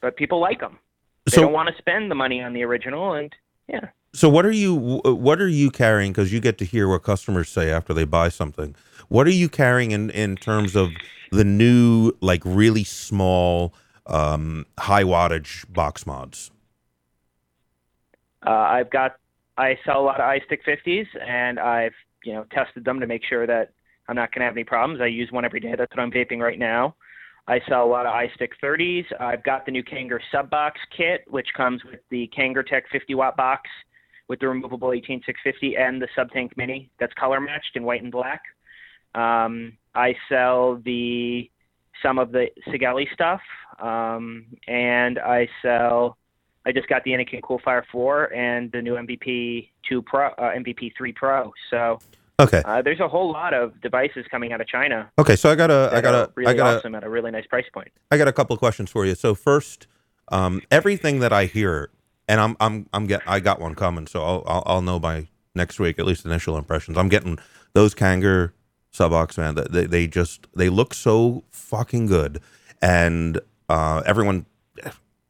but 0.00 0.16
people 0.16 0.38
like 0.40 0.60
them. 0.60 0.78
They 1.26 1.32
So 1.32 1.42
don't 1.42 1.52
want 1.52 1.68
to 1.68 1.74
spend 1.76 2.10
the 2.10 2.14
money 2.14 2.40
on 2.40 2.52
the 2.54 2.62
original, 2.62 3.12
and 3.12 3.34
yeah. 3.68 3.88
So 4.14 4.28
what 4.28 4.46
are 4.46 4.52
you 4.52 5.00
what 5.04 5.40
are 5.40 5.48
you 5.48 5.70
carrying? 5.70 6.12
Because 6.12 6.32
you 6.32 6.40
get 6.40 6.56
to 6.58 6.64
hear 6.64 6.88
what 6.88 7.02
customers 7.02 7.48
say 7.50 7.70
after 7.70 7.92
they 7.92 8.04
buy 8.04 8.30
something. 8.30 8.74
What 9.08 9.26
are 9.26 9.32
you 9.42 9.48
carrying 9.48 9.90
in 9.90 10.10
in 10.10 10.36
terms 10.36 10.74
of 10.76 10.90
the 11.30 11.44
new 11.44 12.12
like 12.20 12.42
really 12.44 12.84
small 12.84 13.74
um, 14.06 14.64
high 14.78 15.02
wattage 15.04 15.70
box 15.72 16.06
mods? 16.06 16.50
Uh, 18.46 18.50
I've 18.50 18.90
got 18.90 19.16
I 19.58 19.76
sell 19.84 20.00
a 20.00 20.04
lot 20.04 20.20
of 20.20 20.24
iStick 20.24 20.60
50s, 20.66 21.06
and 21.20 21.58
I've 21.58 21.92
you 22.24 22.32
know 22.32 22.44
tested 22.52 22.84
them 22.84 23.00
to 23.00 23.06
make 23.06 23.22
sure 23.28 23.46
that 23.46 23.72
I'm 24.08 24.16
not 24.16 24.32
going 24.32 24.40
to 24.40 24.46
have 24.46 24.54
any 24.54 24.64
problems. 24.64 25.00
I 25.02 25.06
use 25.06 25.30
one 25.30 25.44
every 25.44 25.60
day. 25.60 25.74
That's 25.76 25.90
what 25.94 26.00
I'm 26.00 26.10
vaping 26.10 26.38
right 26.38 26.58
now. 26.58 26.94
I 27.46 27.60
sell 27.68 27.84
a 27.84 27.86
lot 27.88 28.06
of 28.06 28.12
iStick 28.12 28.50
30s. 28.62 29.06
I've 29.20 29.42
got 29.42 29.64
the 29.64 29.72
new 29.72 29.82
Kanger 29.82 30.20
Subox 30.32 30.72
kit, 30.94 31.24
which 31.28 31.48
comes 31.56 31.82
with 31.84 32.00
the 32.10 32.30
Kanger 32.36 32.62
Tech 32.62 32.84
50 32.92 33.14
watt 33.14 33.36
box 33.36 33.68
with 34.28 34.40
the 34.40 34.48
removable 34.48 34.92
18650 34.92 35.76
and 35.76 36.00
the 36.00 36.08
sub 36.14 36.30
tank 36.30 36.52
mini 36.56 36.90
that's 37.00 37.12
color 37.14 37.40
matched 37.40 37.74
in 37.74 37.84
white 37.84 38.02
and 38.02 38.12
black. 38.12 38.42
Um, 39.14 39.78
I 39.94 40.14
sell 40.28 40.80
the 40.84 41.50
some 42.02 42.18
of 42.18 42.30
the 42.30 42.46
Sigelei 42.68 43.12
stuff, 43.12 43.40
um, 43.80 44.46
and 44.68 45.18
I 45.18 45.48
sell. 45.62 46.16
I 46.68 46.72
just 46.72 46.86
got 46.86 47.02
the 47.04 47.12
Innokin 47.12 47.40
Coolfire 47.40 47.82
4 47.90 48.34
and 48.34 48.70
the 48.72 48.82
new 48.82 48.94
MVP 48.94 49.70
2 49.88 50.02
Pro, 50.02 50.26
uh, 50.28 50.52
MVP 50.52 50.92
3 50.96 51.12
Pro. 51.12 51.52
So 51.70 51.98
Okay. 52.40 52.62
uh, 52.64 52.82
there's 52.82 53.00
a 53.00 53.08
whole 53.08 53.32
lot 53.32 53.54
of 53.54 53.80
devices 53.80 54.26
coming 54.30 54.52
out 54.52 54.60
of 54.60 54.68
China. 54.68 55.10
Okay. 55.18 55.34
So 55.34 55.50
I 55.50 55.54
got 55.54 55.70
a 55.70 55.90
I 55.92 56.00
got 56.02 56.14
a 56.14 56.30
really 56.36 56.52
I 56.52 56.54
got 56.54 56.84
a 56.84 56.96
at 56.96 57.02
a 57.02 57.08
really 57.10 57.30
nice 57.30 57.46
price 57.46 57.64
point. 57.72 57.88
I 58.12 58.18
got 58.18 58.28
a 58.28 58.32
couple 58.32 58.52
of 58.54 58.60
questions 58.60 58.90
for 58.90 59.04
you. 59.06 59.14
So 59.14 59.34
first, 59.34 59.86
um, 60.30 60.60
everything 60.70 61.18
that 61.20 61.32
I 61.32 61.46
hear, 61.46 61.90
and 62.28 62.38
I'm 62.40 62.54
I'm 62.60 62.86
I'm 62.92 63.06
get 63.06 63.22
I 63.26 63.40
got 63.40 63.60
one 63.60 63.74
coming, 63.74 64.06
so 64.06 64.22
I'll 64.22 64.44
I'll, 64.46 64.62
I'll 64.66 64.82
know 64.82 64.98
by 65.00 65.26
next 65.54 65.80
week 65.80 65.98
at 65.98 66.04
least 66.06 66.26
initial 66.26 66.56
impressions. 66.58 66.96
I'm 66.98 67.08
getting 67.08 67.38
those 67.72 67.94
Kanger 67.94 68.52
Subox 68.92 69.36
man. 69.38 69.54
That 69.56 69.72
they, 69.72 69.86
they 69.86 70.06
just 70.06 70.46
they 70.54 70.68
look 70.68 70.92
so 70.94 71.42
fucking 71.50 72.06
good, 72.06 72.40
and 72.82 73.40
uh, 73.70 74.02
everyone. 74.04 74.44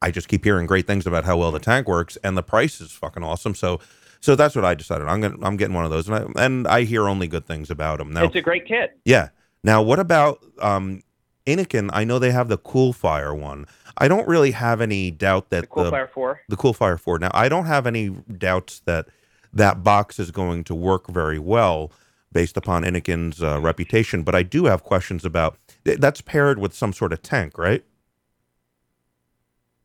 I 0.00 0.10
just 0.10 0.28
keep 0.28 0.44
hearing 0.44 0.66
great 0.66 0.86
things 0.86 1.06
about 1.06 1.24
how 1.24 1.36
well 1.36 1.50
the 1.50 1.58
tank 1.58 1.88
works, 1.88 2.16
and 2.22 2.36
the 2.36 2.42
price 2.42 2.80
is 2.80 2.92
fucking 2.92 3.22
awesome. 3.24 3.54
So, 3.54 3.80
so 4.20 4.36
that's 4.36 4.54
what 4.54 4.64
I 4.64 4.74
decided. 4.74 5.08
I'm 5.08 5.20
gonna 5.20 5.36
I'm 5.42 5.56
getting 5.56 5.74
one 5.74 5.84
of 5.84 5.90
those, 5.90 6.08
and 6.08 6.16
I, 6.36 6.44
and 6.44 6.68
I 6.68 6.82
hear 6.84 7.08
only 7.08 7.26
good 7.28 7.46
things 7.46 7.70
about 7.70 7.98
them. 7.98 8.12
Now, 8.12 8.24
It's 8.24 8.36
a 8.36 8.40
great 8.42 8.66
kit. 8.66 8.98
yeah. 9.04 9.28
Now, 9.64 9.82
what 9.82 9.98
about 9.98 10.38
um, 10.60 11.02
Innokin? 11.46 11.90
I 11.92 12.04
know 12.04 12.18
they 12.20 12.30
have 12.30 12.48
the 12.48 12.58
Cool 12.58 12.92
Fire 12.92 13.34
one. 13.34 13.66
I 14.00 14.06
don't 14.06 14.28
really 14.28 14.52
have 14.52 14.80
any 14.80 15.10
doubt 15.10 15.50
that 15.50 15.62
The 15.62 15.66
Coolfire 15.66 16.08
4. 16.08 16.40
the 16.48 16.56
Cool 16.56 16.72
Fire 16.72 16.96
Four. 16.96 17.18
Now, 17.18 17.30
I 17.34 17.48
don't 17.48 17.66
have 17.66 17.84
any 17.86 18.10
doubts 18.10 18.80
that 18.86 19.08
that 19.52 19.82
box 19.82 20.20
is 20.20 20.30
going 20.30 20.62
to 20.64 20.74
work 20.76 21.08
very 21.08 21.38
well 21.40 21.90
based 22.30 22.56
upon 22.56 22.84
Innokin's 22.84 23.42
uh, 23.42 23.58
reputation. 23.60 24.22
But 24.22 24.36
I 24.36 24.44
do 24.44 24.66
have 24.66 24.84
questions 24.84 25.24
about 25.24 25.58
that's 25.84 26.20
paired 26.20 26.58
with 26.60 26.72
some 26.72 26.92
sort 26.92 27.12
of 27.12 27.22
tank, 27.22 27.58
right? 27.58 27.84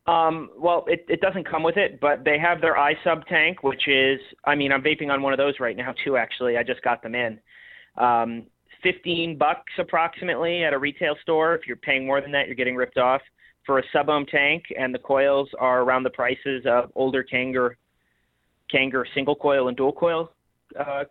Um, 0.05 0.49
well, 0.57 0.83
it, 0.87 1.05
it 1.07 1.21
doesn't 1.21 1.49
come 1.49 1.63
with 1.63 1.77
it, 1.77 1.99
but 2.01 2.25
they 2.25 2.37
have 2.37 2.59
their 2.59 2.75
iSub 2.75 3.25
tank, 3.27 3.63
which 3.63 3.87
is, 3.87 4.19
I 4.45 4.53
mean, 4.53 4.71
I'm 4.71 4.81
vaping 4.81 5.09
on 5.09 5.21
one 5.21 5.31
of 5.31 5.37
those 5.37 5.59
right 5.59 5.77
now 5.77 5.93
too. 6.03 6.17
Actually, 6.17 6.57
I 6.57 6.63
just 6.63 6.81
got 6.81 7.01
them 7.01 7.15
in. 7.15 7.39
Um, 7.97 8.47
15 8.83 9.37
bucks 9.37 9.71
approximately 9.79 10.63
at 10.63 10.73
a 10.73 10.77
retail 10.77 11.15
store. 11.21 11.55
If 11.55 11.61
you're 11.65 11.77
paying 11.77 12.05
more 12.05 12.19
than 12.19 12.31
that, 12.33 12.47
you're 12.47 12.55
getting 12.55 12.75
ripped 12.75 12.97
off 12.97 13.21
for 13.65 13.79
a 13.79 13.83
sub 13.93 14.09
ohm 14.09 14.25
tank, 14.25 14.65
and 14.77 14.93
the 14.93 14.99
coils 14.99 15.49
are 15.57 15.83
around 15.83 16.03
the 16.03 16.09
prices 16.09 16.65
of 16.65 16.91
older 16.95 17.23
Kanger, 17.23 17.77
Kanger 18.69 19.05
single 19.15 19.35
coil 19.35 19.69
and 19.69 19.77
dual 19.77 19.93
coil 19.93 20.31
uh, 20.77 21.05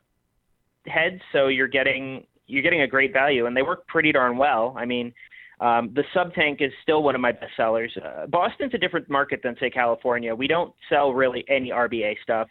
heads. 0.87 1.21
So 1.33 1.49
you're 1.49 1.69
getting 1.69 2.27
you're 2.47 2.63
getting 2.63 2.83
a 2.83 2.87
great 2.87 3.13
value, 3.13 3.47
and 3.47 3.57
they 3.57 3.63
work 3.63 3.87
pretty 3.87 4.13
darn 4.13 4.37
well. 4.37 4.75
I 4.77 4.85
mean, 4.85 5.15
um, 5.63 5.93
the 5.95 6.03
sub 6.13 6.35
tank 6.35 6.61
is 6.61 6.73
still 6.83 7.05
one 7.05 7.15
of 7.15 7.21
my 7.21 7.31
best 7.31 7.53
sellers. 7.57 7.97
Uh, 7.97 8.27
Boston's 8.27 8.75
a 8.75 8.79
different 8.79 9.09
market 9.09 9.41
than 9.45 9.55
say 9.61 9.71
California. 9.71 10.35
We 10.35 10.49
don't 10.49 10.75
sell 10.89 11.13
really 11.15 11.45
any 11.49 11.71
RBA 11.71 12.17
stuff. 12.23 12.49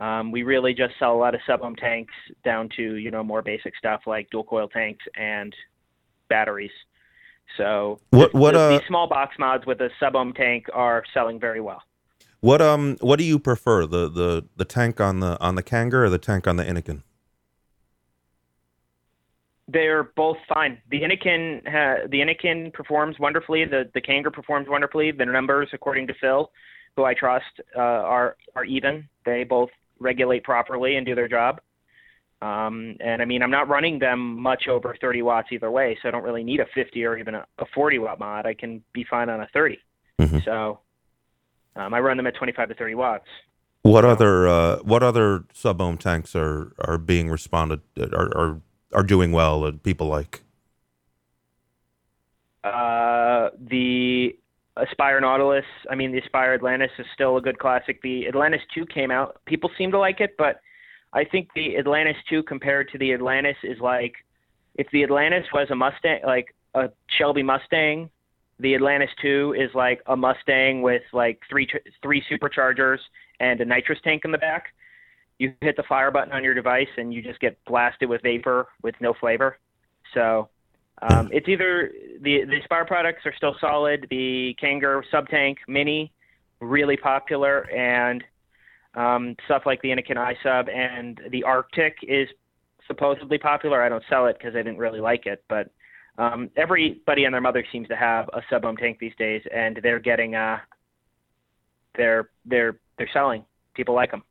Um, 0.00 0.32
we 0.32 0.42
really 0.42 0.74
just 0.74 0.94
sell 0.98 1.14
a 1.14 1.20
lot 1.24 1.36
of 1.36 1.40
sub 1.46 1.62
ohm 1.62 1.76
tanks 1.76 2.12
down 2.44 2.68
to 2.76 2.96
you 2.96 3.12
know 3.12 3.22
more 3.22 3.40
basic 3.42 3.76
stuff 3.76 4.00
like 4.06 4.28
dual 4.30 4.42
coil 4.42 4.68
tanks 4.68 5.04
and 5.16 5.54
batteries. 6.28 6.72
So 7.56 8.00
What- 8.10 8.34
what, 8.34 8.54
the, 8.54 8.60
uh, 8.60 8.68
these 8.78 8.86
small 8.88 9.06
box 9.06 9.36
mods 9.38 9.64
with 9.66 9.80
a 9.80 9.90
sub 10.00 10.16
ohm 10.16 10.32
tank 10.32 10.66
are 10.72 11.04
selling 11.14 11.38
very 11.38 11.60
well. 11.60 11.82
What 12.40 12.60
um 12.60 12.96
what 13.00 13.20
do 13.20 13.24
you 13.24 13.38
prefer 13.38 13.86
the 13.86 14.10
the 14.10 14.44
the 14.56 14.64
tank 14.64 15.00
on 15.00 15.20
the 15.20 15.40
on 15.40 15.54
the 15.54 15.62
Kanger 15.62 16.02
or 16.04 16.10
the 16.10 16.18
tank 16.18 16.48
on 16.48 16.56
the 16.56 16.64
Innokin? 16.64 17.02
They're 19.66 20.04
both 20.04 20.36
fine. 20.52 20.78
The 20.90 21.00
Innokin, 21.00 21.66
ha- 21.66 22.06
the 22.08 22.20
Innokin 22.20 22.72
performs 22.72 23.18
wonderfully. 23.18 23.64
The 23.64 23.90
the 23.94 24.00
Kanger 24.00 24.30
performs 24.32 24.68
wonderfully. 24.68 25.10
The 25.10 25.24
numbers, 25.24 25.68
according 25.72 26.06
to 26.08 26.14
Phil, 26.20 26.50
who 26.96 27.04
I 27.04 27.14
trust, 27.14 27.60
uh, 27.76 27.80
are 27.80 28.36
are 28.54 28.64
even. 28.64 29.08
They 29.24 29.44
both 29.44 29.70
regulate 29.98 30.44
properly 30.44 30.96
and 30.96 31.06
do 31.06 31.14
their 31.14 31.28
job. 31.28 31.60
Um, 32.42 32.96
and 33.00 33.22
I 33.22 33.24
mean, 33.24 33.42
I'm 33.42 33.50
not 33.50 33.68
running 33.68 33.98
them 33.98 34.38
much 34.38 34.68
over 34.68 34.94
30 35.00 35.22
watts 35.22 35.48
either 35.50 35.70
way, 35.70 35.96
so 36.02 36.08
I 36.08 36.10
don't 36.10 36.24
really 36.24 36.44
need 36.44 36.60
a 36.60 36.66
50 36.74 37.02
or 37.04 37.16
even 37.16 37.34
a, 37.34 37.46
a 37.58 37.64
40 37.74 38.00
watt 38.00 38.18
mod. 38.18 38.44
I 38.44 38.52
can 38.52 38.82
be 38.92 39.04
fine 39.08 39.30
on 39.30 39.40
a 39.40 39.48
30. 39.54 39.78
Mhm. 40.20 40.44
So 40.44 40.80
um, 41.74 41.94
I 41.94 42.00
run 42.00 42.18
them 42.18 42.26
at 42.26 42.36
25 42.36 42.68
to 42.68 42.74
30 42.74 42.96
watts. 42.96 43.28
What 43.82 44.04
other 44.04 44.48
uh, 44.48 44.76
what 44.78 45.02
other 45.02 45.44
sub 45.52 45.80
ohm 45.80 45.98
tanks 45.98 46.34
are 46.34 46.72
are 46.78 46.98
being 46.98 47.28
responded 47.28 47.80
are 47.98 48.30
are, 48.36 48.60
are 48.94 49.02
doing 49.02 49.32
well 49.32 49.66
and 49.66 49.82
people 49.82 50.06
like? 50.06 50.42
Uh, 52.62 53.50
the 53.60 54.36
Aspire 54.76 55.20
Nautilus, 55.20 55.64
I 55.90 55.94
mean, 55.94 56.12
the 56.12 56.18
Aspire 56.18 56.54
Atlantis 56.54 56.90
is 56.98 57.06
still 57.14 57.36
a 57.36 57.40
good 57.40 57.58
classic. 57.58 58.00
The 58.02 58.26
Atlantis 58.26 58.62
2 58.74 58.86
came 58.86 59.10
out. 59.10 59.40
People 59.44 59.70
seem 59.76 59.90
to 59.92 59.98
like 59.98 60.20
it, 60.20 60.34
but 60.38 60.60
I 61.12 61.24
think 61.24 61.48
the 61.54 61.76
Atlantis 61.76 62.16
2 62.28 62.42
compared 62.44 62.88
to 62.90 62.98
the 62.98 63.12
Atlantis 63.12 63.56
is 63.62 63.78
like 63.80 64.14
if 64.74 64.88
the 64.92 65.04
Atlantis 65.04 65.46
was 65.52 65.68
a 65.70 65.74
Mustang, 65.74 66.20
like 66.26 66.54
a 66.74 66.90
Shelby 67.18 67.42
Mustang, 67.42 68.10
The 68.58 68.74
Atlantis 68.74 69.10
2 69.22 69.54
is 69.56 69.70
like 69.74 70.00
a 70.06 70.16
Mustang 70.16 70.82
with 70.82 71.02
like 71.12 71.40
three 71.48 71.68
three 72.02 72.22
superchargers 72.30 72.98
and 73.40 73.60
a 73.60 73.64
nitrous 73.64 74.00
tank 74.02 74.22
in 74.24 74.32
the 74.32 74.38
back. 74.38 74.74
You 75.38 75.52
hit 75.60 75.76
the 75.76 75.82
fire 75.88 76.10
button 76.10 76.32
on 76.32 76.44
your 76.44 76.54
device 76.54 76.88
and 76.96 77.12
you 77.12 77.22
just 77.22 77.40
get 77.40 77.58
blasted 77.64 78.08
with 78.08 78.22
vapor 78.22 78.68
with 78.82 78.94
no 79.00 79.14
flavor. 79.14 79.58
So 80.12 80.48
um, 81.02 81.28
it's 81.32 81.48
either 81.48 81.90
the 82.20 82.44
the 82.44 82.58
Aspire 82.62 82.84
products 82.84 83.26
are 83.26 83.34
still 83.36 83.56
solid. 83.60 84.06
The 84.10 84.54
Kanger 84.62 85.02
sub 85.10 85.28
tank 85.28 85.58
mini 85.66 86.12
really 86.60 86.96
popular 86.96 87.68
and 87.70 88.22
um, 88.94 89.36
stuff 89.46 89.62
like 89.66 89.82
the 89.82 89.88
Innokin 89.88 90.16
iSub 90.16 90.72
and 90.72 91.20
the 91.30 91.42
Arctic 91.42 91.96
is 92.02 92.28
supposedly 92.86 93.38
popular. 93.38 93.82
I 93.82 93.88
don't 93.88 94.04
sell 94.08 94.26
it 94.26 94.36
because 94.38 94.54
I 94.54 94.58
didn't 94.58 94.78
really 94.78 95.00
like 95.00 95.26
it, 95.26 95.42
but 95.48 95.70
um, 96.16 96.50
everybody 96.56 97.24
and 97.24 97.34
their 97.34 97.40
mother 97.40 97.64
seems 97.72 97.88
to 97.88 97.96
have 97.96 98.28
a 98.32 98.40
sub 98.48 98.64
ohm 98.64 98.76
tank 98.76 98.98
these 99.00 99.14
days, 99.18 99.42
and 99.52 99.80
they're 99.82 99.98
getting 99.98 100.34
uh, 100.36 100.58
they're 101.96 102.30
they're 102.44 102.78
they're 102.98 103.10
selling. 103.12 103.44
People 103.74 103.94
like 103.94 104.12
them. 104.12 104.22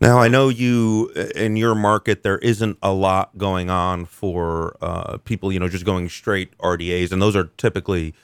Now 0.00 0.18
I 0.18 0.28
know 0.28 0.48
you 0.48 1.10
in 1.34 1.56
your 1.56 1.74
market 1.74 2.22
there 2.22 2.38
isn't 2.38 2.78
a 2.82 2.92
lot 2.92 3.36
going 3.36 3.68
on 3.68 4.04
for 4.04 4.76
uh, 4.80 5.18
people 5.18 5.52
you 5.52 5.58
know 5.58 5.68
just 5.68 5.84
going 5.84 6.08
straight 6.08 6.56
RDAs, 6.58 7.10
and 7.12 7.20
those 7.20 7.34
are 7.34 7.44
typically 7.56 8.14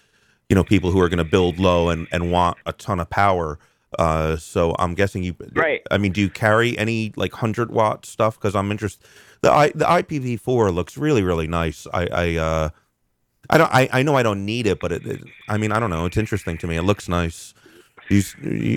you 0.48 0.54
know 0.54 0.64
people 0.64 0.90
who 0.90 1.00
are 1.00 1.08
going 1.08 1.18
to 1.18 1.24
build 1.24 1.58
low 1.58 1.88
and 1.88 2.06
and 2.12 2.30
want 2.30 2.58
a 2.66 2.72
ton 2.72 3.00
of 3.00 3.10
power. 3.10 3.58
Uh, 3.98 4.36
so 4.36 4.74
I'm 4.78 4.94
guessing 4.94 5.22
you. 5.22 5.34
Right. 5.54 5.82
I 5.90 5.98
mean, 5.98 6.12
do 6.12 6.20
you 6.20 6.30
carry 6.30 6.76
any 6.78 7.12
like 7.16 7.32
hundred 7.32 7.70
watt 7.70 8.06
stuff? 8.06 8.38
Because 8.38 8.54
I'm 8.54 8.70
interested. 8.70 9.04
The 9.42 9.52
I 9.52 9.68
the 9.68 9.84
IPv4 9.84 10.72
looks 10.74 10.96
really 10.96 11.22
really 11.22 11.48
nice. 11.48 11.86
I 11.92 12.06
I 12.06 12.36
uh, 12.36 12.68
I 13.50 13.58
don't 13.58 13.74
I, 13.74 13.88
I 13.92 14.02
know 14.02 14.16
I 14.16 14.22
don't 14.22 14.44
need 14.44 14.66
it, 14.66 14.80
but 14.80 14.92
it, 14.92 15.06
it 15.06 15.24
I 15.48 15.58
mean 15.58 15.72
I 15.72 15.80
don't 15.80 15.90
know. 15.90 16.06
It's 16.06 16.16
interesting 16.16 16.56
to 16.58 16.66
me. 16.66 16.76
It 16.76 16.82
looks 16.82 17.08
nice. 17.08 17.52
You 18.08 18.22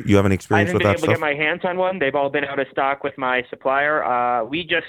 you, 0.06 0.16
have 0.16 0.26
any 0.26 0.38
I 0.50 0.60
haven't 0.60 0.78
been 0.78 0.88
that 0.88 0.98
able 0.98 1.02
to 1.02 1.08
get 1.08 1.20
my 1.20 1.34
hands 1.34 1.62
on 1.64 1.78
one. 1.78 2.00
They've 2.00 2.16
all 2.16 2.30
been 2.30 2.46
out 2.46 2.60
of 2.60 2.68
stock 2.72 3.04
with 3.04 3.18
my 3.18 3.44
supplier. 3.50 4.04
Uh, 4.04 4.44
we 4.46 4.64
just 4.64 4.86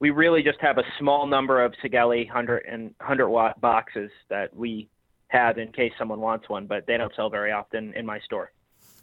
we 0.00 0.10
really 0.10 0.42
just 0.42 0.60
have 0.60 0.78
a 0.78 0.84
small 0.98 1.26
number 1.26 1.64
of 1.64 1.72
Sigelei 1.82 2.26
100 2.26 2.64
and 2.66 2.94
100 2.98 3.28
watt 3.28 3.60
boxes 3.60 4.10
that 4.28 4.54
we 4.54 4.88
have 5.28 5.58
in 5.58 5.72
case 5.72 5.92
someone 5.98 6.20
wants 6.20 6.48
one, 6.48 6.66
but 6.66 6.86
they 6.86 6.96
don't 6.96 7.14
sell 7.14 7.30
very 7.30 7.52
often 7.52 7.92
in 7.94 8.06
my 8.06 8.20
store. 8.20 8.52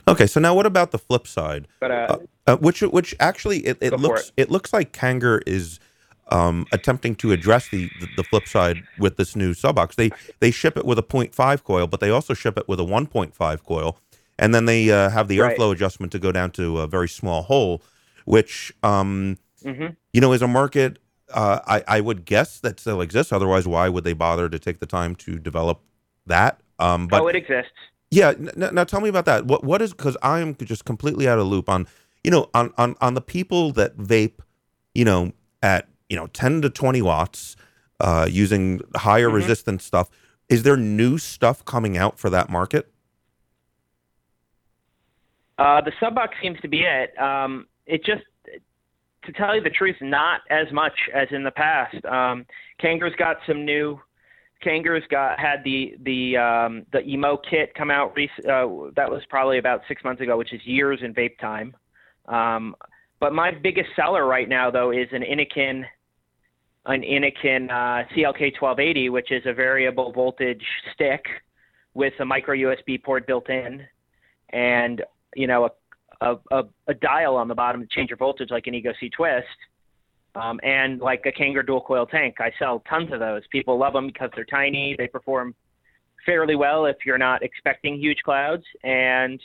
Okay, 0.08 0.28
so 0.28 0.40
now 0.40 0.54
what 0.54 0.66
about 0.66 0.92
the 0.92 1.00
flip 1.00 1.28
side? 1.28 1.68
But 1.80 1.92
uh, 1.92 1.94
Uh, 1.94 2.18
uh, 2.48 2.58
which 2.58 2.82
which 2.82 3.16
actually 3.20 3.60
it, 3.66 3.78
it 3.82 4.00
looks 4.00 4.32
it. 4.38 4.52
looks 4.52 4.72
like 4.72 4.94
Kanger 4.94 5.42
is 5.48 5.80
um, 6.30 6.66
attempting 6.72 7.16
to 7.16 7.32
address 7.32 7.70
the, 7.70 7.90
the 8.00 8.08
the 8.18 8.24
flip 8.24 8.48
side 8.48 8.84
with 9.00 9.18
this 9.18 9.36
new 9.36 9.54
Subox. 9.54 9.96
They 9.96 10.12
they 10.40 10.52
ship 10.52 10.78
it 10.78 10.86
with 10.86 11.00
a 11.00 11.04
0.5 11.04 11.64
coil, 11.64 11.88
but 11.88 12.00
they 12.00 12.10
also 12.12 12.34
ship 12.34 12.58
it 12.58 12.68
with 12.68 12.80
a 12.80 12.84
1.5 12.84 13.64
coil, 13.64 13.98
and 14.38 14.54
then 14.54 14.66
they 14.66 14.90
uh, 14.92 15.10
have 15.10 15.28
the 15.28 15.40
Right. 15.40 15.58
airflow 15.58 15.72
adjustment 15.72 16.12
to 16.14 16.20
go 16.20 16.32
down 16.32 16.52
to 16.52 16.80
a 16.80 16.88
very 16.88 17.08
small 17.10 17.44
hole, 17.44 17.82
which 18.26 18.74
um, 18.84 19.38
mhm. 19.64 19.96
you 20.14 20.22
know 20.22 20.34
is 20.34 20.42
a 20.42 20.48
market. 20.48 21.00
Uh, 21.34 21.60
I 21.68 21.84
I 21.98 22.02
would 22.02 22.26
guess 22.26 22.60
that 22.60 22.80
still 22.80 23.02
exists. 23.02 23.32
Otherwise, 23.34 23.68
why 23.68 23.90
would 23.90 24.04
they 24.04 24.14
bother 24.14 24.48
to 24.50 24.60
take 24.60 24.80
the 24.80 24.86
time 24.86 25.16
to 25.16 25.40
develop 25.40 25.82
that? 26.28 26.60
Um, 26.80 27.08
but 27.08 27.22
oh, 27.22 27.28
it 27.28 27.36
exists. 27.36 27.72
yeah. 28.12 28.30
N- 28.30 28.52
n- 28.62 28.76
now 28.76 28.84
tell 28.84 29.02
me 29.02 29.10
about 29.10 29.26
that. 29.26 29.46
What 29.46 29.64
what 29.64 29.82
is 29.82 29.92
because 29.94 30.18
I 30.22 30.40
am 30.40 30.56
just 30.56 30.86
completely 30.86 31.28
out 31.28 31.40
of 31.40 31.48
loop 31.48 31.70
on 31.70 31.88
you 32.24 32.32
know 32.32 32.50
on 32.54 32.74
on 32.78 32.96
on 33.02 33.14
the 33.16 33.22
people 33.22 33.72
that 33.74 33.98
vape, 33.98 34.40
you 34.94 35.06
know 35.06 35.32
at 35.64 35.88
you 36.10 36.16
know 36.16 36.28
ten 36.28 36.62
to 36.62 36.70
twenty 36.70 37.02
watts, 37.02 37.56
uh, 38.02 38.28
using 38.30 38.82
higher 38.96 39.30
Mhm. 39.30 39.34
resistance 39.34 39.84
stuff. 39.84 40.10
Is 40.48 40.62
there 40.62 40.78
new 40.78 41.18
stuff 41.18 41.66
coming 41.66 41.98
out 41.98 42.20
for 42.20 42.30
that 42.30 42.50
market? 42.50 42.92
Uh, 45.58 45.82
the 45.82 45.92
Subox 46.02 46.30
seems 46.42 46.60
to 46.62 46.68
be 46.68 46.82
it. 46.82 47.18
Um, 47.20 47.68
it 47.86 48.04
just, 48.04 48.24
to 49.26 49.32
tell 49.34 49.56
you 49.56 49.62
the 49.62 49.70
truth, 49.70 49.96
not 50.02 50.42
as 50.50 50.72
much 50.72 50.94
as 51.14 51.28
in 51.32 51.44
the 51.44 51.52
past. 51.52 52.04
Um, 52.06 52.46
Kanger's 52.82 53.16
got 53.18 53.38
some 53.48 53.66
new. 53.66 54.00
Kanger's 54.64 55.04
got 55.10 55.40
had 55.40 55.64
the 55.64 55.96
the 56.04 56.38
um, 56.38 56.86
the 56.92 57.02
EMOW 57.02 57.38
kit 57.50 57.74
come 57.76 57.92
out. 57.92 58.16
Rec- 58.16 58.46
uh, 58.46 58.92
that 58.96 59.10
was 59.10 59.22
probably 59.30 59.58
about 59.58 59.82
six 59.88 60.04
months 60.04 60.22
ago, 60.22 60.38
which 60.38 60.54
is 60.54 60.62
years 60.66 61.00
in 61.04 61.14
vape 61.14 61.38
time. 61.40 61.76
Um, 62.28 62.76
but 63.20 63.34
my 63.34 63.52
biggest 63.52 63.90
seller 63.96 64.26
right 64.26 64.48
now, 64.48 64.72
though, 64.72 64.92
is 64.92 65.08
an 65.12 65.22
Innokin, 65.22 65.84
an 66.86 67.02
Innokin 67.02 67.70
uh, 67.70 68.08
CLK 68.16 68.60
1280, 68.60 69.10
which 69.10 69.32
is 69.32 69.44
a 69.46 69.54
variable 69.54 70.12
voltage 70.12 70.64
stick 70.94 71.26
with 71.94 72.14
a 72.20 72.26
micro 72.26 72.56
USB 72.56 73.02
port 73.02 73.26
built 73.28 73.50
in, 73.50 73.84
and 74.50 75.02
you 75.36 75.48
know, 75.48 75.70
a, 76.22 76.36
a, 76.52 76.64
a, 76.88 76.94
dial 76.94 77.36
on 77.36 77.48
the 77.48 77.56
bottom 77.56 77.82
to 77.82 77.88
change 77.88 78.10
your 78.10 78.18
voltage 78.18 78.50
like 78.52 78.68
an 78.68 78.74
Ego 78.74 78.94
C 79.00 79.10
Twist, 79.10 79.46
um, 80.36 80.60
and 80.64 81.00
like 81.00 81.24
a 81.26 81.32
Kanger 81.32 81.66
dual 81.66 81.82
coil 81.82 82.06
tank. 82.06 82.36
I 82.40 82.52
sell 82.60 82.84
tons 82.90 83.12
of 83.12 83.20
those. 83.20 83.42
People 83.52 83.78
love 83.78 83.94
them 83.94 84.08
because 84.08 84.30
they're 84.36 84.46
tiny. 84.46 84.96
They 84.98 85.08
perform 85.08 85.56
fairly 86.26 86.56
well 86.56 86.86
if 86.86 86.98
you're 87.06 87.18
not 87.18 87.44
expecting 87.44 88.00
huge 88.00 88.18
clouds. 88.24 88.64
And 88.84 89.40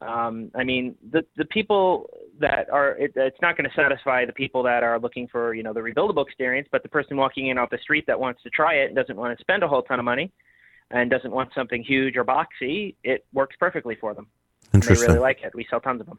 um, 0.00 0.50
I 0.54 0.64
mean, 0.64 0.94
the 1.10 1.22
the 1.36 1.44
people 1.46 2.08
that 2.40 2.68
are 2.70 2.92
it, 2.98 3.12
it's 3.16 3.40
not 3.40 3.56
going 3.56 3.68
to 3.68 3.76
satisfy 3.76 4.24
the 4.24 4.32
people 4.32 4.62
that 4.64 4.82
are 4.82 4.98
looking 4.98 5.28
for 5.28 5.54
you 5.54 5.62
know 5.62 5.72
the 5.72 5.80
rebuildable 5.80 6.26
experience, 6.26 6.68
but 6.72 6.82
the 6.82 6.88
person 6.88 7.16
walking 7.16 7.48
in 7.48 7.58
off 7.58 7.70
the 7.70 7.78
street 7.78 8.04
that 8.06 8.18
wants 8.18 8.42
to 8.42 8.50
try 8.50 8.74
it 8.74 8.86
and 8.86 8.96
doesn't 8.96 9.16
want 9.16 9.36
to 9.36 9.42
spend 9.42 9.62
a 9.62 9.68
whole 9.68 9.82
ton 9.82 9.98
of 9.98 10.04
money 10.04 10.32
and 10.90 11.10
doesn't 11.10 11.30
want 11.30 11.48
something 11.54 11.82
huge 11.82 12.16
or 12.16 12.24
boxy, 12.24 12.94
it 13.02 13.24
works 13.32 13.56
perfectly 13.58 13.96
for 13.98 14.12
them 14.12 14.26
and 14.72 14.82
they 14.82 14.86
Interesting. 14.86 15.08
really 15.08 15.20
like 15.20 15.42
it. 15.42 15.54
We 15.54 15.66
sell 15.68 15.80
tons 15.80 16.00
of 16.00 16.06
them. 16.06 16.18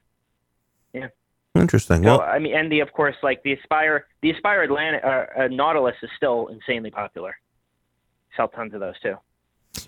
Yeah. 0.93 1.07
Interesting. 1.55 2.03
So, 2.03 2.17
Well, 2.17 2.21
I 2.21 2.39
mean, 2.39 2.55
and 2.55 2.71
the 2.71 2.79
of 2.79 2.91
course, 2.93 3.15
like 3.21 3.43
the 3.43 3.53
Aspire, 3.53 4.07
the 4.21 4.31
Aspire 4.31 4.63
Atlantic 4.63 5.03
uh, 5.03 5.25
uh, 5.37 5.47
Nautilus 5.49 5.95
is 6.01 6.09
still 6.17 6.47
insanely 6.47 6.91
popular. 6.91 7.37
Sell 8.35 8.47
tons 8.47 8.73
of 8.73 8.79
those 8.79 8.99
too. 9.01 9.15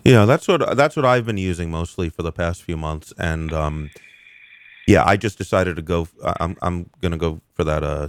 Yeah, 0.04 0.24
that's 0.24 0.46
what 0.48 0.76
that's 0.76 0.96
what 0.96 1.04
I've 1.04 1.26
been 1.26 1.38
using 1.38 1.70
mostly 1.70 2.08
for 2.08 2.22
the 2.22 2.32
past 2.32 2.62
few 2.62 2.76
months, 2.76 3.12
and 3.18 3.52
um, 3.52 3.90
yeah, 4.86 5.04
I 5.04 5.16
just 5.16 5.38
decided 5.38 5.76
to 5.76 5.82
go. 5.82 6.08
I'm 6.40 6.56
I'm 6.62 6.90
gonna 7.00 7.16
go 7.16 7.40
for 7.54 7.64
that 7.64 7.82
uh, 7.82 8.08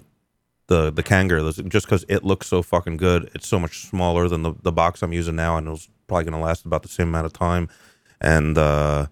the 0.68 0.92
the 0.92 1.04
Kanger 1.04 1.40
just 1.68 1.86
because 1.86 2.06
it 2.08 2.24
looks 2.24 2.48
so 2.48 2.62
fucking 2.62 2.98
good. 2.98 3.30
It's 3.34 3.48
so 3.48 3.60
much 3.60 3.88
smaller 3.88 4.28
than 4.28 4.44
the 4.44 4.54
the 4.62 4.72
box 4.72 5.02
I'm 5.02 5.14
using 5.14 5.36
now, 5.36 5.58
and 5.58 5.68
it's 5.68 5.90
probably 6.08 6.26
gonna 6.26 6.42
last 6.44 6.66
about 6.66 6.84
the 6.84 6.90
same 6.90 7.10
amount 7.10 7.26
of 7.26 7.34
time, 7.34 7.70
and 8.22 8.58
uh, 8.58 9.08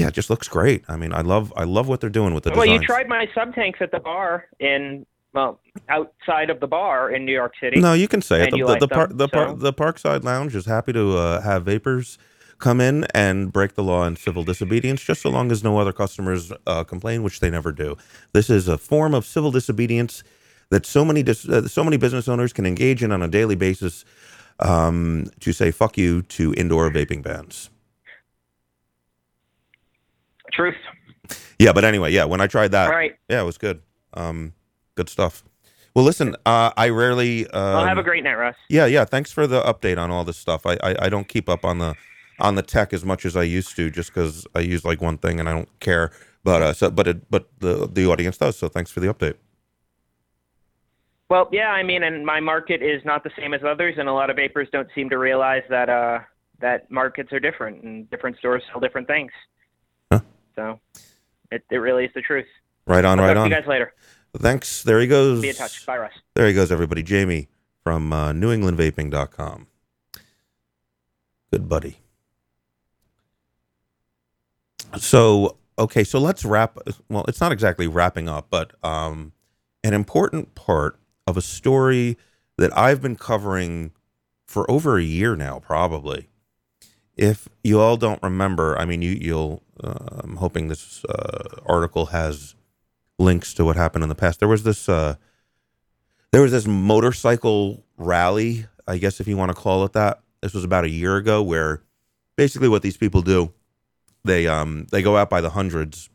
yeah, 0.00 0.08
it 0.08 0.14
just 0.14 0.30
looks 0.30 0.48
great. 0.48 0.84
I 0.88 0.96
mean, 0.96 1.12
I 1.12 1.20
love 1.20 1.52
I 1.56 1.64
love 1.64 1.88
what 1.88 2.00
they're 2.00 2.10
doing 2.10 2.34
with 2.34 2.44
the 2.44 2.50
well, 2.50 2.66
you 2.66 2.78
tried 2.80 3.08
my 3.08 3.28
sub 3.34 3.54
tanks 3.54 3.78
at 3.80 3.90
the 3.90 4.00
bar 4.00 4.46
in 4.58 5.06
well 5.32 5.60
outside 5.88 6.50
of 6.50 6.60
the 6.60 6.66
bar 6.66 7.10
in 7.10 7.24
New 7.24 7.32
York 7.32 7.52
City. 7.60 7.80
No, 7.80 7.92
you 7.92 8.08
can 8.08 8.22
say 8.22 8.44
it. 8.44 8.50
The, 8.50 8.58
the, 8.58 8.64
like 8.64 8.80
the, 8.80 8.88
par- 8.88 9.06
them, 9.06 9.16
the, 9.18 9.28
par- 9.28 9.48
so- 9.50 9.56
the 9.56 9.72
Parkside 9.72 10.24
Lounge 10.24 10.54
is 10.54 10.66
happy 10.66 10.92
to 10.92 11.16
uh, 11.16 11.40
have 11.42 11.64
vapers 11.64 12.18
come 12.58 12.80
in 12.80 13.04
and 13.14 13.52
break 13.52 13.74
the 13.74 13.82
law 13.82 14.04
in 14.06 14.16
civil 14.16 14.44
disobedience, 14.44 15.02
just 15.02 15.22
so 15.22 15.30
long 15.30 15.50
as 15.50 15.64
no 15.64 15.78
other 15.78 15.92
customers 15.92 16.52
uh, 16.66 16.84
complain, 16.84 17.22
which 17.22 17.40
they 17.40 17.48
never 17.50 17.72
do. 17.72 17.96
This 18.34 18.50
is 18.50 18.68
a 18.68 18.76
form 18.76 19.14
of 19.14 19.24
civil 19.24 19.50
disobedience 19.50 20.22
that 20.68 20.84
so 20.86 21.04
many 21.04 21.22
dis- 21.22 21.48
uh, 21.48 21.66
so 21.66 21.82
many 21.84 21.96
business 21.96 22.28
owners 22.28 22.52
can 22.52 22.66
engage 22.66 23.02
in 23.02 23.12
on 23.12 23.22
a 23.22 23.28
daily 23.28 23.56
basis 23.56 24.04
um, 24.60 25.26
to 25.40 25.52
say 25.52 25.70
"fuck 25.70 25.96
you" 25.96 26.22
to 26.22 26.52
indoor 26.54 26.90
vaping 26.90 27.22
bans. 27.22 27.70
Truth. 30.52 30.76
Yeah, 31.58 31.72
but 31.72 31.84
anyway, 31.84 32.12
yeah, 32.12 32.24
when 32.24 32.40
I 32.40 32.46
tried 32.46 32.72
that, 32.72 32.86
All 32.88 32.96
right. 32.96 33.14
yeah, 33.28 33.40
it 33.42 33.44
was 33.44 33.58
good. 33.58 33.82
Um, 34.14 34.54
good 34.96 35.08
stuff. 35.08 35.44
Well, 35.94 36.04
listen, 36.04 36.36
uh, 36.46 36.70
I 36.76 36.88
rarely. 36.88 37.46
Um, 37.48 37.74
Well, 37.74 37.84
have 37.84 37.98
a 37.98 38.02
great 38.02 38.24
night, 38.24 38.34
Russ. 38.34 38.56
Yeah, 38.68 38.86
yeah. 38.86 39.04
Thanks 39.04 39.32
for 39.32 39.46
the 39.46 39.62
update 39.62 39.98
on 39.98 40.10
all 40.10 40.24
this 40.24 40.36
stuff. 40.36 40.64
I, 40.64 40.74
I, 40.82 41.06
I 41.06 41.08
don't 41.08 41.28
keep 41.28 41.48
up 41.48 41.64
on 41.64 41.78
the 41.78 41.94
on 42.38 42.54
the 42.54 42.62
tech 42.62 42.92
as 42.92 43.04
much 43.04 43.26
as 43.26 43.36
I 43.36 43.42
used 43.42 43.76
to, 43.76 43.90
just 43.90 44.14
because 44.14 44.46
I 44.54 44.60
use 44.60 44.84
like 44.84 45.00
one 45.00 45.18
thing 45.18 45.38
and 45.40 45.48
I 45.48 45.52
don't 45.52 45.80
care. 45.80 46.10
But 46.42 46.62
uh, 46.62 46.72
so 46.72 46.90
but 46.90 47.06
it 47.06 47.30
but 47.30 47.48
the 47.58 47.88
the 47.90 48.06
audience 48.06 48.38
does. 48.38 48.56
So 48.56 48.68
thanks 48.68 48.90
for 48.90 49.00
the 49.00 49.12
update. 49.12 49.34
Well, 51.28 51.48
yeah, 51.52 51.70
I 51.70 51.82
mean, 51.84 52.02
and 52.02 52.26
my 52.26 52.40
market 52.40 52.82
is 52.82 53.04
not 53.04 53.22
the 53.22 53.30
same 53.38 53.54
as 53.54 53.60
others, 53.64 53.94
and 53.98 54.08
a 54.08 54.12
lot 54.12 54.30
of 54.30 54.36
vapers 54.36 54.68
don't 54.72 54.88
seem 54.94 55.08
to 55.10 55.18
realize 55.18 55.62
that 55.70 55.88
uh, 55.88 56.20
that 56.60 56.90
markets 56.90 57.32
are 57.32 57.40
different, 57.40 57.82
and 57.82 58.10
different 58.10 58.36
stores 58.38 58.62
sell 58.70 58.80
different 58.80 59.06
things. 59.06 59.30
So, 60.56 60.80
it 61.50 61.64
it 61.70 61.76
really 61.76 62.04
is 62.04 62.12
the 62.14 62.22
truth. 62.22 62.46
Right 62.86 63.04
on, 63.04 63.20
I'll 63.20 63.26
right 63.26 63.36
on. 63.36 63.50
you 63.50 63.56
guys 63.56 63.66
later. 63.66 63.92
Thanks. 64.36 64.82
There 64.82 65.00
he 65.00 65.06
goes. 65.06 65.42
Be 65.42 65.48
in 65.48 65.54
touch. 65.54 65.84
Bye, 65.86 65.98
Russ. 65.98 66.12
There 66.34 66.46
he 66.46 66.54
goes, 66.54 66.70
everybody. 66.70 67.02
Jamie 67.02 67.48
from 67.82 68.12
uh, 68.12 68.32
NewEnglandVaping.com. 68.32 69.66
Good 71.52 71.68
buddy. 71.68 71.98
So 74.98 75.56
okay, 75.78 76.04
so 76.04 76.18
let's 76.18 76.44
wrap. 76.44 76.78
Well, 77.08 77.24
it's 77.26 77.40
not 77.40 77.52
exactly 77.52 77.86
wrapping 77.86 78.28
up, 78.28 78.46
but 78.50 78.72
um, 78.84 79.32
an 79.82 79.94
important 79.94 80.54
part 80.54 80.98
of 81.26 81.36
a 81.36 81.42
story 81.42 82.16
that 82.56 82.76
I've 82.76 83.00
been 83.00 83.16
covering 83.16 83.92
for 84.46 84.70
over 84.70 84.98
a 84.98 85.02
year 85.02 85.36
now, 85.36 85.58
probably, 85.60 86.28
if 87.20 87.50
you 87.62 87.78
all 87.78 87.98
don't 87.98 88.20
remember, 88.22 88.76
I 88.78 88.86
mean, 88.86 89.02
you, 89.02 89.10
you'll. 89.10 89.62
Uh, 89.82 90.20
I'm 90.24 90.36
hoping 90.36 90.68
this 90.68 91.04
uh, 91.04 91.60
article 91.66 92.06
has 92.06 92.54
links 93.18 93.52
to 93.54 93.64
what 93.64 93.76
happened 93.76 94.02
in 94.02 94.08
the 94.08 94.14
past. 94.14 94.40
There 94.40 94.48
was 94.48 94.62
this. 94.62 94.88
Uh, 94.88 95.16
there 96.32 96.40
was 96.40 96.52
this 96.52 96.66
motorcycle 96.66 97.84
rally, 97.98 98.66
I 98.86 98.96
guess 98.98 99.20
if 99.20 99.28
you 99.28 99.36
want 99.36 99.50
to 99.50 99.54
call 99.54 99.84
it 99.84 99.92
that. 99.92 100.20
This 100.40 100.54
was 100.54 100.64
about 100.64 100.84
a 100.84 100.88
year 100.88 101.16
ago, 101.16 101.42
where 101.42 101.82
basically 102.36 102.68
what 102.68 102.82
these 102.82 102.96
people 102.96 103.20
do, 103.20 103.52
they 104.24 104.46
um 104.46 104.86
they 104.90 105.02
go 105.02 105.16
out 105.18 105.28
by 105.28 105.42
the 105.42 105.50
hundreds. 105.50 106.08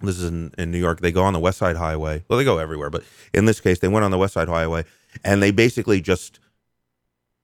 This 0.00 0.18
is 0.18 0.24
in, 0.24 0.52
in 0.58 0.72
New 0.72 0.78
York. 0.78 1.00
They 1.00 1.12
go 1.12 1.22
on 1.22 1.32
the 1.32 1.38
West 1.38 1.58
Side 1.58 1.76
Highway. 1.76 2.24
Well, 2.26 2.36
they 2.36 2.44
go 2.44 2.58
everywhere, 2.58 2.90
but 2.90 3.04
in 3.32 3.44
this 3.44 3.60
case, 3.60 3.78
they 3.78 3.86
went 3.86 4.04
on 4.04 4.10
the 4.10 4.18
West 4.18 4.34
Side 4.34 4.48
Highway, 4.48 4.84
and 5.22 5.40
they 5.40 5.52
basically 5.52 6.00
just, 6.00 6.40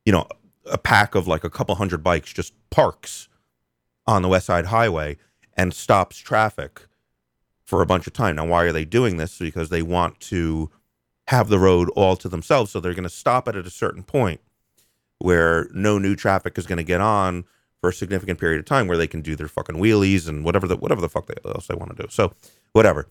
you 0.04 0.12
know, 0.12 0.26
a 0.70 0.78
pack 0.78 1.14
of 1.14 1.26
like 1.26 1.44
a 1.44 1.50
couple 1.50 1.74
hundred 1.74 2.02
bikes 2.02 2.32
just 2.32 2.54
parks 2.70 3.28
on 4.06 4.22
the 4.22 4.28
West 4.28 4.46
Side 4.46 4.66
Highway 4.66 5.16
and 5.56 5.74
stops 5.74 6.18
traffic 6.18 6.86
for 7.64 7.82
a 7.82 7.86
bunch 7.86 8.06
of 8.06 8.12
time. 8.12 8.36
Now, 8.36 8.46
why 8.46 8.64
are 8.64 8.72
they 8.72 8.84
doing 8.84 9.16
this? 9.18 9.38
Because 9.38 9.68
they 9.68 9.82
want 9.82 10.20
to 10.20 10.70
have 11.28 11.48
the 11.48 11.58
road 11.58 11.90
all 11.90 12.16
to 12.16 12.28
themselves. 12.28 12.70
So 12.70 12.80
they're 12.80 12.94
going 12.94 13.02
to 13.02 13.10
stop 13.10 13.48
it 13.48 13.56
at 13.56 13.66
a 13.66 13.70
certain 13.70 14.02
point 14.02 14.40
where 15.18 15.68
no 15.74 15.98
new 15.98 16.16
traffic 16.16 16.56
is 16.56 16.66
going 16.66 16.78
to 16.78 16.84
get 16.84 17.00
on 17.00 17.44
for 17.80 17.90
a 17.90 17.92
significant 17.92 18.40
period 18.40 18.58
of 18.58 18.64
time 18.64 18.88
where 18.88 18.96
they 18.96 19.06
can 19.06 19.20
do 19.20 19.36
their 19.36 19.48
fucking 19.48 19.76
wheelies 19.76 20.28
and 20.28 20.44
whatever 20.44 20.66
the 20.66 20.76
whatever 20.76 21.00
the 21.00 21.08
fuck 21.08 21.26
they, 21.26 21.34
else 21.44 21.66
they 21.66 21.74
want 21.74 21.94
to 21.96 22.02
do. 22.02 22.08
So 22.10 22.32
whatever. 22.72 23.08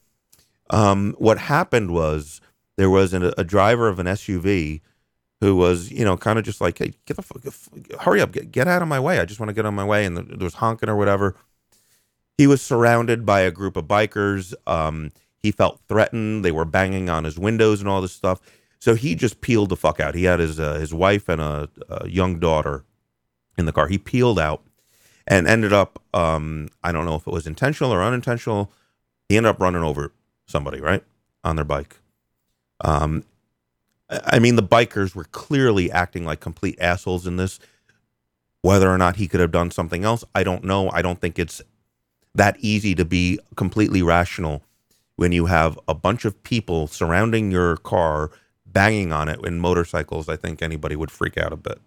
Um, 0.70 1.16
what 1.18 1.38
happened 1.38 1.92
was 1.92 2.42
there 2.76 2.90
was 2.90 3.14
an, 3.14 3.32
a 3.38 3.44
driver 3.44 3.88
of 3.88 4.00
an 4.00 4.08
SUV 4.08 4.82
who 5.42 5.56
was, 5.56 5.92
you 5.92 6.04
know, 6.04 6.18
kind 6.18 6.40
of 6.40 6.46
just 6.46 6.62
like, 6.62 6.78
hey, 6.80 6.94
get 7.06 7.16
the 7.16 7.22
fuck, 7.22 8.02
hurry 8.02 8.22
up, 8.22 8.32
get, 8.32 8.52
get 8.52 8.68
out 8.68 8.82
of 8.82 8.88
my 8.88 9.00
way. 9.00 9.20
I 9.20 9.26
just 9.26 9.40
want 9.40 9.50
to 9.50 9.54
get 9.54 9.66
on 9.66 9.76
my 9.76 9.86
way. 9.86 10.06
And 10.06 10.18
there 10.18 10.44
was 10.44 10.56
honking 10.56 10.90
or 10.90 10.96
whatever. 10.96 11.36
He 12.38 12.48
was 12.48 12.62
surrounded 12.62 13.26
by 13.26 13.42
a 13.42 13.52
group 13.52 13.76
of 13.76 13.86
bikers. 13.86 14.54
Um, 14.66 15.12
he 15.38 15.52
felt 15.52 15.80
threatened. 15.88 16.44
They 16.44 16.52
were 16.52 16.66
banging 16.66 17.10
on 17.10 17.24
his 17.24 17.38
windows 17.38 17.80
and 17.80 17.90
all 17.90 18.02
this 18.02 18.14
stuff. 18.14 18.42
So 18.80 18.96
he 18.96 19.16
just 19.16 19.42
peeled 19.42 19.70
the 19.70 19.76
fuck 19.76 20.00
out. 20.00 20.16
He 20.16 20.26
had 20.26 20.40
his 20.40 20.60
uh, 20.60 20.76
his 20.76 20.94
wife 20.94 21.30
and 21.30 21.42
a, 21.42 21.70
a, 21.90 22.08
young 22.08 22.40
daughter 22.40 22.86
in 23.58 23.66
the 23.66 23.72
car. 23.72 23.88
He 23.88 23.98
peeled 23.98 24.40
out 24.40 24.64
and 25.26 25.48
ended 25.48 25.74
up. 25.74 26.02
Um, 26.14 26.70
I 26.84 26.92
don't 26.92 27.06
know 27.06 27.16
if 27.16 27.26
it 27.26 27.34
was 27.34 27.48
intentional 27.48 27.92
or 27.92 28.04
unintentional. 28.04 28.72
He 29.30 29.38
ended 29.38 29.50
up 29.50 29.60
running 29.60 29.82
over 29.82 30.14
somebody 30.46 30.80
right 30.80 31.04
on 31.44 31.56
their 31.56 31.66
bike. 31.66 31.98
Um, 32.82 33.24
I 34.10 34.40
mean, 34.40 34.56
the 34.56 34.64
bikers 34.64 35.16
were 35.16 35.26
clearly 35.26 35.92
acting 35.92 36.26
like 36.26 36.40
complete 36.40 36.78
assholes 36.80 37.28
in 37.28 37.38
this. 37.38 37.60
Whether 38.62 38.90
or 38.90 38.98
not 38.98 39.18
he 39.18 39.28
could 39.28 39.40
have 39.40 39.52
done 39.52 39.72
something 39.72 40.04
else, 40.04 40.24
I 40.36 40.44
don't 40.44 40.64
know. 40.64 40.90
I 40.92 41.02
don't 41.02 41.22
think 41.22 41.40
it's 41.40 41.62
that 42.36 42.58
easy 42.60 42.96
to 42.96 43.06
be 43.06 43.40
completely 43.56 44.02
rational 44.02 44.64
when 45.16 45.32
you 45.32 45.48
have 45.48 45.80
a 45.88 45.94
bunch 45.94 46.26
of 46.26 46.42
people 46.44 46.88
surrounding 46.88 47.52
your 47.52 47.78
car, 47.78 48.32
banging 48.66 49.14
on 49.14 49.30
it 49.30 49.40
in 49.46 49.60
motorcycles. 49.60 50.30
I 50.30 50.38
think 50.38 50.62
anybody 50.62 50.96
would 50.96 51.12
freak 51.12 51.38
out 51.38 51.54
a 51.54 51.58
bit. 51.58 51.80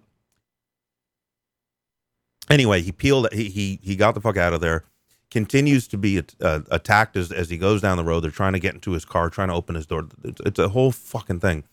Anyway, 2.51 2.83
he 2.83 2.93
peeled. 2.93 3.33
He 3.33 3.49
he 3.49 3.81
he 3.83 3.97
got 3.97 4.15
the 4.15 4.21
fuck 4.21 4.37
out 4.37 4.53
of 4.55 4.61
there. 4.61 4.85
Continues 5.31 5.89
to 5.89 5.99
be 5.99 6.23
uh, 6.41 6.61
attacked 6.71 7.17
as 7.17 7.33
as 7.33 7.51
he 7.51 7.59
goes 7.59 7.81
down 7.81 7.97
the 7.97 8.05
road. 8.05 8.21
They're 8.21 8.31
trying 8.31 8.55
to 8.55 8.61
get 8.61 8.75
into 8.75 8.93
his 8.93 9.05
car, 9.05 9.31
trying 9.31 9.49
to 9.49 9.55
open 9.55 9.77
his 9.77 9.87
door. 9.87 10.09
It's, 10.25 10.41
it's 10.47 10.59
a 10.59 10.71
whole 10.71 10.93
fucking 10.93 11.41
thing. 11.41 11.65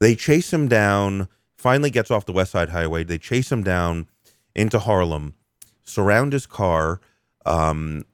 They 0.00 0.14
chase 0.14 0.52
him 0.52 0.68
down, 0.68 1.28
finally 1.56 1.90
gets 1.90 2.10
off 2.10 2.26
the 2.26 2.32
West 2.32 2.52
Side 2.52 2.70
Highway. 2.70 3.04
They 3.04 3.18
chase 3.18 3.50
him 3.50 3.62
down 3.62 4.08
into 4.54 4.78
Harlem, 4.78 5.34
surround 5.82 6.32
his 6.32 6.46
car, 6.46 7.00
um, 7.44 8.04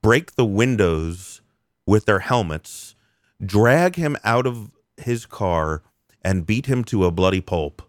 break 0.00 0.34
the 0.34 0.44
windows 0.44 1.40
with 1.86 2.06
their 2.06 2.20
helmets, 2.20 2.94
drag 3.44 3.96
him 3.96 4.16
out 4.24 4.46
of 4.46 4.70
his 4.96 5.26
car, 5.26 5.82
and 6.22 6.46
beat 6.46 6.66
him 6.66 6.84
to 6.84 7.04
a 7.04 7.10
bloody 7.10 7.40
pulp 7.40 7.82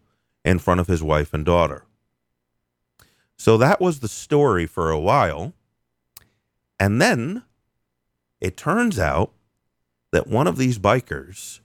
in 0.44 0.60
front 0.60 0.80
of 0.80 0.88
his 0.88 1.04
wife 1.04 1.34
and 1.34 1.46
daughter. 1.46 1.86
So 3.38 3.58
that 3.58 3.80
was 3.80 4.00
the 4.00 4.08
story 4.08 4.66
for 4.66 4.90
a 4.90 5.00
while. 5.00 5.54
And 6.80 7.02
then 7.02 7.44
it 8.42 8.58
turns 8.58 9.00
out 9.00 9.32
that 10.12 10.28
one 10.28 10.48
of 10.48 10.58
these 10.58 10.80
bikers 10.80 11.60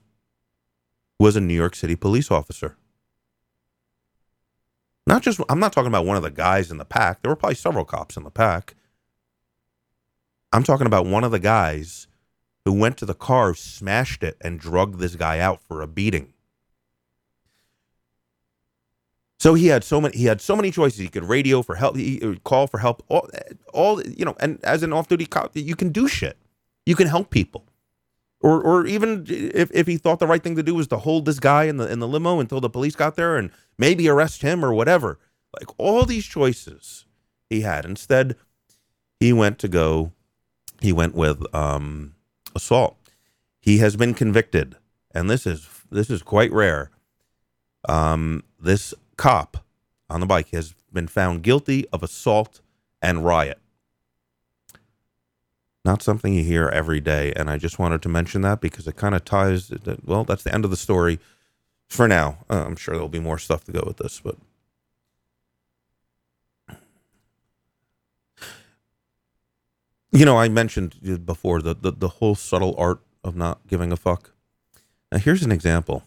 was 1.19 1.35
a 1.35 1.41
New 1.41 1.53
York 1.53 1.75
City 1.75 1.95
police 1.95 2.31
officer. 2.31 2.77
Not 5.05 5.21
just, 5.21 5.41
I'm 5.49 5.59
not 5.59 5.73
talking 5.73 5.87
about 5.87 6.05
one 6.05 6.17
of 6.17 6.23
the 6.23 6.31
guys 6.31 6.71
in 6.71 6.77
the 6.77 6.85
pack. 6.85 7.21
There 7.21 7.31
were 7.31 7.35
probably 7.35 7.55
several 7.55 7.83
cops 7.85 8.15
in 8.15 8.23
the 8.23 8.31
pack. 8.31 8.75
I'm 10.53 10.63
talking 10.63 10.87
about 10.87 11.05
one 11.05 11.23
of 11.23 11.31
the 11.31 11.39
guys 11.39 12.07
who 12.63 12.73
went 12.73 12.97
to 12.97 13.05
the 13.05 13.13
car, 13.13 13.53
smashed 13.53 14.23
it, 14.23 14.37
and 14.41 14.59
drugged 14.59 14.99
this 14.99 15.15
guy 15.15 15.39
out 15.39 15.61
for 15.61 15.81
a 15.81 15.87
beating. 15.87 16.33
So 19.39 19.53
he 19.53 19.67
had 19.67 19.83
so 19.83 20.01
many. 20.01 20.17
He 20.17 20.25
had 20.25 20.41
so 20.41 20.55
many 20.55 20.69
choices. 20.69 20.99
He 20.99 21.07
could 21.07 21.23
radio 21.23 21.61
for 21.61 21.75
help. 21.75 21.95
He 21.95 22.17
could 22.17 22.43
call 22.43 22.67
for 22.67 22.79
help. 22.79 23.03
All, 23.07 23.29
all 23.73 24.03
you 24.03 24.25
know. 24.25 24.35
And 24.39 24.63
as 24.65 24.83
an 24.83 24.91
off-duty 24.91 25.27
cop, 25.27 25.51
you 25.55 25.75
can 25.77 25.89
do 25.89 26.09
shit. 26.09 26.37
You 26.85 26.95
can 26.95 27.07
help 27.07 27.29
people 27.29 27.65
or 28.41 28.61
or 28.61 28.85
even 28.85 29.25
if, 29.27 29.69
if 29.73 29.87
he 29.87 29.97
thought 29.97 30.19
the 30.19 30.27
right 30.27 30.41
thing 30.41 30.55
to 30.55 30.63
do 30.63 30.75
was 30.75 30.87
to 30.87 30.97
hold 30.97 31.25
this 31.25 31.39
guy 31.39 31.65
in 31.65 31.77
the 31.77 31.91
in 31.91 31.99
the 31.99 32.07
limo 32.07 32.39
until 32.39 32.61
the 32.61 32.69
police 32.69 32.95
got 32.95 33.15
there 33.15 33.37
and 33.37 33.51
maybe 33.77 34.07
arrest 34.07 34.41
him 34.41 34.63
or 34.63 34.73
whatever. 34.73 35.19
Like 35.57 35.67
all 35.77 36.05
these 36.05 36.25
choices 36.25 37.05
he 37.49 37.61
had. 37.61 37.85
Instead, 37.85 38.35
he 39.19 39.33
went 39.33 39.59
to 39.59 39.67
go. 39.67 40.13
He 40.81 40.93
went 40.93 41.15
with 41.15 41.43
um, 41.53 42.15
assault. 42.55 42.97
He 43.59 43.79
has 43.79 43.95
been 43.95 44.13
convicted, 44.13 44.77
and 45.13 45.29
this 45.29 45.45
is 45.45 45.67
this 45.91 46.09
is 46.09 46.21
quite 46.21 46.51
rare. 46.51 46.91
Um, 47.87 48.43
this 48.59 48.93
cop 49.17 49.65
on 50.09 50.19
the 50.19 50.25
bike 50.25 50.49
has 50.51 50.73
been 50.93 51.07
found 51.07 51.43
guilty 51.43 51.87
of 51.91 52.03
assault 52.03 52.61
and 53.01 53.25
riot 53.25 53.59
not 55.89 56.03
something 56.03 56.35
you 56.35 56.43
hear 56.43 56.67
every 56.67 56.99
day. 56.99 57.33
And 57.35 57.49
I 57.49 57.57
just 57.57 57.79
wanted 57.79 58.03
to 58.03 58.09
mention 58.09 58.41
that 58.43 58.61
because 58.61 58.87
it 58.87 58.95
kind 58.95 59.15
of 59.15 59.25
ties, 59.25 59.71
well, 60.05 60.23
that's 60.23 60.43
the 60.43 60.53
end 60.53 60.63
of 60.63 60.69
the 60.69 60.77
story 60.77 61.19
for 61.87 62.07
now. 62.07 62.37
Uh, 62.47 62.63
I'm 62.67 62.75
sure 62.75 62.93
there'll 62.93 63.09
be 63.09 63.19
more 63.19 63.39
stuff 63.39 63.63
to 63.63 63.71
go 63.71 63.83
with 63.87 63.97
this, 63.97 64.21
but. 64.23 64.35
You 70.11 70.25
know, 70.25 70.37
I 70.37 70.47
mentioned 70.49 71.25
before 71.25 71.61
the, 71.61 71.73
the, 71.73 71.91
the 71.91 72.07
whole 72.07 72.35
subtle 72.35 72.75
art 72.77 72.99
of 73.23 73.35
not 73.35 73.65
giving 73.67 73.91
a 73.91 73.97
fuck. 73.97 74.31
Now, 75.11 75.17
here's 75.17 75.43
an 75.43 75.51
example. 75.51 76.03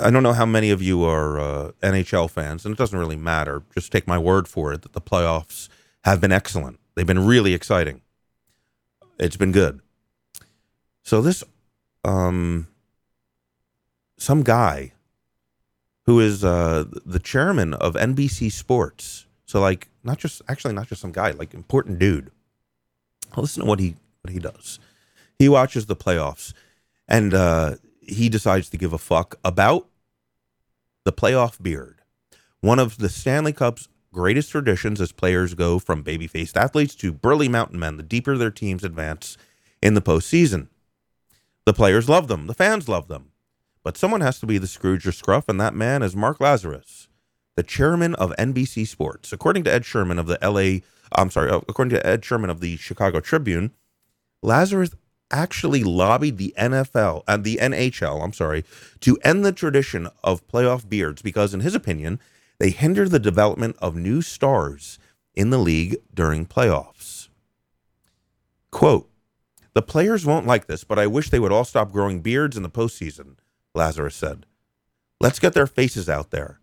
I 0.00 0.10
don't 0.10 0.22
know 0.22 0.32
how 0.32 0.46
many 0.46 0.70
of 0.70 0.80
you 0.82 1.04
are 1.04 1.38
uh, 1.38 1.72
NHL 1.82 2.30
fans, 2.30 2.64
and 2.64 2.72
it 2.72 2.78
doesn't 2.78 2.98
really 2.98 3.16
matter. 3.16 3.62
Just 3.74 3.92
take 3.92 4.06
my 4.06 4.18
word 4.18 4.48
for 4.48 4.72
it 4.72 4.82
that 4.82 4.94
the 4.94 5.00
playoffs 5.00 5.68
have 6.04 6.20
been 6.20 6.32
excellent. 6.32 6.80
They've 6.94 7.06
been 7.06 7.26
really 7.26 7.52
exciting. 7.52 8.00
It's 9.18 9.36
been 9.36 9.52
good. 9.52 9.80
So 11.02 11.20
this 11.20 11.42
um 12.04 12.68
some 14.16 14.42
guy 14.42 14.92
who 16.06 16.20
is 16.20 16.44
uh 16.44 16.84
the 17.04 17.18
chairman 17.18 17.74
of 17.74 17.94
NBC 17.94 18.52
Sports. 18.52 19.26
So 19.44 19.60
like 19.60 19.88
not 20.04 20.18
just 20.18 20.42
actually 20.48 20.74
not 20.74 20.88
just 20.88 21.00
some 21.00 21.12
guy, 21.12 21.30
like 21.30 21.54
important 21.54 21.98
dude. 21.98 22.30
I'll 23.32 23.42
listen 23.42 23.62
to 23.62 23.68
what 23.68 23.80
he 23.80 23.96
what 24.22 24.32
he 24.32 24.38
does. 24.38 24.78
He 25.38 25.48
watches 25.48 25.86
the 25.86 25.96
playoffs 25.96 26.52
and 27.06 27.34
uh 27.34 27.76
he 28.00 28.28
decides 28.28 28.70
to 28.70 28.78
give 28.78 28.92
a 28.92 28.98
fuck 28.98 29.38
about 29.44 29.86
the 31.04 31.12
playoff 31.12 31.62
beard. 31.62 32.00
One 32.60 32.78
of 32.78 32.98
the 32.98 33.08
Stanley 33.08 33.52
Cup's 33.52 33.88
greatest 34.12 34.50
traditions 34.50 35.00
as 35.00 35.12
players 35.12 35.54
go 35.54 35.78
from 35.78 36.02
baby 36.02 36.26
faced 36.26 36.56
athletes 36.56 36.94
to 36.96 37.12
burly 37.12 37.48
mountain 37.48 37.78
men 37.78 37.96
the 37.96 38.02
deeper 38.02 38.36
their 38.36 38.50
teams 38.50 38.84
advance 38.84 39.36
in 39.82 39.94
the 39.94 40.02
postseason. 40.02 40.68
The 41.64 41.74
players 41.74 42.08
love 42.08 42.28
them, 42.28 42.46
the 42.46 42.54
fans 42.54 42.88
love 42.88 43.08
them. 43.08 43.30
But 43.82 43.96
someone 43.96 44.20
has 44.20 44.40
to 44.40 44.46
be 44.46 44.58
the 44.58 44.66
Scrooge 44.66 45.06
or 45.06 45.12
Scruff, 45.12 45.48
and 45.48 45.60
that 45.60 45.74
man 45.74 46.02
is 46.02 46.16
Mark 46.16 46.40
Lazarus, 46.40 47.08
the 47.56 47.62
chairman 47.62 48.14
of 48.16 48.34
NBC 48.38 48.86
Sports. 48.86 49.32
According 49.32 49.64
to 49.64 49.72
Ed 49.72 49.84
Sherman 49.84 50.18
of 50.18 50.26
the 50.26 50.38
LA, 50.42 50.80
I'm 51.12 51.30
sorry, 51.30 51.50
according 51.50 51.90
to 51.90 52.06
Ed 52.06 52.24
Sherman 52.24 52.50
of 52.50 52.60
the 52.60 52.76
Chicago 52.76 53.20
Tribune, 53.20 53.72
Lazarus 54.42 54.90
actually 55.30 55.84
lobbied 55.84 56.38
the 56.38 56.54
NFL 56.58 57.22
and 57.28 57.40
uh, 57.40 57.44
the 57.44 57.56
NHL, 57.56 58.22
I'm 58.22 58.32
sorry, 58.32 58.64
to 59.00 59.18
end 59.22 59.44
the 59.44 59.52
tradition 59.52 60.08
of 60.24 60.46
playoff 60.48 60.88
beards 60.88 61.22
because, 61.22 61.54
in 61.54 61.60
his 61.60 61.74
opinion, 61.74 62.20
they 62.58 62.70
hinder 62.70 63.08
the 63.08 63.18
development 63.18 63.76
of 63.80 63.96
new 63.96 64.20
stars 64.22 64.98
in 65.34 65.50
the 65.50 65.58
league 65.58 65.96
during 66.12 66.46
playoffs. 66.46 67.28
Quote, 68.70 69.08
the 69.74 69.82
players 69.82 70.26
won't 70.26 70.46
like 70.46 70.66
this, 70.66 70.82
but 70.82 70.98
I 70.98 71.06
wish 71.06 71.30
they 71.30 71.38
would 71.38 71.52
all 71.52 71.64
stop 71.64 71.92
growing 71.92 72.20
beards 72.20 72.56
in 72.56 72.64
the 72.64 72.68
postseason, 72.68 73.36
Lazarus 73.74 74.16
said. 74.16 74.44
Let's 75.20 75.38
get 75.38 75.54
their 75.54 75.66
faces 75.66 76.08
out 76.08 76.30
there. 76.30 76.60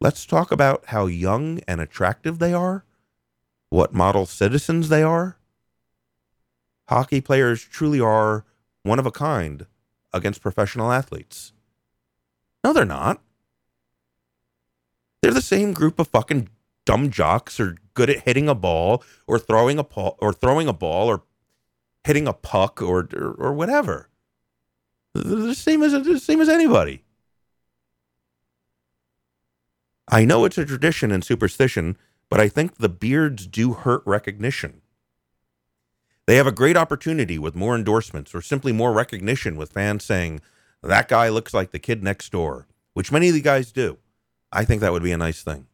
Let's 0.00 0.26
talk 0.26 0.52
about 0.52 0.86
how 0.86 1.06
young 1.06 1.60
and 1.66 1.80
attractive 1.80 2.38
they 2.38 2.52
are, 2.52 2.84
what 3.70 3.94
model 3.94 4.26
citizens 4.26 4.88
they 4.88 5.02
are. 5.02 5.38
Hockey 6.88 7.20
players 7.20 7.62
truly 7.62 8.00
are 8.00 8.44
one 8.82 8.98
of 8.98 9.06
a 9.06 9.12
kind 9.12 9.66
against 10.12 10.42
professional 10.42 10.92
athletes. 10.92 11.52
No, 12.64 12.72
they're 12.72 12.84
not. 12.84 13.22
They're 15.22 15.32
the 15.32 15.42
same 15.42 15.72
group 15.72 15.98
of 15.98 16.08
fucking 16.08 16.48
dumb 16.86 17.10
jocks 17.10 17.60
or 17.60 17.76
good 17.94 18.10
at 18.10 18.20
hitting 18.20 18.48
a 18.48 18.54
ball 18.54 19.04
or 19.26 19.38
throwing 19.38 19.78
a 19.78 19.84
ball 19.84 20.16
or 20.18 20.32
throwing 20.32 20.68
a 20.68 20.72
ball 20.72 21.08
or 21.08 21.22
hitting 22.04 22.26
a 22.26 22.32
puck 22.32 22.80
or 22.80 23.08
or, 23.14 23.32
or 23.32 23.52
whatever. 23.52 24.08
They're 25.14 25.36
the 25.36 25.54
same 25.54 25.82
as 25.82 25.92
the 25.92 26.18
same 26.18 26.40
as 26.40 26.48
anybody. 26.48 27.04
I 30.08 30.24
know 30.24 30.44
it's 30.44 30.58
a 30.58 30.64
tradition 30.64 31.12
and 31.12 31.24
superstition, 31.24 31.96
but 32.28 32.40
I 32.40 32.48
think 32.48 32.76
the 32.76 32.88
beards 32.88 33.46
do 33.46 33.74
hurt 33.74 34.02
recognition. 34.04 34.80
They 36.26 36.36
have 36.36 36.46
a 36.46 36.52
great 36.52 36.76
opportunity 36.76 37.38
with 37.38 37.54
more 37.54 37.76
endorsements 37.76 38.34
or 38.34 38.42
simply 38.42 38.72
more 38.72 38.92
recognition 38.92 39.56
with 39.56 39.72
fans 39.72 40.04
saying, 40.04 40.40
that 40.82 41.08
guy 41.08 41.28
looks 41.28 41.52
like 41.52 41.70
the 41.70 41.78
kid 41.78 42.02
next 42.02 42.30
door, 42.32 42.66
which 42.94 43.12
many 43.12 43.28
of 43.28 43.34
the 43.34 43.40
guys 43.40 43.70
do. 43.70 43.98
I 44.52 44.64
think 44.64 44.80
that 44.80 44.92
would 44.92 45.02
be 45.02 45.12
a 45.12 45.18
nice 45.18 45.42
thing. 45.42 45.66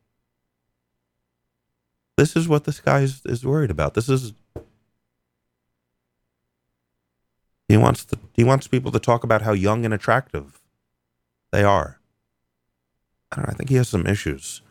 This 2.16 2.36
is 2.36 2.48
what 2.48 2.64
this 2.64 2.80
guy 2.80 3.00
is, 3.00 3.22
is 3.26 3.44
worried 3.44 3.70
about. 3.70 3.94
This 3.94 4.08
is 4.08 4.32
he 7.68 7.76
wants 7.76 8.04
to, 8.06 8.18
he 8.32 8.44
wants 8.44 8.68
people 8.68 8.92
to 8.92 9.00
talk 9.00 9.24
about 9.24 9.42
how 9.42 9.52
young 9.52 9.84
and 9.84 9.92
attractive 9.92 10.60
they 11.50 11.64
are. 11.64 11.98
I, 13.32 13.36
don't 13.36 13.46
know, 13.46 13.52
I 13.52 13.56
think 13.56 13.70
he 13.70 13.76
has 13.76 13.88
some 13.88 14.06
issues 14.06 14.62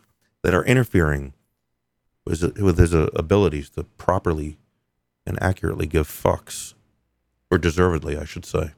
that 0.44 0.53
are 0.53 0.64
interfering 0.64 1.34
with, 2.26 2.57
with 2.57 2.77
his 2.77 2.94
uh, 2.94 3.10
abilities 3.15 3.69
to 3.72 3.84
properly 3.98 4.57
and 5.26 5.41
accurately 5.41 5.88
give 5.88 6.07
fucks, 6.07 6.73
or 7.52 7.57
deservedly, 7.57 8.18
I 8.18 8.26
should 8.26 8.45
say. 8.45 8.72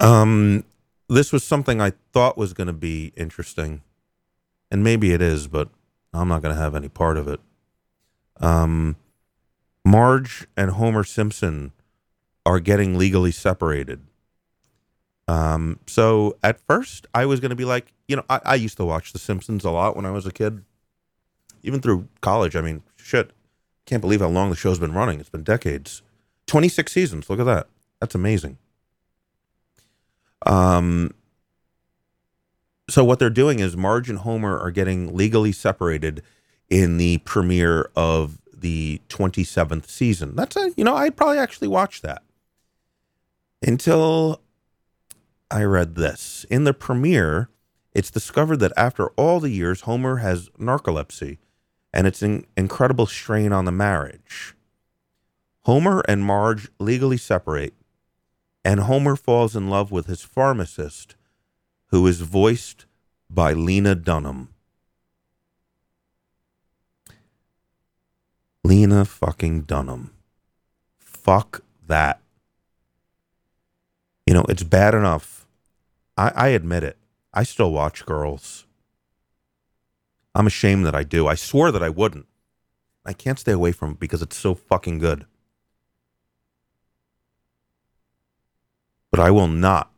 Um, 0.00 0.64
this 1.08 1.32
was 1.32 1.44
something 1.44 1.80
I 1.80 1.92
thought 2.12 2.36
was 2.36 2.52
going 2.52 2.66
to 2.66 2.72
be 2.72 3.12
interesting, 3.16 3.82
and 4.70 4.82
maybe 4.82 5.12
it 5.12 5.22
is, 5.22 5.46
but 5.46 5.68
I'm 6.12 6.28
not 6.28 6.42
going 6.42 6.54
to 6.54 6.60
have 6.60 6.74
any 6.74 6.88
part 6.88 7.16
of 7.16 7.28
it. 7.28 7.40
Um, 8.40 8.96
Marge 9.84 10.46
and 10.56 10.72
Homer 10.72 11.04
Simpson 11.04 11.72
are 12.44 12.60
getting 12.60 12.98
legally 12.98 13.32
separated. 13.32 14.00
Um, 15.28 15.80
so 15.86 16.36
at 16.42 16.60
first, 16.60 17.06
I 17.14 17.26
was 17.26 17.40
going 17.40 17.50
to 17.50 17.56
be 17.56 17.64
like, 17.64 17.92
you 18.06 18.16
know, 18.16 18.24
I, 18.30 18.40
I 18.44 18.54
used 18.54 18.76
to 18.76 18.84
watch 18.84 19.12
The 19.12 19.18
Simpsons 19.18 19.64
a 19.64 19.70
lot 19.70 19.96
when 19.96 20.06
I 20.06 20.10
was 20.10 20.26
a 20.26 20.32
kid, 20.32 20.64
even 21.62 21.80
through 21.80 22.08
college. 22.20 22.54
I 22.54 22.60
mean, 22.60 22.82
shit, 22.96 23.32
can't 23.86 24.00
believe 24.00 24.20
how 24.20 24.28
long 24.28 24.50
the 24.50 24.56
show's 24.56 24.78
been 24.78 24.92
running. 24.92 25.18
It's 25.18 25.28
been 25.28 25.42
decades, 25.42 26.02
26 26.46 26.92
seasons. 26.92 27.30
Look 27.30 27.40
at 27.40 27.46
that. 27.46 27.66
That's 28.00 28.14
amazing. 28.14 28.58
Um, 30.46 31.12
so 32.88 33.04
what 33.04 33.18
they're 33.18 33.30
doing 33.30 33.58
is 33.58 33.76
Marge 33.76 34.08
and 34.08 34.20
Homer 34.20 34.58
are 34.58 34.70
getting 34.70 35.14
legally 35.16 35.52
separated 35.52 36.22
in 36.68 36.98
the 36.98 37.18
premiere 37.18 37.90
of 37.96 38.38
the 38.52 39.00
27th 39.08 39.88
season. 39.88 40.34
That's 40.36 40.56
a, 40.56 40.72
you 40.76 40.84
know, 40.84 40.96
I'd 40.96 41.16
probably 41.16 41.38
actually 41.38 41.68
watch 41.68 42.02
that 42.02 42.22
until 43.62 44.40
I 45.50 45.62
read 45.64 45.94
this. 45.94 46.46
In 46.50 46.64
the 46.64 46.74
premiere, 46.74 47.48
it's 47.92 48.10
discovered 48.10 48.58
that 48.58 48.72
after 48.76 49.08
all 49.10 49.40
the 49.40 49.50
years, 49.50 49.82
Homer 49.82 50.16
has 50.18 50.48
narcolepsy 50.58 51.38
and 51.92 52.06
it's 52.06 52.22
an 52.22 52.46
incredible 52.56 53.06
strain 53.06 53.52
on 53.52 53.64
the 53.64 53.72
marriage. 53.72 54.54
Homer 55.62 56.02
and 56.06 56.24
Marge 56.24 56.68
legally 56.78 57.16
separate, 57.16 57.74
and 58.66 58.80
Homer 58.80 59.14
falls 59.14 59.54
in 59.54 59.70
love 59.70 59.92
with 59.92 60.06
his 60.06 60.22
pharmacist, 60.22 61.14
who 61.90 62.04
is 62.08 62.22
voiced 62.22 62.84
by 63.30 63.52
Lena 63.52 63.94
Dunham. 63.94 64.48
Lena 68.64 69.04
fucking 69.04 69.62
Dunham. 69.62 70.10
Fuck 70.98 71.62
that. 71.86 72.20
You 74.26 74.34
know, 74.34 74.44
it's 74.48 74.64
bad 74.64 74.94
enough. 74.96 75.46
I, 76.16 76.32
I 76.34 76.48
admit 76.48 76.82
it. 76.82 76.96
I 77.32 77.44
still 77.44 77.70
watch 77.70 78.04
girls. 78.04 78.66
I'm 80.34 80.48
ashamed 80.48 80.84
that 80.86 80.94
I 80.96 81.04
do. 81.04 81.28
I 81.28 81.36
swore 81.36 81.70
that 81.70 81.84
I 81.84 81.88
wouldn't. 81.88 82.26
I 83.04 83.12
can't 83.12 83.38
stay 83.38 83.52
away 83.52 83.70
from 83.70 83.92
it 83.92 84.00
because 84.00 84.22
it's 84.22 84.36
so 84.36 84.56
fucking 84.56 84.98
good. 84.98 85.24
But 89.10 89.20
I 89.20 89.30
will 89.30 89.48
not 89.48 89.90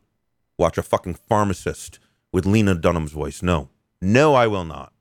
watch 0.57 0.77
a 0.77 0.83
fucking 0.83 1.15
pharmacist 1.27 1.99
with 2.31 2.45
Lena 2.45 2.75
Dunham's 2.75 3.11
voice. 3.11 3.41
No. 3.41 3.69
No, 4.01 4.33
I 4.35 4.47
will 4.47 4.65
not. 4.65 4.93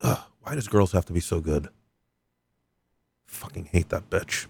Ugh, 0.00 0.20
why 0.40 0.54
does 0.54 0.68
girls 0.68 0.92
have 0.92 1.06
to 1.06 1.12
be 1.12 1.20
so 1.20 1.40
good? 1.40 1.68
Fucking 3.26 3.66
hate 3.66 3.88
that 3.90 4.10
bitch. 4.10 4.46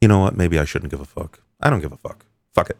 You 0.00 0.08
know 0.08 0.20
what? 0.20 0.36
Maybe 0.36 0.58
I 0.58 0.64
shouldn't 0.64 0.90
give 0.90 1.00
a 1.00 1.04
fuck. 1.04 1.40
I 1.60 1.68
don't 1.68 1.80
give 1.80 1.92
a 1.92 1.96
fuck. 1.96 2.24
Fuck 2.54 2.70
it. 2.70 2.78